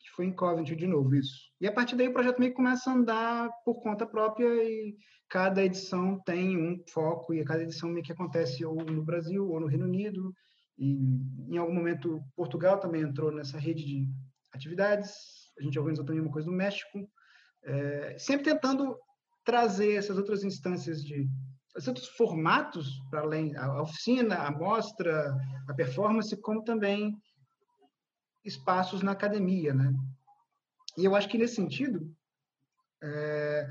que 0.00 0.08
foi 0.16 0.24
em 0.24 0.32
Coventry 0.32 0.74
de 0.74 0.86
novo, 0.86 1.14
isso. 1.14 1.52
E 1.60 1.66
a 1.66 1.72
partir 1.72 1.96
daí 1.96 2.08
o 2.08 2.14
projeto 2.14 2.38
meio 2.38 2.52
que 2.52 2.56
começa 2.56 2.90
a 2.90 2.94
andar 2.94 3.50
por 3.62 3.82
conta 3.82 4.06
própria 4.06 4.46
e 4.64 4.96
cada 5.28 5.62
edição 5.62 6.18
tem 6.24 6.56
um 6.56 6.82
foco 6.88 7.34
e 7.34 7.44
cada 7.44 7.62
edição 7.62 7.90
meio 7.90 8.02
que 8.02 8.12
acontece 8.12 8.64
ou 8.64 8.74
no 8.74 9.04
Brasil 9.04 9.46
ou 9.46 9.60
no 9.60 9.66
Reino 9.66 9.84
Unido 9.84 10.32
e 10.78 10.96
em 11.50 11.58
algum 11.58 11.74
momento 11.74 12.22
Portugal 12.34 12.80
também 12.80 13.02
entrou 13.02 13.30
nessa 13.30 13.58
rede 13.58 13.84
de 13.84 14.08
atividades. 14.50 15.12
A 15.58 15.62
gente 15.62 15.78
organizou 15.78 16.06
também 16.06 16.22
uma 16.22 16.32
coisa 16.32 16.50
no 16.50 16.56
México, 16.56 17.06
é, 17.68 18.16
sempre 18.18 18.44
tentando 18.44 18.98
trazer 19.44 19.94
essas 19.94 20.16
outras 20.16 20.42
instâncias 20.42 21.02
de 21.02 21.28
esses 21.76 21.86
outros 21.86 22.08
formatos 22.08 23.00
para 23.08 23.20
além 23.20 23.56
a 23.56 23.80
oficina, 23.80 24.36
a 24.36 24.50
mostra, 24.50 25.36
a 25.68 25.74
performance, 25.74 26.36
como 26.38 26.64
também 26.64 27.16
espaços 28.44 29.00
na 29.00 29.12
academia, 29.12 29.72
né? 29.72 29.92
E 30.96 31.04
eu 31.04 31.14
acho 31.14 31.28
que 31.28 31.38
nesse 31.38 31.54
sentido 31.54 32.12
é, 33.00 33.68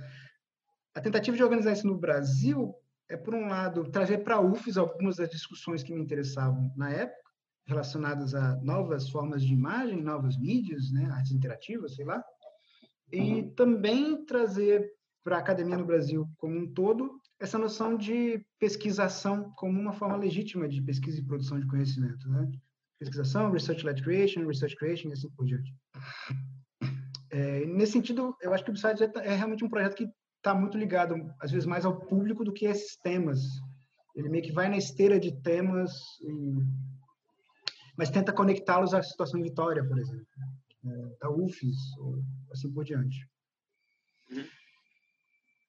a 0.96 1.02
tentativa 1.02 1.36
de 1.36 1.44
organizar 1.44 1.74
isso 1.74 1.86
no 1.86 1.98
Brasil 1.98 2.74
é, 3.10 3.18
por 3.18 3.34
um 3.34 3.48
lado, 3.48 3.90
trazer 3.92 4.20
para 4.20 4.36
a 4.36 4.42
UFES 4.42 4.78
algumas 4.78 5.18
das 5.18 5.30
discussões 5.30 5.84
que 5.84 5.94
me 5.94 6.02
interessavam 6.02 6.72
na 6.76 6.90
época, 6.90 7.32
relacionadas 7.66 8.34
a 8.34 8.56
novas 8.58 9.10
formas 9.10 9.42
de 9.44 9.54
imagem, 9.54 10.02
novas 10.02 10.38
mídias, 10.38 10.92
né, 10.92 11.10
artes 11.12 11.34
interativas, 11.34 11.96
sei 11.96 12.06
lá, 12.06 12.24
e 13.12 13.44
também 13.56 14.26
trazer 14.26 14.92
para 15.24 15.38
a 15.38 15.40
academia 15.40 15.78
no 15.78 15.86
Brasil 15.86 16.28
como 16.38 16.58
um 16.58 16.74
todo 16.74 17.20
essa 17.40 17.58
noção 17.58 17.96
de 17.96 18.44
pesquisação 18.60 19.52
como 19.56 19.80
uma 19.80 19.94
forma 19.94 20.18
legítima 20.18 20.68
de 20.68 20.82
pesquisa 20.82 21.20
e 21.20 21.26
produção 21.26 21.60
de 21.60 21.68
conhecimento, 21.68 22.28
né? 22.30 22.50
Pesquisação, 23.00 23.52
research-led 23.52 24.02
creation, 24.02 24.48
research 24.48 24.76
creation 24.76 25.10
e 25.10 25.14
assim 25.14 25.30
por 25.32 25.46
diante. 25.46 25.72
É, 27.30 27.66
nesse 27.66 27.92
sentido, 27.92 28.36
eu 28.42 28.54
acho 28.54 28.64
que 28.64 28.72
o 28.72 28.74
Besides 28.74 29.02
é, 29.02 29.12
é 29.18 29.36
realmente 29.36 29.64
um 29.64 29.70
projeto 29.70 29.96
que 29.96 30.10
está 30.38 30.56
muito 30.56 30.78
ligado, 30.78 31.16
às 31.40 31.52
vezes, 31.52 31.66
mais 31.66 31.86
ao 31.86 32.00
público 32.00 32.44
do 32.44 32.54
que 32.54 32.66
a 32.66 32.72
esses 32.72 32.96
temas. 32.98 33.42
Ele 34.16 34.30
meio 34.30 34.44
que 34.44 34.52
vai 34.52 34.70
na 34.70 34.78
esteira 34.78 35.20
de 35.20 35.32
temas, 35.42 35.92
e... 36.22 36.56
mas 37.98 38.10
tenta 38.10 38.34
conectá-los 38.34 38.94
à 38.94 39.04
situação 39.04 39.42
de 39.42 39.50
Vitória, 39.50 39.86
por 39.86 40.00
exemplo, 40.00 40.26
é, 40.86 41.18
da 41.20 41.30
UFES, 41.30 41.98
ou 42.00 42.24
assim 42.58 42.74
por 42.74 42.84
diante. 42.84 43.28
Uhum. 44.32 44.46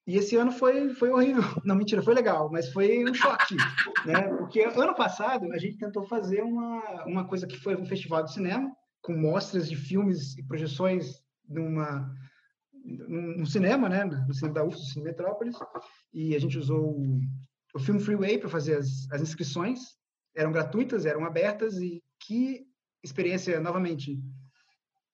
E 0.06 0.16
esse 0.16 0.36
ano 0.36 0.50
foi, 0.50 0.94
foi 0.94 1.10
horrível. 1.10 1.42
Não, 1.66 1.76
mentira, 1.76 2.02
foi 2.02 2.14
legal, 2.14 2.50
mas 2.50 2.72
foi 2.72 3.04
um 3.04 3.12
choque. 3.12 3.54
né? 4.06 4.22
Porque 4.38 4.62
ano 4.62 4.94
passado 4.94 5.52
a 5.52 5.58
gente 5.58 5.76
tentou 5.76 6.02
fazer 6.06 6.42
uma, 6.42 7.04
uma 7.04 7.28
coisa 7.28 7.46
que 7.46 7.58
foi 7.58 7.76
um 7.76 7.84
festival 7.84 8.24
de 8.24 8.32
cinema, 8.32 8.74
com 9.02 9.12
mostras 9.12 9.68
de 9.68 9.76
filmes 9.76 10.36
e 10.38 10.42
projeções 10.42 11.22
numa 11.46 12.10
no, 12.84 13.44
cinema, 13.44 13.88
né, 13.88 14.04
no 14.04 14.32
cinema 14.32 14.54
da 14.54 14.64
UFS, 14.64 14.78
no 14.78 14.86
Cine 14.86 15.04
Metrópolis, 15.04 15.56
e 16.12 16.34
a 16.34 16.38
gente 16.38 16.58
usou 16.58 16.98
o, 16.98 17.20
o 17.74 17.78
Film 17.78 17.98
Freeway 17.98 18.38
para 18.38 18.48
fazer 18.48 18.76
as, 18.76 19.10
as 19.10 19.20
inscrições, 19.20 19.80
eram 20.34 20.52
gratuitas, 20.52 21.04
eram 21.04 21.24
abertas, 21.26 21.76
e 21.76 22.02
que 22.18 22.66
experiência, 23.02 23.60
novamente, 23.60 24.18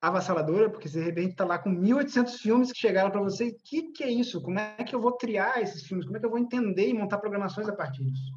avassaladora, 0.09 0.71
porque 0.71 0.89
você 0.89 1.01
de 1.01 1.05
repente 1.05 1.31
está 1.31 1.45
lá 1.45 1.59
com 1.59 1.71
1.800 1.71 2.39
filmes 2.39 2.73
que 2.73 2.79
chegaram 2.79 3.11
para 3.11 3.21
você, 3.21 3.49
o 3.49 3.57
que, 3.65 3.93
que 3.93 4.05
é 4.05 4.11
isso? 4.11 4.41
Como 4.43 4.59
é 4.59 4.85
que 4.85 4.95
eu 4.95 5.01
vou 5.01 5.17
criar 5.17 5.63
esses 5.63 5.83
filmes? 5.83 6.05
Como 6.05 6.17
é 6.17 6.21
que 6.21 6.27
eu 6.27 6.31
vou 6.31 6.39
entender 6.39 6.89
e 6.89 6.95
montar 6.95 7.19
programações 7.19 7.69
a 7.69 7.75
partir 7.75 8.05
disso? 8.05 8.33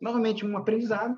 Novamente, 0.00 0.46
um 0.46 0.56
aprendizado, 0.56 1.16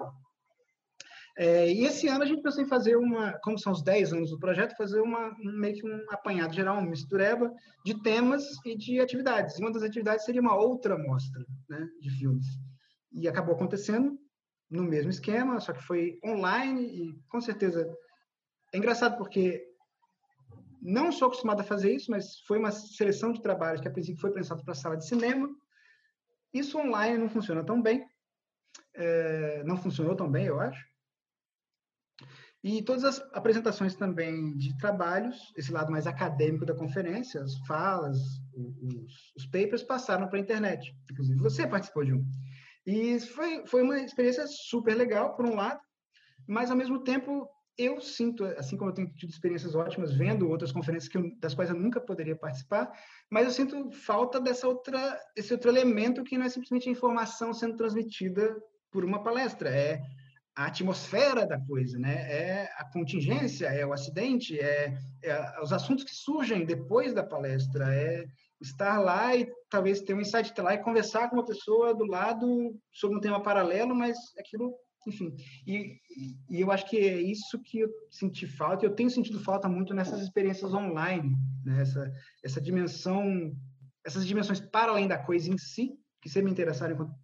é, 1.36 1.72
e 1.72 1.84
esse 1.84 2.08
ano 2.08 2.24
a 2.24 2.26
gente 2.26 2.42
pensou 2.42 2.62
em 2.62 2.68
fazer 2.68 2.96
uma, 2.96 3.32
como 3.42 3.58
são 3.58 3.72
os 3.72 3.82
10 3.82 4.12
anos 4.12 4.30
do 4.30 4.38
projeto, 4.38 4.76
fazer 4.76 5.00
uma, 5.00 5.34
meio 5.38 5.74
que 5.74 5.86
um 5.86 6.04
apanhado 6.10 6.52
geral, 6.52 6.76
uma 6.76 6.90
mistureba 6.90 7.50
de 7.84 8.00
temas 8.02 8.44
e 8.66 8.76
de 8.76 9.00
atividades. 9.00 9.58
E 9.58 9.62
uma 9.62 9.72
das 9.72 9.82
atividades 9.82 10.24
seria 10.24 10.42
uma 10.42 10.56
outra 10.56 10.98
mostra 10.98 11.42
né, 11.70 11.88
de 12.00 12.10
filmes. 12.10 12.46
E 13.12 13.26
acabou 13.26 13.54
acontecendo 13.54 14.18
no 14.70 14.82
mesmo 14.82 15.10
esquema, 15.10 15.58
só 15.60 15.72
que 15.72 15.82
foi 15.82 16.18
online 16.24 16.82
e 16.84 17.22
com 17.28 17.40
certeza 17.40 17.90
é 18.72 18.78
engraçado 18.78 19.18
porque 19.18 19.62
não 20.82 21.12
sou 21.12 21.28
acostumado 21.28 21.60
a 21.60 21.64
fazer 21.64 21.94
isso, 21.94 22.10
mas 22.10 22.40
foi 22.40 22.58
uma 22.58 22.72
seleção 22.72 23.32
de 23.32 23.40
trabalhos 23.40 23.80
que 23.80 23.86
a 23.86 23.90
princípio 23.90 24.20
foi 24.20 24.32
pensado 24.32 24.64
para 24.64 24.74
sala 24.74 24.96
de 24.96 25.06
cinema. 25.06 25.48
Isso 26.52 26.76
online 26.76 27.16
não 27.16 27.28
funciona 27.28 27.64
tão 27.64 27.80
bem, 27.80 28.04
é, 28.94 29.62
não 29.64 29.76
funcionou 29.76 30.16
tão 30.16 30.30
bem, 30.30 30.46
eu 30.46 30.60
acho. 30.60 30.84
E 32.64 32.82
todas 32.82 33.04
as 33.04 33.20
apresentações 33.32 33.94
também 33.94 34.56
de 34.56 34.76
trabalhos, 34.78 35.52
esse 35.56 35.72
lado 35.72 35.90
mais 35.90 36.06
acadêmico 36.06 36.66
da 36.66 36.74
conferência, 36.74 37.42
as 37.42 37.56
falas, 37.66 38.18
os, 38.54 39.32
os 39.36 39.46
papers 39.46 39.82
passaram 39.82 40.28
para 40.28 40.38
a 40.38 40.42
internet. 40.42 40.94
Inclusive, 41.10 41.40
você 41.40 41.66
participou 41.66 42.04
de 42.04 42.14
um. 42.14 42.24
E 42.86 43.18
foi, 43.20 43.66
foi 43.66 43.82
uma 43.82 43.98
experiência 44.00 44.46
super 44.46 44.94
legal, 44.94 45.34
por 45.36 45.46
um 45.46 45.54
lado, 45.54 45.80
mas, 46.46 46.70
ao 46.70 46.76
mesmo 46.76 47.02
tempo, 47.02 47.48
eu 47.78 48.00
sinto, 48.00 48.44
assim 48.44 48.76
como 48.76 48.90
eu 48.90 48.94
tenho 48.94 49.12
tido 49.14 49.30
experiências 49.30 49.74
ótimas 49.74 50.12
vendo 50.12 50.48
outras 50.48 50.72
conferências 50.72 51.10
que 51.10 51.18
eu, 51.18 51.30
das 51.38 51.54
quais 51.54 51.70
eu 51.70 51.76
nunca 51.76 52.00
poderia 52.00 52.36
participar, 52.36 52.90
mas 53.30 53.46
eu 53.46 53.50
sinto 53.52 53.90
falta 53.90 54.40
dessa 54.40 54.68
outra, 54.68 55.18
esse 55.36 55.52
outro 55.52 55.70
elemento 55.70 56.22
que 56.22 56.36
não 56.36 56.46
é 56.46 56.48
simplesmente 56.48 56.88
a 56.88 56.92
informação 56.92 57.52
sendo 57.52 57.76
transmitida 57.76 58.54
por 58.90 59.04
uma 59.04 59.22
palestra, 59.22 59.70
é 59.70 60.02
a 60.54 60.66
atmosfera 60.66 61.46
da 61.46 61.58
coisa, 61.58 61.98
né? 61.98 62.14
É 62.30 62.70
a 62.76 62.84
contingência, 62.84 63.66
é 63.66 63.86
o 63.86 63.92
acidente, 63.92 64.58
é, 64.58 64.98
é, 65.22 65.60
os 65.62 65.72
assuntos 65.72 66.04
que 66.04 66.14
surgem 66.14 66.66
depois 66.66 67.14
da 67.14 67.22
palestra, 67.22 67.94
é 67.94 68.26
estar 68.60 68.98
lá 68.98 69.34
e 69.34 69.50
talvez 69.68 70.02
ter 70.02 70.14
um 70.14 70.20
insight 70.20 70.52
lá 70.60 70.74
e 70.74 70.82
conversar 70.82 71.28
com 71.28 71.36
uma 71.36 71.44
pessoa 71.44 71.94
do 71.94 72.04
lado 72.04 72.76
sobre 72.92 73.16
um 73.16 73.20
tema 73.20 73.42
paralelo, 73.42 73.94
mas 73.94 74.16
aquilo, 74.38 74.74
enfim. 75.06 75.34
E, 75.66 75.98
e 76.50 76.60
eu 76.60 76.70
acho 76.70 76.88
que 76.88 76.96
é 76.98 77.20
isso 77.20 77.60
que 77.62 77.80
eu 77.80 77.88
senti 78.10 78.46
falta, 78.46 78.84
eu 78.84 78.94
tenho 78.94 79.10
sentido 79.10 79.40
falta 79.40 79.68
muito 79.68 79.94
nessas 79.94 80.20
experiências 80.20 80.72
online, 80.72 81.34
né? 81.64 81.82
essa, 81.82 82.12
essa 82.42 82.60
dimensão, 82.60 83.52
essas 84.04 84.26
dimensões 84.26 84.60
para 84.60 84.92
além 84.92 85.08
da 85.08 85.18
coisa 85.18 85.50
em 85.50 85.58
si, 85.58 85.90
que 86.20 86.28
sempre 86.28 86.46
me 86.46 86.50
interessaram 86.52 86.94
enquanto 86.94 87.14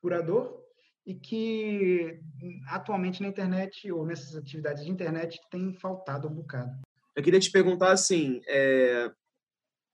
curador, 0.00 0.58
e 1.04 1.14
que 1.14 2.20
atualmente 2.68 3.22
na 3.22 3.28
internet 3.28 3.90
ou 3.90 4.04
nessas 4.04 4.36
atividades 4.36 4.84
de 4.84 4.90
internet 4.90 5.40
tem 5.50 5.72
faltado 5.72 6.28
um 6.28 6.34
bocado. 6.34 6.78
Eu 7.16 7.22
queria 7.22 7.40
te 7.40 7.50
perguntar 7.50 7.92
assim, 7.92 8.40
é... 8.46 9.10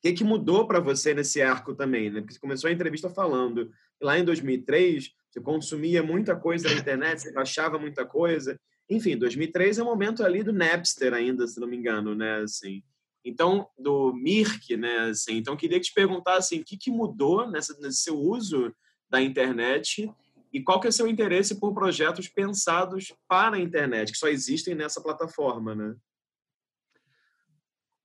que, 0.05 0.13
que 0.13 0.25
mudou 0.25 0.67
para 0.67 0.81
você 0.81 1.15
nesse 1.15 1.41
arco 1.41 1.75
também? 1.75 2.11
Né? 2.11 2.21
Porque 2.21 2.35
você 2.35 2.41
começou 2.41 2.69
a 2.69 2.73
entrevista 2.73 3.09
falando 3.09 3.71
lá 4.01 4.19
em 4.19 4.25
2003 4.25 5.11
você 5.35 5.41
consumia 5.41 6.01
muita 6.01 6.37
coisa 6.37 6.69
na 6.69 6.77
internet, 6.77 7.23
você 7.23 7.37
achava 7.37 7.77
muita 7.77 8.07
coisa. 8.07 8.57
Enfim, 8.89 9.17
2003 9.17 9.79
é 9.79 9.83
o 9.83 9.87
momento 9.87 10.23
ali 10.23 10.45
do 10.45 10.53
Napster 10.53 11.13
ainda, 11.13 11.45
se 11.49 11.59
não 11.59 11.67
me 11.67 11.77
engano, 11.77 12.15
né? 12.15 12.37
Assim, 12.37 12.85
então, 13.25 13.67
do 13.77 14.13
Mirk, 14.15 14.77
né? 14.77 15.09
Assim, 15.09 15.37
então, 15.37 15.57
queria 15.57 15.81
te 15.81 15.93
perguntar 15.93 16.37
assim, 16.37 16.61
o 16.61 16.65
que, 16.65 16.77
que 16.77 16.91
mudou 16.91 17.51
nessa, 17.51 17.77
nesse 17.81 18.03
seu 18.03 18.17
uso 18.17 18.73
da 19.11 19.21
internet 19.21 20.09
e 20.53 20.63
qual 20.63 20.79
que 20.79 20.87
é 20.87 20.91
o 20.91 20.93
seu 20.93 21.09
interesse 21.09 21.59
por 21.59 21.75
projetos 21.75 22.29
pensados 22.29 23.13
para 23.27 23.57
a 23.57 23.61
internet, 23.61 24.13
que 24.13 24.19
só 24.19 24.29
existem 24.29 24.77
nessa 24.77 25.03
plataforma, 25.03 25.75
né? 25.75 25.97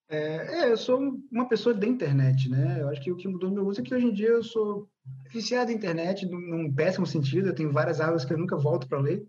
É, 0.09 0.63
é, 0.63 0.71
eu 0.71 0.77
sou 0.77 0.99
uma 1.31 1.47
pessoa 1.47 1.73
da 1.73 1.85
internet, 1.85 2.49
né? 2.49 2.81
Eu 2.81 2.89
acho 2.89 3.01
que 3.01 3.11
o 3.11 3.15
que 3.15 3.27
mudou 3.27 3.49
no 3.49 3.55
meu 3.55 3.67
uso 3.67 3.79
é 3.79 3.83
que 3.83 3.93
hoje 3.93 4.07
em 4.07 4.13
dia 4.13 4.29
eu 4.29 4.43
sou 4.43 4.89
viciado 5.31 5.71
em 5.71 5.75
internet, 5.75 6.25
num, 6.25 6.39
num 6.39 6.73
péssimo 6.73 7.05
sentido. 7.05 7.47
Eu 7.49 7.55
tenho 7.55 7.71
várias 7.71 8.01
aulas 8.01 8.25
que 8.25 8.33
eu 8.33 8.37
nunca 8.37 8.57
volto 8.57 8.87
para 8.87 8.99
ler. 8.99 9.25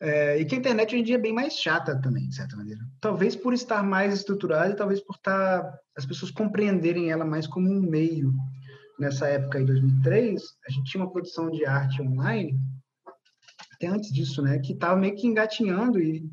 É, 0.00 0.38
e 0.38 0.44
que 0.44 0.54
a 0.54 0.58
internet 0.58 0.88
hoje 0.88 1.00
em 1.00 1.04
dia 1.04 1.14
é 1.14 1.18
bem 1.18 1.32
mais 1.32 1.54
chata 1.54 1.98
também, 2.00 2.28
de 2.28 2.34
certa 2.34 2.56
maneira. 2.56 2.80
Talvez 3.00 3.36
por 3.36 3.54
estar 3.54 3.82
mais 3.82 4.12
estruturada 4.12 4.72
e 4.72 4.76
talvez 4.76 5.00
por 5.00 5.14
estar 5.14 5.62
tá, 5.62 5.78
as 5.96 6.04
pessoas 6.04 6.30
compreenderem 6.30 7.10
ela 7.10 7.24
mais 7.24 7.46
como 7.46 7.70
um 7.70 7.80
meio 7.80 8.34
nessa 8.98 9.26
época, 9.28 9.60
em 9.60 9.64
2003, 9.64 10.42
a 10.66 10.70
gente 10.70 10.90
tinha 10.90 11.02
uma 11.02 11.10
produção 11.10 11.50
de 11.50 11.64
arte 11.64 12.02
online, 12.02 12.58
até 13.74 13.86
antes 13.86 14.12
disso, 14.12 14.42
né, 14.42 14.58
que 14.58 14.72
estava 14.72 14.98
meio 14.98 15.14
que 15.16 15.26
engatinhando 15.26 16.00
e, 16.00 16.24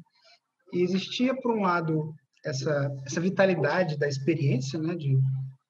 e, 0.73 0.81
existia, 0.81 1.35
por 1.35 1.51
um 1.51 1.61
lado, 1.61 2.13
essa, 2.43 2.91
essa 3.05 3.21
vitalidade 3.21 3.97
da 3.97 4.07
experiência, 4.07 4.79
né, 4.79 4.95
de 4.95 5.17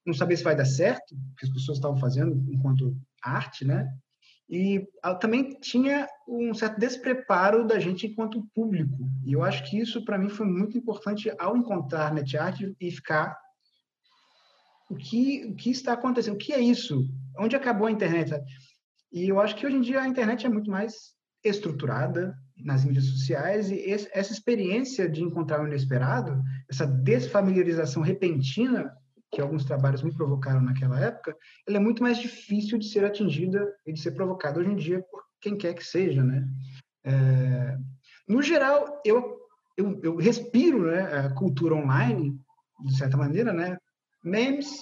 não 0.06 0.14
saber 0.14 0.38
se 0.38 0.44
vai 0.44 0.56
dar 0.56 0.66
certo, 0.66 1.16
que 1.38 1.46
as 1.46 1.52
pessoas 1.52 1.78
estavam 1.78 1.98
fazendo 1.98 2.44
enquanto 2.52 2.96
arte, 3.24 3.66
né, 3.66 3.88
e 4.50 4.88
também 5.22 5.60
tinha 5.60 6.08
um 6.28 6.54
certo 6.56 6.80
despreparo 6.80 7.68
da 7.68 7.80
gente 7.80 8.08
enquanto 8.08 8.48
público. 8.56 8.98
E 9.24 9.34
eu 9.34 9.44
acho 9.44 9.64
que 9.70 9.78
isso, 9.78 10.04
para 10.04 10.18
mim, 10.18 10.28
foi 10.28 10.48
muito 10.48 10.76
importante 10.76 11.32
ao 11.38 11.56
encontrar 11.56 12.12
NetArt 12.12 12.62
e 12.82 12.92
ficar 12.92 13.38
o 14.90 14.96
que, 14.96 15.46
o 15.46 15.56
que 15.56 15.70
está 15.70 15.94
acontecendo, 15.94 16.34
o 16.34 16.38
que 16.38 16.52
é 16.52 16.60
isso, 16.60 17.08
onde 17.38 17.56
acabou 17.56 17.86
a 17.86 17.92
internet. 17.92 18.32
E 19.12 19.30
eu 19.30 19.40
acho 19.40 19.56
que 19.56 19.68
hoje 19.68 19.76
em 19.76 19.82
dia 19.82 20.02
a 20.02 20.08
internet 20.08 20.48
é 20.48 20.50
muito 20.50 20.72
mais 20.72 21.14
estruturada 21.44 22.36
nas 22.64 22.84
mídias 22.84 23.06
sociais 23.06 23.70
e 23.70 23.76
esse, 23.76 24.10
essa 24.14 24.34
experiência 24.34 25.10
de 25.10 25.24
encontrar 25.24 25.64
o 25.64 25.68
inesperado, 25.68 26.42
essa 26.70 26.86
desfamiliarização 26.86 28.02
repentina 28.02 28.92
que 29.32 29.40
alguns 29.40 29.64
trabalhos 29.64 30.02
me 30.02 30.14
provocaram 30.14 30.62
naquela 30.62 31.00
época, 31.00 31.38
ela 31.68 31.78
é 31.78 31.80
muito 31.80 32.02
mais 32.02 32.18
difícil 32.18 32.80
de 32.80 32.90
ser 32.90 33.06
atingida 33.06 33.64
e 33.86 33.94
de 33.94 34.02
ser 34.02 34.12
provocada 34.12 34.60
hoje 34.60 34.72
em 34.72 34.76
dia 34.76 35.04
por 35.12 35.24
quem 35.40 35.56
quer 35.56 35.74
que 35.76 35.86
seja, 35.86 36.24
né? 36.24 36.48
É, 37.04 37.78
no 38.28 38.42
geral, 38.42 39.02
eu, 39.06 39.38
eu, 39.78 40.00
eu 40.04 40.16
respiro 40.16 40.92
né, 40.92 41.02
a 41.20 41.30
cultura 41.34 41.76
online, 41.76 42.36
de 42.86 42.98
certa 42.98 43.16
maneira, 43.16 43.54
né? 43.54 43.78
memes, 44.24 44.82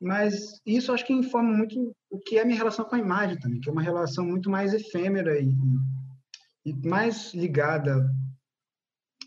mas 0.00 0.60
isso 0.66 0.92
acho 0.92 1.06
que 1.06 1.12
informa 1.12 1.52
muito 1.52 1.94
o 2.10 2.18
que 2.18 2.38
é 2.38 2.42
a 2.42 2.44
minha 2.44 2.56
relação 2.56 2.84
com 2.84 2.96
a 2.96 2.98
imagem 2.98 3.38
também, 3.38 3.60
que 3.60 3.68
é 3.68 3.72
uma 3.72 3.82
relação 3.82 4.24
muito 4.24 4.50
mais 4.50 4.74
efêmera 4.74 5.38
e, 5.38 5.54
e 6.64 6.72
mais 6.72 7.34
ligada 7.34 8.08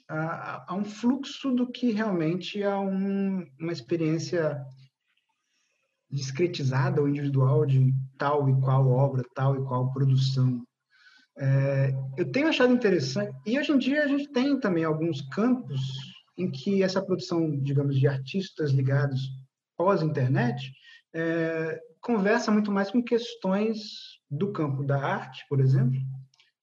a, 0.07 0.71
a, 0.71 0.75
um 0.75 0.85
fluxo 0.85 1.51
do 1.51 1.67
que 1.71 1.91
realmente 1.91 2.63
a 2.63 2.79
um, 2.79 3.45
uma 3.59 3.71
experiência 3.71 4.63
discretizada 6.09 7.01
ou 7.01 7.09
individual 7.09 7.65
de 7.65 7.93
tal 8.17 8.47
e 8.49 8.61
qual 8.61 8.87
obra, 8.87 9.23
tal 9.33 9.55
e 9.55 9.65
qual 9.65 9.91
produção. 9.91 10.63
É, 11.37 11.93
eu 12.17 12.31
tenho 12.31 12.47
achado 12.47 12.73
interessante, 12.73 13.35
e 13.45 13.59
hoje 13.59 13.71
em 13.71 13.77
dia 13.77 14.03
a 14.03 14.07
gente 14.07 14.31
tem 14.31 14.57
também 14.59 14.85
alguns 14.85 15.21
campos 15.29 15.81
em 16.37 16.49
que 16.49 16.81
essa 16.81 17.03
produção, 17.03 17.59
digamos, 17.61 17.99
de 17.99 18.07
artistas 18.07 18.71
ligados 18.71 19.21
pós-internet 19.75 20.71
é, 21.13 21.81
conversa 21.99 22.51
muito 22.51 22.71
mais 22.71 22.91
com 22.91 23.03
questões 23.03 24.19
do 24.29 24.51
campo 24.51 24.83
da 24.83 24.97
arte, 24.97 25.45
por 25.49 25.59
exemplo, 25.59 25.99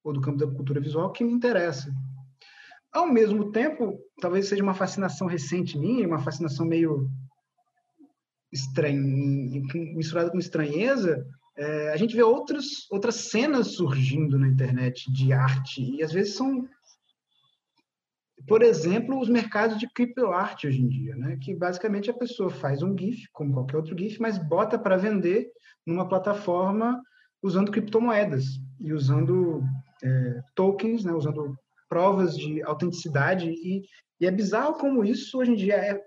ou 0.04 0.12
do 0.12 0.20
campo 0.20 0.38
da 0.38 0.46
cultura 0.46 0.80
visual 0.80 1.12
que 1.12 1.24
me 1.24 1.32
interessa. 1.32 1.92
Ao 2.92 3.06
mesmo 3.06 3.50
tempo, 3.52 3.98
talvez 4.20 4.48
seja 4.48 4.62
uma 4.62 4.74
fascinação 4.74 5.26
recente 5.26 5.78
minha, 5.78 6.06
uma 6.06 6.18
fascinação 6.18 6.66
meio 6.66 7.08
estranha, 8.52 8.98
misturada 9.94 10.30
com 10.30 10.38
estranheza, 10.38 11.26
é, 11.56 11.92
a 11.92 11.96
gente 11.96 12.14
vê 12.14 12.22
outras, 12.22 12.90
outras 12.90 13.14
cenas 13.14 13.74
surgindo 13.74 14.38
na 14.38 14.48
internet 14.48 15.10
de 15.10 15.32
arte, 15.32 15.82
e 15.82 16.02
às 16.02 16.12
vezes 16.12 16.34
são 16.34 16.68
por 18.46 18.62
exemplo, 18.62 19.20
os 19.20 19.28
mercados 19.28 19.78
de 19.78 19.88
criptoarte 19.88 20.66
hoje 20.66 20.82
em 20.82 20.88
dia, 20.88 21.14
né? 21.14 21.38
que 21.40 21.54
basicamente 21.54 22.10
a 22.10 22.14
pessoa 22.14 22.50
faz 22.50 22.82
um 22.82 22.96
GIF, 22.96 23.28
como 23.32 23.52
qualquer 23.52 23.76
outro 23.76 23.96
GIF, 23.96 24.20
mas 24.20 24.36
bota 24.36 24.78
para 24.78 24.96
vender 24.96 25.48
numa 25.86 26.08
plataforma 26.08 27.00
usando 27.42 27.70
criptomoedas 27.70 28.44
e 28.80 28.92
usando 28.92 29.62
é, 30.02 30.40
tokens, 30.54 31.04
né? 31.04 31.12
usando 31.12 31.56
provas 31.88 32.36
de 32.36 32.62
autenticidade. 32.62 33.48
E, 33.48 33.82
e, 34.20 34.26
é 34.26 34.30
bizarro 34.30 34.74
como 34.74 35.04
isso 35.04 35.38
hoje 35.38 35.52
em 35.52 35.56
dia 35.56 35.76
é, 35.76 36.00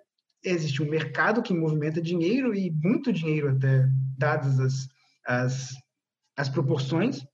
existe 0.43 0.81
um 0.81 0.89
mercado 0.89 1.41
que 1.41 1.53
movimenta 1.53 2.01
dinheiro 2.01 2.53
e 2.53 2.71
muito 2.71 3.13
dinheiro 3.13 3.49
até, 3.49 3.87
dadas 4.17 4.59
as, 4.59 4.87
as, 5.25 5.69
as 6.35 6.49
proporções, 6.49 7.25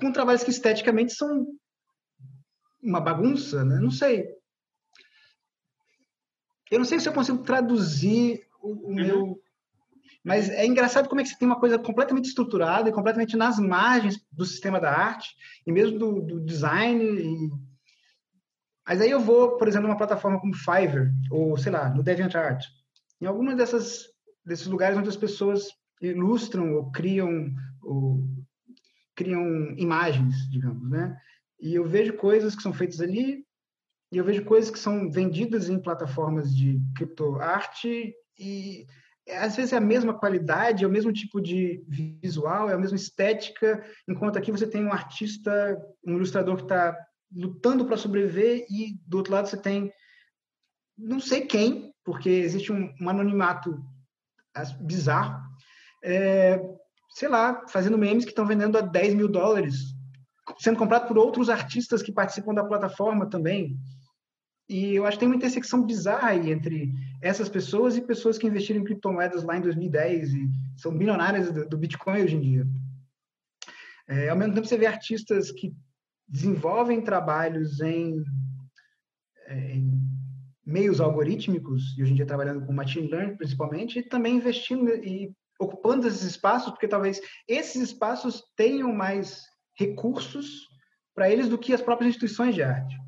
com 0.00 0.12
trabalhos 0.12 0.42
que 0.42 0.50
esteticamente 0.50 1.14
são 1.14 1.46
uma 2.82 3.00
bagunça, 3.00 3.64
né? 3.64 3.78
Não 3.80 3.90
sei. 3.90 4.28
Eu 6.70 6.78
não 6.78 6.84
sei 6.84 7.00
se 7.00 7.08
eu 7.08 7.12
consigo 7.12 7.38
traduzir 7.38 8.46
o, 8.60 8.68
o 8.68 8.88
uhum. 8.88 8.94
meu. 8.94 9.42
Mas 10.26 10.50
é 10.50 10.66
engraçado 10.66 11.08
como 11.08 11.20
é 11.20 11.22
que 11.22 11.30
você 11.30 11.38
tem 11.38 11.46
uma 11.46 11.60
coisa 11.60 11.78
completamente 11.78 12.24
estruturada 12.24 12.88
e 12.88 12.92
completamente 12.92 13.36
nas 13.36 13.60
margens 13.60 14.20
do 14.32 14.44
sistema 14.44 14.80
da 14.80 14.90
arte 14.90 15.28
e 15.64 15.70
mesmo 15.70 16.00
do, 16.00 16.20
do 16.20 16.40
design. 16.40 17.00
E... 17.00 17.50
Mas 18.84 19.00
aí 19.00 19.08
eu 19.08 19.20
vou, 19.20 19.56
por 19.56 19.68
exemplo, 19.68 19.86
numa 19.86 19.96
plataforma 19.96 20.40
como 20.40 20.52
Fiverr 20.52 21.12
ou, 21.30 21.56
sei 21.56 21.70
lá, 21.70 21.90
no 21.90 22.02
DeviantArt. 22.02 22.64
Em 23.20 23.26
algumas 23.26 23.56
dessas 23.56 24.06
desses 24.44 24.66
lugares 24.66 24.98
onde 24.98 25.08
as 25.08 25.16
pessoas 25.16 25.68
ilustram 26.02 26.74
ou 26.74 26.90
criam 26.90 27.54
ou 27.80 28.24
criam 29.14 29.78
imagens, 29.78 30.34
digamos, 30.50 30.90
né? 30.90 31.16
E 31.60 31.72
eu 31.72 31.86
vejo 31.86 32.14
coisas 32.14 32.56
que 32.56 32.62
são 32.62 32.72
feitas 32.72 33.00
ali 33.00 33.44
e 34.10 34.16
eu 34.18 34.24
vejo 34.24 34.44
coisas 34.44 34.72
que 34.72 34.78
são 34.78 35.08
vendidas 35.08 35.68
em 35.68 35.80
plataformas 35.80 36.52
de 36.52 36.80
criptoarte 36.96 38.12
e 38.36 38.86
às 39.32 39.56
vezes 39.56 39.72
é 39.72 39.76
a 39.76 39.80
mesma 39.80 40.14
qualidade, 40.14 40.84
é 40.84 40.86
o 40.86 40.90
mesmo 40.90 41.12
tipo 41.12 41.40
de 41.40 41.84
visual, 41.88 42.70
é 42.70 42.74
a 42.74 42.78
mesma 42.78 42.96
estética, 42.96 43.84
enquanto 44.08 44.38
aqui 44.38 44.52
você 44.52 44.66
tem 44.66 44.84
um 44.84 44.92
artista, 44.92 45.76
um 46.06 46.14
ilustrador 46.16 46.56
que 46.56 46.62
está 46.62 46.96
lutando 47.34 47.84
para 47.84 47.96
sobreviver 47.96 48.66
e 48.70 48.98
do 49.06 49.18
outro 49.18 49.32
lado 49.32 49.48
você 49.48 49.56
tem 49.56 49.92
não 50.96 51.20
sei 51.20 51.42
quem, 51.42 51.92
porque 52.04 52.30
existe 52.30 52.72
um, 52.72 52.94
um 53.00 53.08
anonimato 53.08 53.78
bizarro, 54.80 55.38
é, 56.02 56.58
sei 57.10 57.28
lá, 57.28 57.66
fazendo 57.68 57.98
memes 57.98 58.24
que 58.24 58.30
estão 58.30 58.46
vendendo 58.46 58.78
a 58.78 58.80
10 58.80 59.14
mil 59.14 59.28
dólares, 59.28 59.76
sendo 60.58 60.78
comprado 60.78 61.06
por 61.06 61.18
outros 61.18 61.50
artistas 61.50 62.02
que 62.02 62.12
participam 62.12 62.54
da 62.54 62.64
plataforma 62.64 63.28
também. 63.28 63.76
E 64.68 64.94
eu 64.96 65.06
acho 65.06 65.16
que 65.16 65.20
tem 65.20 65.28
uma 65.28 65.36
intersecção 65.36 65.84
bizarra 65.84 66.30
aí 66.30 66.50
entre 66.50 66.92
essas 67.22 67.48
pessoas 67.48 67.96
e 67.96 68.00
pessoas 68.00 68.36
que 68.36 68.46
investiram 68.46 68.80
em 68.80 68.84
criptomoedas 68.84 69.44
lá 69.44 69.56
em 69.56 69.60
2010 69.60 70.34
e 70.34 70.50
são 70.76 70.90
milionárias 70.90 71.52
do, 71.52 71.68
do 71.68 71.78
Bitcoin 71.78 72.22
hoje 72.22 72.36
em 72.36 72.40
dia. 72.40 72.66
É, 74.08 74.28
ao 74.28 74.36
mesmo 74.36 74.54
tempo, 74.54 74.66
você 74.66 74.76
vê 74.76 74.86
artistas 74.86 75.50
que 75.50 75.74
desenvolvem 76.28 77.00
trabalhos 77.00 77.80
em, 77.80 78.24
é, 79.46 79.72
em 79.76 80.00
meios 80.64 81.00
algorítmicos, 81.00 81.96
e 81.96 82.02
hoje 82.02 82.12
em 82.12 82.16
dia 82.16 82.26
trabalhando 82.26 82.66
com 82.66 82.72
machine 82.72 83.08
learning 83.08 83.36
principalmente, 83.36 84.00
e 84.00 84.02
também 84.02 84.36
investindo 84.36 84.88
e 84.88 85.32
ocupando 85.60 86.06
esses 86.06 86.22
espaços, 86.22 86.70
porque 86.70 86.88
talvez 86.88 87.20
esses 87.48 87.80
espaços 87.80 88.42
tenham 88.56 88.92
mais 88.92 89.42
recursos 89.78 90.66
para 91.14 91.30
eles 91.30 91.48
do 91.48 91.58
que 91.58 91.72
as 91.72 91.80
próprias 91.80 92.10
instituições 92.10 92.54
de 92.54 92.62
arte. 92.62 93.05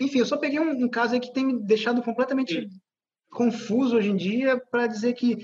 Enfim, 0.00 0.18
eu 0.18 0.26
só 0.26 0.36
peguei 0.36 0.60
um, 0.60 0.84
um 0.84 0.88
caso 0.88 1.14
aí 1.14 1.20
que 1.20 1.32
tem 1.32 1.46
me 1.46 1.58
deixado 1.60 2.02
completamente 2.02 2.54
Sim. 2.54 2.68
confuso 3.30 3.96
hoje 3.96 4.10
em 4.10 4.16
dia 4.16 4.60
para 4.70 4.86
dizer 4.86 5.14
que 5.14 5.38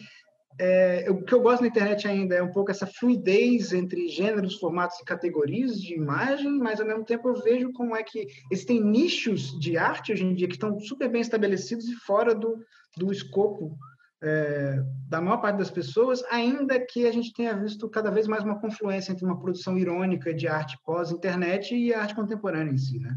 é, 0.60 1.06
o 1.10 1.24
que 1.24 1.32
eu 1.32 1.40
gosto 1.40 1.62
na 1.62 1.68
internet 1.68 2.06
ainda 2.06 2.34
é 2.34 2.42
um 2.42 2.52
pouco 2.52 2.70
essa 2.70 2.86
fluidez 2.86 3.72
entre 3.72 4.08
gêneros, 4.08 4.58
formatos 4.58 4.98
e 5.00 5.04
categorias 5.04 5.80
de 5.80 5.94
imagem, 5.94 6.58
mas 6.58 6.80
ao 6.80 6.86
mesmo 6.86 7.04
tempo 7.04 7.28
eu 7.28 7.42
vejo 7.42 7.72
como 7.72 7.96
é 7.96 8.02
que 8.02 8.26
existem 8.50 8.82
nichos 8.82 9.58
de 9.58 9.78
arte 9.78 10.12
hoje 10.12 10.24
em 10.24 10.34
dia 10.34 10.46
que 10.46 10.54
estão 10.54 10.78
super 10.78 11.08
bem 11.08 11.22
estabelecidos 11.22 11.88
e 11.88 11.94
fora 11.96 12.34
do, 12.34 12.58
do 12.96 13.10
escopo 13.10 13.78
é, 14.22 14.80
da 15.08 15.20
maior 15.20 15.38
parte 15.38 15.58
das 15.58 15.70
pessoas, 15.70 16.22
ainda 16.30 16.78
que 16.78 17.06
a 17.06 17.12
gente 17.12 17.32
tenha 17.32 17.56
visto 17.56 17.88
cada 17.88 18.10
vez 18.10 18.28
mais 18.28 18.44
uma 18.44 18.60
confluência 18.60 19.10
entre 19.10 19.24
uma 19.24 19.40
produção 19.40 19.76
irônica 19.76 20.32
de 20.32 20.46
arte 20.46 20.78
pós-internet 20.84 21.74
e 21.74 21.92
a 21.92 22.02
arte 22.02 22.14
contemporânea 22.14 22.72
em 22.72 22.78
si, 22.78 23.00
né? 23.00 23.16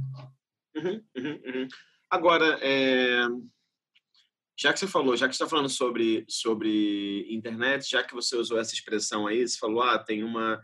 Uhum, 0.76 1.04
uhum, 1.18 1.42
uhum. 1.46 1.68
Agora, 2.10 2.60
é... 2.62 3.28
já 4.58 4.74
que 4.74 4.80
você 4.80 4.88
falou, 4.88 5.16
já 5.16 5.28
que 5.28 5.36
você 5.36 5.44
está 5.44 5.50
falando 5.50 5.70
sobre, 5.70 6.26
sobre 6.28 7.26
internet, 7.34 7.90
já 7.90 8.04
que 8.04 8.14
você 8.14 8.36
usou 8.36 8.60
essa 8.60 8.74
expressão 8.74 9.28
aí, 9.28 9.48
você 9.48 9.58
falou, 9.58 9.82
ah, 9.82 9.98
tem 9.98 10.24
uma 10.24 10.62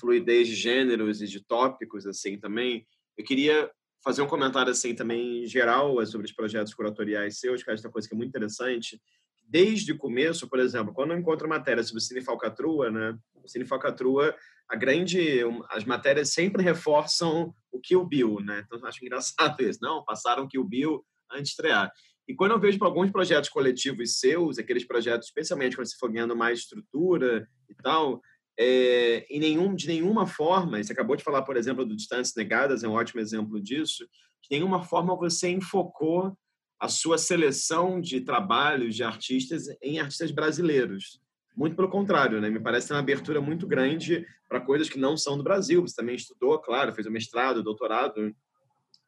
fluidez 0.00 0.48
de 0.48 0.54
gêneros 0.54 1.20
e 1.20 1.26
de 1.26 1.44
tópicos, 1.44 2.06
assim, 2.06 2.38
também, 2.38 2.86
eu 3.16 3.24
queria 3.24 3.70
fazer 4.02 4.22
um 4.22 4.26
comentário, 4.26 4.70
assim, 4.70 4.94
também 4.94 5.46
geral 5.46 6.04
sobre 6.06 6.26
os 6.26 6.32
projetos 6.32 6.74
curatoriais 6.74 7.38
seus, 7.38 7.62
que 7.62 7.70
acho 7.70 7.80
que 7.80 7.86
é 7.86 7.88
uma 7.88 7.92
coisa 7.92 8.08
que 8.08 8.14
é 8.14 8.16
muito 8.16 8.28
interessante, 8.28 9.00
desde 9.46 9.92
o 9.92 9.98
começo, 9.98 10.48
por 10.48 10.58
exemplo, 10.58 10.92
quando 10.92 11.12
eu 11.12 11.18
encontro 11.18 11.48
matéria 11.48 11.82
sobre 11.82 12.02
Cine 12.02 12.22
Falcatrua, 12.22 12.90
né? 12.90 13.16
O 13.34 13.48
Cine 13.48 13.64
Falcatrua, 13.64 14.34
a 14.68 14.76
grande, 14.76 15.40
as 15.70 15.84
matérias 15.84 16.30
sempre 16.30 16.62
reforçam 16.62 17.54
o 17.74 17.80
Kill 17.80 18.04
Bill, 18.04 18.40
né? 18.40 18.62
Então 18.64 18.78
eu 18.78 18.86
acho 18.86 19.04
engraçado 19.04 19.60
isso. 19.60 19.80
Não, 19.82 20.04
passaram 20.04 20.48
Kill 20.48 20.64
Bill 20.64 21.04
antes 21.30 21.46
de 21.46 21.50
estrear. 21.50 21.92
E 22.26 22.34
quando 22.34 22.52
eu 22.52 22.60
vejo 22.60 22.78
para 22.78 22.88
alguns 22.88 23.10
projetos 23.10 23.50
coletivos 23.50 24.18
seus, 24.18 24.58
aqueles 24.58 24.86
projetos, 24.86 25.28
especialmente 25.28 25.76
quando 25.76 25.86
você 25.86 25.96
for 25.98 26.10
ganhando 26.10 26.34
mais 26.34 26.60
estrutura 26.60 27.46
e 27.68 27.74
tal, 27.74 28.22
é, 28.58 29.26
em 29.28 29.40
nenhum, 29.40 29.74
de 29.74 29.88
nenhuma 29.88 30.26
forma, 30.26 30.82
você 30.82 30.92
acabou 30.92 31.16
de 31.16 31.24
falar, 31.24 31.42
por 31.42 31.56
exemplo, 31.56 31.84
do 31.84 31.96
Distâncias 31.96 32.34
Negadas, 32.36 32.84
é 32.84 32.88
um 32.88 32.92
ótimo 32.92 33.20
exemplo 33.20 33.60
disso, 33.60 34.04
de 34.42 34.48
nenhuma 34.50 34.82
forma 34.82 35.16
você 35.16 35.50
enfocou 35.50 36.36
a 36.80 36.88
sua 36.88 37.18
seleção 37.18 38.00
de 38.00 38.20
trabalhos 38.20 38.94
de 38.94 39.02
artistas 39.02 39.64
em 39.82 39.98
artistas 39.98 40.30
brasileiros. 40.30 41.20
Muito 41.56 41.76
pelo 41.76 41.88
contrário, 41.88 42.40
né? 42.40 42.50
Me 42.50 42.60
parece 42.60 42.92
uma 42.92 42.98
abertura 42.98 43.40
muito 43.40 43.66
grande 43.66 44.26
para 44.48 44.60
coisas 44.60 44.88
que 44.88 44.98
não 44.98 45.16
são 45.16 45.36
do 45.36 45.44
Brasil. 45.44 45.80
Você 45.82 45.94
também 45.94 46.16
estudou, 46.16 46.58
claro, 46.58 46.92
fez 46.92 47.06
o 47.06 47.10
mestrado, 47.10 47.62
doutorado 47.62 48.34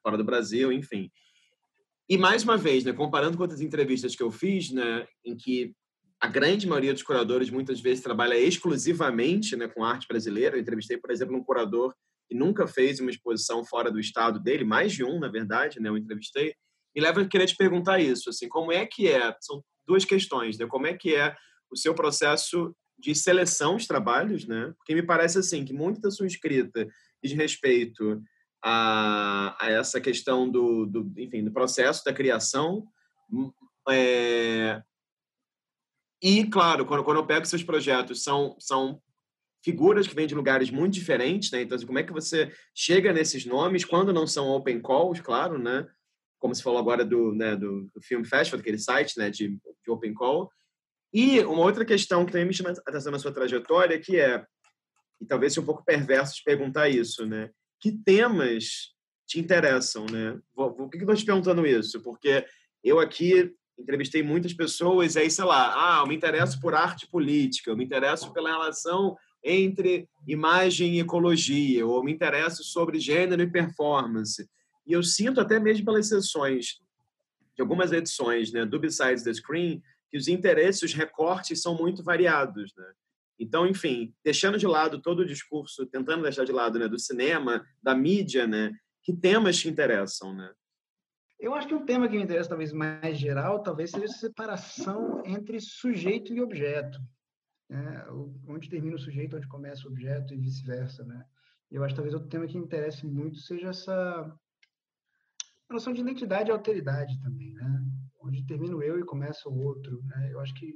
fora 0.03 0.17
do 0.17 0.25
Brasil, 0.25 0.71
enfim. 0.73 1.11
E 2.09 2.17
mais 2.17 2.45
uma 2.45 2.57
vez, 2.57 2.85
né, 2.85 2.93
comparando 2.93 3.37
com 3.37 3.43
outras 3.43 3.61
entrevistas 3.61 4.15
que 4.15 4.23
eu 4.23 4.31
fiz, 4.31 4.71
né, 4.71 5.07
em 5.25 5.37
que 5.37 5.75
a 6.21 6.29
grande 6.29 6.67
maioria 6.67 6.93
dos 6.93 7.03
curadores 7.03 7.51
muitas 7.51 7.81
vezes 7.81 8.05
trabalha 8.05 8.39
exclusivamente 8.39 9.57
né, 9.57 9.67
com 9.67 9.83
arte 9.83 10.07
brasileira. 10.07 10.57
Eu 10.57 10.61
entrevistei, 10.61 10.97
por 10.97 11.11
exemplo, 11.11 11.37
um 11.37 11.43
curador 11.43 11.93
que 12.29 12.35
nunca 12.37 12.67
fez 12.69 13.01
uma 13.01 13.11
exposição 13.11 13.65
fora 13.65 13.91
do 13.91 13.99
estado 13.99 14.39
dele, 14.39 14.65
mais 14.65 14.93
de 14.93 15.03
um, 15.03 15.19
na 15.19 15.29
verdade, 15.29 15.81
né, 15.81 15.89
eu 15.89 15.97
entrevistei 15.97 16.55
me 16.97 17.03
leva 17.03 17.21
a 17.21 17.29
querer 17.29 17.47
te 17.47 17.55
perguntar 17.55 18.01
isso, 18.01 18.31
assim, 18.31 18.49
como 18.49 18.73
é 18.73 18.87
que 18.87 19.07
é, 19.07 19.37
são 19.39 19.63
duas 19.87 20.07
questões, 20.07 20.57
né? 20.57 20.67
Como 20.67 20.87
é 20.87 20.95
que 20.95 21.15
é 21.15 21.37
o 21.71 21.77
seu 21.77 21.95
processo 21.95 22.75
de 22.99 23.15
seleção 23.15 23.77
de 23.77 23.87
trabalhos, 23.87 24.47
né? 24.47 24.73
Porque 24.79 24.95
me 24.95 25.03
parece 25.03 25.39
assim 25.39 25.65
que 25.65 25.73
muita 25.73 26.01
da 26.01 26.11
sua 26.11 26.27
escrita 26.27 26.89
diz 27.23 27.33
respeito 27.33 28.23
a, 28.63 29.57
a 29.61 29.71
essa 29.71 30.01
questão 30.01 30.49
do, 30.49 30.87
do, 30.87 31.13
enfim, 31.21 31.45
do 31.45 31.53
processo 31.53 32.05
da 32.05 32.13
criação. 32.13 32.87
Hum, 33.31 33.53
é, 33.89 34.83
e, 36.23 36.45
claro, 36.47 36.87
quando, 36.87 37.05
quando 37.05 37.19
eu 37.19 37.27
pego 37.27 37.47
seus 37.47 37.63
projetos, 37.63 38.23
são, 38.23 38.57
são 38.59 39.01
figuras 39.63 40.07
que 40.07 40.15
vêm 40.15 40.27
de 40.27 40.35
lugares 40.35 40.71
muito 40.71 40.95
diferentes, 40.95 41.51
né? 41.51 41.63
Então, 41.63 41.77
assim, 41.77 41.87
como 41.87 41.99
é 41.99 42.03
que 42.03 42.13
você 42.13 42.51
chega 42.75 43.13
nesses 43.13 43.45
nomes 43.45 43.85
quando 43.85 44.13
não 44.13 44.27
são 44.27 44.49
open 44.49 44.81
calls, 44.81 45.21
claro, 45.21 45.59
né? 45.59 45.87
como 46.39 46.55
se 46.55 46.63
falou 46.63 46.79
agora 46.79 47.05
do, 47.05 47.35
né, 47.35 47.57
do, 47.57 47.91
do 47.95 48.01
Film 48.01 48.25
Festival, 48.25 48.59
daquele 48.59 48.79
site 48.79 49.19
né, 49.19 49.31
de, 49.31 49.49
de 49.49 49.91
Open 49.91 50.15
Call. 50.15 50.51
E 51.17 51.41
uma 51.41 51.63
outra 51.63 51.83
questão 51.83 52.27
que 52.27 52.33
também 52.33 52.47
me 52.47 52.53
chama 52.53 52.75
a 52.87 52.91
atenção 52.91 53.11
na 53.11 53.19
sua 53.19 53.33
trajetória, 53.33 53.99
que 53.99 54.21
é, 54.21 54.45
e 55.19 55.25
talvez 55.25 55.55
seja 55.55 55.63
um 55.63 55.65
pouco 55.65 55.83
perverso 55.83 56.35
de 56.37 56.43
perguntar 56.43 56.91
isso, 56.91 57.25
né? 57.25 57.49
Que 57.81 57.91
temas 57.91 58.93
te 59.27 59.41
interessam, 59.41 60.05
né? 60.13 60.39
Por 60.55 60.91
que, 60.91 60.99
eu 60.99 61.01
estou 61.01 61.17
te 61.17 61.25
perguntando 61.25 61.67
isso? 61.67 62.03
Porque 62.03 62.45
eu 62.85 63.01
aqui 63.01 63.51
entrevistei 63.79 64.23
muitas 64.23 64.53
pessoas 64.53 65.17
aí, 65.17 65.31
sei 65.31 65.47
lá, 65.47 65.73
ah, 65.75 66.03
eu 66.03 66.07
me 66.07 66.15
interesso 66.15 66.61
por 66.61 66.75
arte 66.75 67.09
política, 67.09 67.71
eu 67.71 67.77
me 67.79 67.85
interesso 67.87 68.31
pela 68.35 68.51
relação 68.51 69.17
entre 69.43 70.07
imagem 70.29 70.97
e 70.97 71.01
ecologia, 71.01 71.87
ou 71.87 72.05
me 72.05 72.13
interesso 72.13 72.63
sobre 72.63 73.01
gênero 73.01 73.41
e 73.41 73.51
performance. 73.51 74.47
E 74.87 74.93
eu 74.93 75.03
sinto 75.03 75.41
até 75.41 75.59
mesmo 75.59 75.87
pelas 75.87 76.09
sessões 76.09 76.79
de 77.55 77.63
algumas 77.63 77.91
edições 77.91 78.53
né, 78.53 78.67
do 78.67 78.79
Besides 78.79 79.23
the 79.23 79.33
Screen 79.33 79.83
que 80.11 80.17
os 80.17 80.29
interesses, 80.29 80.83
os 80.83 80.95
recortes 80.95 81.61
são 81.61 81.77
muito 81.77 82.03
variados, 82.03 82.75
né? 82.77 82.93
Então, 83.39 83.67
enfim, 83.67 84.15
deixando 84.25 84.59
de 84.59 84.67
lado 84.67 85.01
todo 85.01 85.21
o 85.21 85.27
discurso, 85.27 85.87
tentando 85.87 86.23
deixar 86.23 86.45
de 86.45 86.53
lado 86.53 86.79
né, 86.79 86.89
do 86.89 86.99
cinema, 86.99 87.67
da 87.83 87.95
mídia, 87.95 88.47
né? 88.47 88.73
Que 89.03 89.13
temas 89.13 89.59
te 89.59 89.69
interessam, 89.69 90.35
né? 90.35 90.53
Eu 91.39 91.55
acho 91.55 91.69
que 91.69 91.75
um 91.75 91.85
tema 91.85 92.09
que 92.09 92.17
me 92.17 92.23
interessa 92.23 92.49
talvez 92.49 92.73
mais 92.73 93.19
geral, 93.19 93.63
talvez 93.63 93.91
seja 93.91 94.07
a 94.07 94.09
separação 94.09 95.23
entre 95.27 95.61
sujeito 95.61 96.33
e 96.33 96.41
objeto. 96.41 96.99
Né? 97.69 98.07
Onde 98.49 98.71
termina 98.71 98.97
o 98.97 98.99
sujeito, 98.99 99.37
onde 99.37 99.47
começa 99.47 99.87
o 99.87 99.91
objeto 99.91 100.33
e 100.33 100.39
vice-versa, 100.39 101.05
né? 101.05 101.25
Eu 101.71 101.83
acho 101.83 101.95
que 101.95 101.97
talvez 101.97 102.15
outro 102.15 102.29
tema 102.29 102.47
que 102.47 102.57
me 102.57 102.65
interesse 102.65 103.05
muito 103.07 103.39
seja 103.41 103.69
essa 103.69 104.39
noção 105.69 105.93
de 105.93 106.01
identidade 106.01 106.49
e 106.49 106.53
alteridade 106.53 107.21
também, 107.21 107.53
né? 107.53 107.85
Onde 108.27 108.47
termino 108.47 108.83
eu 108.83 108.99
e 108.99 109.05
começa 109.05 109.49
o 109.49 109.59
outro, 109.63 110.03
né? 110.05 110.33
Eu 110.33 110.41
acho 110.41 110.55
que 110.55 110.75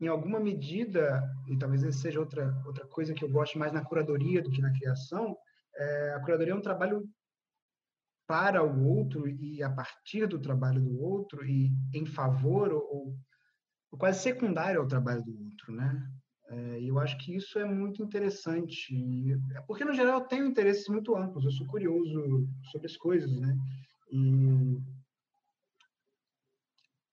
em 0.00 0.06
alguma 0.06 0.38
medida, 0.38 1.22
e 1.48 1.58
talvez 1.58 1.82
essa 1.82 1.98
seja 1.98 2.20
outra 2.20 2.62
outra 2.64 2.86
coisa 2.86 3.12
que 3.12 3.24
eu 3.24 3.30
gosto 3.30 3.58
mais 3.58 3.72
na 3.72 3.84
curadoria 3.84 4.40
do 4.40 4.50
que 4.50 4.62
na 4.62 4.72
criação, 4.72 5.36
é, 5.76 6.14
a 6.14 6.20
curadoria 6.20 6.52
é 6.52 6.56
um 6.56 6.62
trabalho 6.62 7.08
para 8.26 8.62
o 8.62 8.86
outro 8.86 9.26
e 9.26 9.62
a 9.62 9.70
partir 9.70 10.26
do 10.26 10.38
trabalho 10.38 10.80
do 10.82 11.00
outro 11.00 11.44
e 11.46 11.72
em 11.94 12.04
favor 12.04 12.72
ou, 12.72 13.16
ou 13.90 13.98
quase 13.98 14.20
secundário 14.20 14.80
ao 14.80 14.86
trabalho 14.86 15.24
do 15.24 15.44
outro, 15.44 15.72
né? 15.72 16.08
É, 16.50 16.82
eu 16.82 16.98
acho 16.98 17.18
que 17.18 17.34
isso 17.34 17.58
é 17.58 17.64
muito 17.64 18.02
interessante, 18.02 18.94
é 19.54 19.60
porque 19.62 19.84
no 19.84 19.92
geral 19.92 20.20
eu 20.20 20.26
tenho 20.26 20.46
interesses 20.46 20.88
muito 20.88 21.14
amplos, 21.14 21.44
eu 21.44 21.50
sou 21.50 21.66
curioso 21.66 22.48
sobre 22.70 22.86
as 22.86 22.96
coisas, 22.96 23.30
né? 23.38 23.54
E 24.10 24.78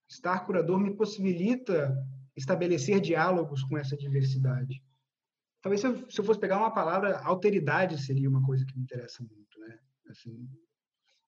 estar 0.08 0.40
curador 0.46 0.78
me 0.78 0.94
possibilita 0.94 1.96
estabelecer 2.36 3.00
diálogos 3.00 3.62
com 3.64 3.78
essa 3.78 3.96
diversidade. 3.96 4.82
Talvez 5.62 5.80
se 5.80 5.86
eu, 5.86 6.10
se 6.10 6.20
eu 6.20 6.24
fosse 6.24 6.38
pegar 6.38 6.58
uma 6.58 6.70
palavra, 6.70 7.18
alteridade 7.20 8.00
seria 8.00 8.28
uma 8.28 8.42
coisa 8.42 8.64
que 8.64 8.76
me 8.76 8.82
interessa 8.82 9.22
muito, 9.22 9.58
né? 9.58 9.78
Assim, 10.10 10.48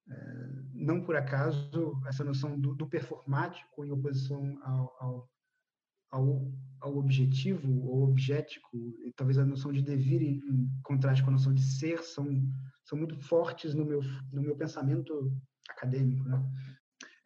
é, 0.08 0.48
não 0.74 1.02
por 1.02 1.16
acaso 1.16 2.00
essa 2.06 2.22
noção 2.22 2.58
do, 2.58 2.74
do 2.74 2.86
performático 2.86 3.84
em 3.84 3.90
oposição 3.90 4.58
ao, 4.62 4.96
ao, 5.00 5.30
ao, 6.10 6.52
ao 6.80 6.96
objetivo 6.96 7.84
ou 7.86 8.04
objético, 8.04 8.68
e 9.04 9.12
talvez 9.16 9.38
a 9.38 9.44
noção 9.44 9.72
de 9.72 9.82
devir 9.82 10.22
em, 10.22 10.36
em 10.36 10.70
contraste 10.82 11.22
com 11.22 11.30
a 11.30 11.32
noção 11.32 11.52
de 11.52 11.62
ser 11.62 12.02
são 12.02 12.26
são 12.84 12.96
muito 12.96 13.20
fortes 13.20 13.74
no 13.74 13.84
meu 13.84 14.00
no 14.32 14.40
meu 14.40 14.56
pensamento 14.56 15.30
acadêmico, 15.68 16.24
né? 16.28 16.42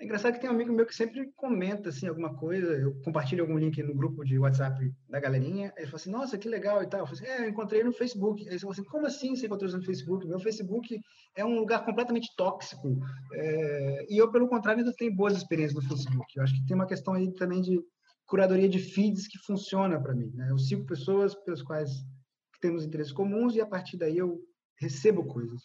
É 0.03 0.05
engraçado 0.05 0.35
que 0.35 0.41
tem 0.41 0.51
um 0.51 0.55
amigo 0.55 0.73
meu 0.73 0.85
que 0.85 0.97
sempre 0.97 1.31
comenta 1.37 1.91
assim 1.91 2.09
alguma 2.09 2.35
coisa, 2.35 2.73
eu 2.73 2.93
compartilho 3.05 3.45
algum 3.45 3.57
link 3.57 3.81
no 3.85 3.95
grupo 3.95 4.24
de 4.24 4.37
WhatsApp 4.37 4.93
da 5.09 5.20
galerinha, 5.20 5.73
ele 5.77 5.87
fala 5.87 5.97
assim, 5.97 6.11
nossa, 6.11 6.37
que 6.37 6.49
legal 6.49 6.83
e 6.83 6.89
tal. 6.89 7.03
Eu 7.03 7.07
falei 7.07 7.23
assim, 7.23 7.33
é, 7.33 7.47
eu 7.47 7.51
encontrei 7.51 7.85
no 7.85 7.93
Facebook. 7.93 8.43
Aí 8.43 8.49
ele 8.49 8.59
falou 8.59 8.73
assim, 8.73 8.83
como 8.83 9.07
assim 9.07 9.37
você 9.37 9.47
encontrou 9.47 9.70
no 9.70 9.85
Facebook? 9.85 10.27
Meu 10.27 10.41
Facebook 10.41 11.01
é 11.37 11.45
um 11.45 11.55
lugar 11.55 11.85
completamente 11.85 12.35
tóxico. 12.37 12.99
É... 13.33 14.07
E 14.11 14.19
eu, 14.19 14.29
pelo 14.33 14.49
contrário, 14.49 14.81
ainda 14.81 14.93
tenho 14.93 15.15
boas 15.15 15.37
experiências 15.37 15.81
no 15.81 15.89
Facebook. 15.89 16.27
Eu 16.35 16.43
acho 16.43 16.55
que 16.55 16.66
tem 16.66 16.74
uma 16.74 16.87
questão 16.87 17.15
aí 17.15 17.33
também 17.35 17.62
de 17.62 17.79
curadoria 18.27 18.69
de 18.69 18.81
feeds 18.81 19.29
que 19.29 19.39
funciona 19.39 20.03
para 20.03 20.16
mim. 20.16 20.33
Né? 20.35 20.49
Eu 20.51 20.59
sigo 20.59 20.85
pessoas 20.85 21.33
pelas 21.45 21.62
quais 21.62 21.93
temos 22.61 22.85
interesses 22.85 23.12
comuns 23.12 23.55
e 23.55 23.61
a 23.61 23.66
partir 23.66 23.97
daí 23.97 24.19
eu 24.19 24.41
recebo 24.81 25.24
coisas. 25.27 25.62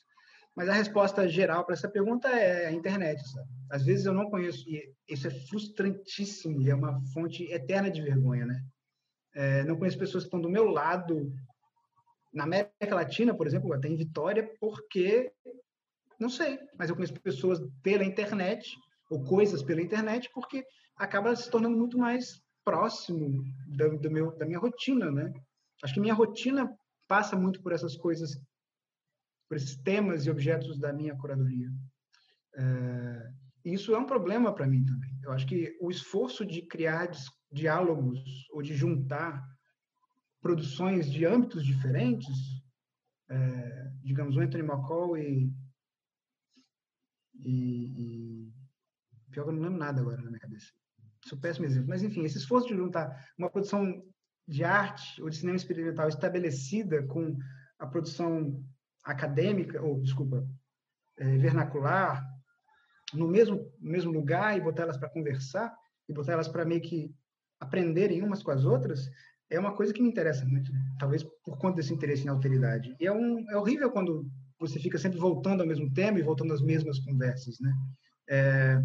Mas 0.58 0.70
a 0.70 0.74
resposta 0.74 1.30
geral 1.30 1.64
para 1.64 1.76
essa 1.76 1.88
pergunta 1.88 2.28
é 2.30 2.66
a 2.66 2.72
internet. 2.72 3.22
Sabe? 3.30 3.48
Às 3.70 3.86
vezes 3.86 4.08
eu 4.08 4.14
não 4.14 4.28
conheço, 4.28 4.68
e 4.68 4.92
isso 5.08 5.28
é 5.28 5.30
frustrantíssimo, 5.30 6.60
e 6.60 6.72
é 6.72 6.74
uma 6.74 7.00
fonte 7.14 7.44
eterna 7.52 7.92
de 7.92 8.02
vergonha, 8.02 8.44
né? 8.44 8.66
É, 9.36 9.64
não 9.66 9.78
conheço 9.78 10.00
pessoas 10.00 10.24
que 10.24 10.30
estão 10.30 10.42
do 10.42 10.50
meu 10.50 10.66
lado, 10.66 11.32
na 12.34 12.46
América 12.46 12.96
Latina, 12.96 13.36
por 13.36 13.46
exemplo, 13.46 13.72
até 13.72 13.88
em 13.88 13.96
Vitória, 13.96 14.52
porque, 14.60 15.32
não 16.20 16.28
sei, 16.28 16.58
mas 16.76 16.90
eu 16.90 16.96
conheço 16.96 17.14
pessoas 17.22 17.60
pela 17.84 18.04
internet, 18.04 18.76
ou 19.12 19.24
coisas 19.24 19.62
pela 19.62 19.82
internet, 19.82 20.28
porque 20.34 20.66
acaba 20.98 21.36
se 21.36 21.52
tornando 21.52 21.78
muito 21.78 22.00
mais 22.00 22.42
próximo 22.66 23.44
do, 23.68 24.00
do 24.00 24.10
meu, 24.10 24.36
da 24.36 24.46
minha 24.46 24.58
rotina, 24.58 25.12
né? 25.12 25.32
Acho 25.84 25.94
que 25.94 26.00
minha 26.00 26.16
rotina 26.16 26.76
passa 27.08 27.36
muito 27.36 27.62
por 27.62 27.74
essas 27.74 27.96
coisas 27.96 28.32
por 29.48 29.57
esses 29.57 29.76
temas 29.78 30.26
e 30.26 30.30
objetos 30.30 30.78
da 30.80 30.91
minha 30.91 31.15
curadoria. 31.15 31.69
É, 32.56 33.32
isso 33.65 33.94
é 33.94 33.98
um 33.98 34.06
problema 34.06 34.53
para 34.53 34.68
mim 34.68 34.86
também. 34.86 35.19
Eu 35.24 35.32
acho 35.32 35.45
que 35.45 35.78
o 35.82 35.90
esforço 35.90 36.45
de 36.45 36.61
criar 36.61 37.11
diálogos 37.52 38.19
ou 38.52 38.61
de 38.61 38.76
juntar 38.76 39.45
produções 40.41 41.11
de 41.11 41.26
âmbitos 41.26 41.65
diferentes, 41.65 42.36
é, 43.30 43.91
digamos, 44.02 44.36
o 44.36 44.40
Anthony 44.40 44.64
McCall 44.64 45.18
e, 45.18 45.52
e, 47.36 48.45
e 48.45 48.53
pior 49.32 49.44
que 49.44 49.49
eu 49.49 49.53
não 49.53 49.64
lembro 49.64 49.80
nada 49.80 50.02
agora 50.02 50.22
na 50.22 50.30
minha 50.30 50.40
cabeça. 50.40 50.72
Isso 51.24 51.36
é 51.36 51.38
um 51.38 51.41
péssimo 51.41 51.65
exemplo. 51.65 51.90
Mas, 51.90 52.03
enfim, 52.03 52.24
esse 52.24 52.38
esforço 52.38 52.68
de 52.68 52.76
juntar 52.76 53.32
uma 53.38 53.49
produção 53.49 54.03
de 54.48 54.64
arte 54.64 55.22
ou 55.22 55.30
de 55.30 55.36
cinema 55.36 55.57
experimental 55.57 56.07
estabelecida 56.07 57.06
com 57.07 57.38
a 57.78 57.86
produção 57.86 58.64
acadêmica, 59.08 59.82
ou 59.82 60.02
desculpa, 60.02 60.46
é, 61.18 61.38
vernacular, 61.38 62.24
no 63.14 63.28
mesmo, 63.28 63.72
mesmo 63.80 64.12
lugar 64.12 64.58
e 64.58 64.62
botar 64.62 64.84
elas 64.84 64.98
para 64.98 65.10
conversar, 65.10 65.74
e 66.08 66.14
botar 66.14 66.34
elas 66.34 66.48
para 66.48 66.66
meio 66.66 66.82
que 66.82 67.14
aprenderem 67.60 68.22
umas 68.22 68.44
com 68.44 68.52
as 68.52 68.66
outras, 68.66 69.10
é 69.50 69.58
uma 69.60 69.74
coisa 69.74 69.94
que 69.94 70.02
me 70.02 70.10
interessa 70.10 70.46
muito, 70.46 70.72
né? 70.72 70.80
talvez 71.00 71.24
por 71.24 71.58
conta 71.58 71.78
desse 71.78 71.94
interesse 71.94 72.26
em 72.26 72.30
alteridade. 72.30 72.96
E 73.00 73.08
é, 73.08 73.12
um, 73.12 73.50
é 73.50 73.58
horrível 73.58 73.90
quando 73.90 74.30
você 74.60 74.80
fica 74.80 74.98
sempre 74.98 75.18
voltando 75.18 75.62
ao 75.62 75.68
mesmo 75.68 75.92
tema 75.94 76.20
e 76.20 76.24
voltando 76.24 76.54
às 76.54 76.62
mesmas 76.62 77.00
conversas, 77.00 77.60
né? 77.60 77.74
É, 78.30 78.82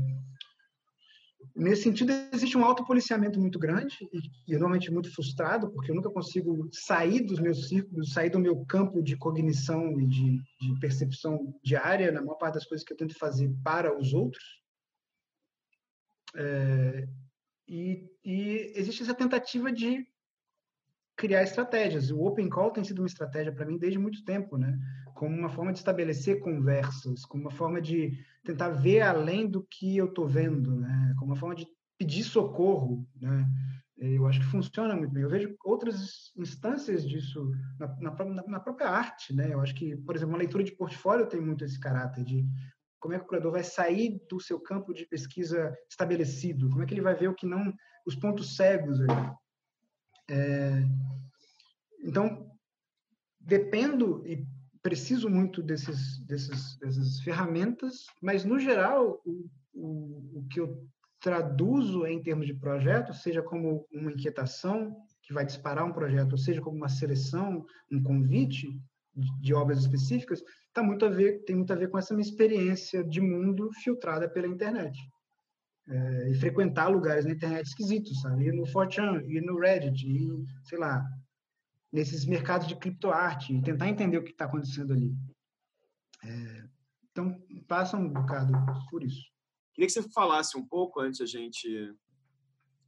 Nesse 1.54 1.82
sentido, 1.82 2.12
existe 2.32 2.56
um 2.56 2.64
autopoliciamento 2.64 3.40
muito 3.40 3.58
grande 3.58 3.96
e, 4.12 4.20
e 4.48 4.52
normalmente 4.52 4.90
muito 4.90 5.12
frustrado, 5.14 5.70
porque 5.70 5.90
eu 5.90 5.94
nunca 5.94 6.10
consigo 6.10 6.68
sair 6.72 7.20
dos 7.20 7.40
meus 7.40 7.68
círculos, 7.68 8.12
sair 8.12 8.30
do 8.30 8.38
meu 8.38 8.64
campo 8.64 9.02
de 9.02 9.16
cognição 9.16 10.00
e 10.00 10.06
de, 10.06 10.38
de 10.60 10.80
percepção 10.80 11.54
diária, 11.62 12.10
na 12.10 12.20
maior 12.20 12.36
parte 12.36 12.54
das 12.54 12.66
coisas 12.66 12.84
que 12.86 12.92
eu 12.92 12.96
tento 12.96 13.18
fazer 13.18 13.52
para 13.62 13.96
os 13.96 14.14
outros. 14.14 14.42
É, 16.34 17.08
e, 17.68 18.08
e 18.24 18.72
existe 18.74 19.02
essa 19.02 19.14
tentativa 19.14 19.70
de 19.70 20.06
criar 21.16 21.42
estratégias. 21.42 22.10
O 22.10 22.20
Open 22.22 22.48
Call 22.48 22.70
tem 22.70 22.84
sido 22.84 23.00
uma 23.00 23.06
estratégia 23.06 23.52
para 23.52 23.66
mim 23.66 23.78
desde 23.78 23.98
muito 23.98 24.24
tempo, 24.24 24.56
né? 24.56 24.78
Como 25.14 25.36
uma 25.36 25.48
forma 25.48 25.72
de 25.72 25.78
estabelecer 25.78 26.40
conversas, 26.40 27.24
como 27.24 27.44
uma 27.44 27.50
forma 27.50 27.80
de 27.80 28.18
tentar 28.44 28.70
ver 28.70 29.00
além 29.00 29.48
do 29.48 29.62
que 29.62 29.96
eu 29.96 30.06
estou 30.06 30.26
vendo, 30.26 30.74
né? 30.76 31.14
Como 31.18 31.32
uma 31.32 31.38
forma 31.38 31.54
de 31.54 31.66
pedir 31.98 32.24
socorro, 32.24 33.06
né? 33.20 33.48
Eu 33.96 34.26
acho 34.26 34.40
que 34.40 34.46
funciona 34.46 34.96
muito 34.96 35.12
bem. 35.12 35.22
Eu 35.22 35.28
vejo 35.28 35.54
outras 35.64 36.32
instâncias 36.36 37.08
disso 37.08 37.52
na, 37.78 37.86
na, 38.00 38.42
na, 38.48 38.60
própria 38.60 38.88
arte, 38.88 39.32
né? 39.32 39.52
Eu 39.52 39.60
acho 39.60 39.74
que, 39.74 39.96
por 39.98 40.16
exemplo, 40.16 40.32
uma 40.32 40.38
leitura 40.38 40.64
de 40.64 40.74
portfólio 40.74 41.28
tem 41.28 41.40
muito 41.40 41.64
esse 41.64 41.78
caráter 41.78 42.24
de 42.24 42.44
como 42.98 43.14
é 43.14 43.18
que 43.18 43.24
o 43.24 43.28
curador 43.28 43.52
vai 43.52 43.62
sair 43.62 44.20
do 44.28 44.40
seu 44.40 44.60
campo 44.60 44.92
de 44.92 45.06
pesquisa 45.06 45.72
estabelecido, 45.88 46.68
como 46.68 46.82
é 46.82 46.86
que 46.86 46.94
ele 46.94 47.00
vai 47.00 47.14
ver 47.14 47.28
o 47.28 47.34
que 47.34 47.46
não, 47.46 47.72
os 48.04 48.16
pontos 48.16 48.56
cegos. 48.56 48.98
É, 50.28 50.82
então, 52.02 52.50
dependo 53.40 54.26
e 54.26 54.46
preciso 54.82 55.30
muito 55.30 55.62
desses, 55.62 56.18
desses, 56.26 56.76
dessas 56.78 57.20
ferramentas, 57.20 58.06
mas, 58.20 58.44
no 58.44 58.58
geral, 58.58 59.22
o, 59.24 59.48
o, 59.72 60.40
o 60.40 60.46
que 60.48 60.60
eu 60.60 60.86
traduzo 61.20 62.04
em 62.04 62.20
termos 62.20 62.46
de 62.46 62.54
projeto, 62.54 63.14
seja 63.14 63.42
como 63.42 63.86
uma 63.92 64.10
inquietação 64.10 64.96
que 65.22 65.32
vai 65.32 65.46
disparar 65.46 65.84
um 65.84 65.92
projeto, 65.92 66.32
ou 66.32 66.38
seja 66.38 66.60
como 66.60 66.76
uma 66.76 66.88
seleção, 66.88 67.64
um 67.90 68.02
convite 68.02 68.68
de, 69.14 69.40
de 69.40 69.54
obras 69.54 69.78
específicas, 69.78 70.42
tá 70.72 70.82
muito 70.82 71.04
a 71.04 71.08
ver, 71.08 71.44
tem 71.44 71.54
muito 71.54 71.72
a 71.72 71.76
ver 71.76 71.88
com 71.88 71.98
essa 71.98 72.12
minha 72.12 72.28
experiência 72.28 73.04
de 73.04 73.20
mundo 73.20 73.70
filtrada 73.84 74.28
pela 74.28 74.48
internet 74.48 74.98
é, 75.88 76.30
e 76.30 76.34
frequentar 76.34 76.88
lugares 76.88 77.24
na 77.24 77.32
internet 77.32 77.66
esquisitos, 77.66 78.20
sabe? 78.20 78.46
Ir 78.46 78.52
no 78.52 78.64
4chan, 78.64 79.24
ir 79.28 79.42
no 79.42 79.58
Reddit, 79.58 80.04
ir, 80.06 80.28
sei 80.64 80.78
lá, 80.78 81.04
nesses 81.92 82.24
mercados 82.24 82.66
de 82.66 82.76
criptoarte 82.76 83.54
e 83.54 83.62
tentar 83.62 83.88
entender 83.88 84.18
o 84.18 84.24
que 84.24 84.30
está 84.30 84.46
acontecendo 84.46 84.92
ali. 84.92 85.14
É, 86.24 86.68
então, 87.10 87.38
passa 87.68 87.96
um 87.96 88.08
bocado 88.08 88.52
por 88.90 89.02
isso. 89.02 89.22
Queria 89.74 89.86
que 89.86 89.92
você 89.92 90.02
falasse 90.10 90.56
um 90.56 90.66
pouco, 90.66 91.00
antes 91.00 91.20
a 91.20 91.26
gente 91.26 91.94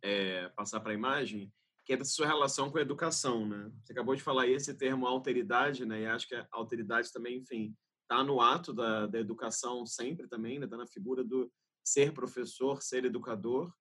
é, 0.03 0.49
passar 0.51 0.81
para 0.81 0.93
a 0.93 0.95
imagem, 0.95 1.53
que 1.85 1.93
é 1.93 1.97
da 1.97 2.05
sua 2.05 2.27
relação 2.27 2.71
com 2.71 2.79
a 2.79 2.83
educação, 2.83 3.47
né? 3.47 3.71
Você 3.83 3.93
acabou 3.93 4.15
de 4.15 4.23
falar 4.23 4.47
esse 4.47 4.75
termo 4.75 5.07
alteridade, 5.07 5.85
né? 5.85 6.03
E 6.03 6.07
acho 6.07 6.27
que 6.27 6.35
a 6.35 6.47
alteridade 6.53 7.13
também, 7.13 7.39
enfim, 7.39 7.75
está 8.03 8.25
no 8.25 8.41
ato 8.41 8.73
da, 8.73 9.07
da 9.07 9.19
educação 9.19 9.85
sempre 9.85 10.27
também, 10.27 10.59
né? 10.59 10.65
Está 10.65 10.79
na 10.79 10.87
figura 10.87 11.23
do, 11.23 11.51
ser 11.85 12.13
professor, 12.13 12.83
ser 12.83 13.05
educador. 13.05 13.73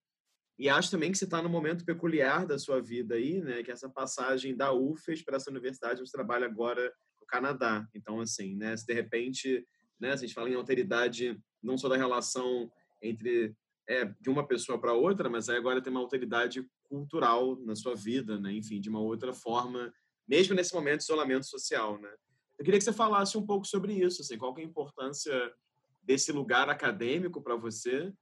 E 0.58 0.70
acho 0.70 0.92
também 0.92 1.12
que 1.12 1.18
você 1.18 1.26
está 1.26 1.42
num 1.42 1.50
momento 1.50 1.86
peculiar 1.86 2.46
da 2.46 2.60
sua 2.60 2.82
vida 2.82 3.16
aí, 3.16 3.42
né? 3.42 3.64
Que 3.64 3.72
essa 3.72 3.90
passagem 3.90 4.56
da 4.56 4.72
UFES 4.72 5.24
para 5.24 5.38
essa 5.38 5.50
universidade, 5.50 6.00
você 6.00 6.12
trabalha 6.12 6.46
agora 6.46 6.94
no 7.20 7.26
Canadá. 7.26 7.88
Então, 7.94 8.20
assim, 8.20 8.56
né? 8.56 8.78
Se 8.78 8.86
de 8.86 8.94
repente, 8.94 9.66
né? 10.00 10.16
Se 10.16 10.24
a 10.24 10.28
gente 10.28 10.36
fala 10.36 10.50
em 10.50 10.56
alteridade, 10.56 11.40
não 11.62 11.78
só 11.78 11.90
da 11.90 11.98
relação 11.98 12.72
entre 13.02 13.56
é, 13.88 14.06
de 14.22 14.30
uma 14.30 14.48
pessoa 14.48 14.80
para 14.80 14.94
outra, 14.94 15.30
mas 15.30 15.50
aí 15.50 15.58
agora 15.58 15.82
tem 15.82 15.92
uma 15.92 16.00
alteridade 16.00 16.66
cultural 16.84 17.58
na 17.66 17.76
sua 17.76 17.96
vida, 17.96 18.40
né? 18.40 18.54
Enfim, 18.54 18.80
de 18.80 18.90
uma 18.90 19.02
outra 19.02 19.34
forma, 19.34 19.92
mesmo 20.28 20.56
nesse 20.56 20.74
momento 20.74 21.00
de 21.00 21.04
isolamento 21.04 21.46
social, 21.46 22.00
né? 22.00 22.14
Eu 22.58 22.64
queria 22.64 22.78
que 22.78 22.86
você 22.86 22.94
falasse 22.94 23.38
um 23.38 23.46
pouco 23.46 23.66
sobre 23.66 23.94
isso, 23.94 24.22
assim, 24.22 24.38
qual 24.38 24.56
é 24.58 24.62
a 24.62 24.64
importância 24.64 25.54
desse 26.02 26.32
lugar 26.32 26.70
acadêmico 26.70 27.42
para 27.42 27.56
você 27.56 28.14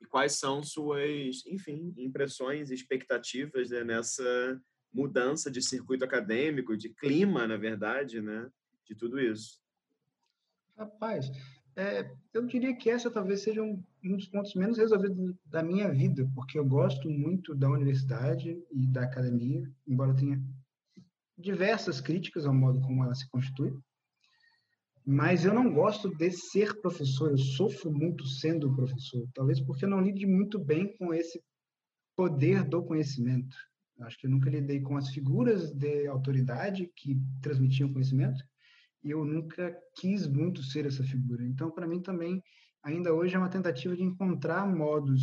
e 0.00 0.06
quais 0.06 0.38
são 0.38 0.62
suas, 0.62 1.44
enfim, 1.46 1.92
impressões 1.96 2.70
e 2.70 2.74
expectativas 2.74 3.70
né, 3.70 3.84
nessa 3.84 4.60
mudança 4.92 5.50
de 5.50 5.62
circuito 5.62 6.04
acadêmico, 6.04 6.76
de 6.76 6.88
clima, 6.88 7.46
na 7.46 7.56
verdade, 7.56 8.20
né, 8.20 8.50
de 8.84 8.94
tudo 8.94 9.20
isso. 9.20 9.60
Rapaz, 10.76 11.30
é, 11.76 12.10
eu 12.32 12.46
diria 12.46 12.74
que 12.74 12.90
essa 12.90 13.10
talvez 13.10 13.42
seja 13.42 13.62
um, 13.62 13.82
um, 14.04 14.16
dos 14.16 14.26
pontos 14.26 14.54
menos 14.54 14.78
resolvidos 14.78 15.34
da 15.46 15.62
minha 15.62 15.92
vida, 15.92 16.28
porque 16.34 16.58
eu 16.58 16.64
gosto 16.64 17.08
muito 17.08 17.54
da 17.54 17.70
universidade 17.70 18.58
e 18.72 18.86
da 18.86 19.02
academia, 19.02 19.70
embora 19.86 20.14
tenha 20.14 20.42
diversas 21.38 22.00
críticas 22.00 22.44
ao 22.44 22.54
modo 22.54 22.80
como 22.80 23.04
ela 23.04 23.14
se 23.14 23.28
constitui. 23.30 23.78
Mas 25.12 25.44
eu 25.44 25.52
não 25.52 25.74
gosto 25.74 26.08
de 26.16 26.30
ser 26.30 26.80
professor, 26.80 27.32
eu 27.32 27.36
sofro 27.36 27.90
muito 27.90 28.24
sendo 28.24 28.72
professor, 28.76 29.28
talvez 29.34 29.60
porque 29.60 29.84
eu 29.84 29.88
não 29.88 30.00
lide 30.00 30.24
muito 30.24 30.56
bem 30.56 30.96
com 30.96 31.12
esse 31.12 31.42
poder 32.16 32.62
do 32.62 32.80
conhecimento. 32.84 33.56
Acho 34.02 34.16
que 34.16 34.28
eu 34.28 34.30
nunca 34.30 34.48
lidei 34.48 34.80
com 34.80 34.96
as 34.96 35.08
figuras 35.08 35.72
de 35.72 36.06
autoridade 36.06 36.88
que 36.94 37.20
transmitiam 37.42 37.92
conhecimento 37.92 38.40
e 39.02 39.10
eu 39.10 39.24
nunca 39.24 39.76
quis 39.96 40.28
muito 40.28 40.62
ser 40.62 40.86
essa 40.86 41.02
figura. 41.02 41.44
Então, 41.44 41.72
para 41.72 41.88
mim 41.88 42.00
também, 42.00 42.40
ainda 42.80 43.12
hoje 43.12 43.34
é 43.34 43.38
uma 43.38 43.50
tentativa 43.50 43.96
de 43.96 44.04
encontrar 44.04 44.64
modos 44.64 45.22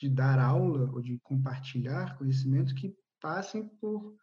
de 0.00 0.08
dar 0.08 0.40
aula 0.40 0.90
ou 0.90 1.00
de 1.00 1.20
compartilhar 1.20 2.18
conhecimento 2.18 2.74
que 2.74 2.92
passem 3.20 3.64
por 3.80 4.16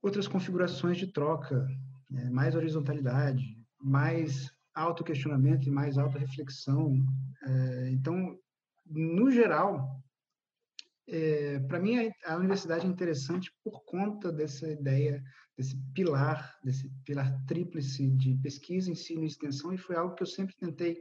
outras 0.00 0.28
configurações 0.28 0.96
de 0.96 1.12
troca, 1.12 1.66
né? 2.10 2.28
mais 2.30 2.54
horizontalidade, 2.54 3.44
mais 3.80 4.50
autoquestionamento 4.74 5.68
e 5.68 5.70
mais 5.70 5.98
autorreflexão. 5.98 7.04
É, 7.42 7.90
então, 7.90 8.38
no 8.86 9.30
geral, 9.30 10.00
é, 11.06 11.58
para 11.60 11.80
mim 11.80 11.98
a, 11.98 12.34
a, 12.34 12.36
universidade 12.36 12.86
é 12.86 12.88
interessante 12.88 13.52
por 13.64 13.82
conta 13.84 14.30
dessa 14.30 14.70
ideia, 14.70 15.22
desse 15.56 15.76
pilar, 15.94 16.56
desse 16.62 16.90
pilar 17.04 17.32
tríplice 17.46 18.10
de 18.10 18.36
pesquisa, 18.36 18.90
ensino 18.90 19.24
e 19.24 19.26
extensão, 19.26 19.72
e 19.72 19.78
foi 19.78 19.96
algo 19.96 20.14
que 20.14 20.22
eu 20.22 20.26
sempre 20.26 20.54
tentei 20.56 21.00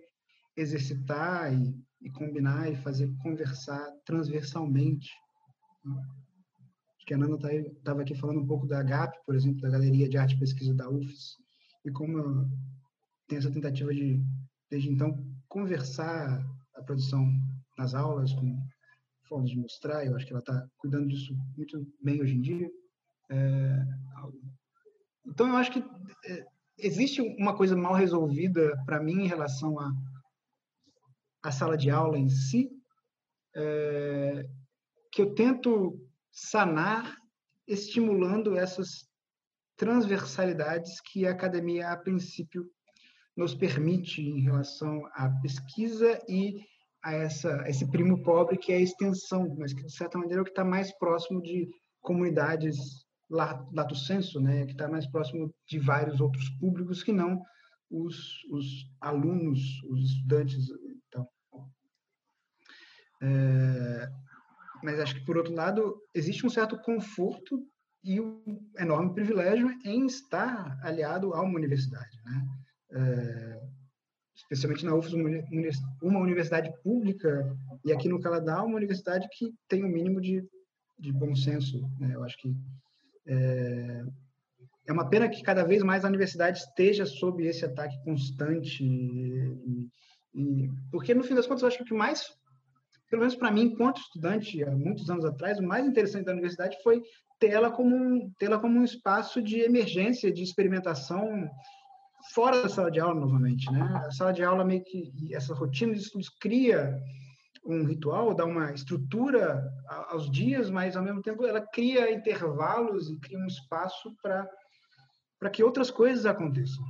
exercitar 0.55 1.53
e, 1.53 1.75
e 2.01 2.09
combinar 2.09 2.71
e 2.71 2.75
fazer 2.77 3.13
conversar 3.21 3.85
transversalmente 4.05 5.11
que 7.07 7.13
a 7.13 7.17
Nana 7.17 7.35
estava 7.35 7.63
tá 7.83 8.01
aqui 8.01 8.13
falando 8.13 8.41
um 8.41 8.45
pouco 8.45 8.67
da 8.67 8.83
GAP, 8.83 9.17
por 9.25 9.33
exemplo, 9.33 9.61
da 9.61 9.69
Galeria 9.69 10.09
de 10.09 10.17
Arte 10.17 10.35
e 10.35 10.39
Pesquisa 10.39 10.73
da 10.73 10.89
UFES, 10.89 11.37
e 11.85 11.91
como 11.91 12.51
tem 13.27 13.37
essa 13.37 13.49
tentativa 13.49 13.93
de, 13.93 14.21
desde 14.69 14.89
então, 14.89 15.17
conversar 15.47 16.45
a 16.75 16.83
produção 16.83 17.25
nas 17.77 17.95
aulas 17.95 18.33
com 18.33 18.61
formas 19.29 19.49
de 19.49 19.57
mostrar, 19.57 20.05
eu 20.05 20.15
acho 20.17 20.25
que 20.25 20.33
ela 20.33 20.41
está 20.41 20.67
cuidando 20.77 21.07
disso 21.07 21.33
muito 21.55 21.87
bem 22.03 22.21
hoje 22.21 22.35
em 22.35 22.41
dia. 22.41 22.69
É, 23.31 23.85
então, 25.25 25.47
eu 25.47 25.55
acho 25.55 25.71
que 25.71 25.79
é, 26.25 26.45
existe 26.77 27.21
uma 27.21 27.55
coisa 27.55 27.75
mal 27.75 27.93
resolvida 27.93 28.75
para 28.85 29.01
mim 29.01 29.23
em 29.23 29.27
relação 29.27 29.79
à 29.79 29.87
a, 31.41 31.47
a, 31.47 31.51
sala 31.51 31.77
de 31.77 31.89
aula 31.89 32.17
em 32.17 32.29
si, 32.29 32.69
é, 33.55 34.45
que 35.11 35.21
eu 35.21 35.33
tento 35.33 36.06
sanar 36.37 37.17
estimulando 37.67 38.55
essas 38.55 39.07
transversalidades 39.75 41.01
que 41.01 41.25
a 41.25 41.31
academia, 41.31 41.89
a 41.89 41.97
princípio, 41.97 42.63
nos 43.35 43.55
permite 43.55 44.21
em 44.21 44.41
relação 44.41 45.03
à 45.13 45.29
pesquisa 45.41 46.19
e 46.27 46.61
a, 47.03 47.13
essa, 47.13 47.63
esse 47.67 47.89
primo 47.89 48.21
pobre 48.23 48.57
que 48.57 48.71
é 48.71 48.77
a 48.77 48.81
extensão, 48.81 49.55
mas 49.57 49.73
que, 49.73 49.83
de 49.83 49.91
certa 49.91 50.17
maneira, 50.17 50.39
é 50.39 50.41
o 50.41 50.45
que 50.45 50.51
está 50.51 50.63
mais 50.63 50.95
próximo 50.97 51.41
de 51.41 51.67
comunidades 52.01 52.77
lato 53.29 53.95
senso, 53.95 54.39
né? 54.39 54.65
que 54.65 54.71
está 54.71 54.87
mais 54.87 55.05
próximo 55.07 55.53
de 55.67 55.79
vários 55.79 56.21
outros 56.21 56.49
públicos 56.59 57.03
que 57.03 57.11
não 57.11 57.43
os, 57.89 58.43
os 58.51 58.65
alunos, 59.01 59.59
os 59.89 60.11
estudantes. 60.11 60.67
Então, 61.07 61.27
é, 63.21 64.09
mas 64.83 64.99
acho 64.99 65.15
que, 65.15 65.25
por 65.25 65.37
outro 65.37 65.53
lado, 65.53 66.01
existe 66.13 66.45
um 66.45 66.49
certo 66.49 66.77
conforto 66.81 67.65
e 68.03 68.21
um 68.21 68.41
enorme 68.77 69.13
privilégio 69.13 69.69
em 69.83 70.05
estar 70.05 70.79
aliado 70.83 71.33
a 71.33 71.41
uma 71.41 71.55
universidade. 71.55 72.17
Né? 72.25 72.47
É, 72.91 73.61
especialmente 74.35 74.85
na 74.85 74.95
UFES, 74.95 75.13
uma 76.01 76.19
universidade 76.19 76.71
pública, 76.83 77.55
e 77.83 77.91
aqui 77.91 78.07
no 78.07 78.19
Canadá, 78.19 78.63
uma 78.63 78.77
universidade 78.77 79.27
que 79.31 79.53
tem 79.67 79.83
o 79.83 79.87
um 79.87 79.91
mínimo 79.91 80.21
de, 80.21 80.47
de 80.99 81.11
bom 81.11 81.35
senso. 81.35 81.81
Né? 81.99 82.13
Eu 82.13 82.23
acho 82.23 82.37
que 82.37 82.55
é, 83.25 84.03
é 84.87 84.93
uma 84.93 85.09
pena 85.09 85.27
que 85.27 85.41
cada 85.41 85.63
vez 85.63 85.83
mais 85.83 86.05
a 86.05 86.07
universidade 86.07 86.59
esteja 86.59 87.05
sob 87.05 87.45
esse 87.45 87.65
ataque 87.65 88.01
constante, 88.03 88.83
e, 88.83 89.89
e, 90.33 90.69
porque 90.91 91.13
no 91.13 91.23
fim 91.23 91.35
das 91.35 91.47
contas 91.47 91.63
eu 91.63 91.67
acho 91.67 91.77
que 91.77 91.83
o 91.83 91.87
que 91.87 91.93
mais 91.93 92.36
pelo 93.09 93.21
menos 93.21 93.35
para 93.35 93.51
mim, 93.51 93.63
enquanto 93.63 94.01
estudante, 94.01 94.63
há 94.63 94.71
muitos 94.71 95.09
anos 95.09 95.25
atrás, 95.25 95.59
o 95.59 95.63
mais 95.63 95.85
interessante 95.85 96.25
da 96.25 96.33
universidade 96.33 96.77
foi 96.83 97.01
tê-la 97.39 97.71
como, 97.71 97.95
um, 97.95 98.31
tê 98.37 98.47
como 98.59 98.79
um 98.79 98.83
espaço 98.83 99.41
de 99.41 99.59
emergência, 99.61 100.31
de 100.31 100.43
experimentação 100.43 101.49
fora 102.33 102.61
da 102.61 102.69
sala 102.69 102.91
de 102.91 102.99
aula, 102.99 103.19
novamente. 103.19 103.71
Né? 103.71 103.81
A 103.81 104.11
sala 104.11 104.33
de 104.33 104.43
aula, 104.43 104.65
meio 104.65 104.83
que, 104.83 105.33
essa 105.33 105.53
rotina 105.53 105.93
de 105.93 106.01
estudos 106.01 106.29
cria 106.29 106.97
um 107.65 107.85
ritual, 107.85 108.33
dá 108.33 108.45
uma 108.45 108.73
estrutura 108.73 109.61
aos 110.09 110.29
dias, 110.31 110.69
mas, 110.69 110.95
ao 110.95 111.03
mesmo 111.03 111.21
tempo, 111.21 111.45
ela 111.45 111.61
cria 111.61 112.11
intervalos 112.11 113.09
e 113.09 113.19
cria 113.19 113.39
um 113.39 113.47
espaço 113.47 114.15
para 114.21 115.49
que 115.49 115.63
outras 115.63 115.91
coisas 115.91 116.25
aconteçam. 116.25 116.83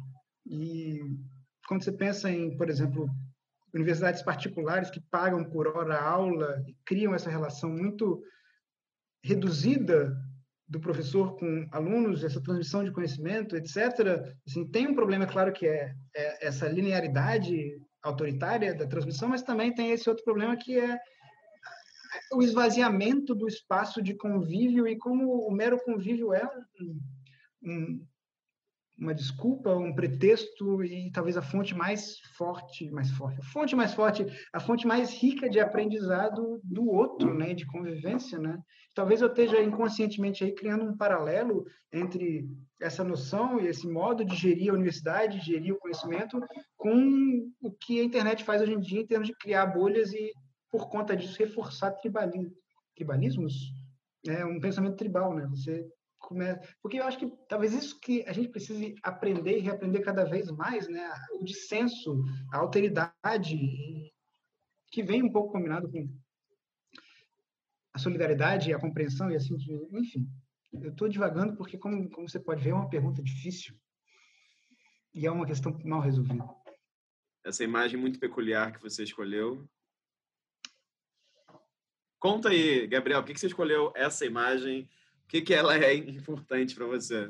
E 0.45 0.99
quando 1.67 1.83
você 1.83 1.91
pensa 1.91 2.31
em, 2.31 2.55
por 2.55 2.69
exemplo, 2.69 3.09
universidades 3.73 4.21
particulares 4.21 4.89
que 4.89 5.01
pagam 5.11 5.43
por 5.43 5.67
hora 5.67 5.99
aula 5.99 6.63
e 6.67 6.75
criam 6.85 7.13
essa 7.13 7.29
relação 7.29 7.69
muito 7.69 8.23
reduzida 9.23 10.15
do 10.67 10.79
professor 10.79 11.37
com 11.37 11.67
alunos, 11.71 12.23
essa 12.23 12.41
transmissão 12.41 12.83
de 12.83 12.91
conhecimento, 12.91 13.55
etc. 13.55 14.35
Assim, 14.45 14.69
tem 14.69 14.87
um 14.87 14.95
problema, 14.95 15.23
é 15.23 15.27
claro, 15.27 15.53
que 15.53 15.65
é, 15.65 15.95
é, 16.15 16.47
essa 16.47 16.67
linearidade 16.67 17.79
autoritária 18.01 18.73
da 18.73 18.85
transmissão, 18.85 19.29
mas 19.29 19.41
também 19.41 19.73
tem 19.73 19.91
esse 19.91 20.09
outro 20.09 20.23
problema 20.23 20.57
que 20.57 20.77
é 20.77 20.99
o 22.33 22.41
esvaziamento 22.41 23.33
do 23.33 23.47
espaço 23.47 24.01
de 24.01 24.13
convívio 24.13 24.87
e 24.87 24.97
como 24.97 25.47
o 25.47 25.51
mero 25.51 25.79
convívio 25.83 26.33
é 26.33 26.45
um, 26.81 26.99
um, 27.63 28.07
uma 28.97 29.13
desculpa, 29.13 29.75
um 29.75 29.93
pretexto 29.93 30.83
e 30.83 31.11
talvez 31.11 31.37
a 31.37 31.41
fonte 31.41 31.75
mais 31.75 32.19
forte, 32.35 32.89
mais 32.89 33.11
forte, 33.11 33.39
a 33.39 33.43
fonte 33.43 33.75
mais 33.75 33.93
forte, 33.93 34.25
a 34.51 34.59
fonte 34.59 34.87
mais 34.87 35.13
rica 35.13 35.47
de 35.49 35.59
aprendizado 35.59 36.59
do 36.63 36.87
outro, 36.89 37.33
né, 37.33 37.53
de 37.53 37.65
convivência, 37.67 38.39
né? 38.39 38.57
Talvez 38.95 39.21
eu 39.21 39.27
esteja 39.27 39.61
inconscientemente 39.61 40.43
aí 40.43 40.51
criando 40.51 40.83
um 40.83 40.97
paralelo 40.97 41.63
entre 41.93 42.49
essa 42.81 43.03
noção 43.03 43.59
e 43.59 43.67
esse 43.67 43.87
modo 43.87 44.25
de 44.25 44.35
gerir 44.35 44.71
a 44.71 44.73
universidade, 44.73 45.45
gerir 45.45 45.75
o 45.75 45.79
conhecimento, 45.79 46.39
com 46.75 47.47
o 47.61 47.71
que 47.71 47.99
a 47.99 48.03
internet 48.03 48.43
faz 48.43 48.61
hoje 48.61 48.73
em 48.73 48.79
dia 48.79 49.01
em 49.01 49.05
termos 49.05 49.27
de 49.27 49.35
criar 49.35 49.67
bolhas 49.67 50.11
e 50.13 50.31
por 50.71 50.89
conta 50.89 51.15
disso 51.15 51.37
reforçar 51.37 51.91
tribalismo, 51.91 52.51
tribalismos, 52.95 53.53
é 54.27 54.43
um 54.43 54.59
pensamento 54.59 54.97
tribal, 54.97 55.35
né? 55.35 55.45
Você 55.51 55.87
começa. 56.27 56.61
Porque 56.81 56.99
eu 56.99 57.05
acho 57.05 57.17
que 57.17 57.31
talvez 57.47 57.73
isso 57.73 57.97
que 58.01 58.23
a 58.27 58.33
gente 58.33 58.49
precise 58.49 58.95
aprender 59.01 59.57
e 59.57 59.61
reaprender 59.61 60.03
cada 60.03 60.25
vez 60.25 60.51
mais, 60.51 60.87
né? 60.89 61.09
O 61.39 61.43
dissenso, 61.43 62.21
a 62.51 62.57
alteridade, 62.57 63.57
que 64.91 65.01
vem 65.01 65.23
um 65.23 65.31
pouco 65.31 65.53
combinado 65.53 65.89
com 65.89 66.13
a 67.93 67.99
solidariedade, 67.99 68.73
a 68.73 68.79
compreensão 68.79 69.31
e 69.31 69.35
assim, 69.35 69.55
enfim. 69.93 70.27
Eu 70.73 70.91
estou 70.91 71.07
divagando 71.07 71.55
porque, 71.55 71.77
como, 71.77 72.09
como 72.09 72.29
você 72.29 72.39
pode 72.39 72.61
ver, 72.61 72.71
é 72.71 72.75
uma 72.75 72.89
pergunta 72.89 73.23
difícil 73.23 73.73
e 75.13 75.25
é 75.25 75.31
uma 75.31 75.45
questão 75.45 75.79
mal 75.85 76.01
resolvida. 76.01 76.43
Essa 77.43 77.63
imagem 77.63 77.97
muito 77.97 78.19
peculiar 78.19 78.73
que 78.73 78.81
você 78.81 79.03
escolheu. 79.03 79.65
Conta 82.19 82.49
aí, 82.49 82.85
Gabriel, 82.85 83.23
por 83.23 83.31
que 83.31 83.39
você 83.39 83.47
escolheu 83.47 83.93
essa 83.95 84.25
imagem 84.25 84.89
o 85.27 85.29
que, 85.29 85.41
que 85.41 85.53
ela 85.53 85.77
é 85.77 85.93
importante 85.93 86.73
para 86.73 86.85
você? 86.85 87.29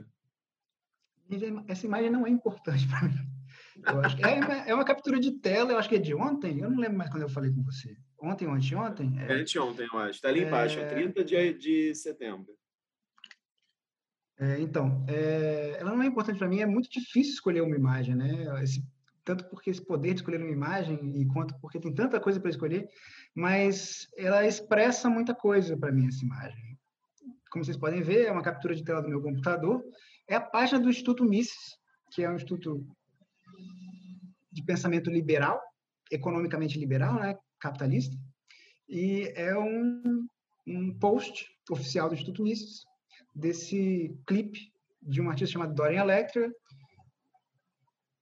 Essa 1.67 1.87
imagem 1.87 2.11
não 2.11 2.27
é 2.27 2.29
importante 2.29 2.87
para 2.87 3.01
mim. 3.01 3.27
Eu 3.83 3.99
acho 4.01 4.17
é, 4.23 4.35
uma, 4.35 4.53
é 4.53 4.73
uma 4.73 4.85
captura 4.85 5.19
de 5.19 5.31
tela, 5.31 5.71
eu 5.71 5.79
acho 5.79 5.89
que 5.89 5.95
é 5.95 5.99
de 5.99 6.13
ontem, 6.13 6.59
eu 6.59 6.69
não 6.69 6.79
lembro 6.79 6.97
mais 6.97 7.09
quando 7.09 7.23
eu 7.23 7.29
falei 7.29 7.51
com 7.51 7.63
você. 7.63 7.97
Ontem 8.19 8.47
anteontem? 8.47 9.19
É, 9.19 9.33
é 9.33 9.41
anteontem, 9.41 9.87
eu 9.91 9.99
acho. 9.99 10.11
Está 10.11 10.29
ali 10.29 10.43
embaixo, 10.43 10.79
é... 10.79 10.85
30 10.85 11.23
de, 11.23 11.53
de 11.53 11.95
setembro. 11.95 12.55
É, 14.39 14.59
então, 14.59 15.03
é, 15.07 15.77
ela 15.79 15.91
não 15.91 16.03
é 16.03 16.05
importante 16.05 16.37
para 16.37 16.47
mim, 16.47 16.59
é 16.59 16.65
muito 16.67 16.89
difícil 16.91 17.33
escolher 17.33 17.61
uma 17.61 17.75
imagem, 17.75 18.15
né? 18.15 18.61
Esse 18.63 18.85
tanto 19.25 19.43
porque 19.49 19.69
esse 19.69 19.85
poder 19.85 20.13
de 20.13 20.21
escolher 20.21 20.41
uma 20.41 20.51
imagem 20.51 21.19
e 21.19 21.25
quanto 21.25 21.53
porque 21.59 21.79
tem 21.79 21.93
tanta 21.93 22.17
coisa 22.17 22.39
para 22.39 22.49
escolher, 22.49 22.87
mas 23.35 24.07
ela 24.15 24.45
expressa 24.45 25.09
muita 25.09 25.35
coisa 25.35 25.75
para 25.75 25.91
mim 25.91 26.07
essa 26.07 26.23
imagem. 26.23 26.66
Como 27.51 27.63
vocês 27.63 27.77
podem 27.77 28.01
ver, 28.01 28.25
é 28.25 28.31
uma 28.31 28.41
captura 28.41 28.75
de 28.75 28.83
tela 28.83 29.01
do 29.01 29.09
meu 29.09 29.21
computador. 29.21 29.83
É 30.27 30.35
a 30.35 30.41
página 30.41 30.79
do 30.79 30.89
Instituto 30.89 31.23
Mises, 31.23 31.77
que 32.11 32.23
é 32.23 32.29
um 32.29 32.35
instituto 32.35 32.85
de 34.51 34.63
pensamento 34.63 35.09
liberal, 35.09 35.61
economicamente 36.11 36.79
liberal, 36.79 37.15
né, 37.15 37.37
capitalista, 37.59 38.15
e 38.87 39.31
é 39.35 39.57
um, 39.57 40.25
um 40.65 40.97
post 40.97 41.45
oficial 41.69 42.07
do 42.07 42.15
Instituto 42.15 42.43
Mises 42.43 42.83
desse 43.35 44.15
clipe 44.25 44.71
de 45.01 45.21
um 45.21 45.29
artista 45.29 45.53
chamado 45.53 45.73
Dorian 45.73 46.01
Electra, 46.01 46.51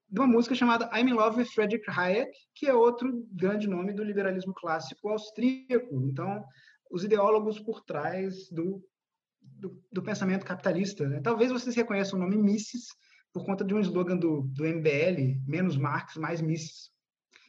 de 0.09 0.19
uma 0.19 0.27
música 0.27 0.55
chamada 0.55 0.89
I'm 0.93 1.09
in 1.09 1.13
Love 1.13 1.37
with 1.37 1.47
Friedrich 1.47 1.83
Hayek, 1.89 2.31
que 2.53 2.67
é 2.67 2.73
outro 2.73 3.25
grande 3.31 3.67
nome 3.67 3.93
do 3.93 4.03
liberalismo 4.03 4.53
clássico 4.53 5.09
austríaco. 5.09 6.01
Então, 6.01 6.43
os 6.91 7.03
ideólogos 7.03 7.59
por 7.59 7.83
trás 7.83 8.49
do, 8.49 8.81
do, 9.65 9.81
do 9.91 10.03
pensamento 10.03 10.45
capitalista. 10.45 11.07
Né? 11.07 11.19
Talvez 11.21 11.51
vocês 11.51 11.75
reconheçam 11.75 12.19
o 12.19 12.21
nome 12.21 12.37
Mises 12.37 12.87
por 13.33 13.45
conta 13.45 13.63
de 13.63 13.73
um 13.73 13.79
slogan 13.79 14.17
do, 14.17 14.43
do 14.43 14.63
MBL, 14.63 15.41
menos 15.45 15.75
Marx, 15.75 16.15
mais 16.15 16.39
Mises. 16.39 16.91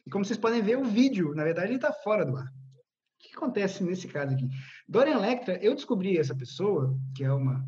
E 0.05 0.09
como 0.09 0.25
vocês 0.25 0.39
podem 0.39 0.61
ver, 0.61 0.77
o 0.77 0.83
vídeo, 0.83 1.33
na 1.35 1.43
verdade, 1.43 1.67
ele 1.67 1.75
está 1.75 1.93
fora 1.93 2.25
do 2.25 2.35
ar. 2.35 2.45
O 2.45 3.19
que 3.19 3.35
acontece 3.35 3.83
nesse 3.83 4.07
caso 4.07 4.33
aqui? 4.33 4.47
Dorian 4.87 5.15
Electra, 5.15 5.57
eu 5.61 5.75
descobri 5.75 6.17
essa 6.17 6.35
pessoa, 6.35 6.97
que 7.15 7.23
é 7.23 7.31
uma 7.31 7.65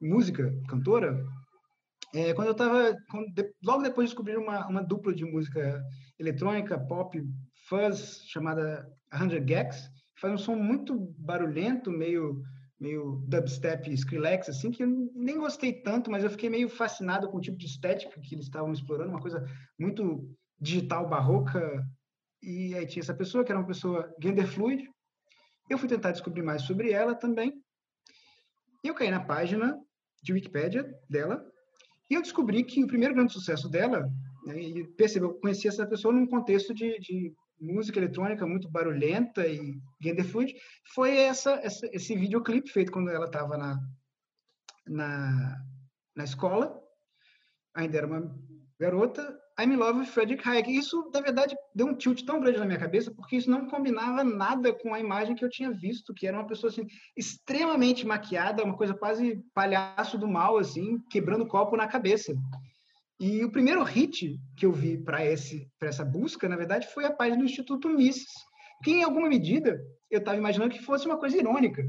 música, 0.00 0.52
cantora, 0.68 1.24
é, 2.14 2.32
quando 2.34 2.48
eu 2.48 2.52
estava. 2.52 2.96
Logo 3.62 3.82
depois 3.82 4.08
de 4.08 4.14
descobrir 4.14 4.36
uma, 4.36 4.66
uma 4.66 4.82
dupla 4.82 5.14
de 5.14 5.24
música 5.24 5.82
eletrônica, 6.18 6.78
pop, 6.78 7.22
fuzz, 7.68 8.22
chamada 8.26 8.90
100 9.12 9.44
Gags, 9.44 9.90
faz 10.20 10.34
um 10.34 10.38
som 10.38 10.54
muito 10.54 10.96
barulhento, 11.18 11.90
meio 11.90 12.42
meio 12.80 13.22
dubstep 13.28 13.92
Skrillex, 13.92 14.48
assim, 14.48 14.70
que 14.70 14.82
eu 14.82 14.88
nem 15.14 15.38
gostei 15.38 15.70
tanto, 15.82 16.10
mas 16.10 16.24
eu 16.24 16.30
fiquei 16.30 16.48
meio 16.48 16.66
fascinado 16.66 17.28
com 17.28 17.36
o 17.36 17.40
tipo 17.40 17.58
de 17.58 17.66
estética 17.66 18.18
que 18.18 18.34
eles 18.34 18.46
estavam 18.46 18.72
explorando, 18.72 19.10
uma 19.10 19.20
coisa 19.20 19.44
muito 19.78 20.34
digital, 20.58 21.06
barroca, 21.06 21.86
e 22.42 22.74
aí 22.74 22.86
tinha 22.86 23.02
essa 23.02 23.12
pessoa, 23.12 23.44
que 23.44 23.52
era 23.52 23.60
uma 23.60 23.66
pessoa 23.66 24.10
gender 24.20 24.46
fluid, 24.46 24.88
eu 25.68 25.76
fui 25.76 25.88
tentar 25.88 26.12
descobrir 26.12 26.42
mais 26.42 26.62
sobre 26.62 26.90
ela 26.90 27.14
também, 27.14 27.52
e 28.82 28.88
eu 28.88 28.94
caí 28.94 29.10
na 29.10 29.20
página 29.20 29.78
de 30.22 30.32
Wikipedia 30.32 30.82
dela, 31.08 31.44
e 32.08 32.14
eu 32.14 32.22
descobri 32.22 32.64
que 32.64 32.82
o 32.82 32.86
primeiro 32.86 33.14
grande 33.14 33.34
sucesso 33.34 33.68
dela, 33.68 34.08
né, 34.46 34.58
e 34.58 34.86
percebeu, 34.94 35.28
eu 35.28 35.34
conheci 35.34 35.68
essa 35.68 35.86
pessoa 35.86 36.14
num 36.14 36.26
contexto 36.26 36.72
de, 36.72 36.98
de 36.98 37.34
música 37.60 37.98
eletrônica 37.98 38.46
muito 38.46 38.70
barulhenta 38.70 39.46
e 39.46 39.78
gender 40.00 40.24
fluid, 40.24 40.54
foi 40.94 41.16
essa, 41.16 41.52
essa, 41.62 41.88
esse 41.92 42.16
videoclipe 42.16 42.70
feito 42.70 42.90
quando 42.90 43.10
ela 43.10 43.26
estava 43.26 43.56
na, 43.58 43.78
na, 44.86 45.62
na 46.16 46.24
escola, 46.24 46.80
ainda 47.74 47.98
era 47.98 48.06
uma 48.06 48.34
garota, 48.78 49.38
I'm 49.60 49.74
in 49.74 49.76
Love 49.76 49.98
with 50.00 50.06
Frederick 50.06 50.48
Hayek. 50.48 50.74
Isso, 50.74 51.10
na 51.12 51.20
verdade, 51.20 51.54
deu 51.74 51.86
um 51.86 51.94
tilt 51.94 52.24
tão 52.24 52.40
grande 52.40 52.58
na 52.58 52.64
minha 52.64 52.78
cabeça, 52.78 53.10
porque 53.10 53.36
isso 53.36 53.50
não 53.50 53.68
combinava 53.68 54.24
nada 54.24 54.72
com 54.72 54.94
a 54.94 55.00
imagem 55.00 55.36
que 55.36 55.44
eu 55.44 55.50
tinha 55.50 55.70
visto, 55.70 56.14
que 56.14 56.26
era 56.26 56.38
uma 56.38 56.46
pessoa 56.46 56.70
assim, 56.70 56.86
extremamente 57.14 58.06
maquiada, 58.06 58.64
uma 58.64 58.76
coisa 58.76 58.94
quase 58.94 59.44
palhaço 59.52 60.16
do 60.16 60.26
mal, 60.26 60.56
assim, 60.56 60.98
quebrando 61.10 61.46
copo 61.46 61.76
na 61.76 61.86
cabeça. 61.86 62.34
E 63.20 63.44
o 63.44 63.52
primeiro 63.52 63.82
hit 63.84 64.40
que 64.56 64.64
eu 64.64 64.72
vi 64.72 64.96
para 64.96 65.22
essa 65.22 66.04
busca, 66.04 66.48
na 66.48 66.56
verdade, 66.56 66.88
foi 66.88 67.04
a 67.04 67.12
página 67.12 67.36
do 67.36 67.44
Instituto 67.44 67.86
Mises, 67.88 68.32
que 68.82 68.92
em 68.92 69.02
alguma 69.02 69.28
medida 69.28 69.78
eu 70.10 70.20
estava 70.20 70.38
imaginando 70.38 70.72
que 70.72 70.82
fosse 70.82 71.04
uma 71.04 71.18
coisa 71.18 71.36
irônica. 71.36 71.84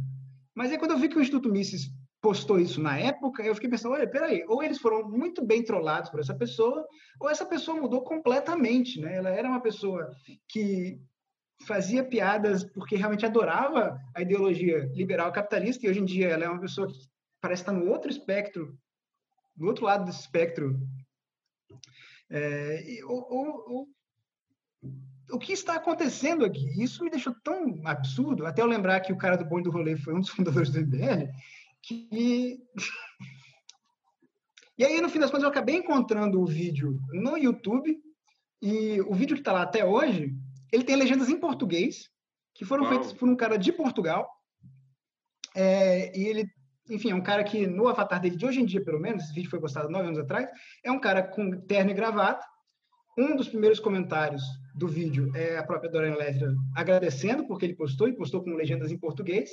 Mas 0.54 0.72
aí 0.72 0.78
quando 0.78 0.92
eu 0.92 0.98
vi 0.98 1.08
que 1.08 1.18
o 1.18 1.22
Instituto 1.22 1.50
Mises 1.50 1.90
postou 2.22 2.60
isso 2.60 2.82
na 2.82 3.00
época, 3.00 3.42
eu 3.44 3.56
fiquei 3.56 3.70
pensando, 3.70 3.94
olha, 3.94 4.08
peraí, 4.08 4.44
ou 4.46 4.62
eles 4.62 4.78
foram 4.78 5.10
muito 5.10 5.44
bem 5.44 5.64
trollados 5.64 6.10
por 6.10 6.20
essa 6.20 6.36
pessoa, 6.36 6.86
ou 7.20 7.30
essa 7.30 7.46
pessoa 7.46 7.80
mudou 7.80 8.04
completamente, 8.04 9.00
né? 9.00 9.16
Ela 9.16 9.30
era 9.30 9.48
uma 9.48 9.62
pessoa 9.62 10.12
que 10.50 11.00
fazia 11.66 12.04
piadas 12.04 12.64
porque 12.74 12.98
realmente 12.98 13.26
adorava 13.26 13.98
a 14.14 14.22
ideologia 14.22 14.92
liberal 14.94 15.32
capitalista, 15.32 15.86
e 15.86 15.90
hoje 15.90 16.00
em 16.02 16.06
dia 16.06 16.28
ela 16.28 16.44
é 16.44 16.50
uma 16.50 16.60
pessoa 16.60 16.88
que 16.88 16.94
parece 17.40 17.62
estar 17.62 17.72
no 17.72 17.90
outro 17.90 18.12
espectro, 18.12 18.78
do 19.56 19.66
outro 19.66 19.86
lado 19.86 20.04
do 20.04 20.12
espectro. 20.12 20.78
É, 22.34 23.02
o, 23.04 23.88
o 25.32 25.40
que 25.40 25.52
está 25.52 25.76
acontecendo 25.76 26.46
aqui? 26.46 26.66
Isso 26.82 27.04
me 27.04 27.10
deixou 27.10 27.36
tão 27.44 27.82
absurdo, 27.86 28.46
até 28.46 28.62
eu 28.62 28.66
lembrar 28.66 29.02
que 29.02 29.12
o 29.12 29.18
cara 29.18 29.38
do 29.38 29.46
Bom 29.46 29.62
do 29.62 29.72
Rolê 29.72 29.98
foi 29.98 30.14
um 30.14 30.20
dos 30.20 30.30
fundadores 30.32 30.70
do 30.70 30.80
MBL, 30.80 31.30
que... 31.82 32.60
E 34.78 34.86
aí, 34.86 35.00
no 35.00 35.10
fim 35.10 35.20
das 35.20 35.30
contas, 35.30 35.44
eu 35.44 35.50
acabei 35.50 35.76
encontrando 35.76 36.42
o 36.42 36.46
vídeo 36.46 37.00
no 37.14 37.38
YouTube, 37.38 38.02
e 38.60 39.00
o 39.02 39.14
vídeo 39.14 39.36
que 39.36 39.42
está 39.42 39.52
lá 39.52 39.62
até 39.62 39.86
hoje, 39.86 40.34
ele 40.72 40.84
tem 40.84 40.96
legendas 40.96 41.30
em 41.30 41.40
português, 41.40 42.10
que 42.56 42.66
foram 42.66 42.86
Uau. 42.86 42.94
feitas 42.94 43.14
por 43.14 43.30
um 43.30 43.36
cara 43.36 43.58
de 43.58 43.72
Portugal, 43.72 44.28
é, 45.56 46.18
e 46.18 46.26
ele, 46.26 46.50
enfim, 46.90 47.12
é 47.12 47.16
um 47.16 47.22
cara 47.22 47.44
que, 47.44 47.66
no 47.68 47.88
avatar 47.88 48.20
dele 48.20 48.36
de 48.36 48.46
hoje 48.46 48.62
em 48.62 48.66
dia, 48.66 48.84
pelo 48.84 49.00
menos, 49.00 49.24
esse 49.24 49.34
vídeo 49.34 49.50
foi 49.50 49.60
postado 49.60 49.90
nove 49.90 50.08
anos 50.08 50.20
atrás, 50.20 50.50
é 50.84 50.92
um 50.92 51.00
cara 51.00 51.24
com 51.24 51.60
terno 51.62 51.92
e 51.92 51.94
gravata, 51.94 52.46
um 53.18 53.36
dos 53.36 53.50
primeiros 53.50 53.80
comentários 53.80 54.42
do 54.76 54.88
vídeo 54.88 55.32
é 55.36 55.58
a 55.58 55.64
própria 55.64 55.92
Dorian 55.92 56.16
Letra 56.16 56.54
agradecendo 56.76 57.46
porque 57.46 57.66
ele 57.66 57.76
postou 57.76 58.08
e 58.08 58.16
postou 58.16 58.42
com 58.42 58.52
legendas 58.52 58.90
em 58.90 58.98
português 58.98 59.50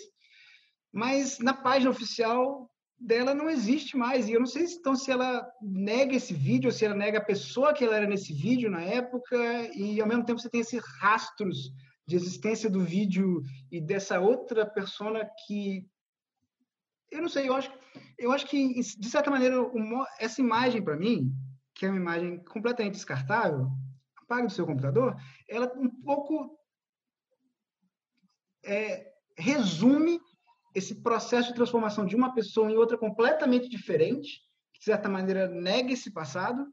mas 0.92 1.38
na 1.38 1.52
página 1.52 1.90
oficial 1.90 2.70
dela 2.98 3.34
não 3.34 3.48
existe 3.48 3.96
mais. 3.96 4.28
E 4.28 4.32
eu 4.32 4.40
não 4.40 4.46
sei 4.46 4.64
então 4.64 4.94
se 4.94 5.10
ela 5.10 5.46
nega 5.62 6.16
esse 6.16 6.34
vídeo, 6.34 6.68
ou 6.68 6.72
se 6.72 6.84
ela 6.84 6.94
nega 6.94 7.18
a 7.18 7.24
pessoa 7.24 7.72
que 7.72 7.84
ela 7.84 7.96
era 7.96 8.06
nesse 8.06 8.32
vídeo 8.32 8.70
na 8.70 8.82
época, 8.82 9.36
e 9.74 10.00
ao 10.00 10.08
mesmo 10.08 10.24
tempo 10.24 10.40
você 10.40 10.50
tem 10.50 10.60
esses 10.60 10.82
rastros 11.00 11.72
de 12.06 12.16
existência 12.16 12.70
do 12.70 12.80
vídeo 12.80 13.42
e 13.70 13.80
dessa 13.80 14.18
outra 14.18 14.64
persona 14.66 15.28
que 15.46 15.86
eu 17.10 17.22
não 17.22 17.28
sei, 17.28 17.48
eu 17.48 17.54
acho, 17.54 17.72
eu 18.18 18.32
acho 18.32 18.46
que 18.46 18.74
de 18.74 19.08
certa 19.08 19.30
maneira 19.30 19.56
essa 20.18 20.40
imagem 20.40 20.82
para 20.82 20.96
mim, 20.96 21.32
que 21.74 21.86
é 21.86 21.88
uma 21.88 21.98
imagem 21.98 22.42
completamente 22.44 22.94
descartável, 22.94 23.68
apaga 24.16 24.46
do 24.46 24.52
seu 24.52 24.66
computador, 24.66 25.16
ela 25.48 25.72
um 25.76 25.88
pouco 25.88 26.58
é, 28.64 29.12
resume 29.36 30.20
esse 30.74 31.02
processo 31.02 31.48
de 31.48 31.54
transformação 31.54 32.04
de 32.04 32.14
uma 32.14 32.34
pessoa 32.34 32.70
em 32.70 32.76
outra 32.76 32.98
completamente 32.98 33.68
diferente, 33.68 34.40
que 34.72 34.80
de 34.80 34.84
certa 34.84 35.08
maneira 35.08 35.48
nega 35.48 35.92
esse 35.92 36.10
passado, 36.12 36.66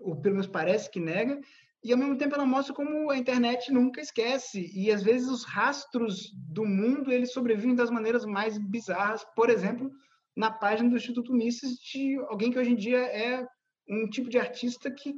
ou 0.00 0.20
pelo 0.20 0.34
menos 0.34 0.46
parece 0.46 0.90
que 0.90 1.00
nega, 1.00 1.40
e 1.84 1.92
ao 1.92 1.98
mesmo 1.98 2.16
tempo 2.16 2.34
ela 2.34 2.46
mostra 2.46 2.72
como 2.72 3.10
a 3.10 3.18
internet 3.18 3.72
nunca 3.72 4.00
esquece. 4.00 4.70
E 4.74 4.90
às 4.90 5.02
vezes 5.02 5.28
os 5.28 5.44
rastros 5.44 6.30
do 6.34 6.64
mundo 6.64 7.10
eles 7.10 7.32
sobrevivem 7.32 7.74
das 7.74 7.90
maneiras 7.90 8.24
mais 8.24 8.56
bizarras, 8.56 9.24
por 9.34 9.50
exemplo, 9.50 9.90
na 10.36 10.50
página 10.50 10.88
do 10.88 10.96
Instituto 10.96 11.34
Mises 11.34 11.76
de 11.78 12.16
alguém 12.28 12.50
que 12.50 12.58
hoje 12.58 12.70
em 12.70 12.76
dia 12.76 12.98
é 12.98 13.46
um 13.88 14.08
tipo 14.08 14.30
de 14.30 14.38
artista 14.38 14.90
que 14.90 15.14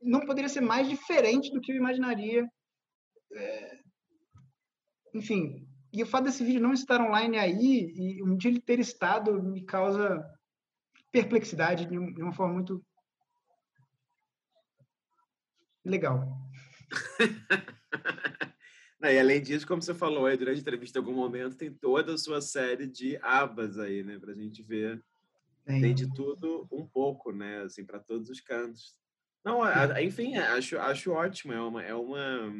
não 0.00 0.20
poderia 0.20 0.48
ser 0.48 0.62
mais 0.62 0.88
diferente 0.88 1.52
do 1.52 1.60
que 1.60 1.72
eu 1.72 1.76
imaginaria. 1.76 2.48
É... 3.32 3.78
Enfim, 5.14 5.66
e 5.92 6.02
o 6.02 6.06
fato 6.06 6.24
desse 6.24 6.44
vídeo 6.44 6.62
não 6.62 6.72
estar 6.72 7.00
online 7.00 7.36
aí, 7.36 7.92
e 7.94 8.22
um 8.22 8.36
dia 8.36 8.50
ele 8.50 8.60
ter 8.60 8.78
estado, 8.78 9.42
me 9.42 9.64
causa 9.64 10.24
perplexidade 11.10 11.86
de 11.86 12.22
uma 12.22 12.32
forma 12.32 12.54
muito 12.54 12.82
legal. 15.88 16.38
E 19.00 19.16
além 19.16 19.40
disso, 19.40 19.64
como 19.64 19.80
você 19.80 19.94
falou 19.94 20.26
aí 20.26 20.36
durante 20.36 20.58
a 20.58 20.60
entrevista, 20.60 20.98
em 20.98 21.00
algum 21.00 21.14
momento 21.14 21.56
tem 21.56 21.72
toda 21.72 22.14
a 22.14 22.18
sua 22.18 22.40
série 22.40 22.84
de 22.84 23.16
abas 23.22 23.78
aí, 23.78 24.02
né, 24.02 24.18
para 24.18 24.32
a 24.32 24.34
gente 24.34 24.60
ver. 24.60 25.00
Tem. 25.64 25.80
tem 25.80 25.94
de 25.94 26.12
tudo 26.12 26.66
um 26.72 26.84
pouco, 26.84 27.30
né, 27.30 27.62
assim, 27.62 27.84
para 27.84 28.00
todos 28.00 28.28
os 28.28 28.40
cantos. 28.40 28.98
Não, 29.44 29.60
enfim, 30.00 30.36
acho, 30.36 30.78
acho 30.78 31.12
ótimo. 31.12 31.52
É 31.52 31.62
uma, 31.62 31.82
é 31.82 31.94
uma 31.94 32.52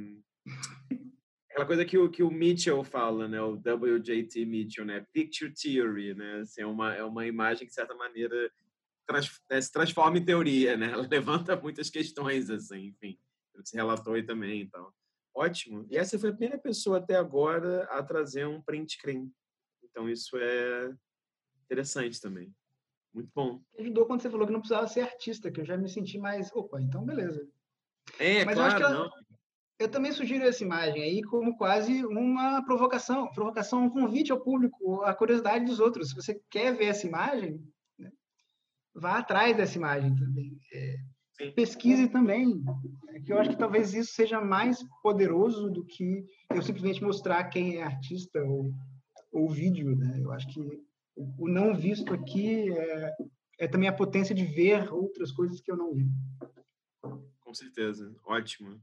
aquela 1.58 1.66
coisa 1.66 1.84
que 1.84 1.98
o, 1.98 2.08
que 2.08 2.22
o 2.22 2.30
Mitchell 2.30 2.84
fala, 2.84 3.26
né? 3.26 3.40
O 3.42 3.54
WJT 3.54 4.44
Mitchell, 4.46 4.84
né? 4.84 5.04
Picture 5.12 5.52
Theory, 5.52 6.14
né? 6.14 6.40
Assim, 6.40 6.62
é, 6.62 6.66
uma, 6.66 6.94
é 6.94 7.02
uma 7.02 7.26
imagem 7.26 7.64
que, 7.64 7.70
de 7.70 7.74
certa 7.74 7.94
maneira, 7.94 8.50
trans, 9.08 9.40
é, 9.48 9.60
se 9.60 9.72
transforma 9.72 10.18
em 10.18 10.24
teoria, 10.24 10.76
né? 10.76 10.92
Ela 10.92 11.08
levanta 11.10 11.56
muitas 11.56 11.88
questões, 11.88 12.50
assim, 12.50 12.88
enfim. 12.88 13.18
Você 13.56 13.76
relatou 13.76 14.14
aí 14.14 14.22
também, 14.22 14.60
então. 14.62 14.92
Ótimo. 15.34 15.86
E 15.90 15.96
essa 15.96 16.18
foi 16.18 16.30
a 16.30 16.32
primeira 16.32 16.58
pessoa 16.58 16.98
até 16.98 17.16
agora 17.16 17.84
a 17.84 18.02
trazer 18.02 18.46
um 18.46 18.62
print 18.62 18.92
screen. 18.92 19.32
Então, 19.82 20.08
isso 20.08 20.36
é 20.36 20.94
interessante 21.64 22.20
também. 22.20 22.52
Muito 23.12 23.30
bom. 23.34 23.60
Ajudou 23.78 24.06
quando 24.06 24.20
você 24.20 24.30
falou 24.30 24.46
que 24.46 24.52
não 24.52 24.60
precisava 24.60 24.86
ser 24.86 25.00
artista, 25.00 25.50
que 25.50 25.60
eu 25.60 25.64
já 25.64 25.76
me 25.76 25.88
senti 25.88 26.18
mais, 26.18 26.52
opa, 26.52 26.80
então 26.80 27.04
beleza. 27.04 27.48
É, 28.18 28.44
Mas 28.44 28.54
claro, 28.54 28.84
eu, 28.84 28.90
eu, 28.90 29.10
eu, 29.80 29.90
também 29.90 30.12
sugiro 30.12 30.44
essa 30.44 30.62
imagem 30.62 31.02
aí 31.02 31.22
como 31.22 31.56
quase 31.56 32.04
uma 32.04 32.64
provocação, 32.64 33.28
provocação, 33.32 33.84
um 33.84 33.90
convite 33.90 34.30
ao 34.30 34.40
público, 34.40 35.02
a 35.02 35.14
curiosidade 35.14 35.64
dos 35.64 35.80
outros. 35.80 36.10
Se 36.10 36.14
você 36.14 36.40
quer 36.50 36.76
ver 36.76 36.86
essa 36.86 37.06
imagem, 37.06 37.60
vá 38.98 39.18
atrás 39.18 39.56
dessa 39.56 39.76
imagem 39.76 40.14
também. 40.16 40.58
É, 40.72 40.96
pesquise 41.54 42.08
também, 42.08 42.62
é 43.08 43.20
que 43.20 43.32
eu 43.32 43.38
acho 43.38 43.50
que 43.50 43.58
talvez 43.58 43.94
isso 43.94 44.12
seja 44.12 44.40
mais 44.40 44.78
poderoso 45.02 45.70
do 45.70 45.84
que 45.84 46.24
eu 46.52 46.62
simplesmente 46.62 47.02
mostrar 47.02 47.44
quem 47.44 47.76
é 47.76 47.82
artista 47.82 48.42
ou, 48.42 48.72
ou 49.32 49.48
vídeo, 49.50 49.94
né? 49.96 50.18
Eu 50.20 50.32
acho 50.32 50.48
que 50.48 50.60
o 51.16 51.48
não 51.48 51.76
visto 51.76 52.12
aqui 52.12 52.70
é, 52.72 53.16
é 53.60 53.68
também 53.68 53.88
a 53.88 53.92
potência 53.92 54.34
de 54.34 54.44
ver 54.44 54.92
outras 54.92 55.32
coisas 55.32 55.60
que 55.60 55.70
eu 55.70 55.76
não 55.76 55.94
vi. 55.94 56.08
Com 57.40 57.54
certeza, 57.54 58.14
ótimo. 58.24 58.80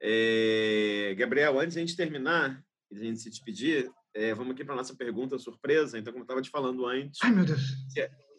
É, 0.00 1.14
Gabriel, 1.16 1.58
antes 1.58 1.74
de 1.74 1.78
a 1.78 1.86
gente 1.86 1.96
terminar 1.96 2.62
e 2.90 2.94
de 2.94 3.00
a 3.00 3.04
gente 3.04 3.20
se 3.20 3.30
despedir, 3.30 3.90
é, 4.14 4.34
vamos 4.34 4.54
aqui 4.54 4.64
para 4.64 4.74
a 4.74 4.78
nossa 4.78 4.94
pergunta 4.94 5.38
surpresa. 5.38 5.98
Então, 5.98 6.12
como 6.12 6.22
eu 6.22 6.24
estava 6.24 6.42
te 6.42 6.50
falando 6.50 6.86
antes. 6.86 7.18
Ai, 7.22 7.32
meu 7.32 7.44
Deus! 7.44 7.60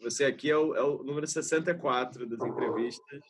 Você 0.02 0.24
aqui 0.24 0.50
é 0.50 0.56
o, 0.56 0.74
é 0.74 0.82
o 0.82 1.02
número 1.02 1.26
64 1.26 2.26
das 2.26 2.40
entrevistas. 2.40 3.20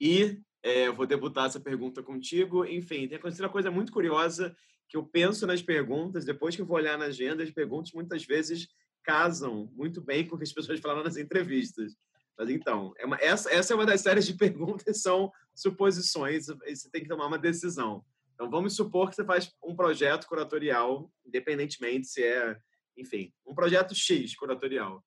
E 0.00 0.40
é, 0.62 0.88
eu 0.88 0.94
vou 0.94 1.06
debutar 1.06 1.46
essa 1.46 1.60
pergunta 1.60 2.02
contigo. 2.02 2.64
Enfim, 2.64 3.06
tem 3.06 3.18
acontecido 3.18 3.44
uma 3.44 3.52
coisa 3.52 3.70
muito 3.70 3.92
curiosa 3.92 4.56
que 4.88 4.96
eu 4.96 5.04
penso 5.04 5.46
nas 5.46 5.62
perguntas, 5.62 6.24
depois 6.24 6.54
que 6.54 6.62
eu 6.62 6.66
vou 6.66 6.76
olhar 6.76 6.98
na 6.98 7.06
agenda, 7.06 7.42
as 7.42 7.50
perguntas 7.50 7.92
muitas 7.92 8.24
vezes 8.24 8.68
casam 9.02 9.70
muito 9.74 10.00
bem 10.00 10.26
com 10.26 10.36
o 10.36 10.38
que 10.38 10.44
as 10.44 10.52
pessoas 10.52 10.80
falaram 10.80 11.04
nas 11.04 11.16
entrevistas. 11.16 11.94
Mas 12.38 12.50
então, 12.50 12.92
é 12.98 13.06
uma, 13.06 13.16
essa, 13.20 13.50
essa 13.50 13.72
é 13.72 13.76
uma 13.76 13.86
das 13.86 14.00
séries 14.00 14.26
de 14.26 14.34
perguntas, 14.34 15.00
são 15.02 15.30
suposições, 15.54 16.48
e 16.48 16.76
você 16.76 16.90
tem 16.90 17.02
que 17.02 17.08
tomar 17.08 17.26
uma 17.26 17.38
decisão. 17.38 18.04
Então, 18.34 18.50
vamos 18.50 18.74
supor 18.74 19.10
que 19.10 19.16
você 19.16 19.24
faz 19.24 19.52
um 19.62 19.76
projeto 19.76 20.26
curatorial, 20.26 21.10
independentemente 21.24 22.08
se 22.08 22.22
é, 22.22 22.56
enfim, 22.96 23.32
um 23.46 23.54
projeto 23.54 23.94
X 23.94 24.34
curatorial. 24.34 25.04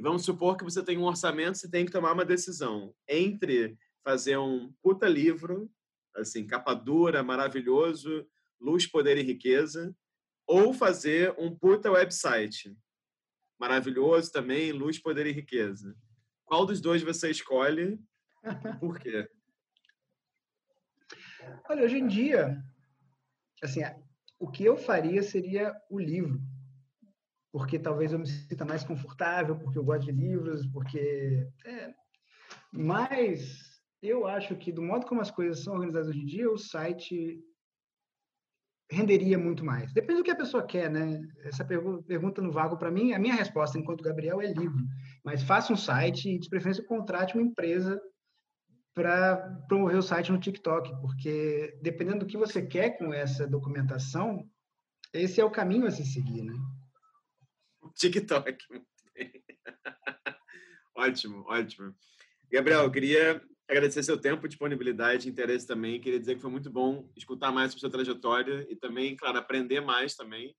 E 0.00 0.02
vamos 0.02 0.24
supor 0.24 0.56
que 0.56 0.64
você 0.64 0.82
tem 0.82 0.96
um 0.96 1.04
orçamento, 1.04 1.58
você 1.58 1.70
tem 1.70 1.84
que 1.84 1.92
tomar 1.92 2.14
uma 2.14 2.24
decisão 2.24 2.94
entre 3.06 3.76
fazer 4.02 4.38
um 4.38 4.72
puta 4.82 5.06
livro, 5.06 5.70
assim, 6.16 6.46
capa 6.46 6.72
dura, 6.72 7.22
maravilhoso, 7.22 8.26
luz, 8.58 8.86
poder 8.86 9.18
e 9.18 9.22
riqueza, 9.22 9.94
ou 10.46 10.72
fazer 10.72 11.34
um 11.38 11.54
puta 11.54 11.90
website, 11.90 12.74
maravilhoso 13.58 14.32
também, 14.32 14.72
luz, 14.72 14.98
poder 14.98 15.26
e 15.26 15.32
riqueza. 15.32 15.94
Qual 16.46 16.64
dos 16.64 16.80
dois 16.80 17.02
você 17.02 17.30
escolhe? 17.30 18.00
Por 18.80 18.98
quê? 18.98 19.28
Olha, 21.68 21.84
hoje 21.84 21.98
em 21.98 22.08
dia, 22.08 22.56
assim, 23.62 23.82
o 24.38 24.50
que 24.50 24.64
eu 24.64 24.78
faria 24.78 25.22
seria 25.22 25.78
o 25.90 26.00
livro, 26.00 26.40
porque 27.52 27.78
talvez 27.78 28.12
eu 28.12 28.18
me 28.18 28.26
sinta 28.26 28.64
mais 28.64 28.84
confortável, 28.84 29.58
porque 29.58 29.78
eu 29.78 29.84
gosto 29.84 30.06
de 30.06 30.12
livros, 30.12 30.66
porque 30.68 31.46
é, 31.64 31.92
mas 32.72 33.58
eu 34.02 34.26
acho 34.26 34.56
que 34.56 34.72
do 34.72 34.82
modo 34.82 35.06
como 35.06 35.20
as 35.20 35.30
coisas 35.30 35.62
são 35.62 35.74
organizadas 35.74 36.08
hoje 36.08 36.20
em 36.20 36.26
dia, 36.26 36.50
o 36.50 36.58
site 36.58 37.38
renderia 38.90 39.38
muito 39.38 39.64
mais. 39.64 39.92
Depende 39.92 40.20
do 40.20 40.24
que 40.24 40.30
a 40.30 40.36
pessoa 40.36 40.66
quer, 40.66 40.90
né? 40.90 41.20
Essa 41.44 41.64
pergunta 41.64 42.42
no 42.42 42.50
vago 42.50 42.76
para 42.76 42.90
mim, 42.90 43.12
a 43.12 43.18
minha 43.18 43.34
resposta 43.34 43.78
enquanto 43.78 44.02
Gabriel 44.02 44.40
é 44.40 44.52
livre. 44.52 44.82
Mas 45.24 45.42
faça 45.42 45.72
um 45.72 45.76
site 45.76 46.28
e, 46.28 46.38
de 46.38 46.48
preferência, 46.48 46.84
contrate 46.84 47.34
uma 47.34 47.42
empresa 47.42 48.00
para 48.92 49.36
promover 49.68 49.96
o 49.96 50.02
site 50.02 50.32
no 50.32 50.40
TikTok, 50.40 50.90
porque 51.00 51.78
dependendo 51.80 52.20
do 52.20 52.26
que 52.26 52.36
você 52.36 52.60
quer 52.60 52.98
com 52.98 53.14
essa 53.14 53.46
documentação, 53.46 54.44
esse 55.12 55.40
é 55.40 55.44
o 55.44 55.50
caminho 55.50 55.86
a 55.86 55.90
se 55.90 56.04
seguir, 56.04 56.42
né? 56.42 56.54
TikTok. 57.96 58.58
ótimo, 60.96 61.44
ótimo. 61.48 61.94
Gabriel, 62.50 62.82
eu 62.82 62.90
queria 62.90 63.42
agradecer 63.68 64.02
seu 64.02 64.18
tempo, 64.18 64.48
disponibilidade, 64.48 65.28
interesse 65.28 65.66
também. 65.66 66.00
Queria 66.00 66.18
dizer 66.18 66.34
que 66.34 66.42
foi 66.42 66.50
muito 66.50 66.70
bom 66.70 67.08
escutar 67.16 67.52
mais 67.52 67.70
sobre 67.70 67.80
sua 67.80 67.90
trajetória 67.90 68.66
e 68.68 68.76
também, 68.76 69.16
claro, 69.16 69.38
aprender 69.38 69.80
mais 69.80 70.14
também. 70.14 70.54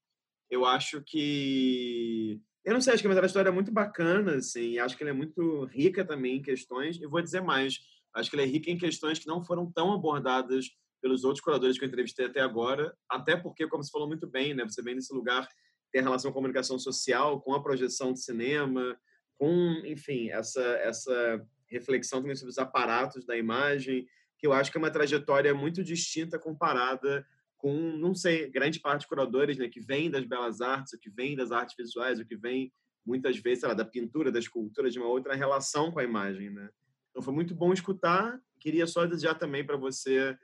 Eu 0.49 0.65
acho 0.65 1.01
que 1.01 2.41
eu 2.63 2.73
não 2.73 2.81
sei, 2.81 2.93
acho 2.93 3.01
que 3.01 3.07
é 3.07 3.11
uma 3.11 3.25
história 3.25 3.51
muito 3.51 3.71
bacana, 3.71 4.35
assim, 4.35 4.77
acho 4.77 4.95
que 4.95 5.03
ela 5.03 5.09
é 5.09 5.13
muito 5.13 5.65
rica 5.65 6.05
também 6.05 6.37
em 6.37 6.41
questões, 6.41 6.97
e 6.97 7.07
vou 7.07 7.21
dizer 7.21 7.41
mais, 7.41 7.79
acho 8.13 8.29
que 8.29 8.35
ela 8.35 8.43
é 8.43 8.47
rica 8.47 8.69
em 8.69 8.77
questões 8.77 9.17
que 9.17 9.25
não 9.25 9.43
foram 9.43 9.71
tão 9.71 9.91
abordadas 9.91 10.67
pelos 11.01 11.23
outros 11.23 11.43
curadores 11.43 11.77
que 11.77 11.83
eu 11.83 11.87
entrevistei 11.87 12.27
até 12.27 12.39
agora, 12.39 12.95
até 13.09 13.35
porque, 13.35 13.67
como 13.67 13.83
você 13.83 13.89
falou 13.89 14.07
muito 14.07 14.27
bem, 14.27 14.53
né, 14.53 14.63
você 14.63 14.83
vem 14.83 14.93
nesse 14.93 15.11
lugar, 15.11 15.47
tem 15.91 16.01
relação 16.01 16.31
com 16.31 16.37
a 16.37 16.41
comunicação 16.41 16.79
social, 16.79 17.41
com 17.41 17.53
a 17.53 17.61
projeção 17.61 18.13
de 18.13 18.21
cinema, 18.21 18.97
com, 19.37 19.81
enfim, 19.85 20.29
essa, 20.29 20.61
essa 20.61 21.45
reflexão 21.67 22.21
também 22.21 22.35
sobre 22.35 22.51
os 22.51 22.57
aparatos 22.57 23.25
da 23.25 23.37
imagem, 23.37 24.07
que 24.37 24.47
eu 24.47 24.53
acho 24.53 24.71
que 24.71 24.77
é 24.77 24.79
uma 24.79 24.91
trajetória 24.91 25.53
muito 25.53 25.83
distinta 25.83 26.39
comparada 26.39 27.25
com, 27.57 27.73
não 27.73 28.15
sei, 28.15 28.49
grande 28.49 28.79
parte 28.79 29.01
de 29.01 29.07
curadores 29.07 29.57
né, 29.57 29.69
que 29.69 29.79
vêm 29.79 30.09
das 30.09 30.25
belas 30.25 30.61
artes, 30.61 30.93
ou 30.93 30.99
que 30.99 31.11
vêm 31.11 31.35
das 31.35 31.51
artes 31.51 31.75
visuais, 31.77 32.19
ou 32.19 32.25
que 32.25 32.35
vêm, 32.35 32.73
muitas 33.05 33.37
vezes, 33.37 33.63
lá, 33.63 33.73
da 33.73 33.85
pintura, 33.85 34.31
da 34.31 34.39
escultura, 34.39 34.89
de 34.89 34.97
uma 34.97 35.07
outra 35.07 35.35
relação 35.35 35.91
com 35.91 35.99
a 35.99 36.03
imagem. 36.03 36.49
Né? 36.49 36.69
Então, 37.11 37.21
foi 37.21 37.33
muito 37.33 37.53
bom 37.53 37.71
escutar. 37.71 38.39
Queria 38.59 38.87
só 38.87 39.05
desejar 39.05 39.35
também 39.35 39.63
para 39.63 39.77
você 39.77 40.35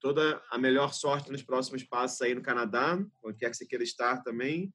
toda 0.00 0.42
a 0.50 0.58
melhor 0.58 0.92
sorte 0.92 1.30
nos 1.30 1.42
próximos 1.42 1.84
passos 1.84 2.20
aí 2.22 2.34
no 2.34 2.42
Canadá, 2.42 3.00
onde 3.22 3.38
quer 3.38 3.50
que 3.50 3.56
você 3.56 3.64
queira 3.64 3.84
estar 3.84 4.22
também. 4.22 4.72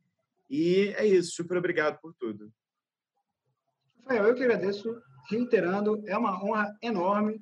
E 0.50 0.94
é 0.98 1.06
isso. 1.06 1.32
Super 1.36 1.58
obrigado 1.58 2.00
por 2.02 2.14
tudo. 2.14 2.52
Rafael, 4.02 4.26
eu 4.26 4.36
que 4.36 4.44
agradeço 4.44 4.90
reiterando, 5.30 6.02
é 6.08 6.18
uma 6.18 6.44
honra 6.44 6.76
enorme. 6.82 7.40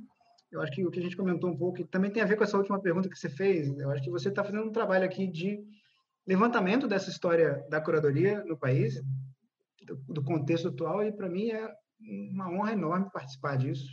Eu 0.52 0.62
acho 0.62 0.72
que 0.72 0.86
o 0.86 0.92
que 0.92 1.00
a 1.00 1.02
gente 1.02 1.16
comentou 1.16 1.50
um 1.50 1.58
pouco 1.58 1.86
também 1.88 2.12
tem 2.12 2.22
a 2.22 2.26
ver 2.26 2.36
com 2.36 2.44
essa 2.44 2.58
última 2.58 2.82
pergunta 2.82 3.10
que 3.10 3.18
você 3.18 3.30
fez. 3.30 3.78
Eu 3.80 3.90
acho 3.92 4.04
que 4.04 4.10
você 4.10 4.30
está 4.30 4.44
fazendo 4.44 4.66
um 4.66 4.72
trabalho 4.72 5.06
aqui 5.06 5.28
de 5.28 5.60
levantamento 6.26 6.88
dessa 6.88 7.10
história 7.10 7.66
da 7.70 7.80
curadoria 7.80 8.44
no 8.44 8.58
país, 8.58 9.02
do, 10.08 10.22
contexto 10.24 10.68
atual, 10.68 11.04
e 11.04 11.12
para 11.12 11.30
mim 11.30 11.52
é 11.52 11.74
uma 12.00 12.50
honra 12.50 12.74
enorme 12.74 13.10
participar 13.12 13.58
disso. 13.58 13.88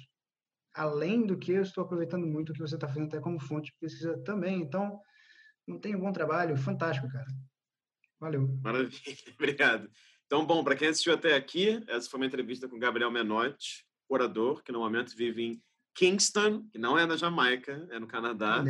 Além 0.74 1.24
do 1.24 1.38
que 1.38 1.52
eu 1.52 1.62
estou 1.62 1.84
aproveitando 1.84 2.26
muito 2.26 2.50
o 2.50 2.52
que 2.52 2.60
você 2.60 2.74
está 2.74 2.88
fazendo 2.88 3.06
até 3.06 3.20
como 3.20 3.38
fonte 3.38 3.66
de 3.66 3.78
pesquisa 3.78 4.18
também. 4.24 4.60
Então, 4.60 4.98
não 5.66 5.78
tem 5.78 5.94
um 5.94 6.00
bom 6.00 6.12
trabalho, 6.12 6.56
fantástico, 6.56 7.08
cara. 7.08 7.26
Valeu. 8.24 8.48
Maravilha, 8.62 8.96
obrigado. 9.38 9.90
Então, 10.24 10.46
bom, 10.46 10.64
para 10.64 10.74
quem 10.74 10.88
assistiu 10.88 11.12
até 11.12 11.34
aqui, 11.34 11.84
essa 11.86 12.08
foi 12.08 12.18
uma 12.18 12.24
entrevista 12.24 12.66
com 12.66 12.78
Gabriel 12.78 13.10
Menotti, 13.10 13.84
orador, 14.08 14.62
que 14.62 14.72
no 14.72 14.78
momento 14.78 15.14
vive 15.14 15.42
em 15.42 15.62
Kingston, 15.94 16.66
que 16.70 16.78
não 16.78 16.98
é 16.98 17.04
na 17.04 17.18
Jamaica, 17.18 17.86
é 17.90 17.98
no 17.98 18.06
Canadá. 18.06 18.62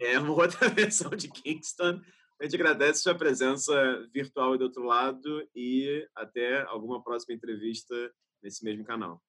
É 0.00 0.18
uma 0.18 0.32
outra 0.32 0.68
versão 0.74 1.10
de 1.10 1.28
Kingston. 1.28 2.00
A 2.40 2.42
gente 2.42 2.56
agradece 2.56 3.02
sua 3.02 3.14
presença 3.14 3.72
virtual 4.12 4.56
e 4.56 4.58
do 4.58 4.64
outro 4.64 4.82
lado 4.82 5.48
e 5.54 6.04
até 6.16 6.62
alguma 6.62 7.00
próxima 7.00 7.32
entrevista 7.32 7.94
nesse 8.42 8.64
mesmo 8.64 8.84
canal. 8.84 9.22